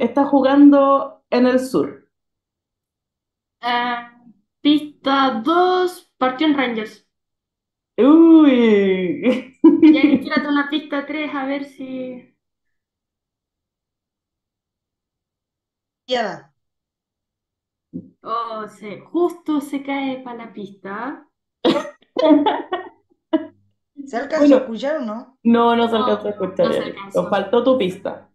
está 0.00 0.24
jugando 0.24 1.22
en 1.30 1.46
el 1.46 1.60
sur. 1.60 2.08
Ah, 3.60 4.12
pista 4.60 5.42
2, 5.44 6.05
partió 6.18 6.46
en 6.46 6.56
Rangers. 6.56 7.06
Uy. 7.98 9.58
Ya 9.90 10.02
tírate 10.20 10.48
una 10.48 10.68
pista 10.70 11.04
3 11.06 11.34
a 11.34 11.44
ver 11.46 11.64
si. 11.64 12.36
Izquierda. 16.08 16.52
Oh, 18.22 18.66
se, 18.68 19.00
justo 19.00 19.60
se 19.62 19.82
cae 19.82 20.22
para 20.22 20.36
la 20.44 20.52
pista. 20.52 21.26
¿Se 24.06 24.16
alcanzó 24.16 24.54
a 24.54 24.58
escuchar 24.58 24.96
o 24.96 25.00
no? 25.04 25.38
no, 25.44 25.74
no 25.76 25.88
se 25.88 25.96
No, 25.96 25.96
alcanzó 25.96 26.28
a 26.28 26.30
escuchar, 26.30 26.66
no 26.66 26.72
se 26.72 26.94
Nos 27.14 27.30
faltó 27.30 27.64
tu 27.64 27.78
pista. 27.78 28.30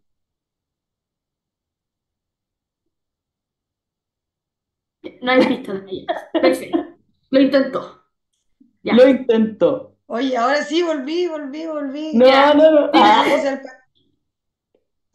No 5.21 5.31
hay 5.31 5.45
pista 5.47 5.73
de 5.73 5.91
ellas. 5.91 6.07
Perfecto. 6.39 6.90
Lo 7.31 7.39
intentó. 7.41 8.03
Ya. 8.83 8.93
Lo 8.93 9.07
intentó. 9.07 9.95
Oye, 10.07 10.35
ahora 10.37 10.63
sí, 10.63 10.83
volví, 10.83 11.27
volví, 11.27 11.65
volví. 11.65 12.13
No, 12.15 12.25
Ya. 12.27 12.53
no, 12.53 12.71
no. 12.71 12.89
Ah, 12.93 13.23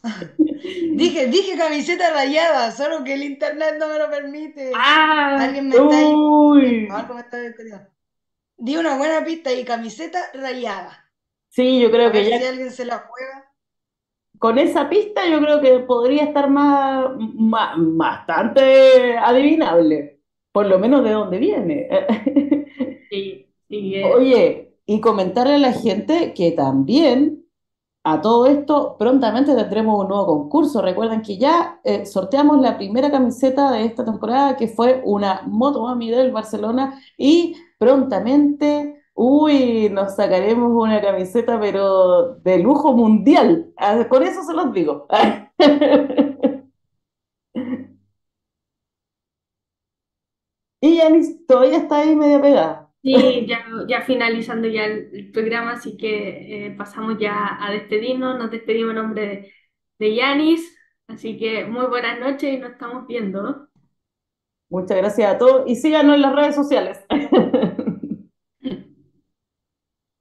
Dije, 0.96 1.26
dije 1.26 1.56
camiseta 1.58 2.10
rayada, 2.12 2.70
solo 2.72 3.04
que 3.04 3.14
el 3.14 3.22
internet 3.24 3.76
no 3.78 3.88
me 3.88 3.98
lo 3.98 4.10
permite. 4.10 4.72
Ah, 4.74 5.36
Alguien 5.40 5.68
me 5.68 5.76
está 5.76 5.86
uy. 5.88 6.84
Está. 6.84 7.90
Di 8.58 8.76
una 8.76 8.96
buena 8.96 9.24
pista 9.24 9.52
y 9.52 9.64
camiseta 9.64 10.20
rayada. 10.34 11.10
Sí, 11.48 11.80
yo 11.80 11.88
A 11.88 11.90
creo 11.90 12.12
que 12.12 12.18
ver 12.18 12.30
ya 12.30 12.38
si 12.38 12.44
alguien 12.46 12.70
se 12.70 12.84
la 12.84 12.98
juega. 12.98 13.52
con 14.38 14.58
esa 14.58 14.88
pista 14.88 15.26
yo 15.28 15.40
creo 15.40 15.60
que 15.60 15.78
podría 15.80 16.24
estar 16.24 16.50
más, 16.50 17.10
más- 17.18 17.74
bastante 17.78 19.16
adivinable, 19.18 20.15
por 20.56 20.64
lo 20.68 20.78
menos 20.78 21.04
de 21.04 21.10
dónde 21.10 21.36
viene. 21.36 21.86
sí, 23.10 23.46
sí, 23.68 23.94
eh, 23.94 24.04
Oye, 24.10 24.78
y 24.86 25.02
comentarle 25.02 25.56
a 25.56 25.58
la 25.58 25.74
gente 25.74 26.32
que 26.32 26.52
también 26.52 27.44
a 28.04 28.22
todo 28.22 28.46
esto 28.46 28.96
prontamente 28.98 29.54
tendremos 29.54 30.00
un 30.00 30.08
nuevo 30.08 30.24
concurso. 30.24 30.80
Recuerden 30.80 31.20
que 31.20 31.36
ya 31.36 31.78
eh, 31.84 32.06
sorteamos 32.06 32.58
la 32.62 32.78
primera 32.78 33.10
camiseta 33.10 33.70
de 33.70 33.84
esta 33.84 34.02
temporada, 34.02 34.56
que 34.56 34.68
fue 34.68 35.02
una 35.04 35.42
Motomami 35.46 36.10
del 36.10 36.32
Barcelona, 36.32 37.02
y 37.18 37.54
prontamente, 37.76 39.02
uy, 39.12 39.90
nos 39.90 40.16
sacaremos 40.16 40.72
una 40.72 41.02
camiseta, 41.02 41.60
pero 41.60 42.36
de 42.36 42.60
lujo 42.60 42.94
mundial. 42.94 43.74
Ah, 43.76 44.06
Con 44.08 44.22
eso 44.22 44.42
se 44.42 44.54
los 44.54 44.72
digo. 44.72 45.06
Y 50.86 50.96
Yanis 50.98 51.46
todavía 51.46 51.78
está 51.78 51.98
ahí 51.98 52.16
media 52.16 52.40
pegada. 52.40 52.90
Sí, 53.02 53.46
ya, 53.48 53.64
ya 53.88 54.02
finalizando 54.02 54.66
ya 54.66 54.84
el, 54.84 55.10
el 55.14 55.30
programa, 55.30 55.72
así 55.74 55.96
que 55.96 56.66
eh, 56.66 56.70
pasamos 56.76 57.18
ya 57.20 57.56
a 57.64 57.70
despedirnos. 57.70 58.36
Nos 58.38 58.50
despedimos 58.50 58.90
en 58.90 58.96
nombre 58.96 59.22
de, 59.26 59.52
de 59.98 60.14
Yanis. 60.16 60.76
Así 61.06 61.38
que 61.38 61.64
muy 61.66 61.86
buenas 61.86 62.18
noches 62.18 62.52
y 62.54 62.58
nos 62.58 62.72
estamos 62.72 63.06
viendo. 63.06 63.68
Muchas 64.68 64.96
gracias 64.96 65.34
a 65.34 65.38
todos 65.38 65.62
y 65.68 65.76
síganos 65.76 66.14
en 66.16 66.22
las 66.22 66.34
redes 66.34 66.54
sociales. 66.54 67.00